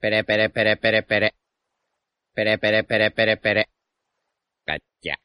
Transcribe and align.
Pere, 0.00 0.24
pere, 0.24 0.48
pere, 0.48 0.78
pere, 0.78 1.02
pere. 1.02 1.34
Pere, 2.32 2.56
pere, 2.56 2.84
pere, 2.84 3.10
pere, 3.10 3.36
pere. 3.36 3.68
Cacha. 4.64 5.18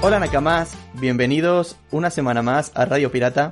Hola 0.00 0.20
Nakamas, 0.20 0.78
bienvenidos 0.92 1.76
una 1.90 2.10
semana 2.10 2.42
más 2.42 2.70
a 2.76 2.84
Radio 2.84 3.10
Pirata. 3.10 3.50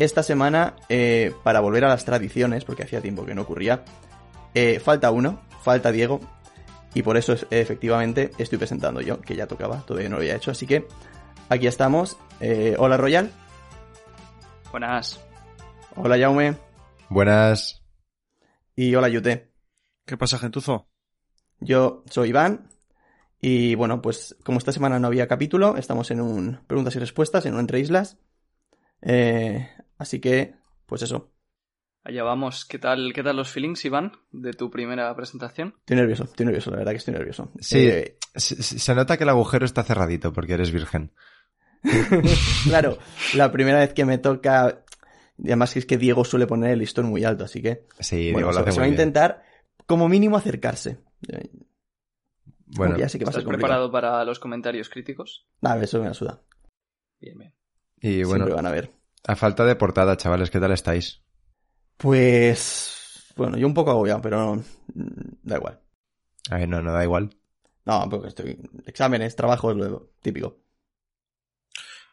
Esta 0.00 0.24
semana, 0.24 0.74
eh, 0.88 1.32
para 1.44 1.60
volver 1.60 1.84
a 1.84 1.88
las 1.88 2.04
tradiciones, 2.04 2.64
porque 2.64 2.82
hacía 2.82 3.00
tiempo 3.00 3.24
que 3.24 3.36
no 3.36 3.42
ocurría, 3.42 3.84
eh, 4.54 4.80
falta 4.80 5.12
uno, 5.12 5.40
falta 5.62 5.92
Diego, 5.92 6.20
y 6.94 7.02
por 7.02 7.16
eso 7.16 7.32
es- 7.32 7.46
efectivamente 7.50 8.30
estoy 8.38 8.58
presentando 8.58 9.00
yo, 9.00 9.20
que 9.20 9.36
ya 9.36 9.46
tocaba, 9.46 9.78
todavía 9.86 10.08
no 10.08 10.16
lo 10.16 10.22
había 10.22 10.36
hecho, 10.36 10.50
así 10.50 10.66
que 10.66 10.86
aquí 11.48 11.66
estamos. 11.66 12.16
Eh, 12.40 12.74
hola 12.78 12.96
Royal, 12.96 13.30
Buenas. 14.70 15.20
hola 15.96 16.18
Jaume 16.18 16.56
Buenas. 17.08 17.82
y 18.76 18.94
hola 18.94 19.08
Yute. 19.08 19.50
¿Qué 20.06 20.16
pasa, 20.16 20.38
gentuzo? 20.38 20.88
Yo 21.60 22.04
soy 22.10 22.30
Iván 22.30 22.68
y 23.40 23.74
bueno, 23.74 24.00
pues 24.02 24.36
como 24.44 24.58
esta 24.58 24.72
semana 24.72 24.98
no 24.98 25.06
había 25.08 25.28
capítulo, 25.28 25.76
estamos 25.76 26.10
en 26.10 26.20
un 26.20 26.60
preguntas 26.66 26.94
y 26.96 26.98
respuestas, 26.98 27.46
en 27.46 27.54
un 27.54 27.60
entre 27.60 27.80
islas. 27.80 28.18
Eh, 29.02 29.68
así 29.98 30.20
que, 30.20 30.54
pues 30.86 31.02
eso, 31.02 31.30
Allá 32.02 32.22
vamos. 32.22 32.64
¿Qué 32.64 32.78
tal, 32.78 33.12
¿Qué 33.14 33.22
tal 33.22 33.36
los 33.36 33.50
feelings, 33.50 33.84
Iván, 33.84 34.12
de 34.32 34.52
tu 34.52 34.70
primera 34.70 35.14
presentación? 35.14 35.74
estoy 35.80 35.96
nervioso, 35.96 36.24
estoy 36.24 36.46
nervioso, 36.46 36.70
la 36.70 36.78
verdad 36.78 36.92
que 36.92 36.98
estoy 36.98 37.14
nervioso. 37.14 37.52
Sí, 37.60 37.78
Eh, 37.88 38.16
se, 38.34 38.62
se 38.62 38.94
nota 38.94 39.16
que 39.16 39.24
el 39.24 39.28
agujero 39.30 39.64
está 39.66 39.82
cerradito 39.82 40.32
porque 40.32 40.54
eres 40.54 40.72
virgen. 40.72 41.12
claro, 42.64 42.98
la 43.34 43.52
primera 43.52 43.78
vez 43.78 43.92
que 43.92 44.04
me 44.04 44.18
toca, 44.18 44.82
además 45.42 45.76
es 45.76 45.86
que 45.86 45.98
Diego 45.98 46.24
suele 46.24 46.46
poner 46.46 46.70
el 46.72 46.78
listón 46.78 47.06
muy 47.06 47.24
alto, 47.24 47.44
así 47.44 47.62
que 47.62 47.86
Sí, 48.00 48.32
bueno, 48.32 48.48
Diego 48.48 48.64
lo 48.66 48.72
se, 48.72 48.80
va 48.80 48.86
a 48.86 48.88
intentar 48.88 49.42
como 49.86 50.08
mínimo 50.08 50.36
acercarse. 50.36 50.98
Bueno, 52.66 52.96
ya 52.96 53.08
sé 53.08 53.18
que 53.18 53.24
va 53.24 53.30
¿Estás 53.30 53.44
preparado 53.44 53.90
para 53.90 54.24
los 54.24 54.38
comentarios 54.38 54.88
críticos? 54.88 55.46
Nada, 55.60 55.82
eso 55.82 56.00
me 56.00 56.06
la 56.06 56.14
suda. 56.14 56.40
Bien, 57.20 57.36
bien. 57.36 57.54
y 58.00 58.22
bueno, 58.22 58.44
Siempre 58.46 58.54
van 58.54 58.66
a 58.66 58.70
ver. 58.70 58.90
a 59.26 59.36
falta 59.36 59.64
de 59.64 59.76
portada, 59.76 60.16
chavales, 60.16 60.50
¿qué 60.50 60.60
tal 60.60 60.72
estáis? 60.72 61.22
Pues, 62.00 63.32
bueno, 63.36 63.56
yo 63.58 63.66
un 63.66 63.74
poco 63.74 63.90
agobiado, 63.90 64.22
pero 64.22 64.62
da 64.94 65.56
igual. 65.56 65.80
A 66.50 66.56
ver, 66.56 66.68
no, 66.68 66.80
no 66.80 66.92
da 66.92 67.04
igual. 67.04 67.30
No, 67.84 68.08
porque 68.08 68.28
estoy, 68.28 68.58
exámenes, 68.86 69.36
trabajos, 69.36 69.76
lo 69.76 70.10
típico. 70.22 70.58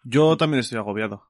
Yo 0.04 0.36
también 0.38 0.60
estoy 0.60 0.78
agobiado. 0.78 1.24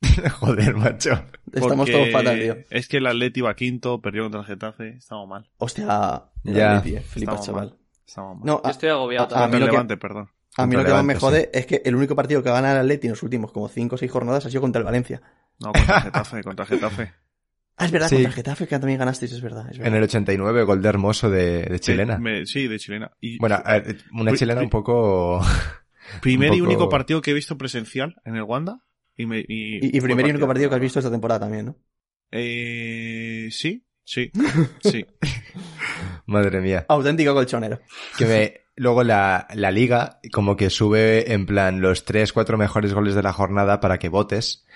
Joder, 0.40 0.76
macho. 0.76 1.10
Estamos 1.52 1.76
porque 1.76 1.92
todos 1.92 2.10
fatal, 2.12 2.38
tío. 2.40 2.56
Es 2.70 2.86
que 2.88 2.98
el 2.98 3.06
Atleti 3.06 3.40
iba 3.40 3.54
quinto, 3.56 4.00
perdió 4.00 4.22
contra 4.24 4.40
el 4.40 4.46
Getafe, 4.46 4.88
estamos 4.96 5.28
mal. 5.28 5.50
Hostia, 5.58 6.24
Ya. 6.44 6.80
flipas, 6.80 7.16
Estamos 7.16 7.46
chaval. 7.46 7.68
mal. 7.70 7.78
Estamos 8.06 8.36
mal. 8.38 8.46
No, 8.46 8.62
Yo 8.62 8.70
estoy 8.70 8.88
agobiado 8.90 9.36
a- 9.36 9.44
a 9.44 9.48
mí 9.48 9.58
lo 9.58 9.66
que- 9.66 9.72
Levante, 9.72 9.96
perdón. 9.96 10.30
a 10.56 10.66
mí 10.66 10.76
lo 10.76 10.84
que 10.84 10.92
más 10.92 11.04
me 11.04 11.16
jode 11.16 11.50
es 11.52 11.66
que 11.66 11.82
el 11.84 11.96
único 11.96 12.14
partido 12.14 12.42
que 12.42 12.48
ha 12.48 12.52
ganado 12.52 12.74
el 12.76 12.80
Atleti 12.82 13.08
en 13.08 13.12
los 13.12 13.22
últimos 13.22 13.50
como 13.52 13.68
5 13.68 13.94
o 13.96 13.98
6 13.98 14.10
jornadas 14.10 14.46
ha 14.46 14.50
sido 14.50 14.60
contra 14.60 14.78
el 14.80 14.84
Valencia. 14.84 15.20
No, 15.58 15.72
contra 15.72 15.96
el 15.96 16.02
Getafe, 16.04 16.42
contra 16.44 16.64
el 16.64 16.68
Getafe. 16.70 17.12
Ah, 17.78 17.84
es 17.86 17.90
verdad, 17.92 18.08
Sí. 18.08 18.14
contra 18.16 18.30
el 18.30 18.34
Getafe 18.34 18.66
que 18.66 18.78
también 18.78 18.98
ganasteis, 18.98 19.32
es 19.32 19.40
verdad. 19.42 19.66
Es 19.70 19.78
verdad. 19.78 19.88
En 19.88 19.94
el 19.98 20.02
89, 20.04 20.62
gol 20.62 20.80
de 20.82 20.88
hermoso 20.88 21.28
de, 21.30 21.62
de 21.64 21.78
chilena. 21.80 22.16
Sí, 22.16 22.22
me- 22.22 22.46
sí, 22.46 22.68
de 22.68 22.78
chilena. 22.78 23.10
Y 23.20 23.38
Bueno, 23.38 23.62
ver, 23.66 23.98
una 24.12 24.30
Pri- 24.32 24.38
chilena 24.38 24.60
pri- 24.60 24.64
un 24.64 24.70
poco... 24.70 25.40
primer 26.22 26.52
un 26.52 26.56
y 26.56 26.60
único 26.62 26.88
partido 26.88 27.20
que 27.20 27.32
he 27.32 27.34
visto 27.34 27.58
presencial 27.58 28.16
en 28.24 28.36
el 28.36 28.42
Wanda. 28.44 28.80
Y, 29.16 29.26
me, 29.26 29.40
y, 29.40 29.44
Y, 29.48 29.96
y 29.96 30.00
fue 30.00 30.08
primer 30.08 30.26
y 30.26 30.30
único 30.30 30.46
partido 30.46 30.68
que 30.70 30.74
has 30.76 30.80
visto 30.80 30.98
esta 31.00 31.10
temporada 31.10 31.40
también, 31.40 31.66
¿no? 31.66 31.76
Eh, 32.30 33.48
sí, 33.50 33.86
sí, 34.04 34.30
sí. 34.82 35.04
Madre 36.26 36.60
mía. 36.60 36.86
Auténtico 36.88 37.34
colchonero. 37.34 37.80
Que 38.18 38.26
me... 38.26 38.60
Luego 38.78 39.02
la, 39.04 39.48
la 39.54 39.70
liga 39.70 40.20
como 40.32 40.54
que 40.54 40.68
sube 40.68 41.32
en 41.32 41.46
plan 41.46 41.80
los 41.80 42.04
3, 42.04 42.32
4 42.34 42.58
mejores 42.58 42.92
goles 42.92 43.14
de 43.14 43.22
la 43.22 43.32
jornada 43.32 43.80
para 43.80 43.98
que 43.98 44.10
votes 44.10 44.66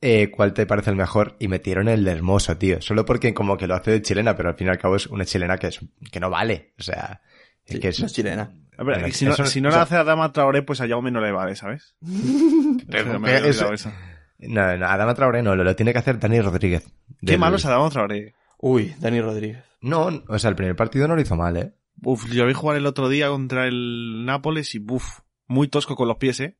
eh, 0.00 0.30
cuál 0.30 0.52
te 0.52 0.66
parece 0.66 0.90
el 0.90 0.96
mejor 0.96 1.36
y 1.38 1.48
metieron 1.48 1.88
el 1.88 2.04
de 2.04 2.12
hermoso, 2.12 2.56
tío. 2.56 2.80
Solo 2.82 3.04
porque 3.04 3.32
como 3.34 3.56
que 3.56 3.66
lo 3.66 3.74
hace 3.74 3.90
de 3.92 4.02
chilena, 4.02 4.36
pero 4.36 4.50
al 4.50 4.54
fin 4.56 4.66
y 4.66 4.70
al 4.70 4.78
cabo 4.78 4.96
es 4.96 5.06
una 5.06 5.24
chilena 5.24 5.56
que, 5.58 5.68
es, 5.68 5.80
que 6.10 6.20
no 6.20 6.30
vale. 6.30 6.74
O 6.78 6.82
sea, 6.82 7.22
es 7.64 7.74
Sí, 7.74 7.80
que 7.80 7.88
es... 7.88 8.00
no 8.00 8.06
es 8.06 8.12
chilena. 8.12 8.52
A 8.78 8.84
ver, 8.84 8.98
Bueno, 9.00 9.14
si 9.14 9.24
no, 9.24 9.32
eso- 9.32 9.46
si 9.46 9.60
no 9.60 9.68
eso- 9.70 9.78
la 9.78 9.84
hace 9.84 9.96
Adama 9.96 10.32
Traoré, 10.32 10.62
pues 10.62 10.80
a 10.82 10.86
Jaume 10.88 11.10
no 11.10 11.20
le 11.20 11.32
vale, 11.32 11.56
¿sabes? 11.56 11.94
Pero- 12.88 13.12
Se 13.12 13.18
me 13.18 13.28
había 13.34 13.38
eso- 13.48 13.66
olvidado 13.68 13.72
eso. 13.74 13.92
No, 14.38 14.76
no, 14.76 14.86
Adama 14.86 15.14
Traoré 15.14 15.42
no, 15.42 15.56
lo, 15.56 15.64
lo 15.64 15.74
tiene 15.74 15.92
que 15.94 15.98
hacer 15.98 16.18
Dani 16.18 16.40
Rodríguez. 16.42 16.84
Qué 17.20 17.32
Del- 17.32 17.38
malo 17.38 17.56
es 17.56 17.64
Adama 17.64 17.88
Traoré. 17.88 18.34
Uy, 18.58 18.94
Dani 19.00 19.20
Rodríguez. 19.22 19.64
No, 19.80 20.10
o 20.28 20.38
sea, 20.38 20.50
el 20.50 20.56
primer 20.56 20.76
partido 20.76 21.08
no 21.08 21.14
lo 21.16 21.22
hizo 21.22 21.36
mal, 21.36 21.56
¿eh? 21.56 21.72
Uf, 22.02 22.30
yo 22.30 22.44
vi 22.46 22.52
jugar 22.52 22.76
el 22.76 22.84
otro 22.86 23.08
día 23.08 23.28
contra 23.28 23.66
el 23.66 24.24
Nápoles 24.26 24.74
y 24.74 24.78
buf, 24.78 25.20
muy 25.46 25.68
tosco 25.68 25.96
con 25.96 26.08
los 26.08 26.18
pies, 26.18 26.40
¿eh? 26.40 26.58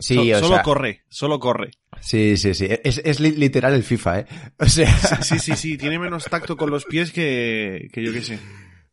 Sí, 0.00 0.14
So- 0.14 0.22
o 0.22 0.40
solo 0.40 0.54
sea, 0.56 0.62
corre, 0.62 1.04
solo 1.08 1.38
corre. 1.38 1.70
sí, 2.00 2.36
sí, 2.36 2.54
sí. 2.54 2.66
Es, 2.82 3.00
es 3.04 3.20
li- 3.20 3.36
literal 3.36 3.74
el 3.74 3.84
FIFA, 3.84 4.20
¿eh? 4.20 4.26
O 4.58 4.66
sea, 4.66 4.88
Sí, 5.22 5.38
sí, 5.38 5.54
sí, 5.56 5.78
tiene 5.78 5.98
menos 5.98 6.24
tacto 6.24 6.56
con 6.56 6.70
los 6.70 6.84
pies 6.86 7.12
que, 7.12 7.88
que 7.92 8.02
yo 8.02 8.12
qué 8.12 8.22
sé. 8.22 8.38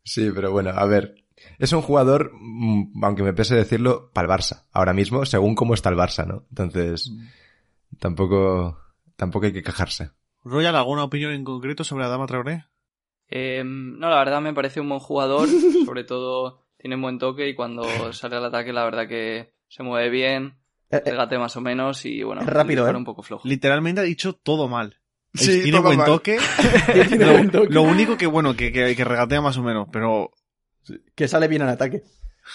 sí, 0.04 0.30
pero 0.34 0.52
bueno, 0.52 0.70
a 0.70 0.84
ver. 0.86 1.16
Es 1.58 1.72
un 1.72 1.82
jugador, 1.82 2.32
mm, 2.34 3.04
aunque 3.04 3.22
me 3.22 3.32
pese 3.32 3.54
decirlo, 3.54 4.10
para 4.12 4.26
el 4.32 4.38
Barça. 4.40 4.64
Ahora 4.72 4.92
mismo, 4.92 5.24
según 5.24 5.54
cómo 5.54 5.72
está 5.74 5.88
el 5.88 5.96
Barça, 5.96 6.26
¿no? 6.26 6.44
Entonces, 6.50 7.12
tampoco, 7.98 8.78
tampoco 9.16 9.46
hay 9.46 9.52
que 9.52 9.62
quejarse. 9.62 10.10
Royal, 10.44 10.76
¿alguna 10.76 11.04
opinión 11.04 11.32
en 11.32 11.44
concreto 11.44 11.84
sobre 11.84 12.04
Adama 12.04 12.26
Traoré? 12.26 12.64
Eh, 13.30 13.62
no, 13.64 14.08
la 14.08 14.18
verdad 14.18 14.40
me 14.40 14.54
parece 14.54 14.80
un 14.80 14.88
buen 14.88 15.00
jugador. 15.00 15.48
Sobre 15.84 16.04
todo 16.04 16.66
tiene 16.78 16.96
un 16.96 17.02
buen 17.02 17.18
toque 17.18 17.48
y 17.48 17.54
cuando 17.54 17.82
sale 18.12 18.36
al 18.36 18.44
ataque, 18.46 18.72
la 18.72 18.84
verdad 18.84 19.08
que 19.08 19.52
se 19.68 19.82
mueve 19.82 20.10
bien, 20.10 20.54
Eh, 20.90 21.02
eh, 21.04 21.10
regate 21.10 21.38
más 21.38 21.56
o 21.56 21.60
menos 21.60 22.04
y 22.06 22.22
bueno, 22.22 22.40
Es 22.42 22.46
rápido, 22.46 22.88
¿eh? 22.88 22.94
un 22.94 23.04
poco 23.04 23.22
flojo. 23.22 23.46
Literalmente 23.46 24.00
ha 24.00 24.04
dicho 24.04 24.32
todo 24.34 24.68
mal. 24.68 24.96
Sí, 25.34 25.62
tiene 25.62 25.78
buen 25.80 25.98
mal. 25.98 26.06
toque. 26.06 26.38
lo, 27.18 27.32
buen 27.32 27.50
toque. 27.50 27.72
lo 27.74 27.82
único 27.82 28.16
que, 28.16 28.26
bueno, 28.26 28.56
que, 28.56 28.72
que, 28.72 28.96
que 28.96 29.04
regatea 29.04 29.40
más 29.42 29.56
o 29.58 29.62
menos, 29.62 29.88
pero 29.92 30.30
Que 31.14 31.28
sale 31.28 31.48
bien 31.48 31.62
al 31.62 31.68
ataque. 31.68 32.02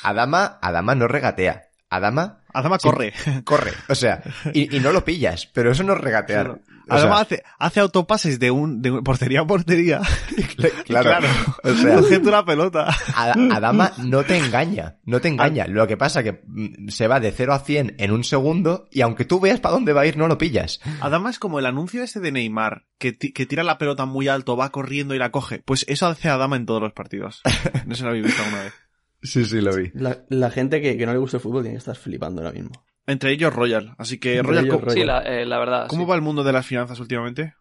Adama, 0.02 0.58
Adama 0.62 0.96
no 0.96 1.08
regatea. 1.08 1.70
Adama 1.90 2.40
Adama 2.52 2.80
Sí. 2.80 2.88
corre. 2.90 3.14
corre. 3.44 3.72
O 3.90 3.96
sea, 3.96 4.24
y, 4.54 4.76
y 4.76 4.80
no 4.80 4.92
lo 4.92 5.06
pillas, 5.06 5.46
pero 5.54 5.72
eso 5.72 5.84
no 5.84 5.94
es 5.94 6.02
regatear. 6.02 6.60
Sea, 6.90 7.14
hace, 7.18 7.44
hace 7.60 7.80
autopases 7.80 8.40
de 8.40 8.52
un, 8.52 8.82
de 8.82 8.92
un- 8.92 9.04
portería 9.04 9.42
a 9.42 9.48
portería. 9.48 10.02
claro. 10.86 11.10
claro. 11.10 11.28
O 11.64 11.74
sea, 11.74 12.02
la 12.32 12.46
pelota. 12.46 12.88
Ad- 13.16 13.52
Adama 13.52 13.92
no 14.04 14.24
te 14.24 14.38
engaña, 14.38 14.98
no 15.06 15.22
te 15.22 15.28
engaña. 15.30 15.66
Lo 15.68 15.88
que 15.88 15.98
pasa 15.98 16.24
que 16.24 16.42
mm, 16.46 16.90
se 16.90 17.08
va 17.08 17.20
de 17.20 17.32
0 17.32 17.54
a 17.54 17.60
100 17.60 17.96
en 18.00 18.12
un 18.12 18.24
segundo 18.24 18.88
y 18.92 19.02
aunque 19.02 19.26
tú 19.26 19.40
veas 19.40 19.60
para 19.60 19.74
dónde 19.76 19.94
va 19.94 20.02
a 20.02 20.06
ir, 20.06 20.18
no 20.18 20.28
lo 20.28 20.38
pillas. 20.38 20.80
Adama 21.02 21.30
es 21.30 21.40
como 21.40 21.60
el 21.60 21.66
anuncio 21.66 22.04
ese 22.04 22.20
de 22.20 22.32
Neymar, 22.32 22.86
que, 22.98 23.18
que 23.18 23.46
tira 23.46 23.64
la 23.64 23.78
pelota 23.78 24.06
muy 24.06 24.28
alto, 24.28 24.58
va 24.58 24.72
corriendo 24.72 25.16
y 25.16 25.20
la 25.20 25.32
coge. 25.32 25.62
Pues 25.66 25.86
eso 25.88 26.08
hace 26.08 26.30
Adama 26.30 26.56
en 26.56 26.66
todos 26.66 26.82
los 26.82 26.94
partidos. 26.94 27.42
No 27.86 27.96
se 27.96 28.04
lo 28.04 28.10
habéis 28.10 28.26
visto 28.26 28.42
alguna 28.44 28.64
vez. 28.64 28.74
Sí, 29.22 29.46
sí, 29.46 29.62
lo 29.62 29.76
vi. 29.76 29.92
La, 29.94 30.20
la 30.30 30.50
gente 30.50 30.82
que, 30.82 30.98
que 30.98 31.06
no 31.06 31.12
le 31.14 31.18
gusta 31.20 31.38
el 31.38 31.44
fútbol 31.44 31.64
tiene 31.64 31.76
que 31.76 31.80
estar 31.80 31.96
flipando 31.96 32.42
ahora 32.42 32.54
mismo. 32.54 32.72
Entre 33.06 33.32
ellos 33.32 33.54
Royal. 33.54 33.96
Así 33.98 34.20
que, 34.20 34.38
Entre 34.38 34.48
Royal, 34.50 34.66
ellos, 34.66 34.76
¿cómo, 34.78 34.86
Royal. 34.86 35.00
Sí, 35.02 35.06
la, 35.06 35.20
eh, 35.22 35.46
la 35.46 35.60
verdad. 35.60 35.88
cómo 35.88 36.04
sí. 36.04 36.10
va 36.10 36.16
el 36.16 36.22
mundo 36.22 36.44
de 36.44 36.54
las 36.54 36.66
finanzas 36.66 37.00
últimamente? 37.00 37.54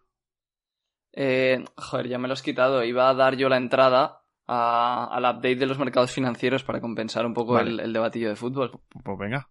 Eh, 1.13 1.63
joder, 1.77 2.07
ya 2.07 2.17
me 2.17 2.27
lo 2.27 2.33
has 2.33 2.41
quitado. 2.41 2.83
Iba 2.83 3.09
a 3.09 3.13
dar 3.13 3.35
yo 3.35 3.49
la 3.49 3.57
entrada 3.57 4.21
a- 4.47 5.09
al 5.11 5.23
update 5.23 5.55
de 5.57 5.65
los 5.65 5.77
mercados 5.79 6.11
financieros 6.11 6.63
para 6.63 6.81
compensar 6.81 7.25
un 7.25 7.33
poco 7.33 7.53
Vale. 7.53 7.71
el, 7.71 7.79
el 7.81 7.93
debatillo 7.93 8.29
de 8.29 8.35
fútbol. 8.35 8.71
Pues 9.03 9.17
venga. 9.19 9.49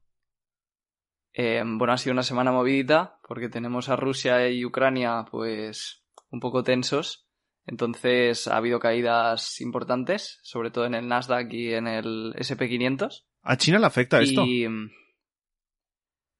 Eh, 1.34 1.62
bueno, 1.64 1.92
ha 1.94 1.98
sido 1.98 2.12
una 2.12 2.22
semana 2.22 2.52
movidita 2.52 3.18
porque 3.26 3.48
tenemos 3.48 3.88
a 3.88 3.96
Rusia 3.96 4.48
y 4.50 4.64
Ucrania 4.64 5.24
pues 5.30 6.02
un 6.30 6.40
poco 6.40 6.62
tensos. 6.62 7.26
Entonces 7.64 8.48
ha 8.48 8.56
habido 8.56 8.80
caídas 8.80 9.60
importantes, 9.60 10.40
sobre 10.42 10.70
todo 10.72 10.84
en 10.84 10.94
el 10.94 11.06
Nasdaq 11.06 11.52
y 11.52 11.72
en 11.74 11.86
el 11.86 12.34
SP500. 12.36 13.24
¿A 13.42 13.56
China 13.56 13.78
le 13.78 13.86
afecta 13.86 14.20
esto? 14.20 14.42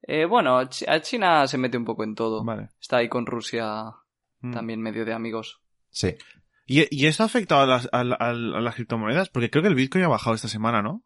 Eh, 0.02 0.24
bueno, 0.24 0.58
a 0.58 0.68
China 1.00 1.46
se 1.46 1.58
mete 1.58 1.78
un 1.78 1.84
poco 1.84 2.04
en 2.04 2.14
todo. 2.14 2.44
Vale. 2.44 2.70
Está 2.80 2.98
ahí 2.98 3.08
con 3.08 3.26
Rusia 3.26 3.84
Mm. 4.40 4.52
también 4.52 4.80
medio 4.80 5.04
de 5.04 5.12
amigos. 5.12 5.60
Sí. 5.90 6.16
¿Y, 6.66 6.86
y 6.90 7.06
esto 7.06 7.22
ha 7.22 7.26
afectado 7.26 7.62
a 7.62 7.66
las, 7.66 7.88
a, 7.92 8.02
la- 8.02 8.16
a 8.16 8.32
las 8.32 8.74
criptomonedas? 8.74 9.28
Porque 9.28 9.50
creo 9.50 9.62
que 9.62 9.68
el 9.68 9.74
Bitcoin 9.76 10.02
ha 10.04 10.08
bajado 10.08 10.34
esta 10.34 10.48
semana, 10.48 10.82
¿no? 10.82 11.04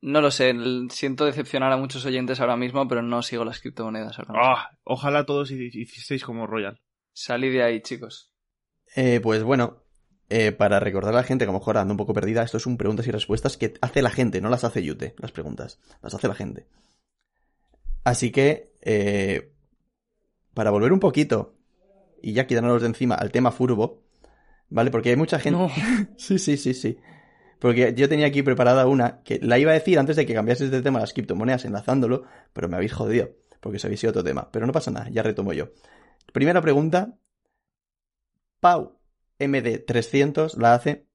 No 0.00 0.20
lo 0.20 0.30
sé, 0.32 0.52
siento 0.90 1.24
decepcionar 1.24 1.70
a 1.72 1.76
muchos 1.76 2.04
oyentes 2.04 2.40
ahora 2.40 2.56
mismo, 2.56 2.88
pero 2.88 3.02
no 3.02 3.22
sigo 3.22 3.44
las 3.44 3.60
criptomonedas 3.60 4.18
ahora 4.18 4.32
mismo. 4.32 4.44
Ah, 4.46 4.70
ojalá 4.84 5.24
todos 5.24 5.50
hi- 5.52 5.70
hicisteis 5.72 6.24
como 6.24 6.46
Royal. 6.46 6.80
Salí 7.12 7.50
de 7.50 7.62
ahí, 7.62 7.80
chicos. 7.82 8.32
Eh, 8.96 9.20
pues 9.22 9.44
bueno, 9.44 9.84
eh, 10.28 10.50
para 10.50 10.80
recordar 10.80 11.14
a 11.14 11.18
la 11.18 11.22
gente, 11.24 11.44
que 11.44 11.50
a 11.50 11.52
lo 11.52 11.58
mejor 11.60 11.78
anda 11.78 11.92
un 11.92 11.98
poco 11.98 12.14
perdida, 12.14 12.42
esto 12.42 12.56
es 12.56 12.66
un 12.66 12.76
preguntas 12.76 13.06
y 13.06 13.12
respuestas 13.12 13.56
que 13.56 13.74
hace 13.80 14.02
la 14.02 14.10
gente, 14.10 14.40
no 14.40 14.48
las 14.48 14.64
hace 14.64 14.82
Yute, 14.82 15.14
las 15.18 15.30
preguntas. 15.32 15.80
Las 16.02 16.14
hace 16.14 16.26
la 16.28 16.34
gente. 16.34 16.66
Así 18.04 18.30
que, 18.30 18.72
eh, 18.82 19.52
para 20.54 20.70
volver 20.70 20.92
un 20.92 21.00
poquito, 21.00 21.54
y 22.20 22.32
ya 22.32 22.46
quitándonos 22.46 22.82
de 22.82 22.88
encima 22.88 23.14
al 23.14 23.30
tema 23.30 23.50
furbo, 23.50 24.02
¿vale? 24.68 24.90
Porque 24.90 25.10
hay 25.10 25.16
mucha 25.16 25.38
gente... 25.38 25.58
No. 25.58 25.70
sí, 26.16 26.38
sí, 26.38 26.56
sí, 26.56 26.74
sí. 26.74 26.98
Porque 27.58 27.94
yo 27.94 28.08
tenía 28.08 28.26
aquí 28.26 28.42
preparada 28.42 28.86
una 28.86 29.22
que 29.22 29.38
la 29.40 29.58
iba 29.58 29.70
a 29.70 29.74
decir 29.74 29.98
antes 29.98 30.16
de 30.16 30.26
que 30.26 30.34
cambiases 30.34 30.70
de 30.70 30.82
tema 30.82 30.98
las 30.98 31.12
criptomonedas 31.12 31.64
enlazándolo, 31.64 32.24
pero 32.52 32.68
me 32.68 32.76
habéis 32.76 32.92
jodido, 32.92 33.30
porque 33.60 33.78
se 33.78 33.86
habéis 33.86 34.02
ido 34.02 34.10
otro 34.10 34.24
tema. 34.24 34.50
Pero 34.50 34.66
no 34.66 34.72
pasa 34.72 34.90
nada, 34.90 35.08
ya 35.10 35.22
retomo 35.22 35.52
yo. 35.52 35.68
Primera 36.32 36.60
pregunta. 36.60 37.16
Pau 38.58 38.98
MD300 39.38 40.56
la 40.56 40.74
hace. 40.74 41.06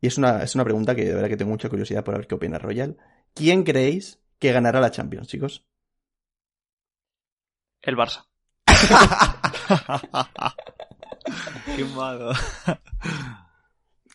Y 0.00 0.08
es 0.08 0.18
una, 0.18 0.42
es 0.42 0.54
una 0.54 0.64
pregunta 0.64 0.94
que 0.94 1.04
de 1.04 1.14
verdad 1.14 1.28
que 1.28 1.36
tengo 1.38 1.50
mucha 1.50 1.70
curiosidad 1.70 2.04
por 2.04 2.16
ver 2.16 2.26
qué 2.26 2.34
opina 2.34 2.58
Royal. 2.58 2.98
¿Quién 3.32 3.62
creéis 3.64 4.20
que 4.38 4.52
ganará 4.52 4.80
la 4.80 4.90
Champions, 4.90 5.28
chicos? 5.28 5.66
El 7.84 7.96
Barça. 7.96 8.24
Qué 11.76 11.84
malo. 11.84 12.32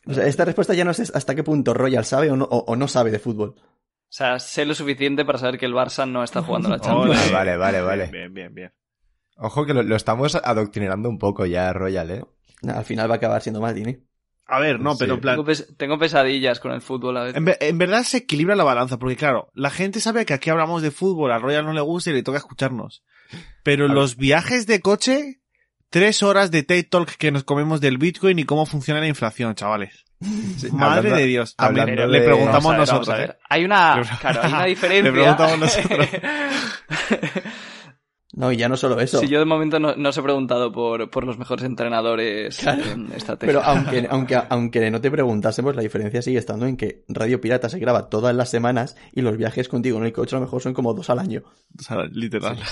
O 0.05 0.13
sea, 0.13 0.25
esta 0.25 0.45
respuesta 0.45 0.73
ya 0.73 0.85
no 0.85 0.93
sé 0.93 1.03
hasta 1.13 1.35
qué 1.35 1.43
punto 1.43 1.73
Royal 1.73 2.05
sabe 2.05 2.31
o 2.31 2.35
no, 2.35 2.45
o- 2.45 2.65
o 2.65 2.75
no 2.75 2.87
sabe 2.87 3.11
de 3.11 3.19
fútbol. 3.19 3.55
O 3.57 4.11
sea, 4.11 4.39
sé 4.39 4.65
lo 4.65 4.73
suficiente 4.73 5.23
para 5.25 5.37
saber 5.37 5.59
que 5.59 5.65
el 5.67 5.73
Barça 5.73 6.09
no 6.09 6.23
está 6.23 6.41
jugando 6.41 6.69
la 6.69 6.79
Champions. 6.81 7.31
Vale, 7.31 7.57
vale, 7.57 7.81
vale. 7.81 8.07
Bien, 8.07 8.33
bien, 8.33 8.53
bien. 8.53 8.73
Ojo 9.37 9.65
que 9.65 9.73
lo, 9.73 9.83
lo 9.83 9.95
estamos 9.95 10.35
adoctrinando 10.35 11.09
un 11.09 11.17
poco 11.19 11.45
ya, 11.45 11.71
Royal, 11.73 12.09
¿eh? 12.11 12.23
Nah, 12.61 12.77
Al 12.79 12.85
final 12.85 13.09
va 13.09 13.15
a 13.15 13.17
acabar 13.17 13.41
siendo 13.41 13.61
Maldini. 13.61 13.97
A 14.47 14.59
ver, 14.59 14.79
no, 14.79 14.97
pero 14.97 15.13
Sí. 15.13 15.15
en 15.17 15.21
plan... 15.21 15.35
Tengo, 15.35 15.45
pes- 15.45 15.75
tengo 15.77 15.99
pesadillas 15.99 16.59
con 16.59 16.71
el 16.71 16.81
fútbol 16.81 17.17
a 17.17 17.21
veces. 17.23 17.37
En, 17.37 17.45
ve- 17.45 17.57
en 17.61 17.77
verdad 17.77 18.01
se 18.03 18.17
equilibra 18.17 18.55
la 18.55 18.63
balanza, 18.63 18.97
porque 18.97 19.15
claro, 19.15 19.51
la 19.53 19.69
gente 19.69 19.99
sabe 19.99 20.25
que 20.25 20.33
aquí 20.33 20.49
hablamos 20.49 20.81
de 20.81 20.89
fútbol, 20.91 21.31
a 21.31 21.37
Royal 21.37 21.65
no 21.65 21.73
le 21.73 21.81
gusta 21.81 22.09
y 22.09 22.13
le 22.13 22.23
toca 22.23 22.39
escucharnos. 22.39 23.03
Pero 23.63 23.87
los 23.87 24.15
viajes 24.17 24.65
de 24.67 24.79
coche, 24.79 25.41
tres 25.89 26.23
horas 26.23 26.51
de 26.51 26.63
TED 26.63 26.85
Talk 26.89 27.15
que 27.17 27.31
nos 27.31 27.43
comemos 27.43 27.81
del 27.81 27.97
Bitcoin 27.97 28.39
y 28.39 28.43
cómo 28.45 28.65
funciona 28.65 28.99
la 28.99 29.07
inflación, 29.07 29.55
chavales. 29.55 30.05
Madre 30.71 30.97
Hablando- 30.97 31.15
de 31.17 31.25
Dios. 31.25 31.55
También 31.55 31.89
hablando 31.89 32.11
le 32.11 32.19
de- 32.19 32.25
preguntamos 32.25 32.63
Vamos 32.63 32.71
a 32.71 32.77
ver, 32.77 32.79
nosotros, 32.79 33.15
¿eh? 33.15 33.19
ver. 33.21 33.39
Hay 33.49 33.63
una, 33.65 33.95
Le- 33.97 34.03
claro, 34.19 34.41
hay 34.43 34.51
una 34.53 34.65
diferencia. 34.65 35.03
Le 35.03 35.11
preguntamos 35.11 35.59
nosotros. 35.59 36.07
No, 38.31 38.51
y 38.51 38.57
ya 38.57 38.69
no 38.69 38.77
solo 38.77 38.99
eso. 39.01 39.19
Si 39.19 39.27
yo 39.27 39.39
de 39.39 39.45
momento 39.45 39.79
no, 39.79 39.95
no 39.95 40.09
os 40.09 40.17
he 40.17 40.21
preguntado 40.21 40.71
por, 40.71 41.09
por 41.09 41.25
los 41.25 41.39
mejores 41.39 41.65
entrenadores 41.65 42.63
en 42.65 43.11
estrategia. 43.11 43.37
Pero 43.47 43.63
aunque, 43.63 44.07
aunque, 44.11 44.39
aunque 44.49 44.91
no 44.91 45.01
te 45.01 45.09
preguntásemos, 45.09 45.75
la 45.75 45.81
diferencia 45.81 46.21
sigue 46.21 46.37
estando 46.37 46.67
en 46.67 46.77
que 46.77 47.03
Radio 47.07 47.41
Pirata 47.41 47.69
se 47.69 47.79
graba 47.79 48.07
todas 48.07 48.35
las 48.35 48.49
semanas 48.49 48.95
y 49.13 49.21
los 49.23 49.35
viajes 49.35 49.67
contigo 49.67 49.97
en 49.97 50.05
el 50.05 50.13
coche 50.13 50.35
a 50.35 50.39
lo 50.39 50.45
mejor 50.45 50.61
son 50.61 50.73
como 50.75 50.93
dos 50.93 51.09
al 51.09 51.19
año. 51.19 51.41
O 51.79 51.81
sea, 51.81 52.03
literal. 52.11 52.57
Sí 52.57 52.63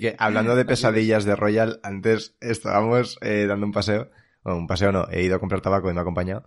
que 0.00 0.14
hablando 0.18 0.54
de 0.56 0.64
pesadillas 0.64 1.24
de 1.24 1.36
Royal, 1.36 1.80
antes 1.82 2.36
estábamos 2.40 3.18
eh, 3.22 3.46
dando 3.48 3.66
un 3.66 3.72
paseo. 3.72 4.10
Bueno, 4.42 4.58
un 4.58 4.66
paseo 4.66 4.92
no, 4.92 5.06
he 5.10 5.22
ido 5.22 5.36
a 5.36 5.38
comprar 5.40 5.60
tabaco 5.60 5.90
y 5.90 5.92
me 5.94 5.98
ha 6.00 6.02
acompañado. 6.02 6.44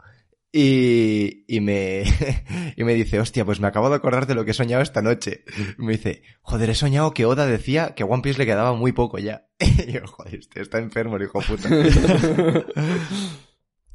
Y, 0.56 1.46
y 1.48 1.62
me, 1.62 2.04
y 2.78 2.84
me 2.84 2.94
dice, 2.94 3.20
hostia, 3.20 3.44
pues 3.44 3.60
me 3.60 3.68
acabo 3.68 3.90
de 3.90 3.96
acordar 3.96 4.28
de 4.28 4.36
lo 4.36 4.46
que 4.46 4.52
he 4.52 4.54
soñado 4.54 4.84
esta 4.84 5.02
noche. 5.02 5.44
Y 5.80 5.82
me 5.84 5.94
dice, 5.94 6.22
joder, 6.42 6.70
he 6.70 6.76
soñado 6.76 7.12
que 7.14 7.26
Oda 7.26 7.48
decía 7.48 7.96
que 7.96 8.04
a 8.04 8.06
One 8.06 8.22
Piece 8.22 8.38
le 8.38 8.46
quedaba 8.46 8.74
muy 8.74 8.92
poco 8.92 9.18
ya. 9.18 9.48
Y 9.60 9.92
yo, 9.92 10.02
joder, 10.06 10.36
este 10.36 10.62
está 10.62 10.78
enfermo 10.78 11.18
el 11.18 11.24
hijo 11.24 11.40
puta. 11.42 11.70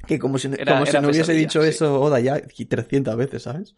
Que 0.06 0.18
como 0.18 0.38
si, 0.38 0.48
Era- 0.48 0.74
como 0.74 0.86
si 0.86 0.98
no 1.00 1.08
hubiese 1.08 1.32
dicho 1.34 1.62
sí. 1.62 1.68
eso 1.68 2.00
Oda 2.00 2.18
ya 2.20 2.40
300 2.40 3.14
veces, 3.16 3.42
¿sabes? 3.42 3.76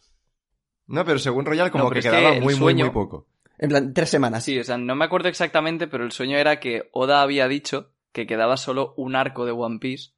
No, 0.86 1.04
pero 1.04 1.18
según 1.18 1.44
Royal 1.44 1.70
como 1.70 1.84
No, 1.84 1.90
que 1.90 2.00
quedaba 2.00 2.34
muy, 2.40 2.54
muy, 2.54 2.74
muy 2.74 2.90
poco. 2.90 3.26
En 3.62 3.68
plan, 3.68 3.92
tres 3.92 4.08
semanas. 4.08 4.42
Sí, 4.42 4.58
o 4.58 4.64
sea, 4.64 4.78
no 4.78 4.94
me 4.96 5.04
acuerdo 5.04 5.28
exactamente, 5.28 5.86
pero 5.86 6.04
el 6.04 6.12
sueño 6.12 6.38
era 6.38 6.58
que 6.60 6.88
Oda 6.92 7.20
había 7.22 7.46
dicho 7.46 7.92
que 8.12 8.26
quedaba 8.26 8.56
solo 8.56 8.94
un 8.96 9.14
arco 9.14 9.44
de 9.44 9.52
One 9.52 9.78
Piece 9.78 10.12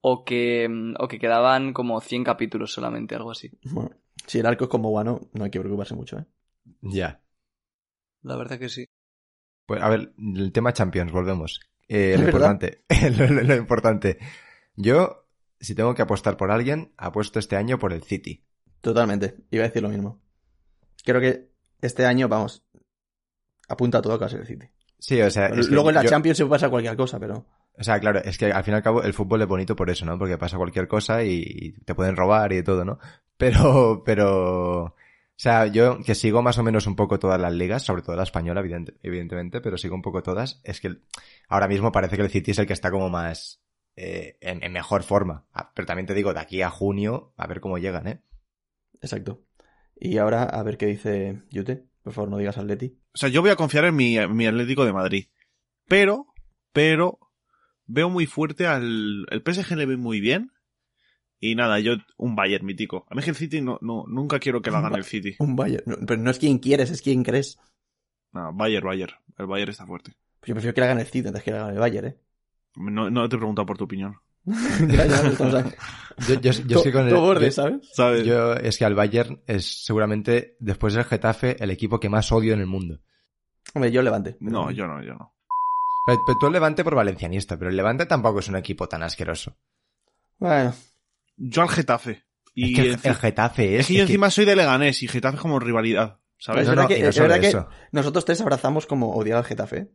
o 0.00 0.24
que, 0.24 0.68
mm, 0.68 0.94
o 0.98 1.06
que 1.06 1.18
quedaban 1.20 1.72
como 1.72 2.00
100 2.00 2.24
capítulos 2.24 2.72
solamente, 2.72 3.14
algo 3.14 3.30
así. 3.30 3.50
Bueno, 3.70 3.90
si 4.26 4.40
el 4.40 4.46
arco 4.46 4.64
es 4.64 4.70
como 4.70 4.90
Wano, 4.90 5.20
no 5.32 5.44
hay 5.44 5.50
que 5.50 5.60
preocuparse 5.60 5.94
mucho, 5.94 6.18
¿eh? 6.18 6.26
Ya. 6.80 7.22
La 8.22 8.36
verdad 8.36 8.58
que 8.58 8.68
sí. 8.68 8.84
Pues 9.66 9.80
a 9.80 9.88
ver, 9.88 10.12
el 10.18 10.50
tema 10.52 10.72
Champions, 10.72 11.12
volvemos. 11.12 11.60
Eh, 11.88 12.14
Es 12.14 12.20
lo 12.20 12.26
verdad. 12.26 12.50
importante, 12.52 12.84
lo, 13.16 13.26
lo- 13.32 13.42
lo 13.42 13.54
importante. 13.56 14.18
Yo, 14.74 15.28
si 15.60 15.74
tengo 15.76 15.94
que 15.94 16.02
apostar 16.02 16.36
por 16.36 16.50
alguien, 16.50 16.92
apuesto 16.96 17.38
este 17.38 17.54
año 17.56 17.78
por 17.78 17.92
el 17.92 18.02
City. 18.02 18.44
Totalmente. 18.80 19.36
Iba 19.52 19.64
a 19.64 19.68
decir 19.68 19.82
lo 19.82 19.88
mismo. 19.88 20.20
Creo 21.04 21.20
que 21.20 21.48
este 21.80 22.06
año, 22.06 22.28
vamos, 22.28 22.64
apunta 23.72 23.98
a 23.98 24.02
todo 24.02 24.14
a 24.14 24.16
que 24.18 24.20
va 24.22 24.26
a 24.26 24.30
ser 24.30 24.40
el 24.40 24.46
City. 24.46 24.66
Sí, 24.98 25.20
o 25.20 25.30
sea, 25.30 25.46
es 25.48 25.66
que 25.68 25.74
Luego 25.74 25.88
en 25.90 25.96
la 25.96 26.02
yo- 26.04 26.10
Champions 26.10 26.38
se 26.38 26.46
pasa 26.46 26.68
cualquier 26.70 26.96
cosa, 26.96 27.18
pero... 27.18 27.44
O 27.78 27.82
sea, 27.82 27.98
claro, 27.98 28.20
es 28.22 28.36
que 28.38 28.52
al 28.52 28.62
fin 28.64 28.74
y 28.74 28.76
al 28.76 28.82
cabo 28.82 29.02
el 29.02 29.14
fútbol 29.14 29.40
es 29.42 29.48
bonito 29.48 29.74
por 29.74 29.88
eso, 29.90 30.04
¿no? 30.04 30.18
Porque 30.18 30.36
pasa 30.38 30.58
cualquier 30.58 30.86
cosa 30.86 31.24
y 31.24 31.72
te 31.84 31.94
pueden 31.94 32.16
robar 32.16 32.52
y 32.52 32.56
de 32.56 32.62
todo, 32.62 32.84
¿no? 32.84 32.98
Pero, 33.36 34.02
pero, 34.06 34.82
o 34.84 34.94
sea, 35.36 35.66
yo 35.66 35.98
que 36.04 36.14
sigo 36.14 36.42
más 36.42 36.58
o 36.58 36.62
menos 36.62 36.86
un 36.86 36.94
poco 36.96 37.18
todas 37.18 37.40
las 37.40 37.52
ligas, 37.52 37.82
sobre 37.82 38.02
todo 38.02 38.14
la 38.14 38.22
española, 38.24 38.60
evidente- 38.60 38.94
evidentemente, 39.02 39.60
pero 39.60 39.78
sigo 39.78 39.94
un 39.94 40.02
poco 40.02 40.22
todas, 40.22 40.60
es 40.64 40.80
que 40.80 40.98
ahora 41.48 41.66
mismo 41.66 41.90
parece 41.92 42.16
que 42.16 42.22
el 42.22 42.30
City 42.30 42.50
es 42.52 42.58
el 42.58 42.66
que 42.66 42.74
está 42.74 42.90
como 42.90 43.08
más 43.08 43.60
eh, 43.96 44.36
en, 44.40 44.62
en 44.62 44.72
mejor 44.72 45.02
forma. 45.02 45.46
Ah, 45.52 45.72
Pero 45.74 45.86
también 45.86 46.06
te 46.06 46.14
digo, 46.14 46.32
de 46.34 46.40
aquí 46.40 46.62
a 46.62 46.70
junio, 46.70 47.32
a 47.36 47.46
ver 47.46 47.60
cómo 47.60 47.78
llegan, 47.78 48.06
¿eh? 48.06 48.22
Exacto. 49.00 49.42
Y 49.96 50.18
ahora, 50.18 50.44
a 50.44 50.62
ver 50.62 50.76
qué 50.76 50.86
dice 50.86 51.42
Yute. 51.50 51.86
Por 52.02 52.12
favor, 52.12 52.30
no 52.30 52.36
digas 52.38 52.58
Atleti. 52.58 52.98
O 53.14 53.18
sea, 53.18 53.28
yo 53.28 53.42
voy 53.42 53.50
a 53.50 53.56
confiar 53.56 53.84
en 53.84 53.96
mi, 53.96 54.16
en 54.16 54.34
mi 54.34 54.46
Atlético 54.46 54.84
de 54.84 54.92
Madrid. 54.92 55.26
Pero, 55.86 56.26
pero, 56.72 57.18
veo 57.86 58.08
muy 58.08 58.26
fuerte 58.26 58.66
al... 58.66 59.26
El 59.30 59.42
PSG 59.42 59.76
le 59.76 59.86
ve 59.86 59.96
muy 59.96 60.20
bien. 60.20 60.52
Y 61.38 61.56
nada, 61.56 61.80
yo, 61.80 61.94
un 62.16 62.36
Bayern 62.36 62.64
mítico. 62.64 63.04
A 63.10 63.14
mí 63.14 63.18
es 63.18 63.24
que 63.24 63.30
el 63.32 63.36
City 63.36 63.60
no, 63.60 63.78
no, 63.82 64.04
nunca 64.06 64.38
quiero 64.38 64.62
que 64.62 64.70
lo 64.70 64.76
hagan 64.76 64.94
el 64.94 65.04
City. 65.04 65.34
Un 65.40 65.56
Bayern. 65.56 65.82
No, 65.86 65.96
pero 66.06 66.22
no 66.22 66.30
es 66.30 66.38
quien 66.38 66.58
quieres, 66.58 66.90
es 66.90 67.02
quien 67.02 67.24
crees. 67.24 67.58
No, 68.32 68.52
Bayern, 68.54 68.86
Bayern. 68.86 69.14
El 69.36 69.46
Bayern 69.46 69.70
está 69.70 69.84
fuerte. 69.84 70.14
Pues 70.38 70.48
yo 70.48 70.54
prefiero 70.54 70.74
que 70.74 70.80
le 70.80 70.84
hagan 70.86 71.00
el 71.00 71.06
City 71.06 71.28
antes 71.28 71.42
que 71.42 71.50
le 71.50 71.58
hagan 71.58 71.74
el 71.74 71.80
Bayern, 71.80 72.06
¿eh? 72.06 72.16
No, 72.76 73.10
no 73.10 73.28
te 73.28 73.36
he 73.36 73.38
preguntado 73.38 73.66
por 73.66 73.76
tu 73.76 73.84
opinión. 73.84 74.16
ya, 74.88 75.06
ya, 75.06 75.26
estamos 75.28 75.54
ahí. 75.54 75.64
Yo, 76.28 76.34
yo, 76.40 76.50
yo 76.66 76.76
es 76.78 76.82
que 76.84 76.92
con 76.92 77.08
el- 77.08 77.14
borde, 77.14 77.46
yo- 77.46 77.52
¿sabes? 77.52 77.88
¿Sabes? 77.94 78.24
yo- 78.26 78.54
es 78.54 78.76
que 78.78 78.84
al 78.84 78.94
Bayern 78.94 79.42
es 79.46 79.84
seguramente, 79.84 80.56
después 80.60 80.94
del 80.94 81.04
Getafe, 81.04 81.56
el 81.62 81.70
equipo 81.70 81.98
que 82.00 82.08
más 82.08 82.30
odio 82.32 82.52
en 82.54 82.60
el 82.60 82.66
mundo. 82.66 83.00
Hombre, 83.74 83.90
yo 83.90 84.02
levante. 84.02 84.36
No, 84.40 84.70
yo 84.70 84.86
no, 84.86 85.02
yo 85.02 85.14
no. 85.14 85.34
Pero, 86.06 86.18
pero 86.26 86.38
tú 86.38 86.46
el 86.48 86.52
Levante 86.52 86.82
por 86.82 86.96
valencianista, 86.96 87.56
pero 87.56 87.70
el 87.70 87.76
Levante 87.76 88.06
tampoco 88.06 88.40
es 88.40 88.48
un 88.48 88.56
equipo 88.56 88.88
tan 88.88 89.02
asqueroso. 89.04 89.56
Bueno, 90.38 90.74
Yo 91.36 91.62
al 91.62 91.68
Getafe. 91.68 92.24
Y 92.54 92.72
es 92.80 92.98
que 93.00 93.08
el, 93.08 93.14
Getafe 93.16 93.74
es... 93.76 93.80
es 93.82 93.86
que 93.86 93.94
yo 93.94 94.00
es 94.02 94.06
que- 94.08 94.12
encima 94.12 94.30
soy 94.30 94.44
de 94.44 94.56
Leganés 94.56 95.02
y 95.02 95.08
Getafe 95.08 95.36
es 95.36 95.40
como 95.42 95.60
rivalidad. 95.60 96.18
¿Sabes? 96.38 96.62
es 96.62 96.66
No, 96.66 96.70
verdad 96.72 96.82
no, 96.82 96.88
que, 96.88 96.98
y 96.98 97.02
no 97.02 97.08
es 97.08 97.18
verdad 97.20 97.40
que 97.40 97.56
nosotros 97.92 98.24
tres 98.24 98.40
abrazamos 98.40 98.86
como 98.86 99.14
odiar 99.14 99.38
al 99.38 99.44
Getafe. 99.44 99.76
¿eh? 99.78 99.90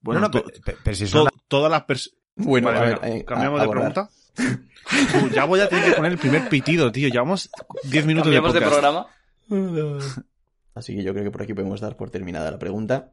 Bueno, 0.00 0.22
no, 0.22 0.30
pero, 0.30 0.46
pero- 0.64 0.78
pero 0.82 0.96
si 0.96 1.06
son 1.06 1.26
to- 1.28 1.34
todas 1.46 1.70
las 1.70 1.82
personas... 1.84 2.18
Bueno, 2.36 2.68
Vale, 2.68 2.78
a 2.78 2.82
ver, 2.82 3.00
venga, 3.00 3.16
eh, 3.16 3.24
cambiamos 3.24 3.58
a- 3.58 3.62
de 3.62 3.64
abordar. 3.64 3.92
pregunta. 3.92 5.34
Ya 5.34 5.44
voy 5.44 5.60
a 5.60 5.68
tener 5.68 5.84
que 5.90 5.92
poner 5.96 6.12
el 6.12 6.18
primer 6.18 6.48
pitido, 6.48 6.90
tío. 6.90 7.08
Llevamos 7.08 7.50
10 7.84 8.06
minutos 8.06 8.30
de 8.32 8.36
Cambiamos 8.40 8.54
de, 8.54 8.60
podcast. 8.60 8.80
programa. 8.80 9.06
Así 10.74 10.96
que 10.96 11.02
yo 11.02 11.12
creo 11.12 11.24
que 11.24 11.30
por 11.30 11.42
aquí 11.42 11.52
podemos 11.54 11.80
dar 11.80 11.96
por 11.96 12.10
terminada 12.10 12.50
la 12.50 12.58
pregunta. 12.58 13.12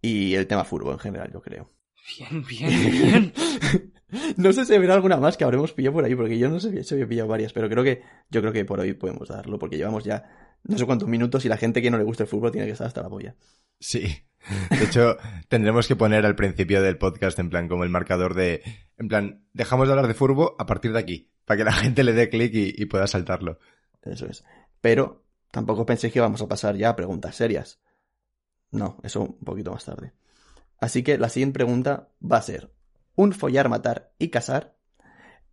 Y 0.00 0.34
el 0.34 0.46
tema 0.46 0.64
furbo 0.64 0.92
en 0.92 0.98
general, 0.98 1.30
yo 1.32 1.40
creo. 1.40 1.72
Bien, 2.18 2.44
bien, 2.46 2.90
bien. 2.92 3.32
no 4.36 4.52
sé 4.52 4.64
si 4.64 4.74
habrá 4.74 4.94
alguna 4.94 5.16
más 5.16 5.36
que 5.36 5.42
habremos 5.44 5.72
pillado 5.72 5.94
por 5.94 6.04
ahí, 6.04 6.14
porque 6.14 6.38
yo 6.38 6.48
no 6.48 6.60
sé 6.60 6.84
si 6.84 6.94
había 6.94 7.08
pillado 7.08 7.28
varias, 7.28 7.52
pero 7.52 7.68
creo 7.68 7.82
que 7.82 8.02
yo 8.30 8.40
creo 8.40 8.52
que 8.52 8.64
por 8.64 8.78
hoy 8.78 8.92
podemos 8.92 9.28
darlo, 9.28 9.58
porque 9.58 9.76
llevamos 9.76 10.04
ya 10.04 10.24
no 10.64 10.78
sé 10.78 10.86
cuántos 10.86 11.08
minutos 11.08 11.44
y 11.44 11.48
la 11.48 11.56
gente 11.56 11.82
que 11.82 11.90
no 11.90 11.98
le 11.98 12.04
gusta 12.04 12.22
el 12.24 12.28
fútbol 12.28 12.52
tiene 12.52 12.66
que 12.66 12.72
estar 12.74 12.86
hasta 12.86 13.02
la 13.02 13.08
polla. 13.08 13.34
Sí. 13.80 14.06
De 14.70 14.84
hecho, 14.84 15.16
tendremos 15.48 15.88
que 15.88 15.96
poner 15.96 16.24
al 16.24 16.36
principio 16.36 16.82
del 16.82 16.98
podcast 16.98 17.38
en 17.38 17.50
plan 17.50 17.68
como 17.68 17.84
el 17.84 17.90
marcador 17.90 18.34
de... 18.34 18.62
En 18.98 19.08
plan, 19.08 19.44
dejamos 19.52 19.88
de 19.88 19.92
hablar 19.92 20.08
de 20.08 20.14
furbo 20.14 20.56
a 20.58 20.66
partir 20.66 20.92
de 20.92 20.98
aquí, 20.98 21.30
para 21.44 21.58
que 21.58 21.64
la 21.64 21.72
gente 21.72 22.04
le 22.04 22.12
dé 22.12 22.28
clic 22.28 22.52
y, 22.54 22.86
pueda 22.86 23.06
saltarlo. 23.06 23.58
Eso 24.02 24.26
es. 24.26 24.44
Pero 24.80 25.24
tampoco 25.50 25.86
penséis 25.86 26.12
que 26.12 26.20
vamos 26.20 26.40
a 26.42 26.48
pasar 26.48 26.76
ya 26.76 26.90
a 26.90 26.96
preguntas 26.96 27.34
serias. 27.34 27.80
No, 28.70 28.98
eso 29.02 29.22
un 29.22 29.44
poquito 29.44 29.72
más 29.72 29.84
tarde. 29.84 30.12
Así 30.80 31.02
que 31.02 31.18
la 31.18 31.28
siguiente 31.28 31.54
pregunta 31.54 32.10
va 32.20 32.38
a 32.38 32.42
ser 32.42 32.72
un 33.14 33.32
follar, 33.32 33.68
matar 33.68 34.12
y 34.18 34.28
casar 34.28 34.76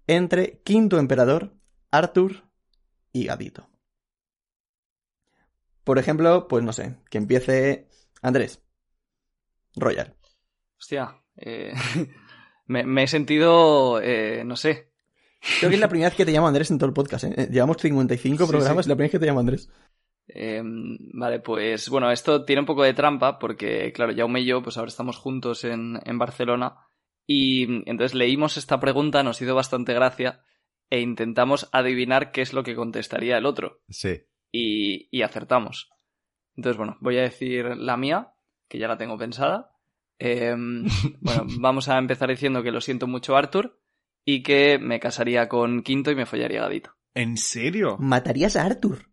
entre 0.07 0.61
Quinto 0.63 0.99
Emperador, 0.99 1.55
Arthur 1.91 2.43
y 3.11 3.25
Gadito. 3.25 3.69
Por 5.83 5.99
ejemplo, 5.99 6.47
pues 6.47 6.63
no 6.63 6.73
sé, 6.73 6.97
que 7.09 7.17
empiece 7.17 7.87
Andrés. 8.21 8.62
Royal. 9.75 10.15
Hostia, 10.79 11.15
eh, 11.37 11.73
me, 12.67 12.83
me 12.85 13.03
he 13.03 13.07
sentido, 13.07 13.99
eh, 14.01 14.43
no 14.45 14.55
sé, 14.55 14.91
Creo 15.59 15.69
que 15.69 15.75
es 15.75 15.81
la 15.81 15.89
primera 15.89 16.07
vez 16.09 16.15
que 16.15 16.23
te 16.25 16.31
llamo 16.31 16.47
Andrés 16.47 16.71
en 16.71 16.77
todo 16.77 16.87
el 16.87 16.93
podcast, 16.93 17.25
¿eh? 17.25 17.49
Llevamos 17.51 17.75
55 17.81 18.45
Sí, 18.45 18.49
programas 18.49 18.85
sí. 18.85 18.87
y 18.87 18.91
la 18.91 18.95
primera 18.95 19.05
vez 19.07 19.11
que 19.11 19.19
te 19.19 19.25
llamo 19.25 19.41
Andrés. 19.41 19.69
Eh, 20.29 20.61
vale, 20.63 21.41
pues 21.41 21.89
bueno, 21.89 22.09
esto 22.11 22.45
tiene 22.45 22.61
un 22.61 22.65
poco 22.65 22.83
de 22.83 22.93
trampa 22.93 23.37
porque, 23.39 23.91
claro, 23.91 24.13
Jaume 24.15 24.39
y 24.39 24.45
yo, 24.45 24.63
pues 24.63 24.77
ahora 24.77 24.87
estamos 24.87 25.17
juntos 25.17 25.65
en, 25.65 25.99
en 26.05 26.17
Barcelona 26.17 26.77
y 27.27 27.63
entonces 27.89 28.13
leímos 28.15 28.55
esta 28.55 28.79
pregunta, 28.79 29.21
nos 29.21 29.41
hizo 29.41 29.53
bastante 29.53 29.93
gracia 29.93 30.41
e 30.89 31.01
intentamos 31.01 31.67
adivinar 31.73 32.31
qué 32.31 32.41
es 32.41 32.53
lo 32.53 32.63
que 32.63 32.73
contestaría 32.75 33.37
el 33.37 33.45
otro 33.45 33.81
Sí. 33.89 34.21
y, 34.49 35.09
y 35.11 35.23
acertamos. 35.23 35.89
Entonces, 36.55 36.77
bueno, 36.77 36.95
voy 37.01 37.17
a 37.17 37.23
decir 37.23 37.65
la 37.75 37.97
mía, 37.97 38.32
que 38.73 38.79
ya 38.79 38.87
la 38.87 38.97
tengo 38.97 39.19
pensada. 39.19 39.69
Eh, 40.17 40.55
bueno, 41.21 41.45
vamos 41.59 41.87
a 41.89 41.97
empezar 41.99 42.27
diciendo 42.29 42.63
que 42.63 42.71
lo 42.71 42.81
siento 42.81 43.05
mucho, 43.05 43.37
Arthur, 43.37 43.79
y 44.25 44.41
que 44.41 44.79
me 44.79 44.99
casaría 44.99 45.47
con 45.47 45.83
Quinto 45.83 46.09
y 46.09 46.15
me 46.15 46.25
follaría 46.25 46.61
a 46.61 46.63
Gadito. 46.63 46.95
¿En 47.13 47.37
serio? 47.37 47.97
¿Matarías 47.99 48.55
a 48.55 48.65
Arthur? 48.65 49.11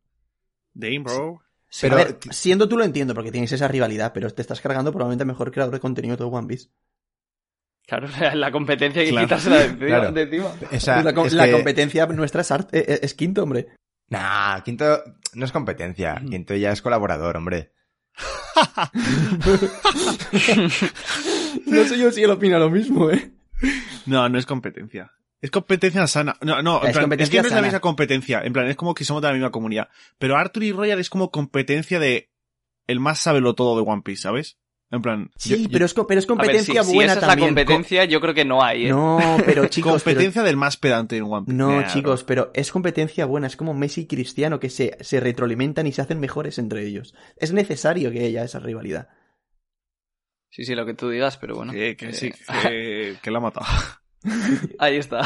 Dame, 0.72 1.00
bro. 1.00 1.42
Pero, 1.82 1.94
Pero- 1.94 1.94
a 1.94 1.98
ver, 2.04 2.18
siendo 2.30 2.68
tú 2.70 2.78
lo 2.78 2.84
entiendo, 2.84 3.12
porque 3.14 3.30
tienes 3.30 3.52
esa 3.52 3.68
rivalidad, 3.68 4.12
pero 4.14 4.30
te 4.30 4.40
estás 4.40 4.62
cargando 4.62 4.92
probablemente 4.92 5.24
el 5.24 5.28
mejor 5.28 5.52
creador 5.52 5.74
de 5.74 5.80
contenido 5.80 6.14
de 6.14 6.18
todo 6.18 6.28
One 6.28 6.46
Piece. 6.48 6.70
Claro, 7.86 8.08
la 8.34 8.50
competencia 8.50 9.04
que 9.04 9.10
Claro. 9.10 9.26
quitársela 9.26 9.56
de 9.58 9.64
encima. 9.66 9.86
Claro. 9.86 10.12
de 10.12 10.22
encima. 10.22 10.52
Esa, 10.70 11.02
la, 11.02 11.10
es 11.26 11.32
la 11.34 11.44
que- 11.46 11.52
competencia 11.52 12.06
nuestra 12.06 12.40
es, 12.40 12.50
Art- 12.50 12.72
eh, 12.74 12.84
eh, 12.88 13.00
es 13.02 13.12
quinto, 13.14 13.42
hombre. 13.42 13.66
Nah, 14.08 14.60
Quinto 14.62 15.04
no 15.34 15.44
es 15.44 15.52
competencia. 15.52 16.20
Quinto 16.28 16.54
ya 16.56 16.72
es 16.72 16.80
colaborador, 16.82 17.36
hombre. 17.36 17.72
No 21.66 21.84
sé 21.84 21.98
yo 21.98 22.10
si 22.12 22.22
él 22.22 22.30
opina 22.30 22.58
lo 22.58 22.70
mismo, 22.70 23.10
¿eh? 23.10 23.32
No, 24.06 24.28
no 24.28 24.38
es 24.38 24.46
competencia. 24.46 25.12
Es 25.40 25.50
competencia 25.50 26.06
sana. 26.06 26.36
No, 26.42 26.62
no, 26.62 26.82
en 26.82 26.90
Es 26.90 26.96
plan, 26.96 27.12
es 27.18 27.30
que 27.30 27.36
no 27.38 27.42
es 27.42 27.50
la 27.50 27.56
sana. 27.56 27.62
misma 27.62 27.80
competencia. 27.80 28.42
En 28.44 28.52
plan, 28.52 28.66
es 28.68 28.76
como 28.76 28.94
que 28.94 29.04
somos 29.04 29.22
de 29.22 29.28
la 29.28 29.34
misma 29.34 29.50
comunidad. 29.50 29.88
Pero 30.18 30.36
Arthur 30.36 30.62
y 30.64 30.72
Royal 30.72 31.00
es 31.00 31.10
como 31.10 31.30
competencia 31.30 31.98
de 31.98 32.30
el 32.86 33.00
más 33.00 33.20
sábelo 33.20 33.54
todo 33.54 33.76
de 33.82 33.90
One 33.90 34.02
Piece, 34.02 34.22
¿sabes? 34.22 34.58
En 34.92 35.02
plan, 35.02 35.30
Sí, 35.36 35.50
yo- 35.64 35.68
pero, 35.70 35.84
es, 35.86 35.94
pero 35.94 36.06
ver, 36.08 36.26
competencia 36.26 36.82
si, 36.82 36.90
si 36.90 36.94
buena 36.96 37.12
esa 37.12 37.20
es 37.20 37.26
la 37.26 37.28
también. 37.32 37.48
competencia, 37.50 38.04
yo 38.06 38.20
creo 38.20 38.34
que 38.34 38.44
no 38.44 38.62
hay, 38.62 38.86
¿eh? 38.86 38.88
No, 38.90 39.18
pero 39.46 39.66
chicos, 39.68 40.02
pero- 40.02 40.16
competencia 40.16 40.42
del 40.42 40.56
más 40.56 40.76
pedante 40.76 41.16
en 41.16 41.24
One 41.24 41.46
Piece. 41.46 41.56
No, 41.56 41.86
chicos, 41.86 42.24
pero 42.24 42.50
es 42.54 42.72
competencia 42.72 43.24
buena, 43.24 43.46
es 43.46 43.56
como 43.56 43.72
Messi 43.72 44.00
y 44.02 44.06
Cristiano 44.06 44.58
que 44.58 44.68
se, 44.68 44.96
se 45.00 45.20
retroalimentan 45.20 45.86
y 45.86 45.92
se 45.92 46.02
hacen 46.02 46.18
mejores 46.18 46.58
entre 46.58 46.84
ellos. 46.84 47.14
Es 47.36 47.52
necesario 47.52 48.10
que 48.10 48.24
haya 48.24 48.42
esa 48.42 48.58
rivalidad. 48.58 49.08
Sí, 50.50 50.64
sí, 50.64 50.74
lo 50.74 50.84
que 50.84 50.94
tú 50.94 51.08
digas, 51.08 51.36
pero 51.36 51.54
bueno. 51.54 51.72
Que, 51.72 51.96
que 51.96 52.08
Eh, 52.08 52.12
sí, 52.12 52.32
que, 52.62 53.16
que 53.22 53.30
la 53.30 53.38
ha 53.38 53.42
matado. 53.42 53.66
Ahí 54.80 54.96
está. 54.96 55.22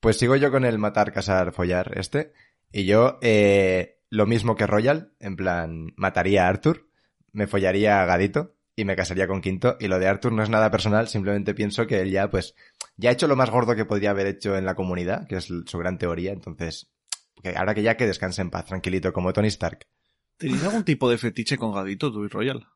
Pues 0.00 0.16
sigo 0.16 0.34
yo 0.36 0.50
con 0.50 0.64
el 0.64 0.78
matar, 0.78 1.12
casar, 1.12 1.52
follar 1.52 1.92
este. 1.98 2.32
Y 2.72 2.86
yo, 2.86 3.18
eh, 3.20 3.98
lo 4.08 4.24
mismo 4.26 4.56
que 4.56 4.66
Royal, 4.66 5.12
en 5.20 5.36
plan, 5.36 5.92
mataría 5.96 6.46
a 6.46 6.48
Arthur, 6.48 6.88
me 7.32 7.46
follaría 7.46 8.02
a 8.02 8.06
Gadito 8.06 8.56
y 8.76 8.84
me 8.84 8.96
casaría 8.96 9.26
con 9.28 9.40
Quinto. 9.40 9.76
Y 9.80 9.88
lo 9.88 9.98
de 9.98 10.08
Arthur 10.08 10.32
no 10.32 10.42
es 10.42 10.48
nada 10.50 10.70
personal, 10.70 11.08
simplemente 11.08 11.54
pienso 11.54 11.86
que 11.86 12.00
él 12.00 12.10
ya, 12.10 12.30
pues, 12.30 12.54
ya 12.96 13.10
ha 13.10 13.12
hecho 13.12 13.28
lo 13.28 13.36
más 13.36 13.50
gordo 13.50 13.74
que 13.76 13.84
podría 13.84 14.10
haber 14.10 14.26
hecho 14.26 14.56
en 14.56 14.64
la 14.64 14.74
comunidad, 14.74 15.26
que 15.28 15.36
es 15.36 15.44
su 15.44 15.78
gran 15.78 15.98
teoría. 15.98 16.32
Entonces, 16.32 16.90
que 17.42 17.56
ahora 17.56 17.74
que 17.74 17.82
ya 17.82 17.96
que 17.96 18.06
descanse 18.06 18.42
en 18.42 18.50
paz, 18.50 18.66
tranquilito, 18.66 19.12
como 19.12 19.32
Tony 19.32 19.48
Stark. 19.48 19.86
¿Tenéis 20.36 20.62
algún 20.64 20.84
tipo 20.84 21.10
de 21.10 21.18
fetiche 21.18 21.58
con 21.58 21.72
Gadito, 21.74 22.10
tú 22.10 22.24
y 22.24 22.28
Royal? 22.28 22.66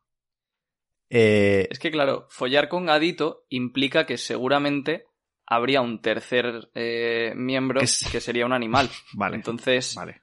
Eh, 1.11 1.69
es 1.71 1.79
que, 1.79 1.91
claro, 1.91 2.27
follar 2.31 2.69
con 2.69 2.87
Gadito 2.87 3.45
implica 3.49 4.07
que 4.07 4.17
seguramente 4.19 5.05
habría 5.47 5.81
un 5.83 6.01
tercer 6.01 6.71
eh, 6.75 7.33
miembro 7.37 7.81
Que 7.81 7.87
que, 8.11 8.19
es- 8.19 8.25
sería 8.25 8.47
un 8.47 8.53
animal. 8.53 8.89
Vale. 9.15 9.37
Entonces, 9.37 9.95
Vale. 9.95 10.23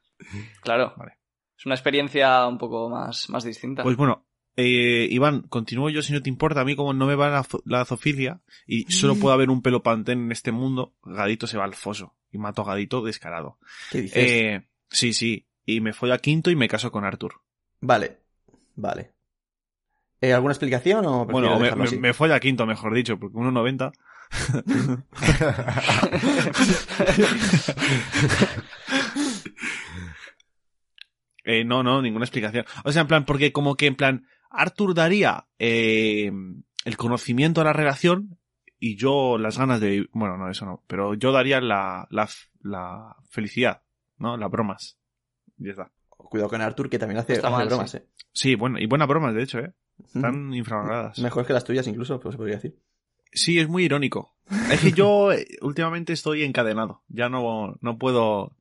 claro, 0.62 0.94
Vale. 0.98 1.18
Es 1.62 1.66
una 1.68 1.76
experiencia 1.76 2.48
un 2.48 2.58
poco 2.58 2.90
más, 2.90 3.30
más 3.30 3.44
distinta. 3.44 3.84
Pues 3.84 3.96
bueno, 3.96 4.26
eh, 4.56 5.08
Iván, 5.12 5.44
continúo 5.44 5.92
yo 5.92 6.02
si 6.02 6.12
no 6.12 6.20
te 6.20 6.30
importa. 6.30 6.62
A 6.62 6.66
mí 6.66 6.76
como 6.76 6.92
no 6.92 7.06
me 7.06 7.14
va 7.14 7.30
la, 7.30 7.46
la 7.66 7.86
zoofilia 7.86 8.42
y 8.66 8.92
solo 8.92 9.16
puede 9.16 9.36
haber 9.36 9.52
un 9.52 9.62
pelo 9.62 9.84
pantén 9.84 10.24
en 10.24 10.32
este 10.32 10.52
mundo, 10.52 10.96
Gadito 11.04 11.46
se 11.46 11.60
va 11.60 11.66
al 11.66 11.76
foso 11.76 12.16
y 12.32 12.40
mato 12.40 12.64
a 12.64 12.66
Gadito 12.66 13.04
descarado. 13.04 13.60
¿Qué 13.92 14.02
dices? 14.02 14.18
Eh, 14.18 14.68
sí, 14.90 15.14
sí. 15.14 15.46
Y 15.64 15.82
me 15.82 15.94
follo 15.94 16.16
a 16.16 16.18
Quinto 16.18 16.50
y 16.50 16.56
me 16.56 16.68
caso 16.68 16.92
con 16.92 17.06
Arthur. 17.06 17.34
Vale, 17.80 18.18
vale. 18.76 19.12
Eh, 20.20 20.34
¿Alguna 20.34 20.54
explicación 20.54 21.06
o 21.06 21.26
Bueno, 21.26 21.60
me, 21.60 21.76
me, 21.76 21.92
me 21.92 22.14
follo 22.16 22.34
a 22.34 22.40
Quinto, 22.40 22.66
mejor 22.66 22.96
dicho, 22.96 23.20
porque 23.20 23.38
1.90. 23.38 23.92
Eh, 31.44 31.64
no, 31.64 31.84
no, 31.84 32.02
ninguna 32.02 32.26
explicación. 32.26 32.66
O 32.84 32.92
sea, 32.92 33.02
en 33.04 33.08
plan, 33.08 33.26
porque 33.26 33.52
como 33.52 33.76
que 33.76 33.88
en 33.88 33.96
plan, 33.96 34.28
Arthur 34.50 34.94
daría 34.94 35.48
eh, 35.60 36.32
el 36.86 36.98
conocimiento 36.98 37.62
a 37.62 37.64
la 37.64 37.74
relación 37.74 38.38
y 38.80 38.96
yo 38.96 39.38
las 39.38 39.58
ganas 39.58 39.80
de... 39.80 40.08
Bueno, 40.12 40.38
no, 40.38 40.50
eso 40.50 40.66
no. 40.66 40.84
Pero 40.88 41.14
yo 41.14 41.32
daría 41.32 41.62
la, 41.62 42.08
la, 42.10 42.28
la 42.62 43.16
felicidad, 43.30 43.82
¿no? 44.18 44.38
Las 44.38 44.50
bromas. 44.52 44.98
Y 45.58 45.66
ya 45.66 45.72
está. 45.72 45.92
Cuidado 46.10 46.50
con 46.50 46.62
Arthur, 46.62 46.90
que 46.90 46.98
también 47.00 47.20
hace, 47.20 47.34
Está 47.34 47.48
hace 47.50 47.58
mal, 47.58 47.68
bromas, 47.68 47.92
sí. 47.92 47.98
eh. 47.98 48.06
Sí, 48.34 48.56
bueno, 48.56 48.80
y 48.80 48.86
buenas 48.86 49.08
bromas, 49.08 49.36
de 49.36 49.44
hecho, 49.44 49.60
¿eh? 49.60 49.74
Están 50.04 50.54
infravaloradas. 50.54 51.20
Mejores 51.20 51.46
que 51.46 51.54
las 51.54 51.64
tuyas 51.64 51.86
incluso, 51.88 52.20
pues 52.20 52.34
se 52.34 52.38
podría 52.38 52.56
decir. 52.56 52.80
Sí, 53.34 53.60
es 53.60 53.68
muy 53.68 53.84
irónico. 53.84 54.36
Es 54.72 54.82
que 54.82 54.92
yo 54.94 55.32
eh, 55.32 55.48
últimamente 55.62 56.14
estoy 56.14 56.44
encadenado. 56.44 57.04
Ya 57.08 57.30
no, 57.30 57.78
no 57.82 57.98
puedo... 57.98 58.56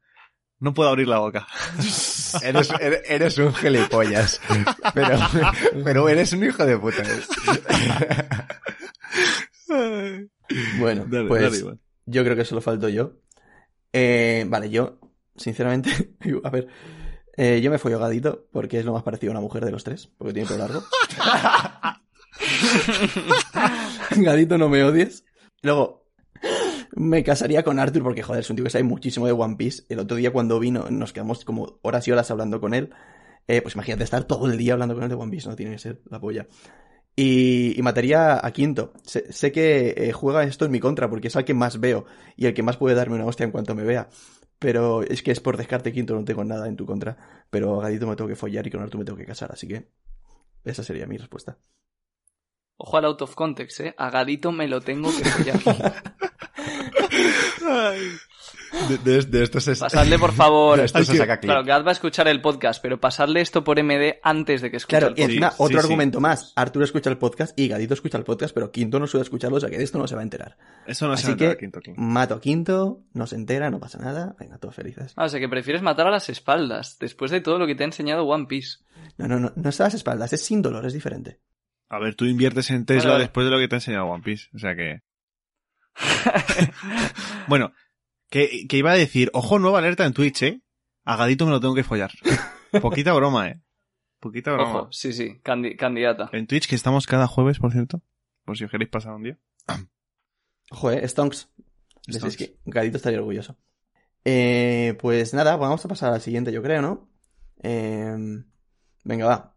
No 0.58 0.75
puedo 0.75 0.90
abrir 0.90 1.08
la 1.08 1.18
boca. 1.20 1.46
eres, 2.42 2.70
eres- 2.80 3.02
eres 3.08 3.38
un 3.38 3.54
gilipollas. 3.54 4.40
Pero, 4.94 5.18
pero 5.84 6.08
eres 6.08 6.32
un 6.32 6.44
hijo 6.44 6.64
de 6.64 6.78
puta. 6.78 7.02
Bueno, 10.78 11.04
Dale, 11.08 11.28
pues 11.28 11.62
dale, 11.62 11.78
yo 12.06 12.25
creo 12.25 12.37
que 12.37 12.44
solo 12.44 12.60
falto 12.60 12.88
yo. 12.88 13.12
Eh, 13.92 14.44
vale, 14.49 14.70
yo, 14.70 14.99
sinceramente, 15.37 15.90
a 16.44 16.50
ver, 16.50 16.66
eh, 17.37 17.60
yo 17.62 17.70
me 17.70 17.78
follo 17.78 17.96
a 17.96 18.00
Gadito 18.00 18.46
porque 18.52 18.78
es 18.80 18.84
lo 18.84 18.92
más 18.92 19.02
parecido 19.02 19.30
a 19.32 19.34
una 19.34 19.40
mujer 19.40 19.64
de 19.64 19.70
los 19.70 19.84
tres, 19.84 20.08
porque 20.18 20.32
tiene 20.34 20.49
pelo 20.49 20.58
largo. 20.66 20.82
Gadito, 24.16 24.58
no 24.58 24.68
me 24.68 24.82
odies. 24.84 25.25
Luego, 25.62 26.06
me 26.92 27.23
casaría 27.23 27.62
con 27.62 27.78
Arthur 27.78 28.02
porque, 28.02 28.23
joder, 28.23 28.40
es 28.40 28.50
un 28.50 28.56
tío 28.56 28.64
que 28.64 28.70
sabe 28.70 28.85
muchísimo 28.85 29.26
de 29.26 29.32
One 29.32 29.56
Piece. 29.56 29.85
El 29.88 30.00
otro 30.00 30.16
día 30.16 30.32
cuando 30.32 30.59
vino, 30.59 30.90
nos 30.90 31.12
quedamos 31.12 31.44
como 31.44 31.78
horas 31.82 32.06
y 32.09 32.12
horas 32.12 32.30
hablando 32.30 32.61
con 32.61 32.75
él. 32.75 32.90
Eh, 33.47 33.62
pues 33.62 33.75
imagínate 33.75 34.04
estar 34.04 34.25
todo 34.25 34.47
el 34.47 34.59
día 34.59 34.75
hablando 34.75 34.94
con 34.94 35.04
él 35.04 35.11
de 35.11 35.16
One 35.16 35.30
Piece, 35.30 35.49
no 35.49 35.56
tiene 35.56 35.73
que 35.73 35.78
ser 35.78 36.00
la 36.11 36.20
polla. 36.20 36.47
Y, 37.16 37.78
y 37.78 37.82
mataría 37.82 38.44
a 38.44 38.50
Quinto. 38.52 38.92
Sé, 39.04 39.32
sé 39.32 39.52
que 39.52 39.94
eh, 39.97 40.12
juega 40.12 40.44
esto 40.44 40.64
en 40.64 40.70
mi 40.70 40.80
contra 40.80 41.11
porque 41.11 41.28
es 41.28 41.37
al 41.37 41.44
que 41.44 41.54
más 41.54 41.80
veo 41.80 42.06
y 42.37 42.47
el 42.47 42.54
que 42.54 42.62
más 42.62 42.76
puede 42.76 42.94
darme 42.94 43.16
una 43.16 43.26
hostia 43.26 43.44
en 43.44 43.50
cuanto 43.50 43.75
me 43.75 43.85
vea. 43.85 44.09
Pero 44.59 45.02
es 45.02 45.23
que 45.23 45.30
es 45.30 45.40
por 45.40 45.56
descarte 45.56 45.92
Quinto, 45.92 46.14
no 46.14 46.25
tengo 46.25 46.44
nada 46.44 46.68
en 46.68 46.76
tu 46.76 46.87
contra. 46.87 47.16
Pero 47.50 47.80
a 47.80 47.82
Gadito 47.82 48.06
me 48.06 48.14
tengo 48.16 48.28
que 48.28 48.37
follar 48.37 48.66
y 48.66 48.70
con 48.70 48.82
Arthur 48.82 48.99
me 48.99 49.04
tengo 49.04 49.18
que 49.18 49.26
casar, 49.26 49.50
así 49.52 49.66
que 49.66 49.88
esa 50.64 50.82
sería 50.85 51.06
mi 51.06 51.16
respuesta. 51.16 51.59
Ojo 52.76 52.97
al 52.97 53.06
out 53.06 53.23
of 53.23 53.35
context, 53.35 53.80
¿eh? 53.80 53.94
A 53.97 54.11
Gadito 54.11 54.52
me 54.52 54.68
lo 54.68 54.80
tengo 54.80 55.11
que 55.11 55.25
follar. 55.25 56.14
De, 58.88 58.99
de- 58.99 59.23
de 59.23 59.43
esto 59.43 59.61
se, 59.61 59.75
Pasadle, 59.75 60.17
por 60.19 60.33
favor. 60.33 60.79
de 60.79 60.85
esto 60.85 61.02
se 61.02 61.17
saca 61.17 61.38
clip. 61.40 61.50
Claro, 61.50 61.64
Gad 61.64 61.85
va 61.85 61.88
a 61.88 61.93
escuchar 61.93 62.29
el 62.29 62.40
podcast, 62.40 62.81
pero 62.81 63.00
pasadle 63.00 63.40
esto 63.40 63.64
por 63.64 63.83
MD 63.83 64.19
antes 64.23 64.62
de 64.62 64.71
que 64.71 64.76
escuche 64.76 64.99
Claro, 64.99 65.07
el 65.09 65.12
y 65.14 65.17
podcast. 65.17 65.31
encima 65.31 65.50
Sí, 65.50 65.57
otro 65.59 65.81
sí, 65.81 65.85
argumento 65.85 66.21
más. 66.21 66.52
Arturo 66.55 66.85
escucha 66.85 67.11
el 67.11 67.19
podcast 67.19 67.59
y 67.59 67.67
Gadito 67.67 67.95
escucha 67.95 68.17
el 68.17 68.23
podcast, 68.25 68.55
pero 68.55 68.71
Quinto 68.71 69.00
no 69.00 69.09
suele 69.09 69.23
escucharlo, 69.25 69.57
o 69.57 69.61
sea 69.61 69.71
que 69.71 69.76
de 69.79 69.83
esto 69.85 69.99
no 69.99 70.07
se 70.07 70.14
va 70.14 70.21
a 70.21 70.25
enterar. 70.25 70.57
Eso 70.87 71.09
no 71.09 71.14
Así 71.14 71.26
se 71.26 71.37
que 71.37 71.47
nota, 71.47 71.59
Quinto, 71.59 71.81
claro. 71.81 72.00
mato 72.00 72.35
a 72.35 72.40
Quinto, 72.40 73.00
no 73.12 73.26
se 73.26 73.35
entera, 73.35 73.71
no 73.71 73.81
pasa 73.81 73.99
nada. 73.99 74.37
Venga, 74.38 74.59
todos 74.59 74.76
felices. 74.76 75.14
Ah, 75.17 75.25
o 75.25 75.29
sea 75.29 75.40
que 75.40 75.49
prefieres 75.49 75.83
matar 75.83 76.07
a 76.07 76.11
las 76.12 76.29
espaldas, 76.29 76.97
después 77.00 77.33
de 77.33 77.40
todo 77.40 77.59
lo 77.59 77.67
que 77.67 77.75
te 77.75 77.83
ha 77.83 77.87
enseñado 77.87 78.25
One 78.25 78.47
Piece. 78.47 78.79
No, 79.19 79.26
no, 79.26 79.40
no, 79.40 79.52
no 79.57 79.69
es 79.69 79.81
a 79.81 79.85
las 79.85 79.95
espaldas, 79.95 80.33
es 80.33 80.43
sin 80.45 80.62
dolor, 80.62 80.87
es 80.87 80.93
diferente. 80.93 81.40
A 81.88 81.99
ver, 81.99 82.14
tú 82.14 82.25
inviertes 82.25 82.71
en 82.71 82.87
Tesla 82.87 83.02
Vale, 83.02 83.12
vale. 83.14 83.25
después 83.25 83.45
de 83.47 83.50
lo 83.50 83.59
que 83.59 83.67
te 83.67 83.75
ha 83.75 83.79
enseñado 83.79 84.05
One 84.07 84.23
Piece. 84.23 84.47
O 84.55 84.59
sea 84.61 84.76
que... 84.76 85.00
bueno, 87.49 87.73
que, 88.28 88.66
que 88.68 88.76
iba 88.76 88.92
a 88.92 88.97
decir, 88.97 89.30
ojo, 89.35 89.59
nueva 89.59 89.78
alerta 89.78 90.04
en 90.06 90.12
Twitch, 90.12 90.42
¿eh? 90.42 90.62
A 91.04 91.16
Gadito 91.16 91.47
me 91.47 91.52
lo 91.52 91.61
tengo 91.61 91.75
que 91.75 91.85
follar. 91.85 92.11
Poquita 92.80 93.12
broma, 93.12 93.49
¿eh? 93.49 93.61
Poquita 94.20 94.52
broma. 94.52 94.70
Ojo, 94.82 94.92
sí, 94.92 95.12
sí, 95.12 95.40
candi- 95.42 95.76
candidata. 95.76 96.28
En 96.32 96.47
Twitch, 96.47 96.68
que 96.68 96.75
estamos 96.76 97.06
cada 97.06 97.26
jueves, 97.26 97.59
por 97.59 97.73
cierto. 97.73 98.02
Por 98.44 98.56
si 98.56 98.64
os 98.64 98.70
queréis 98.70 98.90
pasar 98.90 99.14
un 99.14 99.23
día. 99.25 99.38
Ojo, 100.70 100.90
eh, 100.90 101.06
Stonks. 101.09 101.49
Stonks. 102.09 102.37
que 102.37 102.59
Gadito 102.64 102.97
estaría 102.99 103.18
orgulloso. 103.18 103.59
Eh, 104.25 104.97
pues 105.00 105.32
nada, 105.35 105.56
vamos 105.56 105.85
a 105.85 105.88
pasar 105.88 106.12
al 106.12 106.20
siguiente, 106.20 106.52
yo 106.52 106.62
creo, 106.62 106.82
¿no? 106.82 107.11
Eh, 107.62 108.14
venga, 109.04 109.26
va. 109.26 109.56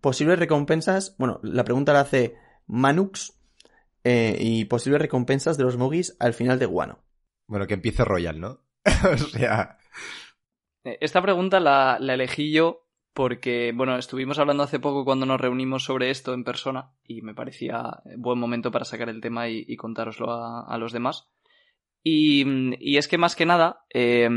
Posibles 0.00 0.38
recompensas. 0.38 1.14
Bueno, 1.18 1.38
la 1.42 1.64
pregunta 1.64 1.92
la 1.92 2.00
hace 2.00 2.34
Manux. 2.66 3.37
Eh, 4.04 4.36
y 4.40 4.64
posibles 4.66 5.00
recompensas 5.02 5.56
de 5.56 5.64
los 5.64 5.76
Mogis 5.76 6.16
al 6.20 6.34
final 6.34 6.58
de 6.58 6.66
Guano. 6.66 7.00
Bueno, 7.46 7.66
que 7.66 7.74
empiece 7.74 8.04
Royal, 8.04 8.40
¿no? 8.40 8.60
o 9.12 9.16
sea... 9.16 9.78
Eh, 10.84 10.98
Esta 11.00 11.22
pregunta 11.22 11.60
la, 11.60 11.98
la 12.00 12.14
elegí 12.14 12.52
yo 12.52 12.88
porque, 13.14 13.72
bueno, 13.74 13.96
estuvimos 13.98 14.38
hablando 14.38 14.62
hace 14.62 14.78
poco 14.78 15.04
cuando 15.04 15.26
nos 15.26 15.40
reunimos 15.40 15.82
sobre 15.82 16.10
esto 16.10 16.34
en 16.34 16.44
persona 16.44 16.92
y 17.04 17.20
me 17.22 17.34
parecía 17.34 18.00
buen 18.16 18.38
momento 18.38 18.70
para 18.70 18.84
sacar 18.84 19.08
el 19.08 19.20
tema 19.20 19.48
y, 19.48 19.64
y 19.66 19.76
contároslo 19.76 20.30
a, 20.30 20.62
a, 20.72 20.78
los 20.78 20.92
demás. 20.92 21.28
Y, 22.04 22.44
y, 22.78 22.96
es 22.96 23.08
que 23.08 23.18
más 23.18 23.34
que 23.34 23.44
nada, 23.44 23.84
eh, 23.92 24.28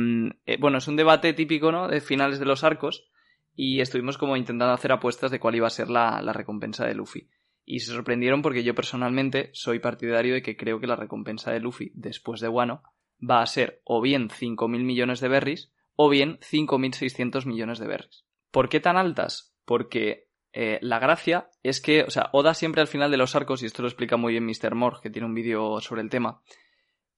eh, 0.47 0.57
bueno, 0.59 0.79
es 0.79 0.87
un 0.87 0.95
debate 0.95 1.33
típico, 1.33 1.71
¿no? 1.71 1.87
De 1.87 2.01
finales 2.01 2.39
de 2.39 2.45
los 2.45 2.63
arcos 2.63 3.11
y 3.55 3.81
estuvimos 3.81 4.17
como 4.17 4.35
intentando 4.35 4.73
hacer 4.73 4.91
apuestas 4.91 5.29
de 5.29 5.39
cuál 5.39 5.55
iba 5.55 5.67
a 5.67 5.69
ser 5.69 5.89
la, 5.89 6.19
la 6.23 6.33
recompensa 6.33 6.83
de 6.85 6.95
Luffy. 6.95 7.29
Y 7.65 7.79
se 7.79 7.91
sorprendieron 7.91 8.41
porque 8.41 8.63
yo 8.63 8.75
personalmente 8.75 9.49
soy 9.53 9.79
partidario 9.79 10.33
de 10.33 10.41
que 10.41 10.57
creo 10.57 10.79
que 10.79 10.87
la 10.87 10.95
recompensa 10.95 11.51
de 11.51 11.59
Luffy 11.59 11.91
después 11.93 12.41
de 12.41 12.49
Wano 12.49 12.83
va 13.21 13.41
a 13.41 13.47
ser 13.47 13.81
o 13.83 14.01
bien 14.01 14.29
5.000 14.29 14.83
millones 14.83 15.19
de 15.19 15.27
berries 15.27 15.71
o 15.95 16.09
bien 16.09 16.39
5.600 16.39 17.45
millones 17.45 17.79
de 17.79 17.87
berries. 17.87 18.25
¿Por 18.49 18.69
qué 18.69 18.79
tan 18.79 18.97
altas? 18.97 19.55
Porque 19.65 20.27
eh, 20.53 20.79
la 20.81 20.99
gracia 20.99 21.49
es 21.63 21.81
que, 21.81 22.03
o 22.03 22.09
sea, 22.09 22.29
Oda 22.33 22.53
siempre 22.53 22.81
al 22.81 22.87
final 22.87 23.11
de 23.11 23.17
los 23.17 23.35
arcos, 23.35 23.63
y 23.63 23.65
esto 23.65 23.81
lo 23.81 23.87
explica 23.87 24.17
muy 24.17 24.33
bien 24.33 24.45
Mr. 24.45 24.75
Morg, 24.75 25.01
que 25.01 25.09
tiene 25.09 25.27
un 25.27 25.33
vídeo 25.33 25.79
sobre 25.79 26.01
el 26.01 26.09
tema, 26.09 26.41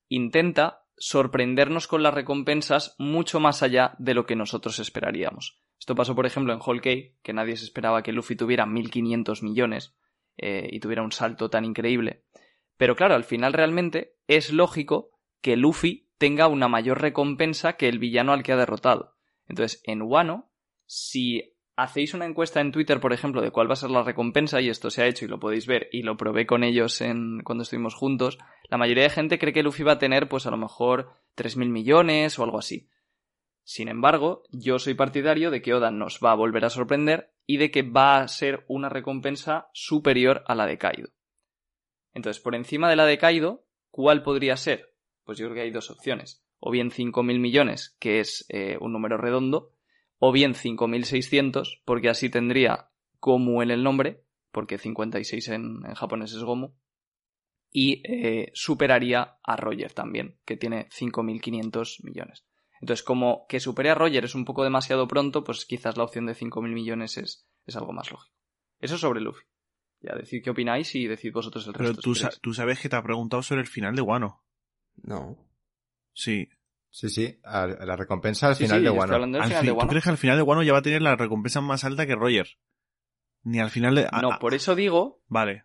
intenta 0.10 0.84
sorprendernos 0.98 1.88
con 1.88 2.04
las 2.04 2.14
recompensas 2.14 2.96
mucho 3.00 3.40
más 3.40 3.64
allá 3.64 3.96
de 3.98 4.14
lo 4.14 4.26
que 4.26 4.36
nosotros 4.36 4.78
esperaríamos. 4.80 5.60
Esto 5.80 5.96
pasó, 5.96 6.16
por 6.16 6.26
ejemplo, 6.26 6.54
en 6.54 6.60
Whole 6.64 6.82
que 6.82 7.34
nadie 7.34 7.58
se 7.58 7.66
esperaba 7.66 8.04
que 8.04 8.14
Luffy 8.14 8.36
tuviera 8.36 8.66
1.500 8.66 9.42
millones 9.44 9.96
eh, 10.38 10.68
y 10.72 10.80
tuviera 10.80 11.04
un 11.04 11.12
salto 11.12 11.50
tan 11.50 11.66
increíble. 11.66 12.24
Pero 12.78 12.96
claro, 12.96 13.16
al 13.16 13.24
final 13.24 13.54
realmente 13.54 14.16
es 14.28 14.52
lógico 14.52 15.12
que 15.42 15.58
Luffy 15.58 16.10
tenga 16.18 16.48
una 16.48 16.68
mayor 16.68 17.02
recompensa 17.02 17.74
que 17.74 17.90
el 17.90 18.00
villano 18.00 18.34
al 18.34 18.44
que 18.44 18.54
ha 18.54 18.58
derrotado. 18.58 19.16
Entonces, 19.48 19.82
en 19.86 20.02
Wano, 20.02 20.50
si 20.86 21.54
hacéis 21.76 22.14
una 22.14 22.26
encuesta 22.26 22.62
en 22.62 22.72
Twitter, 22.72 23.00
por 23.00 23.14
ejemplo, 23.14 23.42
de 23.42 23.52
cuál 23.52 23.70
va 23.70 23.74
a 23.74 23.78
ser 23.78 23.90
la 23.90 24.04
recompensa, 24.04 24.62
y 24.62 24.70
esto 24.70 24.90
se 24.90 25.02
ha 25.02 25.08
hecho 25.08 25.26
y 25.26 25.28
lo 25.28 25.40
podéis 25.40 25.68
ver, 25.68 25.90
y 25.92 26.04
lo 26.04 26.18
probé 26.18 26.46
con 26.46 26.64
ellos 26.64 27.02
en, 27.02 27.42
cuando 27.44 27.64
estuvimos 27.64 27.96
juntos, 27.96 28.38
la 28.70 28.78
mayoría 28.78 29.04
de 29.04 29.10
gente 29.10 29.40
cree 29.40 29.54
que 29.54 29.64
Luffy 29.64 29.84
va 29.84 29.94
a 29.94 30.00
tener, 30.00 30.30
pues 30.30 30.46
a 30.46 30.52
lo 30.52 30.58
mejor, 30.58 31.12
3.000 31.36 31.70
millones 31.70 32.38
o 32.40 32.44
algo 32.44 32.60
así. 32.60 32.90
Sin 33.64 33.88
embargo, 33.88 34.44
yo 34.52 34.78
soy 34.80 34.94
partidario 34.94 35.50
de 35.50 35.62
que 35.62 35.74
Oda 35.74 35.90
nos 35.92 36.20
va 36.24 36.32
a 36.32 36.36
volver 36.36 36.66
a 36.66 36.70
sorprender 36.70 37.34
y 37.46 37.58
de 37.58 37.72
que 37.72 37.82
va 37.82 38.18
a 38.18 38.28
ser 38.28 38.66
una 38.68 38.90
recompensa 38.90 39.70
superior 39.74 40.44
a 40.48 40.56
la 40.56 40.66
de 40.66 40.78
Kaido. 40.78 41.10
Entonces, 42.14 42.42
por 42.42 42.56
encima 42.56 42.90
de 42.90 42.96
la 42.96 43.06
de 43.06 43.18
Kaido, 43.18 43.66
¿cuál 43.90 44.24
podría 44.24 44.58
ser? 44.58 44.94
Pues 45.24 45.38
yo 45.38 45.46
creo 45.46 45.56
que 45.56 45.62
hay 45.62 45.72
dos 45.72 45.90
opciones. 45.90 46.44
O 46.60 46.72
bien 46.72 46.92
5.000 46.92 47.40
millones, 47.40 47.96
que 48.00 48.20
es 48.20 48.46
eh, 48.50 48.78
un 48.80 48.94
número 48.94 49.18
redondo, 49.18 49.74
o 50.20 50.32
bien 50.32 50.54
5.600, 50.54 51.82
porque 51.84 52.10
así 52.10 52.30
tendría 52.30 52.90
Gomu 53.20 53.62
en 53.62 53.72
el 53.72 53.84
nombre, 53.84 54.24
porque 54.52 54.78
56 54.78 55.48
en, 55.50 55.86
en 55.86 55.94
japonés 55.96 56.34
es 56.34 56.44
Gomu, 56.44 56.74
y 57.72 58.02
eh, 58.06 58.52
superaría 58.54 59.38
a 59.44 59.56
Roger 59.58 59.92
también, 59.94 60.38
que 60.46 60.56
tiene 60.56 60.88
5.500 60.90 62.04
millones. 62.04 62.46
Entonces, 62.84 63.02
como 63.02 63.46
que 63.48 63.62
supere 63.62 63.92
a 63.92 63.96
Roger 63.96 64.26
es 64.26 64.36
un 64.36 64.44
poco 64.44 64.66
demasiado 64.66 65.08
pronto, 65.08 65.46
pues 65.46 65.66
quizás 65.66 65.96
la 65.96 66.04
opción 66.04 66.26
de 66.26 66.36
5.000 66.36 66.74
millones 66.74 67.16
es, 67.18 67.48
es 67.66 67.78
algo 67.78 67.94
más 67.94 68.12
lógico. 68.12 68.36
Eso 68.82 68.98
sobre 68.98 69.22
Luffy. 69.22 69.46
Ya, 70.02 70.16
decid 70.16 70.44
qué 70.44 70.50
opináis 70.50 70.94
y 70.96 71.08
decid 71.08 71.32
vosotros 71.32 71.66
el 71.66 71.74
resto. 71.76 71.94
Pero 71.94 72.02
tú, 72.02 72.14
sa 72.14 72.30
tú 72.42 72.54
sabes 72.54 72.82
que 72.82 72.90
te 72.90 72.98
ha 72.98 73.02
preguntado 73.02 73.42
sobre 73.42 73.62
el 73.62 73.68
final 73.68 73.96
de 73.96 74.02
Wano. 74.02 74.44
No. 75.02 75.38
Sí. 76.12 76.50
Sí, 76.90 77.08
sí, 77.10 77.40
a 77.46 77.68
la 77.68 77.96
recompensa 77.96 78.50
al 78.50 78.56
Sí, 78.58 78.66
final 78.66 78.80
sí, 78.80 78.84
de 78.84 78.90
Wano. 78.90 79.14
hablando 79.14 79.38
del 79.38 79.44
Al 79.44 79.48
final 79.50 79.62
fin- 79.62 79.68
de 79.68 79.72
¿Tú 79.72 79.78
Wano. 79.78 79.90
crees 79.90 80.04
que 80.04 80.10
al 80.10 80.18
final 80.18 80.36
de 80.38 80.44
Wano 80.44 80.64
ya 80.64 80.74
va 80.74 80.80
a 80.80 80.84
tener 80.84 81.02
la 81.02 81.16
recompensa 81.16 81.62
más 81.62 81.86
alta 81.86 82.06
que 82.06 82.16
Roger? 82.16 82.48
Ni 83.44 83.62
al 83.62 83.70
final 83.70 83.96
de... 83.96 84.10
No, 84.22 84.40
por 84.40 84.54
eso 84.54 84.76
digo, 84.76 85.24
Vale. 85.28 85.64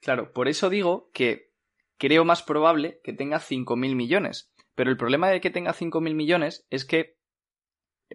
claro, 0.00 0.32
por 0.32 0.46
eso 0.46 0.70
digo 0.70 1.10
que 1.12 1.52
creo 1.98 2.24
más 2.24 2.44
probable 2.44 3.00
que 3.02 3.12
tenga 3.12 3.40
5.000 3.40 3.96
millones. 3.96 4.49
Pero 4.80 4.90
el 4.90 4.96
problema 4.96 5.28
de 5.28 5.42
que 5.42 5.50
tenga 5.50 5.74
5.000 5.74 6.14
millones 6.14 6.64
es 6.70 6.86
que 6.86 7.18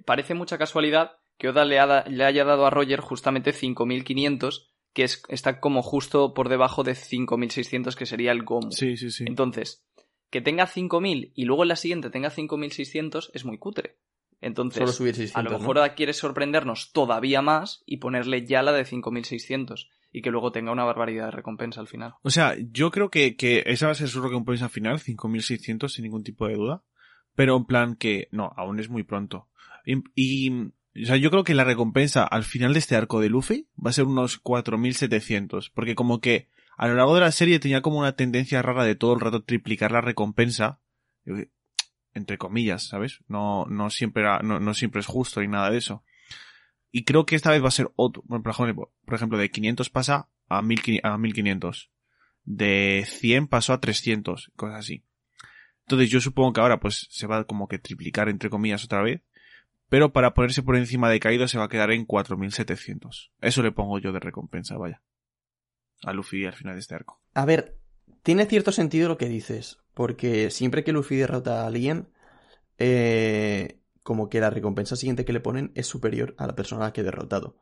parece 0.03 0.33
mucha 0.33 0.57
casualidad 0.57 1.11
que 1.37 1.49
Oda 1.49 1.63
le, 1.63 1.77
ha- 1.77 2.05
le 2.07 2.23
haya 2.25 2.43
dado 2.43 2.65
a 2.65 2.71
Roger 2.71 3.01
justamente 3.01 3.51
5.500, 3.53 4.65
que 4.91 5.03
es, 5.03 5.21
está 5.29 5.59
como 5.59 5.83
justo 5.83 6.33
por 6.33 6.49
debajo 6.49 6.81
de 6.81 6.93
5.600, 6.93 7.93
que 7.95 8.07
sería 8.07 8.31
el 8.31 8.41
Gomu. 8.41 8.71
Sí, 8.71 8.97
sí, 8.97 9.11
sí. 9.11 9.25
Entonces, 9.27 9.85
que 10.31 10.41
tenga 10.41 10.65
5.000 10.65 11.33
y 11.35 11.45
luego 11.45 11.61
en 11.61 11.69
la 11.69 11.75
siguiente 11.75 12.09
tenga 12.09 12.31
5.600 12.31 13.29
es 13.35 13.45
muy 13.45 13.59
cutre. 13.59 13.99
Entonces, 14.41 14.79
Solo 14.79 14.91
subir 14.91 15.13
600. 15.13 15.39
a 15.39 15.43
lo 15.43 15.51
¿no? 15.51 15.59
mejor 15.59 15.77
Oda 15.77 15.93
quiere 15.93 16.13
sorprendernos 16.13 16.93
todavía 16.93 17.43
más 17.43 17.83
y 17.85 17.97
ponerle 17.97 18.43
ya 18.43 18.63
la 18.63 18.71
de 18.71 18.85
5.600 18.85 19.87
y 20.15 20.21
que 20.21 20.31
luego 20.31 20.53
tenga 20.53 20.71
una 20.71 20.85
barbaridad 20.85 21.25
de 21.25 21.31
recompensa 21.31 21.81
al 21.81 21.89
final. 21.89 22.13
O 22.21 22.29
sea, 22.29 22.55
yo 22.71 22.89
creo 22.89 23.09
que, 23.09 23.35
que 23.35 23.63
esa 23.65 23.87
va 23.87 23.91
a 23.91 23.95
ser 23.95 24.07
su 24.07 24.21
recompensa 24.21 24.69
final, 24.69 24.99
5.600 24.99 25.89
sin 25.89 26.03
ningún 26.03 26.23
tipo 26.23 26.47
de 26.47 26.53
duda. 26.53 26.83
Pero 27.35 27.57
en 27.57 27.65
plan 27.65 27.97
que, 27.97 28.29
no, 28.31 28.53
aún 28.55 28.79
es 28.79 28.87
muy 28.87 29.03
pronto. 29.03 29.49
Y, 29.85 29.97
y, 30.15 30.51
o 31.03 31.05
sea, 31.05 31.17
yo 31.17 31.29
creo 31.31 31.43
que 31.43 31.53
la 31.53 31.65
recompensa 31.65 32.23
al 32.23 32.45
final 32.45 32.71
de 32.71 32.79
este 32.79 32.95
arco 32.95 33.19
de 33.19 33.27
Luffy 33.27 33.67
va 33.77 33.89
a 33.89 33.93
ser 33.93 34.05
unos 34.05 34.41
4.700. 34.41 35.69
Porque 35.75 35.95
como 35.95 36.21
que 36.21 36.47
a 36.77 36.87
lo 36.87 36.95
largo 36.95 37.15
de 37.15 37.19
la 37.19 37.33
serie 37.33 37.59
tenía 37.59 37.81
como 37.81 37.99
una 37.99 38.15
tendencia 38.15 38.61
rara 38.61 38.85
de 38.85 38.95
todo 38.95 39.15
el 39.15 39.19
rato 39.19 39.43
triplicar 39.43 39.91
la 39.91 39.99
recompensa. 39.99 40.79
Entre 42.13 42.37
comillas, 42.37 42.87
¿sabes? 42.87 43.19
No, 43.27 43.65
no 43.65 43.89
siempre 43.89 44.23
no, 44.43 44.61
no 44.61 44.73
siempre 44.73 45.01
es 45.01 45.07
justo 45.07 45.41
ni 45.41 45.49
nada 45.49 45.71
de 45.71 45.79
eso. 45.79 46.05
Y 46.97 47.03
creo 47.03 47.25
que 47.25 47.35
esta 47.35 47.51
vez 47.51 47.61
va 47.61 47.67
a 47.67 47.71
ser 47.71 47.91
otro. 47.97 48.23
Bueno, 48.25 48.41
Por 48.41 49.15
ejemplo, 49.15 49.37
de 49.37 49.51
500 49.51 49.89
pasa 49.89 50.29
a 50.47 50.61
1500. 50.61 51.11
a 51.11 51.17
1500. 51.17 51.91
De 52.45 53.03
100 53.05 53.47
pasó 53.47 53.73
a 53.73 53.81
300, 53.81 54.53
cosas 54.55 54.79
así. 54.79 55.03
Entonces 55.81 56.09
yo 56.09 56.21
supongo 56.21 56.53
que 56.53 56.61
ahora 56.61 56.79
pues 56.79 57.07
se 57.09 57.27
va 57.27 57.43
como 57.43 57.67
que 57.67 57.79
triplicar 57.79 58.29
entre 58.29 58.49
comillas 58.49 58.85
otra 58.85 59.01
vez. 59.01 59.21
Pero 59.89 60.13
para 60.13 60.33
ponerse 60.33 60.63
por 60.63 60.77
encima 60.77 61.09
de 61.09 61.19
Kaido 61.19 61.49
se 61.49 61.57
va 61.57 61.65
a 61.65 61.69
quedar 61.69 61.91
en 61.91 62.05
4700. 62.05 63.33
Eso 63.41 63.61
le 63.61 63.73
pongo 63.73 63.99
yo 63.99 64.13
de 64.13 64.21
recompensa, 64.21 64.77
vaya. 64.77 65.01
A 66.01 66.13
Luffy 66.13 66.45
al 66.45 66.53
final 66.53 66.75
de 66.75 66.79
este 66.79 66.95
arco. 66.95 67.19
A 67.33 67.43
ver, 67.43 67.75
tiene 68.23 68.45
cierto 68.45 68.71
sentido 68.71 69.09
lo 69.09 69.17
que 69.17 69.27
dices, 69.27 69.79
porque 69.93 70.49
siempre 70.49 70.85
que 70.85 70.93
Luffy 70.93 71.17
derrota 71.17 71.63
a 71.63 71.67
alguien, 71.67 72.07
eh, 72.77 73.81
como 74.05 74.29
que 74.29 74.39
la 74.39 74.51
recompensa 74.51 74.95
siguiente 74.95 75.25
que 75.25 75.33
le 75.33 75.39
ponen 75.39 75.71
es 75.73 75.87
superior 75.87 76.35
a 76.37 76.45
la 76.45 76.53
persona 76.53 76.93
que 76.93 77.01
ha 77.01 77.03
derrotado. 77.03 77.57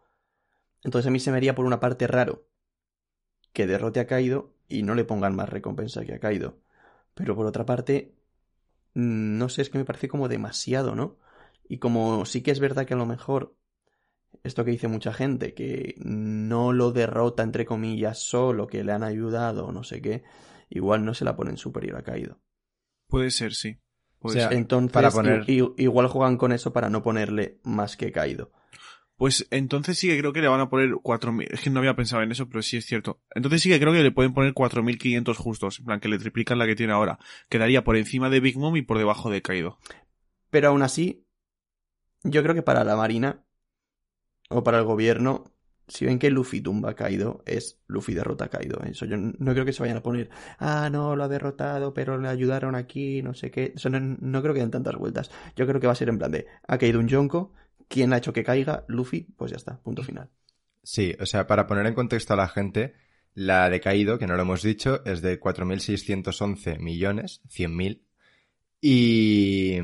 Entonces 0.84 1.08
a 1.08 1.10
mí 1.10 1.22
se 1.22 1.32
me 1.32 1.38
haría 1.38 1.56
por 1.56 1.66
una 1.66 1.80
parte 1.80 2.06
raro 2.06 2.50
que 3.54 3.66
derrote 3.66 4.02
a 4.02 4.08
Kaido 4.08 4.54
y 4.68 4.84
no 4.84 4.94
le 4.94 5.06
pongan 5.06 5.38
más 5.38 5.48
recompensa 5.48 6.04
que 6.04 6.14
a 6.14 6.20
Kaido. 6.20 6.60
Pero 7.14 7.34
por 7.38 7.46
otra 7.46 7.66
parte, 7.66 8.14
mm, 8.94 9.38
no 9.38 9.48
sé, 9.48 9.62
es 9.62 9.70
que 9.70 9.78
me 9.78 9.86
parece 9.86 10.10
como 10.10 10.28
demasiado, 10.28 10.96
¿no? 10.96 11.18
Y 11.70 11.78
como 11.78 12.26
sí 12.26 12.42
que 12.42 12.52
es 12.52 12.60
verdad 12.60 12.86
que 12.86 12.94
a 12.94 12.98
lo 12.98 13.06
mejor 13.06 13.56
esto 14.44 14.66
que 14.66 14.72
dice 14.72 14.90
mucha 14.90 15.14
gente, 15.14 15.54
que 15.54 15.96
no 16.00 16.74
lo 16.74 16.92
derrota 16.92 17.42
entre 17.44 17.66
comillas 17.66 18.20
solo, 18.20 18.68
que 18.68 18.84
le 18.84 18.92
han 18.92 19.04
ayudado 19.04 19.68
o 19.68 19.72
no 19.72 19.86
sé 19.86 20.02
qué, 20.02 20.26
igual 20.70 21.06
no 21.06 21.14
se 21.14 21.24
la 21.24 21.38
ponen 21.38 21.56
superior 21.56 21.96
a 21.96 22.04
Kaido. 22.04 22.42
Puede 23.08 23.32
ser, 23.32 23.54
sí. 23.54 23.80
O 24.24 24.30
sea. 24.30 24.50
Entonces, 24.52 24.92
para 24.92 25.12
poner- 25.12 25.44
igual 25.48 26.08
juegan 26.08 26.38
con 26.38 26.52
eso 26.52 26.74
para 26.74 26.90
no 26.90 27.04
ponerle 27.04 27.60
más 27.64 27.98
que 27.98 28.12
Kaido. 28.12 28.52
Pues 29.16 29.48
entonces 29.52 29.98
sí 30.00 30.08
que 30.08 30.18
creo 30.18 30.34
que 30.34 30.42
le 30.42 30.48
van 30.48 30.60
a 30.60 30.70
poner 30.70 30.90
4.000. 30.96 31.48
Es 31.52 31.62
que 31.62 31.70
no 31.70 31.80
había 31.80 31.96
pensado 31.96 32.24
en 32.24 32.32
eso, 32.32 32.50
pero 32.50 32.64
sí 32.64 32.78
es 32.78 32.86
cierto. 32.86 33.22
Entonces 33.36 33.62
sí 33.62 33.70
que 33.70 33.80
creo 33.80 33.94
que 33.94 34.02
le 34.02 34.12
pueden 34.12 34.34
poner 34.34 34.54
4.500 34.54 35.38
justos. 35.38 35.80
En 35.80 35.86
plan, 35.86 36.00
que 36.00 36.08
le 36.08 36.18
triplican 36.18 36.58
la 36.58 36.66
que 36.66 36.76
tiene 36.76 36.94
ahora. 36.94 37.20
Quedaría 37.48 37.84
por 37.84 37.96
encima 37.96 38.30
de 38.30 38.40
Big 38.40 38.58
Mom 38.58 38.76
y 38.76 38.82
por 38.82 38.98
debajo 38.98 39.30
de 39.30 39.42
Kaido. 39.44 39.78
Pero 40.50 40.70
aún 40.70 40.82
así, 40.82 41.26
yo 42.24 42.42
creo 42.42 42.56
que 42.56 42.64
para 42.64 42.84
la 42.84 42.96
Marina 42.96 43.44
o 44.50 44.64
para 44.64 44.80
el 44.80 44.84
gobierno, 44.84 45.53
si 45.88 46.06
ven 46.06 46.20
que 46.20 46.30
Luffy 46.30 46.62
tumba 46.62 46.92
a 46.92 46.96
Kaido, 46.96 47.44
es 47.46 47.80
Luffy 47.88 48.14
derrota 48.14 48.46
a 48.46 48.50
Kaido. 48.50 48.82
Eso 48.84 49.06
yo 49.06 49.18
no 49.18 49.54
creo 49.54 49.66
que 49.66 49.74
se 49.74 49.84
vayan 49.84 49.98
a 49.98 50.04
poner, 50.04 50.30
ah, 50.60 50.90
no, 50.92 51.16
lo 51.16 51.24
ha 51.24 51.28
derrotado, 51.28 51.94
pero 51.94 52.18
le 52.18 52.30
ayudaron 52.30 52.76
aquí, 52.76 53.22
no 53.22 53.34
sé 53.34 53.52
qué. 53.52 53.74
Eso 53.76 53.90
no, 53.90 54.00
no 54.00 54.42
creo 54.42 54.54
que 54.54 54.62
den 54.62 54.72
tantas 54.72 54.96
vueltas. 54.96 55.32
Yo 55.56 55.68
creo 55.68 55.80
que 55.80 55.88
va 55.88 55.94
a 55.94 55.98
ser 55.98 56.10
en 56.10 56.18
plan 56.18 56.32
de, 56.32 56.48
ha 56.68 56.78
caído 56.78 57.00
un 57.00 57.08
Yonko, 57.08 57.54
¿quién 57.88 58.14
ha 58.14 58.18
hecho 58.18 58.34
que 58.34 58.44
caiga? 58.44 58.86
Luffy, 58.88 59.28
pues 59.38 59.52
ya 59.52 59.58
está, 59.58 59.80
punto 59.82 60.04
final. 60.04 60.30
Sí, 60.84 61.16
o 61.20 61.26
sea, 61.26 61.48
para 61.48 61.66
poner 61.66 61.86
en 61.86 61.94
contexto 61.94 62.34
a 62.34 62.38
la 62.38 62.50
gente, 62.50 62.94
la 63.34 63.70
de 63.70 63.80
Caído, 63.80 64.20
que 64.20 64.28
no 64.28 64.36
lo 64.36 64.42
hemos 64.42 64.62
dicho, 64.62 65.04
es 65.06 65.22
de 65.22 65.40
4.611 65.40 66.80
millones, 66.80 67.42
100.000. 67.50 68.02
Y, 68.82 69.78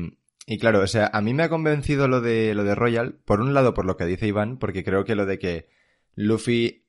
y 0.46 0.58
claro, 0.58 0.80
o 0.80 0.86
sea, 0.86 1.10
a 1.12 1.22
mí 1.22 1.32
me 1.32 1.42
ha 1.42 1.48
convencido 1.48 2.06
lo 2.06 2.20
de, 2.20 2.54
lo 2.54 2.64
de 2.64 2.74
Royal, 2.74 3.14
por 3.24 3.40
un 3.40 3.54
lado 3.54 3.72
por 3.72 3.86
lo 3.86 3.96
que 3.96 4.04
dice 4.04 4.26
Iván, 4.26 4.58
porque 4.58 4.84
creo 4.84 5.04
que 5.04 5.14
lo 5.14 5.24
de 5.24 5.38
que 5.38 5.68
Luffy 6.14 6.84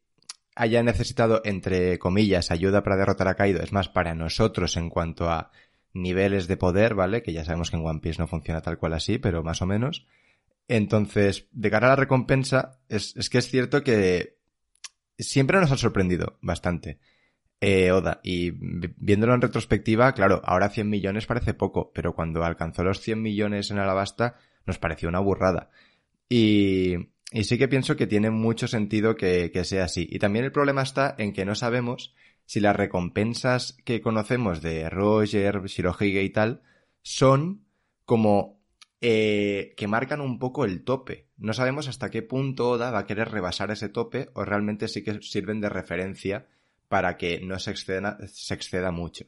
haya 0.56 0.84
necesitado, 0.84 1.42
entre 1.46 1.98
comillas, 2.00 2.52
ayuda 2.52 2.84
para 2.84 2.98
derrotar 2.98 3.28
a 3.28 3.36
Kaido, 3.36 3.62
es 3.62 3.72
más 3.72 3.90
para 3.90 4.16
nosotros 4.16 4.76
en 4.78 4.90
cuanto 4.90 5.30
a 5.30 5.52
niveles 5.94 6.48
de 6.48 6.58
poder, 6.58 6.96
¿vale? 6.96 7.22
Que 7.24 7.34
ya 7.34 7.46
sabemos 7.46 7.70
que 7.70 7.78
en 7.78 7.86
One 7.86 8.00
Piece 8.00 8.20
no 8.20 8.28
funciona 8.28 8.62
tal 8.62 8.78
cual 8.78 8.94
así, 8.94 9.18
pero 9.18 9.44
más 9.44 9.62
o 9.62 9.66
menos. 9.66 10.06
Entonces, 10.68 11.48
de 11.52 11.72
cara 11.72 11.88
a 11.88 11.90
la 11.92 11.96
recompensa, 11.96 12.80
es, 12.88 13.14
que 13.30 13.38
es 13.38 13.50
cierto 13.50 13.84
que 13.84 14.38
siempre 15.18 15.60
nos 15.60 15.72
ha 15.72 15.78
sorprendido 15.78 16.38
bastante 16.42 17.00
eh, 17.60 17.92
Oda. 17.92 18.22
Y 18.24 18.52
viéndolo 18.52 19.34
en 19.34 19.42
retrospectiva, 19.42 20.14
claro, 20.14 20.42
ahora 20.46 20.70
100 20.70 20.90
millones 20.90 21.26
parece 21.26 21.54
poco, 21.54 21.92
pero 21.94 22.16
cuando 22.16 22.44
alcanzó 22.44 22.84
los 22.84 23.02
100 23.02 23.22
millones 23.22 23.72
en 23.72 23.80
Alabasta, 23.80 24.38
nos 24.66 24.80
pareció 24.80 25.10
una 25.10 25.20
burrada. 25.20 25.70
Y, 26.30 26.96
y 27.32 27.46
sí 27.46 27.58
que 27.58 27.68
pienso 27.68 27.96
que 27.96 28.08
tiene 28.08 28.30
mucho 28.30 28.68
sentido 28.68 29.16
que, 29.16 29.52
que 29.52 29.64
sea 29.64 29.86
así. 29.86 30.08
Y 30.10 30.20
también 30.20 30.46
el 30.46 30.52
problema 30.52 30.82
está 30.82 31.16
en 31.18 31.34
que 31.34 31.46
no 31.46 31.56
sabemos 31.56 32.14
si 32.46 32.60
las 32.60 32.76
recompensas 32.76 33.78
que 33.86 34.02
conocemos 34.02 34.62
de 34.62 34.90
Roger, 34.90 35.64
Shirohige 35.66 36.24
y 36.24 36.30
tal 36.30 36.62
son 37.02 37.66
como 38.04 38.62
eh, 39.00 39.74
que 39.78 39.88
marcan 39.88 40.20
un 40.20 40.38
poco 40.38 40.66
el 40.66 40.84
tope. 40.84 41.30
No 41.38 41.54
sabemos 41.54 41.88
hasta 41.88 42.10
qué 42.12 42.22
punto 42.22 42.72
Oda 42.72 42.92
va 42.92 43.00
a 43.00 43.06
querer 43.06 43.30
rebasar 43.30 43.72
ese 43.72 43.90
tope 43.90 44.30
o 44.34 44.44
realmente 44.44 44.88
sí 44.88 45.04
que 45.04 45.22
sirven 45.22 45.62
de 45.62 45.70
referencia 45.70 46.48
para 46.90 47.16
que 47.16 47.40
no 47.40 47.58
se 47.58 47.72
exceda, 47.72 48.18
se 48.28 48.54
exceda 48.54 48.92
mucho. 48.92 49.26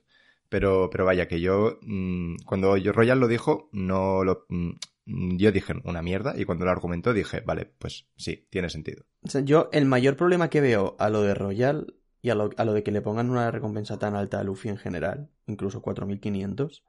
Pero, 0.50 0.90
pero 0.92 1.06
vaya, 1.06 1.28
que 1.28 1.40
yo, 1.40 1.80
mmm, 1.82 2.36
cuando 2.46 2.76
Royal 2.76 3.20
lo 3.20 3.28
dijo, 3.28 3.70
no 3.72 4.24
lo, 4.24 4.46
mmm, 4.50 4.74
yo 5.06 5.52
dije 5.52 5.74
una 5.84 6.02
mierda 6.02 6.34
y 6.38 6.46
cuando 6.46 6.66
lo 6.66 6.72
argumentó 6.72 7.14
dije, 7.14 7.42
vale, 7.42 7.66
pues 7.78 8.08
sí, 8.16 8.48
tiene 8.50 8.70
sentido. 8.70 9.06
Yo 9.44 9.70
el 9.72 9.86
mayor 9.86 10.16
problema 10.16 10.50
que 10.50 10.62
veo 10.62 10.96
a 11.00 11.10
lo 11.10 11.22
de 11.22 11.34
Royal 11.34 11.96
y 12.22 12.30
a 12.30 12.36
lo, 12.36 12.50
a 12.56 12.66
lo 12.66 12.74
de 12.74 12.84
que 12.84 12.92
le 12.92 13.02
pongan 13.02 13.30
una 13.30 13.52
recompensa 13.52 14.00
tan 14.00 14.16
alta 14.16 14.40
a 14.40 14.44
Luffy 14.44 14.70
en 14.70 14.78
general, 14.78 15.30
incluso 15.46 15.82
4500, 15.82 16.84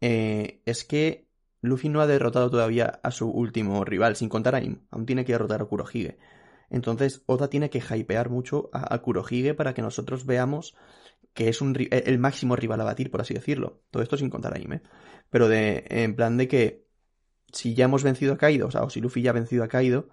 eh, 0.00 0.62
es 0.66 0.84
que 0.84 1.28
Luffy 1.60 1.88
no 1.88 2.00
ha 2.00 2.08
derrotado 2.08 2.50
todavía 2.50 3.00
a 3.02 3.12
su 3.12 3.30
último 3.30 3.84
rival, 3.84 4.16
sin 4.16 4.28
contar 4.28 4.56
a 4.56 4.62
Im. 4.62 4.80
Aún 4.90 5.06
tiene 5.06 5.24
que 5.24 5.32
derrotar 5.32 5.62
a 5.62 5.64
Kurohige. 5.64 6.18
Entonces, 6.70 7.22
Oda 7.26 7.48
tiene 7.48 7.70
que 7.70 7.78
hypear 7.78 8.30
mucho 8.30 8.68
a, 8.72 8.92
a 8.92 9.00
Kurohige 9.00 9.54
para 9.54 9.74
que 9.74 9.82
nosotros 9.82 10.26
veamos 10.26 10.74
que 11.34 11.48
es 11.48 11.60
un, 11.60 11.74
el 11.90 12.18
máximo 12.18 12.56
rival 12.56 12.80
a 12.80 12.84
batir, 12.84 13.10
por 13.10 13.20
así 13.20 13.32
decirlo. 13.32 13.82
Todo 13.90 14.02
esto 14.02 14.16
sin 14.16 14.28
contar 14.28 14.54
a 14.54 14.60
Im, 14.60 14.72
¿eh? 14.74 14.82
Pero 15.30 15.48
de, 15.48 15.84
en 15.88 16.16
plan 16.16 16.36
de 16.36 16.48
que 16.48 16.84
si 17.52 17.74
ya 17.74 17.84
hemos 17.84 18.02
vencido 18.02 18.34
a 18.34 18.38
Kaido, 18.38 18.66
o 18.66 18.70
sea, 18.70 18.82
o 18.82 18.90
si 18.90 19.00
Luffy 19.00 19.22
ya 19.22 19.30
ha 19.30 19.34
vencido 19.34 19.62
a 19.62 19.68
Kaido, 19.68 20.08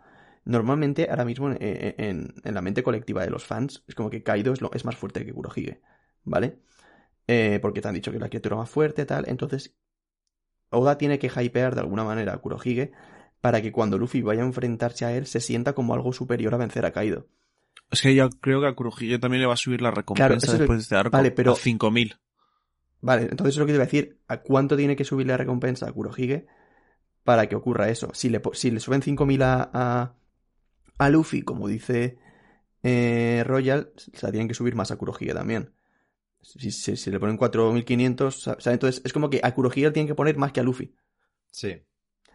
normalmente 0.46 1.08
ahora 1.10 1.26
mismo 1.26 1.50
en, 1.50 1.58
en, 1.60 2.34
en, 2.44 2.54
la 2.54 2.62
mente 2.62 2.84
colectiva 2.84 3.24
de 3.24 3.30
los 3.30 3.46
fans 3.46 3.84
es 3.88 3.96
como 3.96 4.10
que 4.10 4.24
Kaido 4.24 4.54
es, 4.54 4.62
lo, 4.62 4.72
es 4.74 4.86
más 4.86 4.96
fuerte 4.96 5.26
que 5.26 5.34
Kurohige, 5.34 5.82
¿vale? 6.24 6.60
Eh, 7.28 7.60
porque 7.62 7.82
te 7.82 7.88
han 7.88 7.94
dicho 7.94 8.12
que 8.12 8.18
es 8.18 8.22
la 8.22 8.30
criatura 8.30 8.56
más 8.56 8.70
fuerte, 8.70 9.06
tal. 9.06 9.26
Entonces, 9.28 9.76
Oda 10.72 10.98
tiene 10.98 11.20
que 11.20 11.28
hypear 11.28 11.76
de 11.76 11.82
alguna 11.82 12.04
manera 12.04 12.34
a 12.34 12.38
Kurohige 12.38 12.92
para 13.42 13.62
que 13.62 13.72
cuando 13.72 13.98
Luffy 13.98 14.22
vaya 14.22 14.42
a 14.42 14.46
enfrentarse 14.46 15.06
a 15.06 15.16
él 15.16 15.26
se 15.26 15.40
sienta 15.40 15.74
como 15.74 15.94
algo 15.94 16.12
superior 16.12 16.54
a 16.54 16.58
vencer 16.58 16.86
a 16.86 16.92
Kaido. 16.92 17.28
Es 17.92 18.02
que 18.02 18.14
yo 18.14 18.30
creo 18.30 18.62
que 18.62 18.68
a 18.68 18.74
Kurohige 18.74 19.20
también 19.20 19.42
le 19.42 19.48
va 19.48 19.54
a 19.54 19.58
subir 19.58 19.82
la 19.82 19.92
recompensa 19.92 20.48
claro, 20.48 20.60
después 20.60 20.80
de 20.80 20.82
este 20.82 20.96
arco 20.96 21.12
vale, 21.12 21.32
pero... 21.32 21.54
a 21.54 21.56
5000. 21.56 22.20
Vale, 23.02 23.22
entonces 23.24 23.56
es 23.56 23.60
lo 23.60 23.66
que 23.66 23.72
te 23.72 23.76
iba 23.76 23.84
a 23.84 23.86
decir. 23.86 24.20
¿A 24.28 24.38
cuánto 24.42 24.76
tiene 24.76 24.96
que 24.96 25.06
subir 25.06 25.26
la 25.26 25.38
recompensa 25.38 25.88
a 25.88 25.92
Kurohige 25.92 26.48
para 27.30 27.48
que 27.48 27.56
ocurra 27.56 27.90
eso? 27.90 28.10
Si 28.12 28.28
le, 28.28 28.42
si 28.54 28.72
le 28.72 28.80
suben 28.80 29.04
5000 29.04 29.44
a, 29.44 29.70
a, 29.72 30.16
a, 30.98 31.10
Luffy, 31.12 31.44
como 31.44 31.68
dice 31.68 32.18
eh, 32.82 33.44
Royal, 33.46 33.92
se 33.96 34.26
la 34.26 34.32
tienen 34.32 34.48
que 34.48 34.56
subir 34.56 34.74
más 34.74 34.90
a 34.90 34.98
Kurohige 34.98 35.32
también. 35.32 35.72
Si, 36.42 36.72
si, 36.72 36.98
si 36.98 37.12
le 37.12 37.20
ponen 37.20 37.38
4500, 37.38 38.48
o 38.48 38.60
sea, 38.60 38.74
entonces 38.74 39.04
es 39.06 39.14
como 39.14 39.30
que 39.30 39.42
a 39.44 39.54
Kurohige 39.54 39.92
tienen 39.92 40.08
que 40.08 40.16
poner 40.16 40.38
más 40.38 40.52
que 40.52 40.60
a 40.60 40.64
Luffy. 40.64 40.96
Sí. 41.52 41.76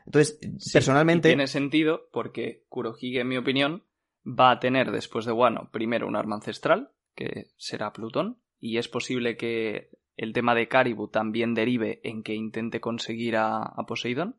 Entonces, 0.07 0.38
sí, 0.61 0.70
personalmente. 0.72 1.28
tiene 1.28 1.48
sentido 1.48 2.09
porque 2.12 2.62
Kurohige, 2.68 3.18
en 3.18 3.26
mi 3.26 3.37
opinión, 3.37 3.83
va 4.24 4.52
a 4.52 4.61
tener 4.61 4.92
después 4.92 5.24
de 5.24 5.33
Wano 5.33 5.70
primero 5.72 6.07
un 6.07 6.14
arma 6.14 6.37
ancestral, 6.37 6.92
que 7.16 7.48
será 7.57 7.92
Plutón, 7.92 8.38
y 8.61 8.78
es 8.78 8.87
posible 8.87 9.37
que 9.37 9.90
el 10.16 10.33
tema 10.33 10.54
de 10.54 10.68
Caribou 10.68 11.09
también 11.09 11.52
derive 11.52 12.00
en 12.04 12.22
que 12.22 12.37
intente 12.37 12.80
conseguir 12.80 13.35
a, 13.35 13.57
a 13.57 13.87
Poseidon, 13.87 14.37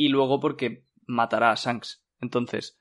y 0.00 0.08
luego 0.08 0.40
porque 0.40 0.86
matará 1.06 1.52
a 1.52 1.56
Shanks. 1.56 2.02
Entonces, 2.20 2.80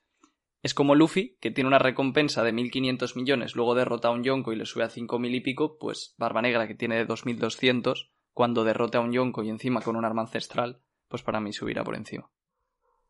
es 0.64 0.74
como 0.74 0.96
Luffy, 0.96 1.38
que 1.42 1.52
tiene 1.52 1.68
una 1.68 1.78
recompensa 1.78 2.44
de 2.44 2.54
1.500 2.54 3.18
millones, 3.18 3.56
luego 3.56 3.76
derrota 3.76 4.08
a 4.08 4.12
un 4.12 4.24
Yonko 4.24 4.54
y 4.54 4.56
le 4.56 4.66
sube 4.66 4.86
a 4.86 4.90
5.000 4.90 5.36
y 5.36 5.42
pico, 5.42 5.78
pues 5.78 6.16
Barba 6.18 6.42
Negra, 6.42 6.66
que 6.66 6.76
tiene 6.76 6.96
de 6.96 7.06
2.200, 7.06 8.10
cuando 8.34 8.64
derrote 8.64 8.98
a 8.98 9.02
un 9.02 9.12
Yonko 9.12 9.44
y 9.44 9.50
encima 9.50 9.82
con 9.82 9.98
un 9.98 10.06
arma 10.06 10.22
ancestral, 10.22 10.82
pues 11.10 11.22
para 11.22 11.42
mí 11.42 11.52
subirá 11.52 11.84
por 11.84 11.98
encima. 11.98 12.32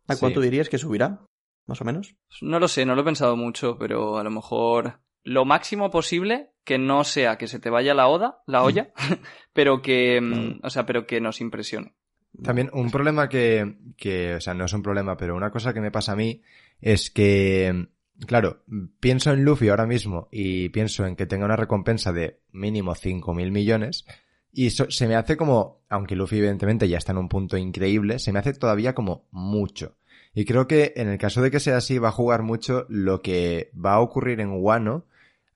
¿A 0.08 0.16
cuánto 0.18 0.42
sí. 0.42 0.48
dirías 0.48 0.70
que 0.70 0.80
subirá? 0.80 1.24
Más 1.68 1.82
o 1.82 1.86
menos. 1.86 2.16
No 2.42 2.60
lo 2.60 2.68
sé, 2.68 2.88
no 2.88 2.96
lo 2.96 3.02
he 3.02 3.06
pensado 3.06 3.38
mucho, 3.38 3.78
pero 3.78 4.18
a 4.18 4.24
lo 4.24 4.32
mejor 4.32 5.02
lo 5.22 5.46
máximo 5.46 5.92
posible 5.92 6.54
que 6.64 6.80
no 6.80 7.04
sea 7.04 7.38
que 7.38 7.48
se 7.48 7.60
te 7.60 7.70
vaya 7.70 7.94
la 7.94 8.08
oda, 8.08 8.42
la 8.48 8.64
olla, 8.64 8.92
pero 9.54 9.84
que, 9.84 10.20
mm. 10.20 10.62
o 10.64 10.70
sea, 10.72 10.88
pero 10.88 11.06
que 11.06 11.22
nos 11.22 11.42
impresione. 11.42 11.96
También 12.44 12.70
un 12.74 12.92
problema 12.92 13.28
que, 13.28 13.78
que, 13.98 14.36
o 14.36 14.42
sea, 14.42 14.54
no 14.54 14.66
es 14.66 14.74
un 14.74 14.84
problema, 14.84 15.18
pero 15.18 15.36
una 15.36 15.52
cosa 15.52 15.74
que 15.74 15.82
me 15.82 15.92
pasa 15.92 16.14
a 16.14 16.16
mí 16.16 16.42
es 16.80 17.10
que, 17.10 17.88
claro, 18.26 18.64
pienso 19.00 19.32
en 19.32 19.44
Luffy 19.44 19.70
ahora 19.70 19.86
mismo 19.86 20.30
y 20.32 20.70
pienso 20.70 21.06
en 21.06 21.16
que 21.16 21.26
tenga 21.26 21.46
una 21.46 21.56
recompensa 21.56 22.14
de 22.14 22.40
mínimo 22.52 22.94
5.000 22.96 23.52
millones 23.52 24.06
y 24.52 24.72
so, 24.72 24.90
se 24.90 25.08
me 25.08 25.16
hace 25.16 25.38
como, 25.38 25.84
aunque 25.90 26.16
Luffy 26.16 26.38
evidentemente 26.38 26.88
ya 26.88 26.98
está 26.98 27.12
en 27.12 27.20
un 27.20 27.30
punto 27.30 27.58
increíble, 27.58 28.20
se 28.20 28.34
me 28.34 28.40
hace 28.40 28.54
todavía 28.54 28.96
como 28.96 29.28
mucho. 29.32 29.96
Y 30.34 30.46
creo 30.46 30.68
que 30.68 30.94
en 30.96 31.08
el 31.08 31.18
caso 31.18 31.42
de 31.42 31.52
que 31.52 31.60
sea 31.60 31.78
así 31.78 31.98
va 31.98 32.10
a 32.10 32.14
jugar 32.14 32.44
mucho 32.44 32.86
lo 32.90 33.22
que 33.22 33.72
va 33.74 33.94
a 33.94 34.00
ocurrir 34.00 34.40
en 34.40 34.52
Wano 34.52 35.06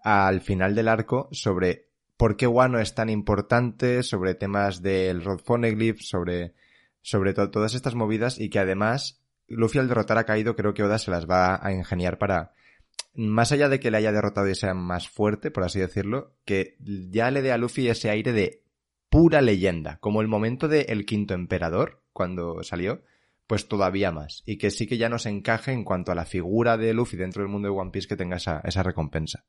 al 0.04 0.42
final 0.42 0.76
del 0.76 0.88
arco 0.88 1.30
sobre 1.32 1.88
por 2.18 2.38
qué 2.38 2.48
Wano 2.48 2.80
es 2.80 2.94
tan 2.94 3.10
importante, 3.10 4.04
sobre 4.04 4.36
temas 4.36 4.82
del 4.82 5.24
Rod 5.24 5.42
Phoneglyph, 5.42 6.02
sobre, 6.02 6.54
sobre 7.04 7.36
to 7.36 7.52
todas 7.52 7.76
estas 7.76 7.94
movidas 7.94 8.40
y 8.40 8.50
que 8.50 8.58
además 8.58 9.24
Luffy 9.48 9.78
al 9.78 9.88
derrotar 9.88 10.18
a 10.18 10.24
Kaido 10.24 10.56
creo 10.56 10.74
que 10.74 10.84
Oda 10.84 10.98
se 10.98 11.12
las 11.12 11.30
va 11.30 11.60
a 11.64 11.72
ingeniar 11.72 12.18
para, 12.18 12.54
más 13.14 13.52
allá 13.52 13.70
de 13.70 13.80
que 13.80 13.92
le 13.92 13.98
haya 13.98 14.12
derrotado 14.12 14.50
y 14.50 14.56
sea 14.56 14.74
más 14.74 15.08
fuerte, 15.08 15.52
por 15.52 15.64
así 15.64 15.80
decirlo, 15.80 16.36
que 16.46 16.78
ya 16.80 17.30
le 17.30 17.42
dé 17.42 17.52
a 17.52 17.58
Luffy 17.58 17.88
ese 17.88 18.10
aire 18.10 18.32
de 18.32 18.64
pura 19.10 19.42
leyenda, 19.42 20.00
como 20.00 20.22
el 20.22 20.28
momento 20.28 20.68
de 20.68 20.82
El 20.90 21.06
Quinto 21.06 21.36
Emperador, 21.36 22.02
cuando 22.14 22.64
salió, 22.64 23.04
pues 23.46 23.68
todavía 23.68 24.12
más. 24.12 24.42
Y 24.46 24.58
que 24.58 24.72
sí 24.72 24.88
que 24.88 24.98
ya 24.98 25.10
nos 25.10 25.26
encaje 25.26 25.72
en 25.72 25.84
cuanto 25.84 26.12
a 26.12 26.16
la 26.16 26.26
figura 26.26 26.78
de 26.78 26.94
Luffy 26.94 27.18
dentro 27.18 27.44
del 27.44 27.52
mundo 27.52 27.68
de 27.68 27.76
One 27.78 27.92
Piece 27.92 28.08
que 28.08 28.16
tenga 28.16 28.38
esa, 28.38 28.62
esa 28.64 28.82
recompensa. 28.82 29.46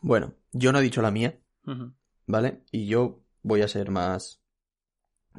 Bueno, 0.00 0.34
yo 0.52 0.72
no 0.72 0.78
he 0.78 0.82
dicho 0.82 1.02
la 1.02 1.10
mía, 1.10 1.38
uh 1.66 1.70
-huh. 1.72 1.94
¿vale? 2.26 2.62
Y 2.70 2.86
yo 2.86 3.20
voy 3.42 3.62
a 3.62 3.68
ser 3.68 3.90
más. 3.90 4.40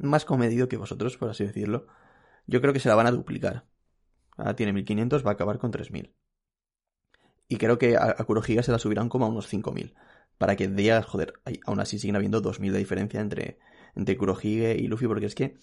Más 0.02 0.24
comedido 0.24 0.68
que 0.68 0.76
vosotros, 0.76 1.16
por 1.16 1.30
así 1.30 1.44
decirlo. 1.44 1.86
Yo 2.46 2.60
creo 2.60 2.72
que 2.72 2.80
se 2.80 2.88
la 2.88 2.94
van 2.94 3.06
a 3.06 3.10
duplicar. 3.12 3.66
Ahora 4.36 4.56
tiene 4.56 4.72
1500, 4.72 5.24
va 5.24 5.30
a 5.30 5.34
acabar 5.34 5.58
con 5.58 5.70
3000. 5.70 6.14
Y 7.48 7.56
creo 7.56 7.78
que 7.78 7.96
a, 7.96 8.14
a 8.16 8.24
Kurohige 8.24 8.62
se 8.62 8.72
la 8.72 8.78
subirán 8.78 9.08
como 9.08 9.26
a 9.26 9.28
unos 9.28 9.48
5000. 9.48 9.94
Para 10.38 10.56
que 10.56 10.68
digas, 10.68 11.04
joder, 11.04 11.34
aún 11.66 11.80
así 11.80 11.98
siguen 11.98 12.16
habiendo 12.16 12.40
2000 12.40 12.72
de 12.72 12.78
diferencia 12.78 13.20
entre, 13.20 13.58
entre 13.94 14.16
Kurohige 14.16 14.76
y 14.78 14.86
Luffy, 14.86 15.06
porque 15.06 15.26
es 15.26 15.34
que 15.34 15.58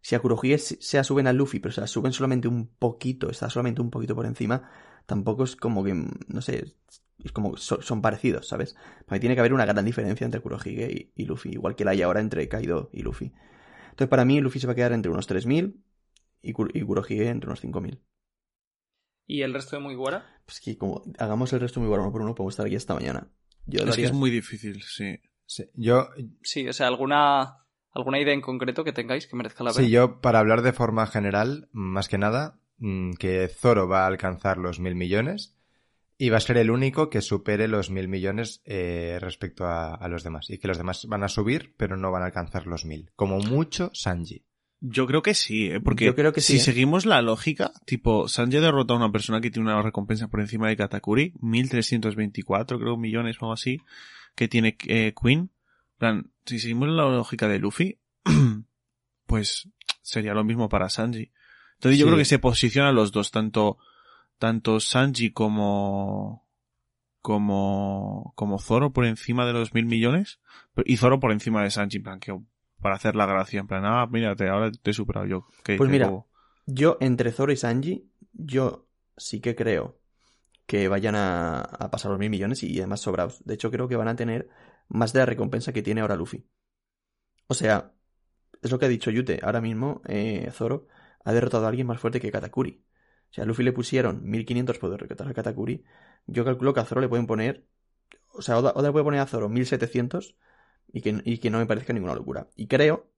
si 0.00 0.14
a 0.14 0.20
Kurohige 0.20 0.58
se 0.58 0.96
la 0.96 1.04
suben 1.04 1.26
a 1.26 1.32
Luffy, 1.32 1.60
pero 1.60 1.72
se 1.72 1.80
la 1.80 1.86
suben 1.86 2.12
solamente 2.12 2.48
un 2.48 2.68
poquito, 2.68 3.30
está 3.30 3.50
solamente 3.50 3.80
un 3.80 3.90
poquito 3.90 4.14
por 4.14 4.26
encima, 4.26 4.70
tampoco 5.06 5.44
es 5.44 5.56
como 5.56 5.84
que, 5.84 5.94
no 5.94 6.40
sé, 6.40 6.74
es 7.22 7.32
como 7.32 7.56
son, 7.56 7.82
son 7.82 8.02
parecidos, 8.02 8.48
¿sabes? 8.48 8.76
Porque 9.06 9.20
tiene 9.20 9.34
que 9.34 9.40
haber 9.40 9.52
una 9.52 9.66
gran 9.66 9.84
diferencia 9.84 10.24
entre 10.24 10.40
Kurohige 10.40 10.90
y, 10.90 11.12
y, 11.14 11.26
Luffy, 11.26 11.50
igual 11.50 11.74
que 11.76 11.84
la 11.84 11.92
hay 11.92 12.02
ahora 12.02 12.20
entre 12.20 12.48
Kaido 12.48 12.90
y 12.92 13.02
Luffy. 13.02 13.32
Entonces, 13.98 14.10
para 14.10 14.24
mí, 14.24 14.40
Luffy 14.40 14.60
se 14.60 14.68
va 14.68 14.74
a 14.74 14.76
quedar 14.76 14.92
entre 14.92 15.10
unos 15.10 15.26
3000 15.26 15.84
y, 16.40 16.50
y 16.50 16.52
Kurohige 16.52 17.26
entre 17.26 17.48
unos 17.48 17.58
5000. 17.58 18.00
¿Y 19.26 19.42
el 19.42 19.52
resto 19.52 19.74
de 19.74 19.82
Mugiwara? 19.82 20.24
Pues 20.46 20.60
que 20.60 20.78
como 20.78 21.02
hagamos 21.18 21.52
el 21.52 21.58
resto 21.58 21.80
de 21.80 21.86
Mugiwara 21.86 22.04
uno 22.04 22.12
por 22.12 22.22
uno, 22.22 22.34
podemos 22.36 22.52
estar 22.52 22.66
aquí 22.66 22.76
hasta 22.76 22.94
mañana. 22.94 23.28
Yo 23.66 23.80
es 23.80 23.96
que 23.96 24.04
es 24.04 24.12
muy 24.12 24.30
difícil, 24.30 24.82
sí. 24.84 25.18
sí. 25.46 25.64
Yo... 25.74 26.10
Sí, 26.42 26.68
o 26.68 26.72
sea, 26.72 26.86
alguna 26.86 27.66
¿Alguna 27.90 28.20
idea 28.20 28.32
en 28.32 28.40
concreto 28.40 28.84
que 28.84 28.92
tengáis 28.92 29.26
que 29.26 29.34
merezca 29.34 29.64
la 29.64 29.72
pena? 29.72 29.84
Sí, 29.84 29.90
yo 29.90 30.20
para 30.20 30.38
hablar 30.38 30.62
de 30.62 30.72
forma 30.72 31.08
general, 31.08 31.68
más 31.72 32.08
que 32.08 32.18
nada, 32.18 32.60
mm, 32.76 33.14
que 33.14 33.48
Zoro 33.48 33.88
va 33.88 34.04
a 34.04 34.06
alcanzar 34.06 34.58
los 34.58 34.78
mil 34.78 34.94
millones 34.94 35.57
y 36.18 36.30
va 36.30 36.38
a 36.38 36.40
ser 36.40 36.56
el 36.58 36.70
único 36.70 37.08
que 37.10 37.22
supere 37.22 37.68
los 37.68 37.90
mil 37.90 38.08
millones 38.08 38.60
eh, 38.64 39.18
respecto 39.20 39.64
a, 39.66 39.94
a, 39.94 40.08
los 40.08 40.24
demás. 40.24 40.50
Y 40.50 40.58
que 40.58 40.66
los 40.68 40.76
demás 40.76 41.06
van 41.06 41.22
a 41.22 41.28
subir, 41.28 41.74
pero 41.76 41.96
no 41.96 42.10
van 42.10 42.22
a 42.22 42.26
alcanzar 42.26 42.66
los 42.66 42.84
mil. 42.84 43.10
Como 43.14 43.38
mucho, 43.38 43.90
Sanji. 43.94 44.44
Yo 44.80 45.06
creo 45.06 45.22
que 45.22 45.34
sí, 45.34 45.66
¿eh? 45.70 45.80
porque 45.80 46.04
yo 46.04 46.14
creo 46.14 46.32
que 46.32 46.40
sí, 46.40 46.54
si 46.54 46.58
¿eh? 46.58 46.62
seguimos 46.62 47.04
la 47.06 47.20
lógica, 47.22 47.72
tipo, 47.84 48.28
Sanji 48.28 48.58
derrota 48.58 48.94
a 48.94 48.96
una 48.96 49.10
persona 49.10 49.40
que 49.40 49.50
tiene 49.50 49.70
una 49.72 49.82
recompensa 49.82 50.28
por 50.28 50.40
encima 50.40 50.68
de 50.68 50.76
Katakuri, 50.76 51.34
1324 51.40 52.78
creo 52.78 52.96
millones 52.96 53.36
o 53.40 53.46
algo 53.46 53.52
así, 53.54 53.80
que 54.36 54.46
tiene 54.46 54.76
eh, 54.86 55.14
Queen, 55.20 55.50
plan, 55.98 56.30
si 56.46 56.58
seguimos 56.60 56.88
la 56.90 57.04
lógica 57.08 57.48
de 57.48 57.58
Luffy, 57.58 57.98
pues 59.26 59.68
sería 60.02 60.32
lo 60.34 60.44
mismo 60.44 60.68
para 60.68 60.88
Sanji. 60.88 61.32
Entonces 61.74 61.98
yo 61.98 62.04
Sí. 62.06 62.08
creo 62.10 62.18
que 62.18 62.24
se 62.24 62.38
posicionan 62.38 62.94
los 62.94 63.10
dos, 63.12 63.30
tanto, 63.32 63.78
tanto 64.38 64.80
Sanji 64.80 65.32
como, 65.32 66.48
como, 67.20 68.32
como 68.36 68.58
Zoro 68.58 68.92
por 68.92 69.04
encima 69.04 69.46
de 69.46 69.52
los 69.52 69.74
mil 69.74 69.86
millones, 69.86 70.40
y 70.84 70.96
Zoro 70.96 71.20
por 71.20 71.32
encima 71.32 71.62
de 71.62 71.70
Sanji, 71.70 71.98
en 71.98 72.02
plan, 72.02 72.20
que 72.20 72.38
para 72.80 72.94
hacer 72.94 73.16
la 73.16 73.26
gracia, 73.26 73.60
en 73.60 73.66
plan, 73.66 73.84
ah, 73.84 74.06
mírate, 74.06 74.48
ahora 74.48 74.70
te 74.70 74.90
he 74.90 74.94
superado 74.94 75.26
yo. 75.26 75.46
¿Qué 75.64 75.76
Pues 75.76 75.90
mira? 75.90 76.12
Yo, 76.66 76.96
entre 77.00 77.32
Zoro 77.32 77.52
y 77.52 77.56
Sanji, 77.56 78.10
yo 78.32 78.86
sí 79.16 79.40
que 79.40 79.56
creo 79.56 79.98
que 80.66 80.86
vayan 80.88 81.14
a, 81.14 81.60
a 81.60 81.90
pasar 81.90 82.10
los 82.10 82.20
mil 82.20 82.30
millones 82.30 82.62
y 82.62 82.78
además 82.78 83.00
sobrados. 83.00 83.42
De 83.44 83.54
hecho, 83.54 83.70
creo 83.70 83.88
que 83.88 83.96
van 83.96 84.08
a 84.08 84.16
tener 84.16 84.48
más 84.88 85.12
de 85.12 85.20
la 85.20 85.26
recompensa 85.26 85.72
que 85.72 85.82
tiene 85.82 86.02
ahora 86.02 86.16
Luffy. 86.16 86.46
O 87.46 87.54
sea, 87.54 87.92
es 88.62 88.70
lo 88.70 88.78
que 88.78 88.86
ha 88.86 88.88
dicho 88.88 89.10
Yute. 89.10 89.40
Ahora 89.42 89.60
mismo, 89.60 90.02
eh, 90.06 90.50
Zoro 90.52 90.86
ha 91.24 91.32
derrotado 91.32 91.64
a 91.64 91.68
alguien 91.68 91.86
más 91.86 92.00
fuerte 92.00 92.20
que 92.20 92.30
Katakuri. 92.30 92.84
O 93.30 93.34
sea, 93.34 93.44
a 93.44 93.46
Luffy 93.46 93.62
le 93.62 93.72
pusieron 93.72 94.22
1500 94.28 94.78
por 94.78 94.90
derrotar 94.90 95.28
a 95.28 95.34
Katakuri. 95.34 95.84
Yo 96.26 96.44
calculo 96.44 96.72
que 96.74 96.80
a 96.80 96.84
Zoro 96.84 97.00
le 97.00 97.08
pueden 97.08 97.26
poner. 97.26 97.64
O 98.32 98.42
sea, 98.42 98.58
Oda, 98.58 98.72
Oda 98.74 98.90
puede 98.92 99.04
poner 99.04 99.20
a 99.20 99.26
Zoro 99.26 99.48
1700 99.48 100.36
y 100.92 101.00
que, 101.02 101.20
y 101.24 101.38
que 101.38 101.50
no 101.50 101.58
me 101.58 101.66
parezca 101.66 101.92
ninguna 101.92 102.14
locura. 102.14 102.48
Y 102.56 102.66
creo 102.66 103.10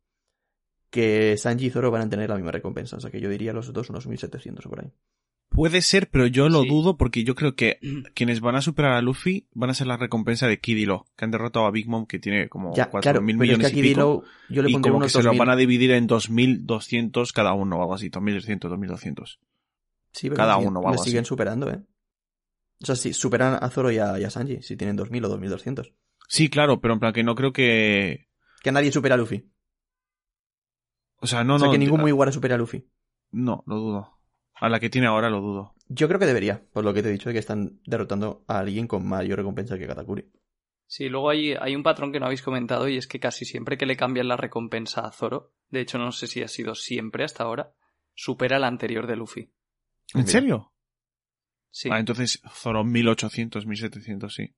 que 0.90 1.36
Sanji 1.36 1.66
y 1.66 1.70
Zoro 1.70 1.90
van 1.90 2.02
a 2.02 2.10
tener 2.10 2.28
la 2.28 2.36
misma 2.36 2.50
recompensa. 2.52 2.96
O 2.96 3.00
sea, 3.00 3.10
que 3.10 3.20
yo 3.20 3.28
diría 3.30 3.52
los 3.52 3.72
dos 3.72 3.90
unos 3.90 4.06
1700 4.06 4.66
o 4.66 4.68
por 4.70 4.80
ahí. 4.80 4.92
Puede 5.48 5.82
ser, 5.82 6.08
pero 6.10 6.26
yo 6.28 6.48
lo 6.48 6.62
Sí. 6.62 6.68
dudo 6.68 6.96
porque 6.96 7.24
yo 7.24 7.34
creo 7.34 7.54
que 7.56 7.78
quienes 8.14 8.40
van 8.40 8.54
a 8.56 8.60
superar 8.62 8.92
a 8.92 9.02
Luffy 9.02 9.48
van 9.52 9.70
a 9.70 9.74
ser 9.74 9.86
la 9.88 9.96
recompensa 9.96 10.46
de 10.46 10.60
Kid 10.60 10.76
y 10.78 10.86
que 10.86 11.24
han 11.24 11.30
derrotado 11.30 11.66
a 11.66 11.70
Big 11.70 11.88
Mom, 11.88 12.06
que 12.06 12.18
tiene 12.18 12.48
como 12.48 12.72
Ya, 12.74 12.88
cuatro 12.90 13.10
claro, 13.12 13.22
mil 13.22 13.36
pero 13.36 13.52
es 13.52 13.58
que 13.58 13.64
millones 13.64 13.72
aquí 13.72 13.80
y 13.80 13.94
pico. 13.94 14.24
Yo 14.48 14.62
le 14.62 14.70
y 14.70 14.72
pondría 14.72 14.92
como 14.92 15.02
que 15.04 15.08
se 15.10 15.18
lo 15.18 15.24
2000. 15.24 15.38
van 15.38 15.50
a 15.50 15.56
dividir 15.56 15.90
en 15.92 16.06
2.200 16.08 17.32
cada 17.32 17.52
uno 17.52 17.76
o 17.78 17.82
algo 17.82 17.94
así, 17.94 18.10
2.300, 18.10 18.68
2.200. 18.70 19.38
Sí, 20.12 20.28
pero 20.28 20.36
cada 20.36 20.56
siguen- 20.56 20.68
uno 20.68 20.80
le 20.82 20.88
algo 20.88 21.02
siguen 21.04 21.20
así. 21.20 21.28
superando, 21.28 21.70
¿eh? 21.70 21.82
O 22.82 22.86
sea, 22.86 22.96
sí, 22.96 23.12
superan 23.12 23.58
a 23.62 23.68
Zoro 23.68 23.90
y 23.90 23.98
a, 23.98 24.18
y 24.18 24.24
a 24.24 24.30
Sanji, 24.30 24.62
si 24.62 24.76
tienen 24.76 24.96
2000 24.96 25.24
o 25.24 25.28
2200. 25.28 25.92
Sí, 26.28 26.48
claro, 26.48 26.80
pero 26.80 26.94
en 26.94 27.00
plan 27.00 27.12
que 27.12 27.22
no 27.22 27.34
creo 27.34 27.52
que... 27.52 28.28
Que 28.62 28.72
nadie 28.72 28.90
supera 28.92 29.16
a 29.16 29.18
Luffy. 29.18 29.50
O 31.20 31.26
sea, 31.26 31.44
no, 31.44 31.56
o 31.56 31.58
sea, 31.58 31.66
no... 31.66 31.72
que 31.72 31.78
ningún 31.78 32.00
muy 32.00 32.10
supere 32.12 32.32
supera 32.32 32.54
a 32.54 32.58
Luffy. 32.58 32.88
No, 33.32 33.62
lo 33.66 33.76
dudo. 33.76 34.18
A 34.54 34.68
la 34.68 34.80
que 34.80 34.90
tiene 34.90 35.06
ahora 35.06 35.30
lo 35.30 35.40
dudo. 35.40 35.74
Yo 35.88 36.06
creo 36.08 36.18
que 36.20 36.26
debería, 36.26 36.62
por 36.72 36.84
lo 36.84 36.94
que 36.94 37.02
te 37.02 37.08
he 37.08 37.12
dicho, 37.12 37.28
de 37.28 37.32
que 37.34 37.38
están 37.38 37.80
derrotando 37.84 38.44
a 38.46 38.58
alguien 38.58 38.86
con 38.86 39.06
mayor 39.06 39.38
recompensa 39.38 39.78
que 39.78 39.86
Katakuri. 39.86 40.30
Sí, 40.86 41.08
luego 41.08 41.30
hay, 41.30 41.52
hay 41.54 41.76
un 41.76 41.82
patrón 41.82 42.12
que 42.12 42.18
no 42.20 42.26
habéis 42.26 42.42
comentado 42.42 42.88
y 42.88 42.96
es 42.96 43.06
que 43.06 43.20
casi 43.20 43.44
siempre 43.44 43.78
que 43.78 43.86
le 43.86 43.96
cambian 43.96 44.28
la 44.28 44.36
recompensa 44.36 45.02
a 45.02 45.12
Zoro, 45.12 45.52
de 45.68 45.80
hecho 45.80 45.98
no 45.98 46.10
sé 46.12 46.26
si 46.26 46.42
ha 46.42 46.48
sido 46.48 46.74
siempre 46.74 47.24
hasta 47.24 47.44
ahora, 47.44 47.74
supera 48.14 48.58
la 48.58 48.66
anterior 48.66 49.06
de 49.06 49.16
Luffy. 49.16 49.52
¿En 50.14 50.20
Mira. 50.22 50.32
serio? 50.32 50.72
Sí. 51.70 51.88
Ah, 51.92 51.98
entonces 52.00 52.40
Zoro 52.52 52.82
1.800, 52.84 53.64
1.700, 53.66 54.34
sí. 54.34 54.54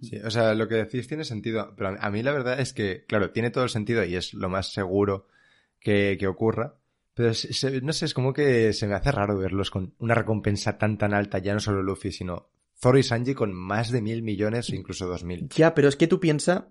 Sí, 0.00 0.16
o 0.16 0.30
sea, 0.30 0.54
lo 0.54 0.66
que 0.68 0.74
decís 0.76 1.06
tiene 1.06 1.24
sentido, 1.24 1.74
pero 1.76 1.96
a 2.00 2.10
mí 2.10 2.22
la 2.22 2.32
verdad 2.32 2.58
es 2.60 2.72
que, 2.72 3.04
claro, 3.06 3.30
tiene 3.30 3.50
todo 3.50 3.62
el 3.64 3.70
sentido 3.70 4.04
y 4.04 4.16
es 4.16 4.34
lo 4.34 4.48
más 4.48 4.72
seguro 4.72 5.28
que, 5.78 6.16
que 6.18 6.26
ocurra, 6.26 6.74
pero 7.14 7.32
se- 7.34 7.52
se- 7.52 7.80
no 7.82 7.92
sé, 7.92 8.06
es 8.06 8.14
como 8.14 8.32
que 8.32 8.72
se 8.72 8.88
me 8.88 8.94
hace 8.94 9.12
raro 9.12 9.38
verlos 9.38 9.70
con 9.70 9.94
una 9.98 10.14
recompensa 10.14 10.76
tan 10.76 10.98
tan 10.98 11.14
alta, 11.14 11.38
ya 11.38 11.54
no 11.54 11.60
solo 11.60 11.82
Luffy, 11.82 12.10
sino 12.10 12.48
Zoro 12.80 12.98
y 12.98 13.04
Sanji 13.04 13.34
con 13.34 13.52
más 13.52 13.92
de 13.92 14.02
mil 14.02 14.22
millones 14.22 14.70
o 14.70 14.74
incluso 14.74 15.06
dos 15.06 15.22
mil. 15.22 15.48
Ya, 15.50 15.72
pero 15.74 15.88
es 15.88 15.94
que 15.96 16.08
tú 16.08 16.18
piensas... 16.18 16.64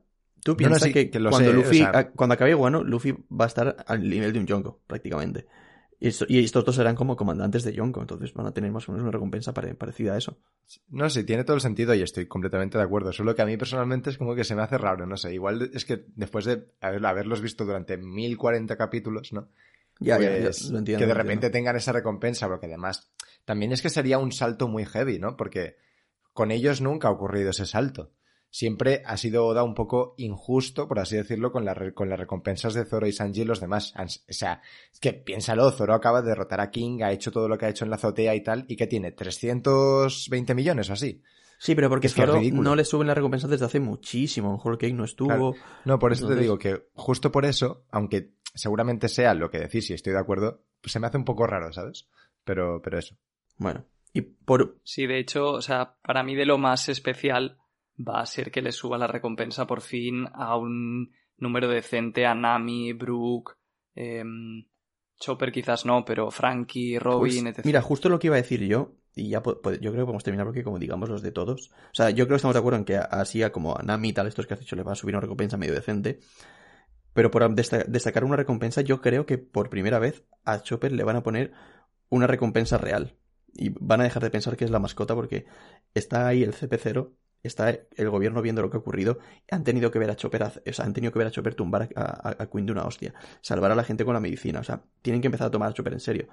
Tú 0.44 0.54
No, 0.54 0.58
no, 0.58 0.58
piensas 0.70 0.84
sí, 0.84 0.94
que, 0.94 1.10
que 1.10 1.20
lo 1.20 1.30
cuando 1.30 1.52
sé, 1.52 1.56
Luffy, 1.56 1.82
o 1.82 1.84
sea- 1.92 2.00
a- 2.00 2.10
cuando 2.12 2.34
acabe 2.34 2.56
Wano, 2.56 2.84
Luffy 2.84 3.12
va 3.32 3.46
a 3.46 3.48
estar 3.48 3.78
al 3.88 4.10
nivel 4.10 4.34
de 4.34 4.40
un 4.40 4.48
Yonko, 4.48 4.82
prácticamente. 4.88 5.46
Y, 6.04 6.10
y 6.30 6.44
estos 6.44 6.66
dos 6.66 6.76
serán 6.76 6.96
como 6.96 7.16
comandantes 7.16 7.64
de 7.64 7.74
Yonko, 7.74 8.02
entonces 8.02 8.34
van 8.34 8.48
a 8.48 8.52
tener 8.54 8.72
más 8.72 8.90
o 8.90 8.92
menos 8.92 9.04
una 9.04 9.12
recompensa 9.12 9.54
pare- 9.54 9.76
parecida 9.76 10.14
a 10.16 10.18
eso. 10.18 10.36
No 10.90 11.10
sé, 11.12 11.24
tiene 11.24 11.44
todo 11.44 11.56
el 11.56 11.62
sentido 11.62 11.94
y 11.94 12.02
estoy 12.02 12.26
completamente 12.26 12.78
de 12.78 12.84
acuerdo, 12.84 13.14
solo 13.14 13.36
que 13.36 13.44
a 13.44 13.46
mí 13.46 13.56
personalmente 13.56 14.10
es 14.10 14.18
como 14.18 14.34
que 14.36 14.44
se 14.44 14.56
me 14.56 14.64
hace 14.64 14.78
raro, 14.80 15.06
no 15.06 15.16
sé, 15.16 15.32
igual 15.34 15.70
es 15.74 15.86
que 15.86 16.04
después 16.16 16.46
de 16.46 16.66
haber- 16.82 17.06
haberlos 17.06 17.40
visto 17.42 17.66
durante 17.66 17.98
1040 17.98 18.76
capítulos, 18.78 19.32
¿no? 19.32 19.48
Ya, 20.00 20.18
ya, 20.20 20.32
ya, 20.36 20.42
pues, 20.46 20.72
lo 20.72 20.80
entiendo. 20.80 21.00
que 21.04 21.08
de 21.08 21.14
repente 21.14 21.46
entiendo. 21.48 21.54
tengan 21.54 21.76
esa 21.76 21.92
recompensa, 21.92 22.48
porque 22.48 22.66
además 22.66 23.12
también 23.46 23.72
es 23.72 23.84
que 23.84 23.92
sería 23.92 24.18
un 24.18 24.32
salto 24.32 24.68
muy 24.68 24.84
heavy, 24.86 25.20
¿no? 25.20 25.38
Porque 25.38 25.76
con 26.34 26.50
ellos 26.50 26.82
nunca 26.82 27.10
ha 27.10 27.12
ocurrido 27.12 27.52
ese 27.52 27.68
salto. 27.68 28.12
Siempre 28.54 29.02
ha 29.06 29.16
sido 29.16 29.46
Oda 29.48 29.64
un 29.64 29.74
poco 29.74 30.14
injusto, 30.18 30.86
por 30.88 31.00
así 31.00 31.16
decirlo, 31.16 31.54
con, 31.54 31.64
la 31.64 31.74
re- 31.74 31.94
con 31.94 32.10
las 32.10 32.20
recompensas 32.20 32.74
de 32.74 32.84
Zoro 32.84 33.08
y 33.08 33.14
Sanji 33.14 33.42
y 33.42 33.46
los 33.46 33.62
demás. 33.62 33.94
O 33.98 34.06
sea, 34.34 34.62
es 34.92 35.00
que 35.00 35.14
piénsalo, 35.14 35.72
Zoro 35.72 35.94
acaba 35.94 36.22
de 36.22 36.28
derrotar 36.30 36.60
a 36.60 36.70
King, 36.70 37.02
ha 37.02 37.12
hecho 37.14 37.32
todo 37.32 37.48
lo 37.48 37.58
que 37.58 37.66
ha 37.66 37.70
hecho 37.70 37.86
en 37.86 37.90
la 37.92 37.96
azotea 37.96 38.36
y 38.36 38.42
tal, 38.44 38.66
y 38.68 38.76
que 38.76 38.88
tiene 38.88 39.14
320 39.14 40.54
millones 40.56 40.90
o 40.90 40.94
así. 40.94 41.22
Sí, 41.60 41.76
pero 41.76 41.90
porque 41.90 42.08
Es 42.08 42.14
que 42.16 42.26
Zoro 42.26 42.42
no 42.42 42.76
le 42.76 42.84
suben 42.84 43.08
la 43.08 43.14
recompensa 43.14 43.48
desde 43.48 43.66
hace 43.66 43.80
muchísimo. 43.80 44.48
A 44.48 44.52
lo 44.52 44.58
mejor 44.58 44.78
Cake 44.78 44.94
no 44.96 45.06
estuvo. 45.06 45.28
Claro. 45.54 45.54
No, 45.86 46.00
por 46.00 46.12
eso 46.12 46.28
te 46.28 46.36
digo 46.36 46.58
que 46.58 46.88
justo 46.94 47.32
por 47.32 47.46
eso, 47.46 47.86
aunque 47.92 48.34
seguramente 48.56 49.08
sea 49.08 49.34
lo 49.34 49.50
que 49.50 49.60
decís 49.60 49.90
y 49.90 49.94
estoy 49.94 50.14
de 50.14 50.20
acuerdo, 50.20 50.64
pues 50.82 50.92
se 50.92 51.00
me 51.00 51.08
hace 51.08 51.18
un 51.18 51.26
poco 51.26 51.46
raro, 51.46 51.72
¿sabes? 51.72 52.10
Pero, 52.44 52.82
pero 52.84 52.98
eso. 52.98 53.16
Bueno, 53.58 53.86
y 54.12 54.22
por. 54.22 54.80
Sí, 54.84 55.06
de 55.06 55.20
hecho, 55.20 55.52
o 55.52 55.62
sea, 55.62 55.98
para 56.02 56.24
mí 56.24 56.36
de 56.36 56.46
lo 56.48 56.58
más 56.58 56.90
especial 56.90 57.60
va 57.98 58.22
a 58.22 58.26
ser 58.26 58.52
que 58.52 58.62
le 58.62 58.72
suba 58.72 58.98
la 58.98 59.08
recompensa 59.08 59.68
por 59.68 59.82
fin 59.82 60.26
a 60.34 60.58
un 60.58 61.12
número 61.38 61.68
decente 61.68 62.26
a 62.26 62.34
Nami, 62.36 62.94
Brook, 62.94 63.58
em, 63.96 64.66
Chopper 65.20 65.52
quizás 65.52 65.86
no, 65.86 66.04
pero 66.06 66.32
Frankie, 66.32 66.98
Robin, 66.98 67.44
pues, 67.44 67.58
etc. 67.58 67.66
mira, 67.66 67.82
justo 67.82 68.10
lo 68.10 68.18
que 68.20 68.28
iba 68.28 68.36
a 68.36 68.42
decir 68.42 68.62
yo, 68.66 68.96
y 69.14 69.30
ya 69.30 69.44
po- 69.44 69.60
yo 69.62 69.92
creo 69.92 69.94
que 69.94 70.06
podemos 70.06 70.24
terminar 70.24 70.46
porque, 70.48 70.64
como 70.64 70.80
digamos, 70.80 71.10
los 71.10 71.22
de 71.22 71.32
todos. 71.32 71.70
O 71.70 71.94
sea, 71.94 72.10
yo 72.10 72.26
creo 72.26 72.36
que 72.36 72.38
estamos 72.38 72.56
de 72.56 72.60
acuerdo 72.60 72.80
en 72.80 72.86
que 72.86 72.96
así 72.98 73.44
a 73.44 73.52
como 73.52 73.78
a 73.78 73.84
Nami 73.84 74.10
y 74.10 74.14
tal, 74.14 74.28
estos 74.28 74.48
que 74.48 74.54
has 74.56 74.60
dicho, 74.60 74.76
le 74.76 74.84
va 74.84 74.94
a 74.94 74.96
subir 74.96 75.14
una 75.16 75.22
recompensa 75.22 75.58
medio 75.58 75.74
decente. 75.74 76.20
Pero 77.14 77.30
por 77.30 77.48
desta- 77.54 77.84
destacar 77.84 78.24
una 78.24 78.38
recompensa, 78.38 78.82
yo 78.82 79.02
creo 79.02 79.26
que 79.26 79.38
por 79.38 79.70
primera 79.70 80.00
vez 80.00 80.24
a 80.46 80.62
Chopper 80.62 80.92
le 80.94 81.04
van 81.04 81.18
a 81.18 81.24
poner 81.24 81.52
una 82.10 82.26
recompensa 82.26 82.78
real. 82.78 83.18
Y 83.54 83.70
van 83.80 84.00
a 84.00 84.06
dejar 84.06 84.24
de 84.24 84.30
pensar 84.30 84.56
que 84.56 84.64
es 84.64 84.72
la 84.72 84.80
mascota 84.80 85.14
porque 85.14 85.46
está 85.94 86.26
ahí 86.28 86.42
el 86.42 86.54
CP0, 86.54 87.12
está 87.44 87.70
el 87.70 88.10
gobierno 88.10 88.42
viendo 88.42 88.62
lo 88.62 88.70
que 88.70 88.78
ha 88.78 88.80
ocurrido, 88.80 89.20
han 89.50 89.64
tenido 89.64 89.92
que 89.92 90.00
ver 90.00 90.10
a 90.12 90.16
Chopper, 90.16 90.44
o 90.44 90.74
sea, 90.74 90.86
han 90.86 90.94
tenido 90.94 91.12
que 91.12 91.20
ver 91.20 91.28
a 91.28 91.32
Chopper 91.32 91.56
tumbar 91.56 91.90
a, 91.96 92.02
a- 92.30 92.36
a 92.44 92.50
Queen 92.50 92.66
de 92.66 92.72
una 92.72 92.84
hostia, 92.86 93.14
salvar 93.42 93.72
a 93.72 93.76
la 93.76 93.84
gente 93.84 94.06
con 94.06 94.14
la 94.14 94.20
medicina, 94.20 94.60
o 94.60 94.64
sea, 94.64 94.84
tienen 95.02 95.22
que 95.22 95.28
empezar 95.28 95.48
a 95.48 95.52
tomar 95.52 95.70
a 95.70 95.74
Chopper 95.74 95.94
en 95.94 96.00
serio. 96.00 96.28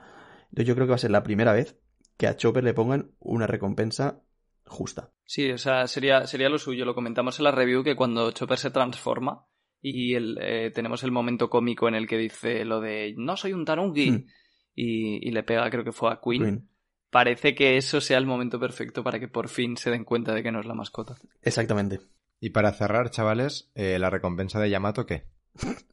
Entonces 0.51 0.66
yo 0.66 0.75
creo 0.75 0.87
que 0.87 0.90
va 0.90 0.97
a 0.97 0.99
ser 0.99 1.11
la 1.11 1.23
primera 1.23 1.53
vez 1.53 1.77
que 2.16 2.27
a 2.27 2.37
Chopper 2.37 2.64
le 2.64 2.75
pongan 2.75 3.11
una 3.21 3.47
recompensa 3.47 4.21
justa. 4.66 5.12
Sí, 5.25 5.51
o 5.51 5.59
sea, 5.59 5.87
sería, 5.87 6.27
sería 6.27 6.49
lo 6.49 6.59
suyo. 6.59 6.85
Lo 6.85 6.94
comentamos 6.94 7.38
en 7.38 7.44
la 7.44 7.51
review 7.53 7.83
que 7.85 7.97
cuando 7.97 8.31
Chopper 8.33 8.59
se 8.59 8.71
transforma 8.71 9.44
y 9.81 10.14
el, 10.14 10.38
eh, 10.40 10.71
tenemos 10.75 11.05
el 11.05 11.12
momento 11.12 11.49
cómico 11.49 11.87
en 11.88 11.94
el 11.94 12.07
que 12.09 12.18
dice 12.18 12.64
lo 12.64 12.81
de 12.81 13.14
no 13.16 13.37
soy 13.37 13.53
un 13.53 13.64
tanuki 13.64 14.11
Hmm. 14.11 14.27
y, 14.75 15.29
y 15.29 15.31
le 15.31 15.42
pega, 15.42 15.68
creo 15.71 15.85
que 15.85 15.92
fue 15.92 16.11
a 16.12 16.21
Queen. 16.23 16.42
Queen. 16.42 16.68
Parece 17.11 17.55
que 17.55 17.77
eso 17.77 18.01
sea 18.01 18.18
el 18.18 18.27
momento 18.27 18.61
perfecto 18.61 19.03
para 19.03 19.18
que 19.18 19.29
por 19.29 19.49
fin 19.49 19.77
se 19.77 19.90
den 19.90 20.05
cuenta 20.05 20.35
de 20.35 20.42
que 20.42 20.53
no 20.53 20.61
es 20.61 20.66
la 20.66 20.75
mascota. 20.75 21.16
Exactamente. 21.42 22.01
Y 22.40 22.51
para 22.51 22.73
cerrar, 22.73 23.11
chavales, 23.11 23.71
eh, 23.75 23.99
la 23.99 24.11
recompensa 24.11 24.61
de 24.61 24.71
Yamato, 24.71 25.07
¿qué? 25.07 25.25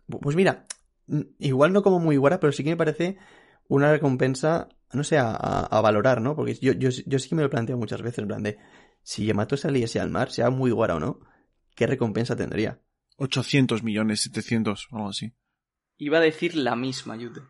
Pues 0.08 0.36
mira, 0.36 0.68
igual 1.40 1.74
no 1.74 1.82
como 1.82 2.00
muy 2.00 2.18
guara, 2.18 2.40
pero 2.40 2.54
sí 2.54 2.64
que 2.64 2.70
me 2.70 2.78
parece 2.78 3.18
una 3.68 3.92
recompensa, 3.92 4.70
no 4.94 5.04
sé, 5.04 5.18
a 5.18 5.82
valorar, 5.82 6.22
¿no? 6.22 6.36
Porque 6.36 6.54
yo, 6.56 6.74
yo, 6.74 6.90
yo 7.06 7.20
sí 7.20 7.30
que 7.30 7.36
me 7.36 7.42
lo 7.42 7.50
planteo 7.50 7.78
muchas 7.78 8.02
veces, 8.02 8.20
en 8.20 8.28
plan 8.28 8.44
de, 8.44 8.58
si 9.02 9.26
Yamato 9.26 9.58
saliese 9.58 10.00
al 10.00 10.10
mar, 10.10 10.32
sea 10.32 10.50
muy 10.50 10.72
guara 10.72 10.96
o 10.96 11.00
no, 11.00 11.20
¿qué 11.76 11.88
recompensa 11.88 12.36
tendría? 12.36 12.82
800 13.18 13.84
millones, 13.84 14.22
700, 14.22 14.88
algo 14.92 15.10
así. 15.10 15.34
Iba 15.98 16.18
a 16.18 16.22
decir 16.22 16.56
la 16.56 16.76
misma, 16.76 17.16
Yute. 17.16 17.42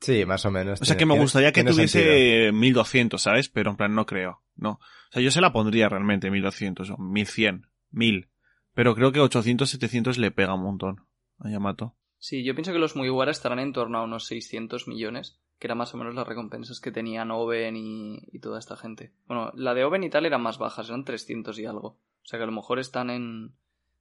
Sí, 0.00 0.24
más 0.24 0.44
o 0.44 0.50
menos. 0.50 0.80
O 0.80 0.84
sea 0.84 0.96
que 0.96 1.06
me 1.06 1.18
gustaría 1.18 1.52
que 1.52 1.64
tiene 1.64 1.72
sentido. 1.72 2.04
tuviese 2.04 2.52
1200, 2.52 3.20
¿sabes? 3.20 3.48
Pero 3.48 3.70
en 3.70 3.76
plan 3.76 3.94
no 3.94 4.06
creo, 4.06 4.42
no. 4.56 4.72
O 4.72 5.12
sea, 5.12 5.22
yo 5.22 5.30
se 5.30 5.40
la 5.40 5.52
pondría 5.52 5.88
realmente 5.88 6.30
1200 6.30 6.90
o 6.90 6.96
1100, 6.98 7.66
1000. 7.90 8.28
Pero 8.74 8.94
creo 8.94 9.10
que 9.10 9.20
800, 9.20 9.68
700 9.68 10.18
le 10.18 10.30
pega 10.30 10.54
un 10.54 10.62
montón 10.62 11.06
a 11.38 11.50
Yamato. 11.50 11.96
Sí, 12.18 12.44
yo 12.44 12.54
pienso 12.54 12.72
que 12.72 12.78
los 12.78 12.96
Mugiwara 12.96 13.30
estarán 13.30 13.58
en 13.58 13.72
torno 13.72 13.98
a 13.98 14.04
unos 14.04 14.26
600 14.26 14.88
millones, 14.88 15.38
que 15.58 15.66
eran 15.66 15.78
más 15.78 15.94
o 15.94 15.96
menos 15.96 16.14
las 16.14 16.26
recompensas 16.26 16.80
que 16.80 16.92
tenían 16.92 17.30
Oben 17.30 17.76
y, 17.76 18.20
y 18.32 18.38
toda 18.40 18.58
esta 18.58 18.76
gente. 18.76 19.12
Bueno, 19.26 19.52
la 19.54 19.74
de 19.74 19.84
Oben 19.84 20.04
y 20.04 20.10
tal 20.10 20.26
eran 20.26 20.42
más 20.42 20.58
bajas, 20.58 20.88
eran 20.88 21.04
300 21.04 21.58
y 21.58 21.66
algo. 21.66 21.88
O 21.88 22.26
sea 22.26 22.38
que 22.38 22.42
a 22.44 22.46
lo 22.46 22.52
mejor 22.52 22.78
están 22.78 23.10
en 23.10 23.54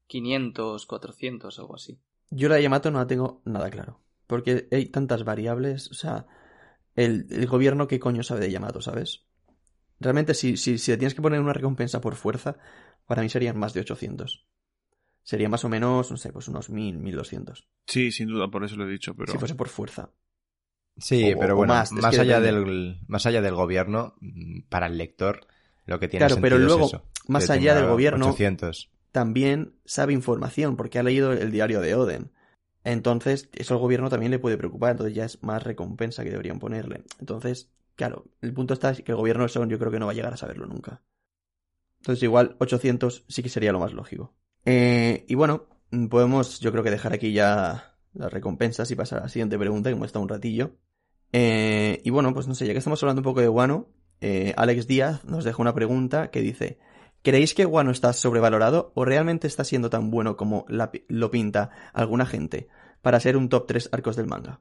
500, 0.07 0.86
400, 0.86 1.60
algo 1.60 1.75
así. 1.75 1.99
Yo 2.29 2.49
la 2.49 2.55
de 2.55 2.63
Yamato 2.63 2.91
no 2.91 2.99
la 2.99 3.07
tengo 3.07 3.41
nada 3.45 3.69
claro. 3.69 3.99
Porque 4.27 4.67
hay 4.71 4.87
tantas 4.87 5.23
variables. 5.23 5.89
O 5.91 5.93
sea, 5.93 6.27
el, 6.95 7.27
el 7.31 7.47
gobierno, 7.47 7.87
¿qué 7.87 7.99
coño 7.99 8.23
sabe 8.23 8.41
de 8.41 8.51
Yamato, 8.51 8.81
sabes? 8.81 9.25
Realmente, 9.99 10.33
si, 10.33 10.57
si, 10.57 10.77
si 10.79 10.91
le 10.91 10.97
tienes 10.97 11.15
que 11.15 11.21
poner 11.21 11.39
una 11.41 11.53
recompensa 11.53 12.01
por 12.01 12.15
fuerza, 12.15 12.57
para 13.07 13.21
mí 13.23 13.29
serían 13.29 13.57
más 13.59 13.73
de 13.73 13.81
800. 13.81 14.45
sería 15.23 15.49
más 15.49 15.65
o 15.65 15.69
menos, 15.69 16.11
no 16.11 16.17
sé, 16.17 16.31
pues 16.33 16.47
unos 16.49 16.69
1000, 16.69 16.97
1200. 16.97 17.67
Sí, 17.87 18.11
sin 18.11 18.27
duda, 18.29 18.49
por 18.49 18.63
eso 18.63 18.75
lo 18.75 18.87
he 18.87 18.91
dicho, 18.91 19.15
pero... 19.15 19.33
Si 19.33 19.37
fuese 19.37 19.53
por 19.55 19.69
fuerza. 19.69 20.03
Sí, 20.97 21.21
O- 21.25 21.39
pero 21.39 21.55
o 21.55 21.55
bueno, 21.55 21.73
más, 21.73 21.91
más, 21.91 22.17
allá 22.19 22.39
depende. 22.39 22.51
del, 22.65 22.99
más 23.07 23.25
allá 23.25 23.41
del 23.41 23.53
gobierno, 23.55 24.15
para 24.69 24.87
el 24.87 24.97
lector, 24.97 25.47
lo 25.85 25.99
que 25.99 26.07
tiene 26.07 26.25
Claro, 26.25 26.39
pero 26.41 26.57
es 26.57 26.63
luego, 26.65 26.85
eso, 26.87 27.03
más 27.27 27.49
allá 27.49 27.75
del 27.75 27.85
gobierno, 27.85 28.25
800. 28.25 28.89
también 29.11 29.75
sabe 29.85 30.13
información 30.13 30.77
porque 30.77 30.99
ha 30.99 31.03
leído 31.03 31.33
el 31.33 31.51
diario 31.51 31.81
de 31.81 31.95
Oden. 31.95 32.31
Entonces, 32.88 33.50
eso 33.52 33.73
al 33.73 33.82
gobierno 33.82 34.10
también 34.10 34.32
le 34.32 34.39
puede 34.39 34.58
preocupar, 34.58 34.91
entonces 34.91 35.13
ya 35.13 35.26
es 35.26 35.43
más 35.43 35.62
recompensa 35.62 36.23
que 36.23 36.30
deberían 36.30 36.58
ponerle. 36.58 37.04
Entonces, 37.19 37.69
claro, 37.95 38.23
el 38.39 38.54
punto 38.54 38.73
está 38.73 38.91
es 38.91 39.02
que 39.02 39.12
el 39.12 39.17
gobierno 39.17 39.43
eso 39.43 39.65
yo 39.65 39.78
creo 39.78 39.91
que 39.91 40.00
no 40.00 40.06
va 40.06 40.13
a 40.13 40.15
llegar 40.15 40.34
a 40.34 40.38
saberlo 40.38 40.67
nunca. 40.67 41.02
Entonces, 41.97 42.23
igual 42.23 42.56
800 42.60 43.26
sí 43.28 43.43
que 43.43 43.50
sería 43.50 43.73
lo 43.73 43.82
más 43.82 43.91
lógico. 43.91 44.34
Eh, 44.63 45.26
y 45.28 45.36
bueno, 45.36 45.65
podemos 46.10 46.62
yo 46.62 46.71
creo 46.71 46.82
que 46.82 46.91
dejar 46.91 47.12
aquí 47.12 47.34
ya 47.34 47.97
las 48.13 48.32
recompensas 48.32 48.89
y 48.89 48.95
pasar 48.95 49.19
a 49.19 49.23
la 49.23 49.30
siguiente 49.30 49.60
pregunta, 49.60 49.89
que 49.89 49.95
hemos 49.97 50.06
estado 50.06 50.23
un 50.23 50.30
ratillo. 50.30 50.78
Eh, 51.34 52.02
y 52.06 52.10
bueno, 52.10 52.34
pues 52.34 52.47
no 52.47 52.56
sé, 52.56 52.67
ya 52.67 52.71
que 52.71 52.80
estamos 52.80 53.04
hablando 53.04 53.19
un 53.19 53.26
poco 53.26 53.41
de 53.41 53.50
Guano, 53.50 53.89
eh, 54.21 54.54
Alex 54.56 54.88
Díaz 54.88 55.26
nos 55.26 55.43
deja 55.43 55.62
una 55.62 55.73
pregunta 55.73 56.32
que 56.32 56.39
dice: 56.39 56.80
¿Creéis 57.21 57.54
que 57.54 57.65
Guano 57.65 57.91
está 57.91 58.13
sobrevalorado 58.13 58.93
o 58.95 59.04
realmente 59.04 59.45
está 59.45 59.65
siendo 59.65 59.89
tan 59.89 60.10
bueno 60.10 60.38
como 60.38 60.65
lo 60.69 61.32
pinta 61.32 61.69
alguna 61.91 62.26
gente 62.26 62.69
para 63.08 63.22
ser 63.22 63.38
un 63.38 63.48
top 63.48 63.67
3 63.67 63.88
arcos 63.93 64.17
del 64.17 64.28
manga? 64.28 64.60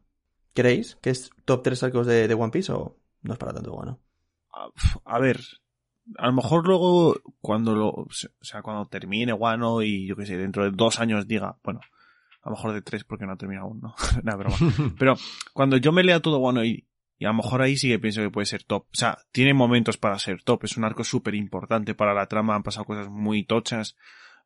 ¿Creéis 0.55 0.97
que 1.03 1.11
es 1.11 1.31
top 1.45 1.65
3 1.65 1.83
arcos 1.83 2.07
de, 2.07 2.29
de 2.29 2.35
One 2.35 2.53
Piece 2.53 2.71
o 2.71 2.97
no 3.23 3.33
es 3.33 3.39
para 3.41 3.53
tanto 3.53 3.73
Guano? 3.73 3.99
A- 4.53 4.71
A 5.17 5.19
ver, 5.19 5.41
a 6.17 6.29
lo 6.29 6.33
mejor 6.33 6.65
luego 6.65 7.17
cuando 7.41 7.75
lo, 7.75 7.89
o 7.89 8.07
sea, 8.41 8.63
cuando 8.63 8.87
termine 8.87 9.33
Wano 9.33 9.83
y 9.83 10.07
yo 10.07 10.15
qué 10.15 10.27
sé, 10.27 10.37
dentro 10.37 10.63
de 10.63 10.71
dos 10.71 11.01
años 11.01 11.27
diga, 11.27 11.59
bueno, 11.65 11.81
a 12.43 12.51
lo 12.51 12.55
mejor 12.55 12.73
de 12.73 12.83
tres 12.83 13.03
porque 13.03 13.27
no 13.27 13.33
ha 13.33 13.37
terminado 13.37 13.67
aún, 13.67 13.81
no, 13.81 13.97
Nah, 14.23 14.37
broma. 14.37 14.57
Pero 14.97 15.17
cuando 15.53 15.77
yo 15.79 15.91
me 15.91 16.05
lea 16.05 16.21
todo 16.21 16.39
Wano 16.39 16.65
y, 16.65 16.87
y 17.19 17.25
a 17.25 17.31
lo 17.31 17.35
mejor 17.35 17.63
ahí 17.63 17.77
sí 17.77 17.89
que 17.89 17.99
pienso 17.99 18.23
que 18.23 18.31
puede 18.31 18.47
ser 18.47 18.63
top. 18.63 18.85
O 18.85 18.95
sea, 18.95 19.19
tiene 19.33 19.55
momentos 19.55 19.97
para 19.99 20.21
ser 20.21 20.45
top, 20.45 20.63
es 20.65 20.77
un 20.77 20.85
arco 20.85 21.03
súper 21.03 21.35
importante 21.35 21.97
para 21.97 22.15
la 22.15 22.29
trama, 22.29 22.55
han 22.55 22.63
pasado 22.63 22.85
cosas 22.87 23.09
muy 23.09 23.43
tochas, 23.43 23.97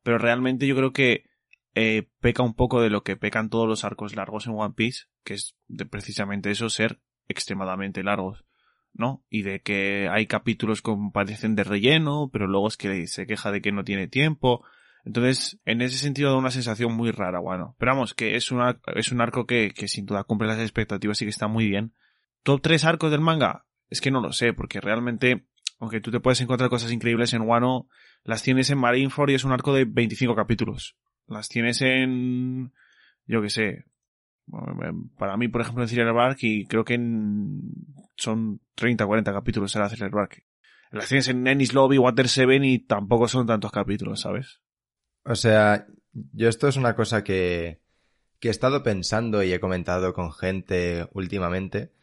pero 0.01 0.17
realmente 0.17 0.65
yo 0.65 0.75
creo 0.75 0.91
que 0.91 1.29
eh, 1.75 2.09
peca 2.19 2.43
un 2.43 2.53
poco 2.55 2.81
de 2.81 2.89
lo 2.89 3.03
que 3.03 3.15
pecan 3.17 3.49
todos 3.49 3.67
los 3.67 3.83
arcos 3.83 4.15
largos 4.15 4.47
en 4.47 4.53
One 4.53 4.73
Piece, 4.75 5.05
que 5.23 5.33
es 5.35 5.55
de 5.67 5.85
precisamente 5.85 6.51
eso, 6.51 6.69
ser 6.69 6.99
extremadamente 7.27 8.03
largos. 8.03 8.45
¿no? 8.93 9.23
Y 9.29 9.43
de 9.43 9.61
que 9.61 10.09
hay 10.11 10.27
capítulos 10.27 10.81
que 10.81 10.93
parecen 11.13 11.55
de 11.55 11.63
relleno, 11.63 12.29
pero 12.31 12.45
luego 12.47 12.67
es 12.67 12.75
que 12.75 13.07
se 13.07 13.25
queja 13.25 13.49
de 13.51 13.61
que 13.61 13.71
no 13.71 13.85
tiene 13.85 14.07
tiempo. 14.09 14.65
Entonces, 15.05 15.59
en 15.63 15.81
ese 15.81 15.97
sentido 15.97 16.29
da 16.29 16.37
una 16.37 16.51
sensación 16.51 16.93
muy 16.93 17.11
rara, 17.11 17.39
bueno. 17.39 17.73
Pero 17.79 17.93
vamos, 17.93 18.13
que 18.13 18.35
es 18.35 18.51
un, 18.51 18.59
ar- 18.59 18.81
es 18.95 19.13
un 19.13 19.21
arco 19.21 19.45
que, 19.47 19.71
que 19.73 19.87
sin 19.87 20.05
duda 20.05 20.25
cumple 20.25 20.49
las 20.49 20.59
expectativas 20.59 21.21
y 21.21 21.25
que 21.25 21.29
está 21.29 21.47
muy 21.47 21.67
bien. 21.69 21.93
¿Top 22.43 22.61
3 22.61 22.83
arcos 22.83 23.11
del 23.11 23.21
manga? 23.21 23.65
Es 23.89 24.01
que 24.01 24.11
no 24.11 24.19
lo 24.21 24.33
sé, 24.33 24.51
porque 24.53 24.81
realmente, 24.81 25.45
aunque 25.79 26.01
tú 26.01 26.11
te 26.11 26.19
puedes 26.19 26.41
encontrar 26.41 26.69
cosas 26.69 26.91
increíbles 26.91 27.33
en 27.33 27.43
Wano, 27.43 27.87
las 28.25 28.43
tienes 28.43 28.69
en 28.71 28.77
Marineford 28.77 29.29
y 29.29 29.35
es 29.35 29.45
un 29.45 29.53
arco 29.53 29.73
de 29.73 29.85
25 29.85 30.35
capítulos. 30.35 30.97
Las 31.31 31.49
tienes 31.49 31.81
en, 31.81 32.71
yo 33.25 33.41
qué 33.41 33.49
sé, 33.49 33.85
para 35.17 35.37
mí, 35.37 35.47
por 35.47 35.61
ejemplo, 35.61 35.83
en 35.83 35.89
Thriller 35.89 36.13
Bark, 36.13 36.37
y 36.41 36.65
creo 36.65 36.83
que 36.83 36.95
en, 36.95 37.61
son 38.15 38.59
30 38.75 39.05
40 39.05 39.33
capítulos 39.33 39.75
en 39.75 39.81
la 39.81 39.89
Thriller 39.89 40.11
Bark. 40.11 40.43
Las 40.91 41.07
tienes 41.07 41.29
en 41.29 41.47
Ennis 41.47 41.73
Lobby, 41.73 41.97
Water 41.97 42.27
Seven 42.27 42.65
y 42.65 42.79
tampoco 42.79 43.27
son 43.27 43.47
tantos 43.47 43.71
capítulos, 43.71 44.19
¿sabes? 44.19 44.59
O 45.23 45.35
sea, 45.35 45.87
yo 46.11 46.49
esto 46.49 46.67
es 46.67 46.75
una 46.75 46.95
cosa 46.95 47.23
que, 47.23 47.79
que 48.39 48.49
he 48.49 48.51
estado 48.51 48.83
pensando 48.83 49.41
y 49.41 49.53
he 49.53 49.59
comentado 49.61 50.13
con 50.13 50.33
gente 50.33 51.07
últimamente 51.13 51.93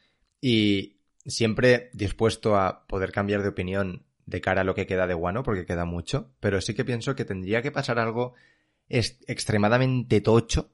y 0.40 1.00
siempre 1.26 1.90
dispuesto 1.92 2.56
a 2.56 2.86
poder 2.86 3.12
cambiar 3.12 3.42
de 3.42 3.48
opinión 3.48 4.06
de 4.24 4.40
cara 4.40 4.62
a 4.62 4.64
lo 4.64 4.74
que 4.74 4.86
queda 4.86 5.06
de 5.06 5.14
Wano, 5.14 5.42
porque 5.42 5.66
queda 5.66 5.84
mucho, 5.84 6.32
pero 6.40 6.60
sí 6.60 6.74
que 6.74 6.84
pienso 6.84 7.14
que 7.14 7.24
tendría 7.24 7.60
que 7.60 7.72
pasar 7.72 7.98
algo 7.98 8.34
es- 8.88 9.20
extremadamente 9.26 10.20
tocho, 10.20 10.70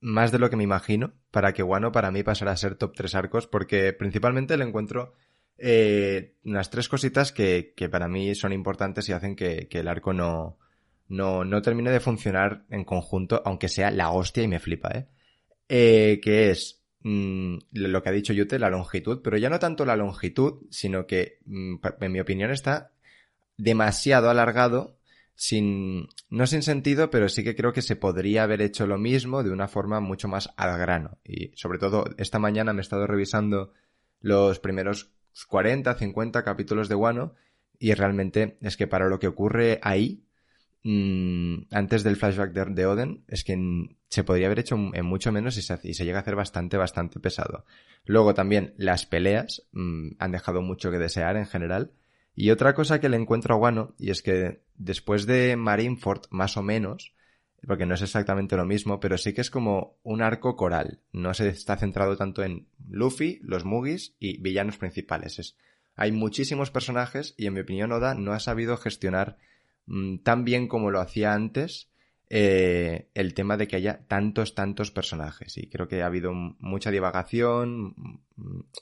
más 0.00 0.30
de 0.32 0.38
lo 0.38 0.50
que 0.50 0.56
me 0.56 0.64
imagino, 0.64 1.14
para 1.30 1.52
que 1.52 1.62
Wano 1.62 1.92
para 1.92 2.10
mí 2.10 2.22
pasara 2.22 2.52
a 2.52 2.56
ser 2.56 2.76
top 2.76 2.94
3 2.96 3.14
arcos, 3.14 3.46
porque 3.46 3.92
principalmente 3.92 4.56
le 4.56 4.64
encuentro 4.64 5.14
eh, 5.58 6.36
unas 6.44 6.70
tres 6.70 6.88
cositas 6.88 7.32
que, 7.32 7.74
que 7.76 7.88
para 7.88 8.06
mí 8.08 8.34
son 8.36 8.52
importantes 8.52 9.08
y 9.08 9.12
hacen 9.12 9.34
que, 9.34 9.66
que 9.68 9.80
el 9.80 9.88
arco 9.88 10.12
no, 10.12 10.58
no, 11.08 11.44
no 11.44 11.62
termine 11.62 11.90
de 11.90 11.98
funcionar 12.00 12.64
en 12.70 12.84
conjunto, 12.84 13.42
aunque 13.44 13.68
sea 13.68 13.90
la 13.90 14.10
hostia 14.10 14.42
y 14.44 14.48
me 14.48 14.60
flipa, 14.60 14.90
¿eh? 14.94 15.08
Eh, 15.68 16.20
que 16.22 16.50
es 16.50 16.84
mm, 17.02 17.58
lo 17.72 18.02
que 18.02 18.08
ha 18.08 18.12
dicho 18.12 18.32
Yute, 18.32 18.58
la 18.58 18.70
longitud, 18.70 19.20
pero 19.22 19.36
ya 19.36 19.50
no 19.50 19.58
tanto 19.58 19.84
la 19.84 19.96
longitud, 19.96 20.62
sino 20.70 21.06
que, 21.06 21.38
mm, 21.44 21.76
en 22.00 22.12
mi 22.12 22.20
opinión, 22.20 22.50
está 22.50 22.92
demasiado 23.56 24.30
alargado, 24.30 24.97
sin, 25.38 26.08
no 26.30 26.48
sin 26.48 26.62
sentido, 26.62 27.10
pero 27.10 27.28
sí 27.28 27.44
que 27.44 27.54
creo 27.54 27.72
que 27.72 27.80
se 27.80 27.94
podría 27.94 28.42
haber 28.42 28.60
hecho 28.60 28.88
lo 28.88 28.98
mismo 28.98 29.44
de 29.44 29.50
una 29.50 29.68
forma 29.68 30.00
mucho 30.00 30.26
más 30.26 30.50
al 30.56 30.76
grano. 30.78 31.18
Y 31.24 31.52
sobre 31.54 31.78
todo, 31.78 32.04
esta 32.18 32.40
mañana 32.40 32.72
me 32.72 32.80
he 32.80 32.82
estado 32.82 33.06
revisando 33.06 33.72
los 34.20 34.58
primeros 34.58 35.12
40, 35.48 35.94
50 35.94 36.42
capítulos 36.42 36.88
de 36.88 36.96
Wano 36.96 37.34
y 37.78 37.94
realmente 37.94 38.58
es 38.62 38.76
que 38.76 38.88
para 38.88 39.08
lo 39.08 39.20
que 39.20 39.28
ocurre 39.28 39.78
ahí, 39.84 40.24
mm, 40.82 41.68
antes 41.70 42.02
del 42.02 42.16
flashback 42.16 42.52
de, 42.52 42.64
de 42.74 42.86
Oden, 42.86 43.24
es 43.28 43.44
que 43.44 43.56
se 44.08 44.24
podría 44.24 44.46
haber 44.46 44.58
hecho 44.58 44.76
en 44.92 45.06
mucho 45.06 45.32
menos 45.32 45.56
y 45.56 45.62
se, 45.62 45.74
hace- 45.74 45.88
y 45.90 45.94
se 45.94 46.04
llega 46.04 46.18
a 46.18 46.22
hacer 46.22 46.34
bastante, 46.36 46.76
bastante 46.76 47.20
pesado. 47.20 47.64
Luego 48.04 48.34
también 48.34 48.74
las 48.76 49.06
peleas 49.06 49.64
mm, 49.72 50.10
han 50.18 50.32
dejado 50.32 50.62
mucho 50.62 50.90
que 50.90 50.98
desear 50.98 51.36
en 51.36 51.46
general. 51.46 51.92
Y 52.40 52.52
otra 52.52 52.72
cosa 52.72 53.00
que 53.00 53.08
le 53.08 53.16
encuentro 53.16 53.52
a 53.52 53.58
Wano, 53.58 53.96
y 53.98 54.10
es 54.10 54.22
que 54.22 54.62
después 54.76 55.26
de 55.26 55.56
Marineford, 55.56 56.26
más 56.30 56.56
o 56.56 56.62
menos, 56.62 57.12
porque 57.66 57.84
no 57.84 57.96
es 57.96 58.02
exactamente 58.02 58.56
lo 58.56 58.64
mismo, 58.64 59.00
pero 59.00 59.18
sí 59.18 59.32
que 59.32 59.40
es 59.40 59.50
como 59.50 59.98
un 60.04 60.22
arco 60.22 60.54
coral. 60.54 61.00
No 61.10 61.34
se 61.34 61.48
está 61.48 61.76
centrado 61.76 62.16
tanto 62.16 62.44
en 62.44 62.68
Luffy, 62.88 63.40
los 63.42 63.64
Mugis 63.64 64.14
y 64.20 64.40
villanos 64.40 64.78
principales. 64.78 65.40
Es, 65.40 65.56
hay 65.96 66.12
muchísimos 66.12 66.70
personajes 66.70 67.34
y 67.36 67.46
en 67.46 67.54
mi 67.54 67.60
opinión 67.60 67.90
Oda 67.90 68.14
no 68.14 68.32
ha 68.32 68.38
sabido 68.38 68.76
gestionar 68.76 69.36
mm, 69.86 70.18
tan 70.18 70.44
bien 70.44 70.68
como 70.68 70.92
lo 70.92 71.00
hacía 71.00 71.34
antes 71.34 71.90
eh, 72.30 73.08
el 73.14 73.34
tema 73.34 73.56
de 73.56 73.66
que 73.66 73.74
haya 73.74 74.06
tantos, 74.06 74.54
tantos 74.54 74.92
personajes. 74.92 75.58
Y 75.58 75.68
creo 75.68 75.88
que 75.88 76.02
ha 76.02 76.06
habido 76.06 76.32
mucha 76.32 76.92
divagación, 76.92 78.22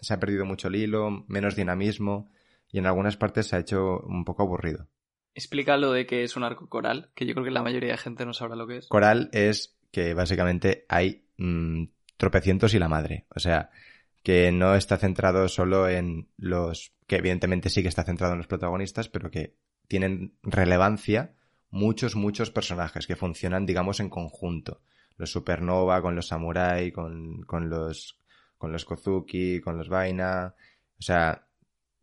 se 0.02 0.12
ha 0.12 0.20
perdido 0.20 0.44
mucho 0.44 0.68
el 0.68 0.76
hilo, 0.76 1.24
menos 1.26 1.56
dinamismo 1.56 2.28
y 2.70 2.78
en 2.78 2.86
algunas 2.86 3.16
partes 3.16 3.48
se 3.48 3.56
ha 3.56 3.60
hecho 3.60 4.00
un 4.00 4.24
poco 4.24 4.42
aburrido. 4.42 4.88
Explica 5.34 5.76
lo 5.76 5.92
de 5.92 6.06
que 6.06 6.24
es 6.24 6.36
un 6.36 6.44
arco 6.44 6.68
coral, 6.68 7.10
que 7.14 7.26
yo 7.26 7.34
creo 7.34 7.44
que 7.44 7.50
la 7.50 7.62
mayoría 7.62 7.92
de 7.92 7.98
gente 7.98 8.24
no 8.24 8.32
sabrá 8.32 8.56
lo 8.56 8.66
que 8.66 8.78
es. 8.78 8.88
Coral 8.88 9.28
es 9.32 9.76
que 9.90 10.14
básicamente 10.14 10.86
hay 10.88 11.26
mm, 11.36 11.84
tropecientos 12.16 12.74
y 12.74 12.78
la 12.78 12.88
madre. 12.88 13.26
O 13.34 13.40
sea, 13.40 13.70
que 14.22 14.50
no 14.50 14.74
está 14.74 14.96
centrado 14.96 15.48
solo 15.48 15.88
en 15.88 16.28
los... 16.36 16.92
que 17.06 17.16
evidentemente 17.16 17.68
sí 17.68 17.82
que 17.82 17.88
está 17.88 18.02
centrado 18.02 18.32
en 18.32 18.38
los 18.38 18.46
protagonistas, 18.46 19.08
pero 19.08 19.30
que 19.30 19.56
tienen 19.88 20.36
relevancia 20.42 21.34
muchos, 21.70 22.16
muchos 22.16 22.50
personajes 22.50 23.06
que 23.06 23.16
funcionan, 23.16 23.66
digamos, 23.66 24.00
en 24.00 24.08
conjunto. 24.08 24.80
Los 25.16 25.30
Supernova 25.30 26.02
con 26.02 26.14
los 26.16 26.28
Samurai, 26.28 26.90
con, 26.92 27.42
con 27.42 27.68
los 27.68 28.18
con 28.58 28.72
los 28.72 28.84
Kozuki, 28.84 29.60
con 29.60 29.76
los 29.76 29.88
Vaina. 29.88 30.54
O 30.98 31.02
sea, 31.02 31.45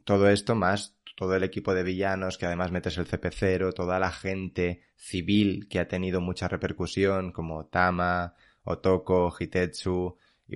todo 0.04 0.30
esto 0.30 0.56
más 0.56 0.98
todo 1.16 1.36
el 1.36 1.44
equipo 1.44 1.74
de 1.74 1.84
villanos 1.84 2.38
que 2.38 2.46
además 2.46 2.72
metes 2.72 2.98
el 2.98 3.08
CP0, 3.08 3.74
toda 3.74 4.00
la 4.00 4.12
gente 4.12 4.84
civil 4.96 5.68
que 5.70 5.80
ha 5.80 5.88
tenido 5.88 6.22
mucha 6.22 6.48
repercusión, 6.48 7.32
como 7.32 7.68
Tama, 7.68 8.36
Otoko, 8.64 9.34
Hitetsu, 9.38 10.18
y, 10.48 10.56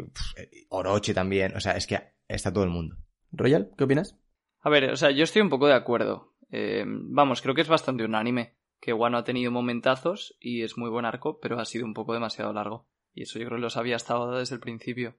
Orochi 0.70 1.14
también. 1.14 1.56
O 1.56 1.60
sea, 1.60 1.74
es 1.74 1.88
que 1.88 2.00
está 2.28 2.52
todo 2.52 2.64
el 2.64 2.70
mundo. 2.70 2.98
Royal, 3.32 3.72
¿qué 3.78 3.84
opinas? 3.84 4.18
A 4.62 4.70
ver, 4.70 4.92
o 4.92 4.98
sea, 4.98 5.12
yo 5.12 5.24
estoy 5.24 5.42
un 5.42 5.50
poco 5.50 5.68
de 5.68 5.76
acuerdo. 5.76 6.34
Eh, 6.50 6.84
vamos, 6.88 7.42
creo 7.42 7.56
que 7.56 7.62
es 7.62 7.68
bastante 7.68 8.04
unánime. 8.04 8.56
Que 8.80 8.94
Wano 8.94 9.18
ha 9.18 9.24
tenido 9.24 9.52
momentazos 9.52 10.38
y 10.40 10.62
es 10.62 10.78
muy 10.78 10.90
buen 10.90 11.06
arco, 11.06 11.40
pero 11.40 11.60
ha 11.60 11.66
sido 11.66 11.86
un 11.86 11.94
poco 11.94 12.14
demasiado 12.14 12.54
largo. 12.54 12.88
Y 13.14 13.24
eso 13.24 13.40
yo 13.40 13.46
creo 13.46 13.58
que 13.58 13.64
lo 13.64 13.70
sabía 13.70 13.96
hasta 13.96 14.14
ahora 14.14 14.40
desde 14.40 14.56
el 14.56 14.62
principio. 14.62 15.18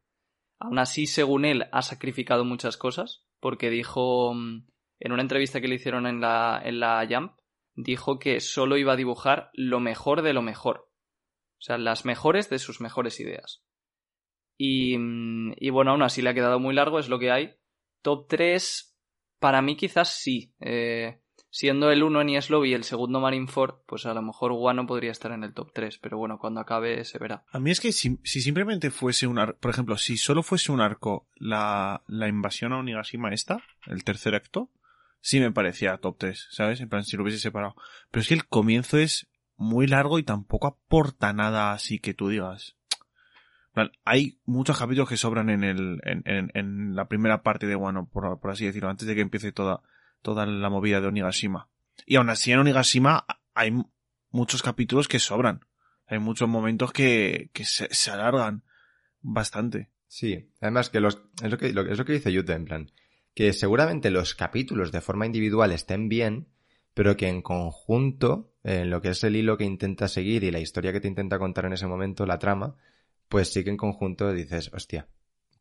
Aún 0.58 0.78
así, 0.78 1.06
según 1.06 1.44
él, 1.44 1.66
ha 1.72 1.82
sacrificado 1.82 2.44
muchas 2.44 2.76
cosas, 2.76 3.27
porque 3.40 3.70
dijo 3.70 4.34
mm, 4.34 4.66
en 5.00 5.12
una 5.12 5.22
entrevista 5.22 5.60
que 5.60 5.68
le 5.68 5.76
hicieron 5.76 6.06
en 6.06 6.20
la, 6.20 6.60
en 6.64 6.80
la 6.80 7.06
Jump, 7.08 7.32
dijo 7.74 8.18
que 8.18 8.40
solo 8.40 8.76
iba 8.76 8.94
a 8.94 8.96
dibujar 8.96 9.50
lo 9.52 9.80
mejor 9.80 10.22
de 10.22 10.32
lo 10.32 10.42
mejor. 10.42 10.90
O 11.58 11.60
sea, 11.60 11.78
las 11.78 12.04
mejores 12.04 12.50
de 12.50 12.58
sus 12.58 12.80
mejores 12.80 13.20
ideas. 13.20 13.64
Y, 14.56 14.98
mm, 14.98 15.54
y 15.56 15.70
bueno, 15.70 15.92
aún 15.92 16.02
así 16.02 16.22
le 16.22 16.30
ha 16.30 16.34
quedado 16.34 16.58
muy 16.58 16.74
largo, 16.74 16.98
es 16.98 17.08
lo 17.08 17.18
que 17.18 17.30
hay. 17.30 17.54
Top 18.02 18.26
3, 18.28 18.96
para 19.38 19.62
mí 19.62 19.76
quizás 19.76 20.08
sí. 20.08 20.54
Eh, 20.60 21.20
siendo 21.50 21.90
el 21.90 22.02
uno 22.02 22.20
Enies 22.20 22.50
Lobby 22.50 22.70
y 22.70 22.74
el 22.74 22.84
segundo 22.84 23.20
Marineford, 23.20 23.76
pues 23.86 24.06
a 24.06 24.14
lo 24.14 24.22
mejor 24.22 24.52
Wano 24.52 24.86
podría 24.86 25.10
estar 25.10 25.32
en 25.32 25.44
el 25.44 25.54
top 25.54 25.72
3, 25.72 25.98
pero 25.98 26.18
bueno, 26.18 26.38
cuando 26.38 26.60
acabe 26.60 27.04
se 27.04 27.18
verá. 27.18 27.44
A 27.50 27.58
mí 27.58 27.70
es 27.70 27.80
que 27.80 27.92
si, 27.92 28.18
si 28.24 28.40
simplemente 28.40 28.90
fuese 28.90 29.26
un 29.26 29.38
arco, 29.38 29.58
por 29.58 29.70
ejemplo, 29.70 29.96
si 29.96 30.16
solo 30.16 30.42
fuese 30.42 30.72
un 30.72 30.80
arco 30.80 31.28
la, 31.36 32.02
la 32.06 32.28
invasión 32.28 32.72
a 32.72 32.78
Onigashima 32.78 33.32
esta, 33.32 33.62
el 33.86 34.04
tercer 34.04 34.34
acto, 34.34 34.70
sí 35.20 35.40
me 35.40 35.52
parecía 35.52 35.96
top 35.98 36.16
3, 36.18 36.48
¿sabes? 36.50 36.80
En 36.80 36.88
plan, 36.88 37.04
si 37.04 37.16
lo 37.16 37.22
hubiese 37.22 37.38
separado. 37.38 37.74
Pero 38.10 38.22
es 38.22 38.28
que 38.28 38.34
el 38.34 38.46
comienzo 38.46 38.98
es 38.98 39.28
muy 39.56 39.86
largo 39.86 40.18
y 40.18 40.22
tampoco 40.22 40.68
aporta 40.68 41.32
nada 41.32 41.72
así 41.72 41.98
que 41.98 42.14
tú 42.14 42.28
digas. 42.28 42.76
Hay 44.04 44.40
muchos 44.44 44.76
capítulos 44.76 45.08
que 45.08 45.16
sobran 45.16 45.50
en 45.50 45.62
el, 45.62 46.00
en, 46.02 46.22
en, 46.24 46.50
en 46.54 46.96
la 46.96 47.06
primera 47.06 47.42
parte 47.42 47.66
de 47.66 47.76
Wano, 47.76 48.08
por, 48.08 48.40
por 48.40 48.50
así 48.50 48.66
decirlo, 48.66 48.88
antes 48.88 49.06
de 49.06 49.14
que 49.14 49.20
empiece 49.20 49.52
toda, 49.52 49.82
toda 50.22 50.46
la 50.46 50.70
movida 50.70 51.00
de 51.00 51.08
Onigashima. 51.08 51.68
Y 52.06 52.16
aún 52.16 52.30
así 52.30 52.52
en 52.52 52.60
Onigashima 52.60 53.26
hay 53.54 53.72
muchos 54.30 54.62
capítulos 54.62 55.08
que 55.08 55.18
sobran. 55.18 55.64
Hay 56.06 56.18
muchos 56.18 56.48
momentos 56.48 56.92
que, 56.92 57.50
que 57.52 57.64
se, 57.64 57.92
se 57.92 58.10
alargan 58.10 58.64
bastante. 59.20 59.90
Sí, 60.06 60.50
además 60.60 60.88
que 60.90 61.00
los, 61.00 61.22
es 61.42 61.50
lo 61.50 61.58
que, 61.58 61.66
es 61.66 61.74
lo 61.74 62.04
que 62.04 62.12
dice 62.12 62.32
Yute, 62.32 62.54
en 62.54 62.64
plan, 62.64 62.90
que 63.34 63.52
seguramente 63.52 64.10
los 64.10 64.34
capítulos 64.34 64.90
de 64.90 65.02
forma 65.02 65.26
individual 65.26 65.70
estén 65.72 66.08
bien, 66.08 66.48
pero 66.94 67.16
que 67.16 67.28
en 67.28 67.42
conjunto, 67.42 68.54
en 68.64 68.90
lo 68.90 69.02
que 69.02 69.10
es 69.10 69.22
el 69.22 69.36
hilo 69.36 69.58
que 69.58 69.64
intenta 69.64 70.08
seguir 70.08 70.44
y 70.44 70.50
la 70.50 70.60
historia 70.60 70.92
que 70.92 71.00
te 71.00 71.08
intenta 71.08 71.38
contar 71.38 71.66
en 71.66 71.74
ese 71.74 71.86
momento, 71.86 72.24
la 72.24 72.38
trama, 72.38 72.76
pues 73.28 73.52
sí 73.52 73.62
que 73.62 73.70
en 73.70 73.76
conjunto 73.76 74.32
dices, 74.32 74.72
hostia, 74.72 75.08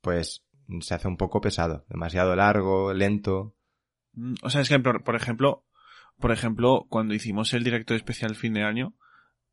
pues 0.02 0.46
se 0.80 0.94
hace 0.94 1.08
un 1.08 1.18
poco 1.18 1.42
pesado, 1.42 1.86
demasiado 1.90 2.36
largo, 2.36 2.94
lento. 2.94 3.56
Mm, 4.18 4.34
O 4.42 4.50
sea, 4.50 4.62
es 4.62 4.70
que, 4.70 4.80
por, 4.80 5.04
por 5.04 5.16
ejemplo, 5.16 5.64
por 6.20 6.32
ejemplo, 6.32 6.88
cuando 6.90 7.14
hicimos 7.14 7.54
el 7.54 7.64
directo 7.64 7.94
especial 7.94 8.36
fin 8.36 8.54
de 8.54 8.64
año, 8.64 8.96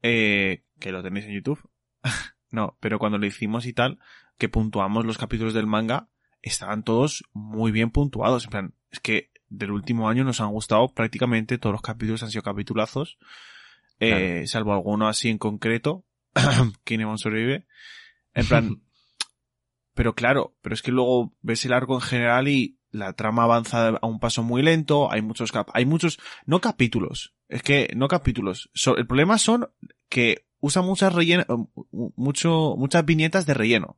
eh, 0.02 0.64
que 0.80 0.90
lo 0.90 1.02
tenéis 1.02 1.26
en 1.26 1.34
YouTube, 1.34 1.60
no, 2.50 2.76
pero 2.80 2.98
cuando 2.98 3.18
lo 3.18 3.26
hicimos 3.26 3.66
y 3.66 3.74
tal, 3.74 3.98
que 4.38 4.48
puntuamos 4.48 5.04
los 5.04 5.18
capítulos 5.18 5.54
del 5.54 5.66
manga, 5.66 6.08
estaban 6.42 6.82
todos 6.82 7.24
muy 7.32 7.70
bien 7.70 7.90
puntuados. 7.90 8.44
En 8.44 8.50
plan, 8.50 8.74
es 8.90 9.00
que 9.00 9.30
del 9.48 9.70
último 9.70 10.08
año 10.08 10.24
nos 10.24 10.40
han 10.40 10.50
gustado 10.50 10.88
prácticamente 10.94 11.58
todos 11.58 11.74
los 11.74 11.82
capítulos, 11.82 12.22
han 12.22 12.30
sido 12.30 12.42
capitulazos, 12.42 13.18
eh, 14.00 14.44
salvo 14.46 14.72
alguno 14.72 15.06
así 15.06 15.28
en 15.28 15.38
concreto, 15.38 16.04
Kinemon 16.84 17.18
sobrevive. 17.18 17.66
En 18.32 18.46
plan, 18.46 18.82
pero 19.94 20.14
claro, 20.14 20.56
pero 20.62 20.74
es 20.74 20.82
que 20.82 20.90
luego 20.90 21.34
ves 21.42 21.64
el 21.66 21.74
arco 21.74 21.94
en 21.94 22.00
general 22.00 22.48
y 22.48 22.78
la 22.94 23.12
trama 23.12 23.42
avanza 23.42 23.88
a 23.88 24.06
un 24.06 24.20
paso 24.20 24.42
muy 24.42 24.62
lento, 24.62 25.10
hay 25.10 25.20
muchos 25.20 25.50
cap 25.52 25.68
hay 25.74 25.84
muchos 25.84 26.18
no 26.46 26.60
capítulos, 26.60 27.34
es 27.48 27.62
que 27.62 27.90
no 27.96 28.08
capítulos. 28.08 28.70
El 28.96 29.06
problema 29.06 29.36
son 29.38 29.68
que 30.08 30.46
usa 30.60 30.80
muchas 30.80 31.12
rellena, 31.12 31.44
mucho 31.90 32.74
muchas 32.78 33.04
viñetas 33.04 33.46
de 33.46 33.54
relleno. 33.54 33.96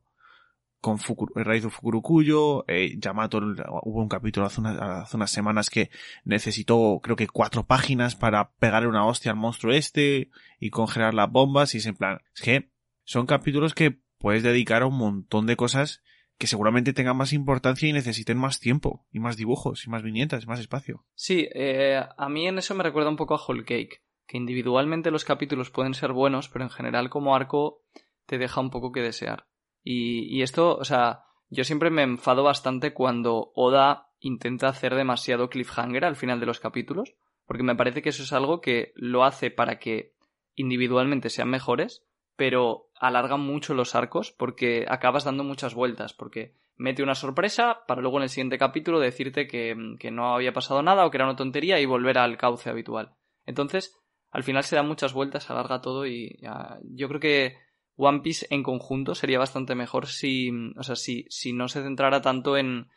Con 0.79 0.99
Fukuru, 0.99 1.33
el 1.37 1.45
raíz 1.45 1.63
de 1.63 1.69
Fukurukuyo, 1.71 2.63
eh, 2.67 2.95
Yamato, 2.99 3.39
hubo 3.39 4.01
un 4.01 4.07
capítulo 4.09 4.45
hace, 4.45 4.61
una- 4.61 5.01
hace 5.01 5.17
unas 5.17 5.31
semanas 5.31 5.69
que 5.71 5.89
necesitó, 6.23 6.99
creo 7.01 7.15
que 7.15 7.27
cuatro 7.27 7.65
páginas 7.65 8.15
para 8.15 8.51
pegarle 8.59 8.87
una 8.87 9.05
hostia 9.05 9.31
al 9.31 9.37
monstruo 9.37 9.73
este 9.73 10.29
y 10.59 10.69
congelar 10.69 11.13
las 11.15 11.31
bombas 11.31 11.73
y 11.73 11.79
es 11.79 11.85
en 11.87 11.95
plan, 11.95 12.19
es 12.35 12.41
que 12.41 12.69
son 13.05 13.25
capítulos 13.25 13.73
que 13.73 13.99
puedes 14.19 14.43
dedicar 14.43 14.83
a 14.83 14.87
un 14.87 14.97
montón 14.97 15.47
de 15.47 15.55
cosas 15.55 16.03
que 16.37 16.47
seguramente 16.47 16.93
tengan 16.93 17.17
más 17.17 17.33
importancia 17.33 17.89
y 17.89 17.93
necesiten 17.93 18.37
más 18.37 18.59
tiempo, 18.59 19.05
y 19.11 19.19
más 19.19 19.37
dibujos, 19.37 19.85
y 19.85 19.89
más 19.89 20.03
viñetas, 20.03 20.43
y 20.43 20.47
más 20.47 20.59
espacio. 20.59 21.05
Sí, 21.15 21.47
eh, 21.53 21.99
a 22.17 22.29
mí 22.29 22.47
en 22.47 22.59
eso 22.59 22.75
me 22.75 22.83
recuerda 22.83 23.09
un 23.09 23.15
poco 23.15 23.35
a 23.35 23.41
Whole 23.43 23.65
Cake, 23.65 24.03
que 24.27 24.37
individualmente 24.37 25.11
los 25.11 25.25
capítulos 25.25 25.71
pueden 25.71 25.93
ser 25.93 26.13
buenos, 26.13 26.49
pero 26.49 26.65
en 26.65 26.69
general 26.69 27.09
como 27.09 27.35
arco 27.35 27.83
te 28.25 28.37
deja 28.37 28.61
un 28.61 28.69
poco 28.69 28.91
que 28.91 29.01
desear. 29.01 29.47
Y, 29.83 30.25
y 30.35 30.43
esto, 30.43 30.77
o 30.77 30.83
sea, 30.83 31.23
yo 31.49 31.63
siempre 31.63 31.89
me 31.89 32.03
enfado 32.03 32.43
bastante 32.43 32.93
cuando 32.93 33.51
Oda 33.55 34.11
intenta 34.19 34.67
hacer 34.67 34.95
demasiado 34.95 35.49
cliffhanger 35.49 36.05
al 36.05 36.15
final 36.15 36.39
de 36.39 36.45
los 36.45 36.59
capítulos, 36.59 37.15
porque 37.45 37.63
me 37.63 37.75
parece 37.75 38.01
que 38.01 38.09
eso 38.09 38.23
es 38.23 38.33
algo 38.33 38.61
que 38.61 38.91
lo 38.95 39.23
hace 39.23 39.49
para 39.49 39.79
que 39.79 40.13
individualmente 40.55 41.29
sean 41.29 41.49
mejores, 41.49 42.03
pero 42.37 42.89
alarga 42.95 43.35
mucho 43.35 43.73
los 43.73 43.95
arcos 43.95 44.31
porque 44.31 44.85
acabas 44.87 45.25
dando 45.25 45.43
muchas 45.43 45.73
vueltas, 45.73 46.13
porque 46.13 46.55
mete 46.77 47.03
una 47.03 47.15
sorpresa 47.15 47.79
para 47.87 48.01
luego 48.01 48.17
en 48.17 48.23
el 48.23 48.29
siguiente 48.29 48.57
capítulo 48.57 48.99
decirte 48.99 49.47
que, 49.47 49.75
que 49.99 50.11
no 50.11 50.33
había 50.33 50.53
pasado 50.53 50.81
nada 50.83 51.05
o 51.05 51.11
que 51.11 51.17
era 51.17 51.25
una 51.25 51.35
tontería 51.35 51.79
y 51.79 51.85
volver 51.85 52.19
al 52.19 52.37
cauce 52.37 52.69
habitual. 52.69 53.15
Entonces, 53.45 53.97
al 54.31 54.43
final 54.43 54.63
se 54.63 54.75
dan 54.75 54.87
muchas 54.87 55.13
vueltas, 55.13 55.49
alarga 55.49 55.81
todo 55.81 56.05
y 56.05 56.37
ya, 56.39 56.77
yo 56.83 57.07
creo 57.09 57.19
que 57.19 57.57
One 57.95 58.21
Piece 58.21 58.45
en 58.51 58.61
conjunto 58.61 59.15
sería 59.15 59.39
bastante 59.39 59.73
mejor 59.73 60.07
si, 60.07 60.51
o 60.77 60.83
sea, 60.83 60.95
si, 60.95 61.25
si 61.29 61.53
no 61.53 61.67
se 61.67 61.81
centrara 61.81 62.21
tanto 62.21 62.55
en 62.55 62.87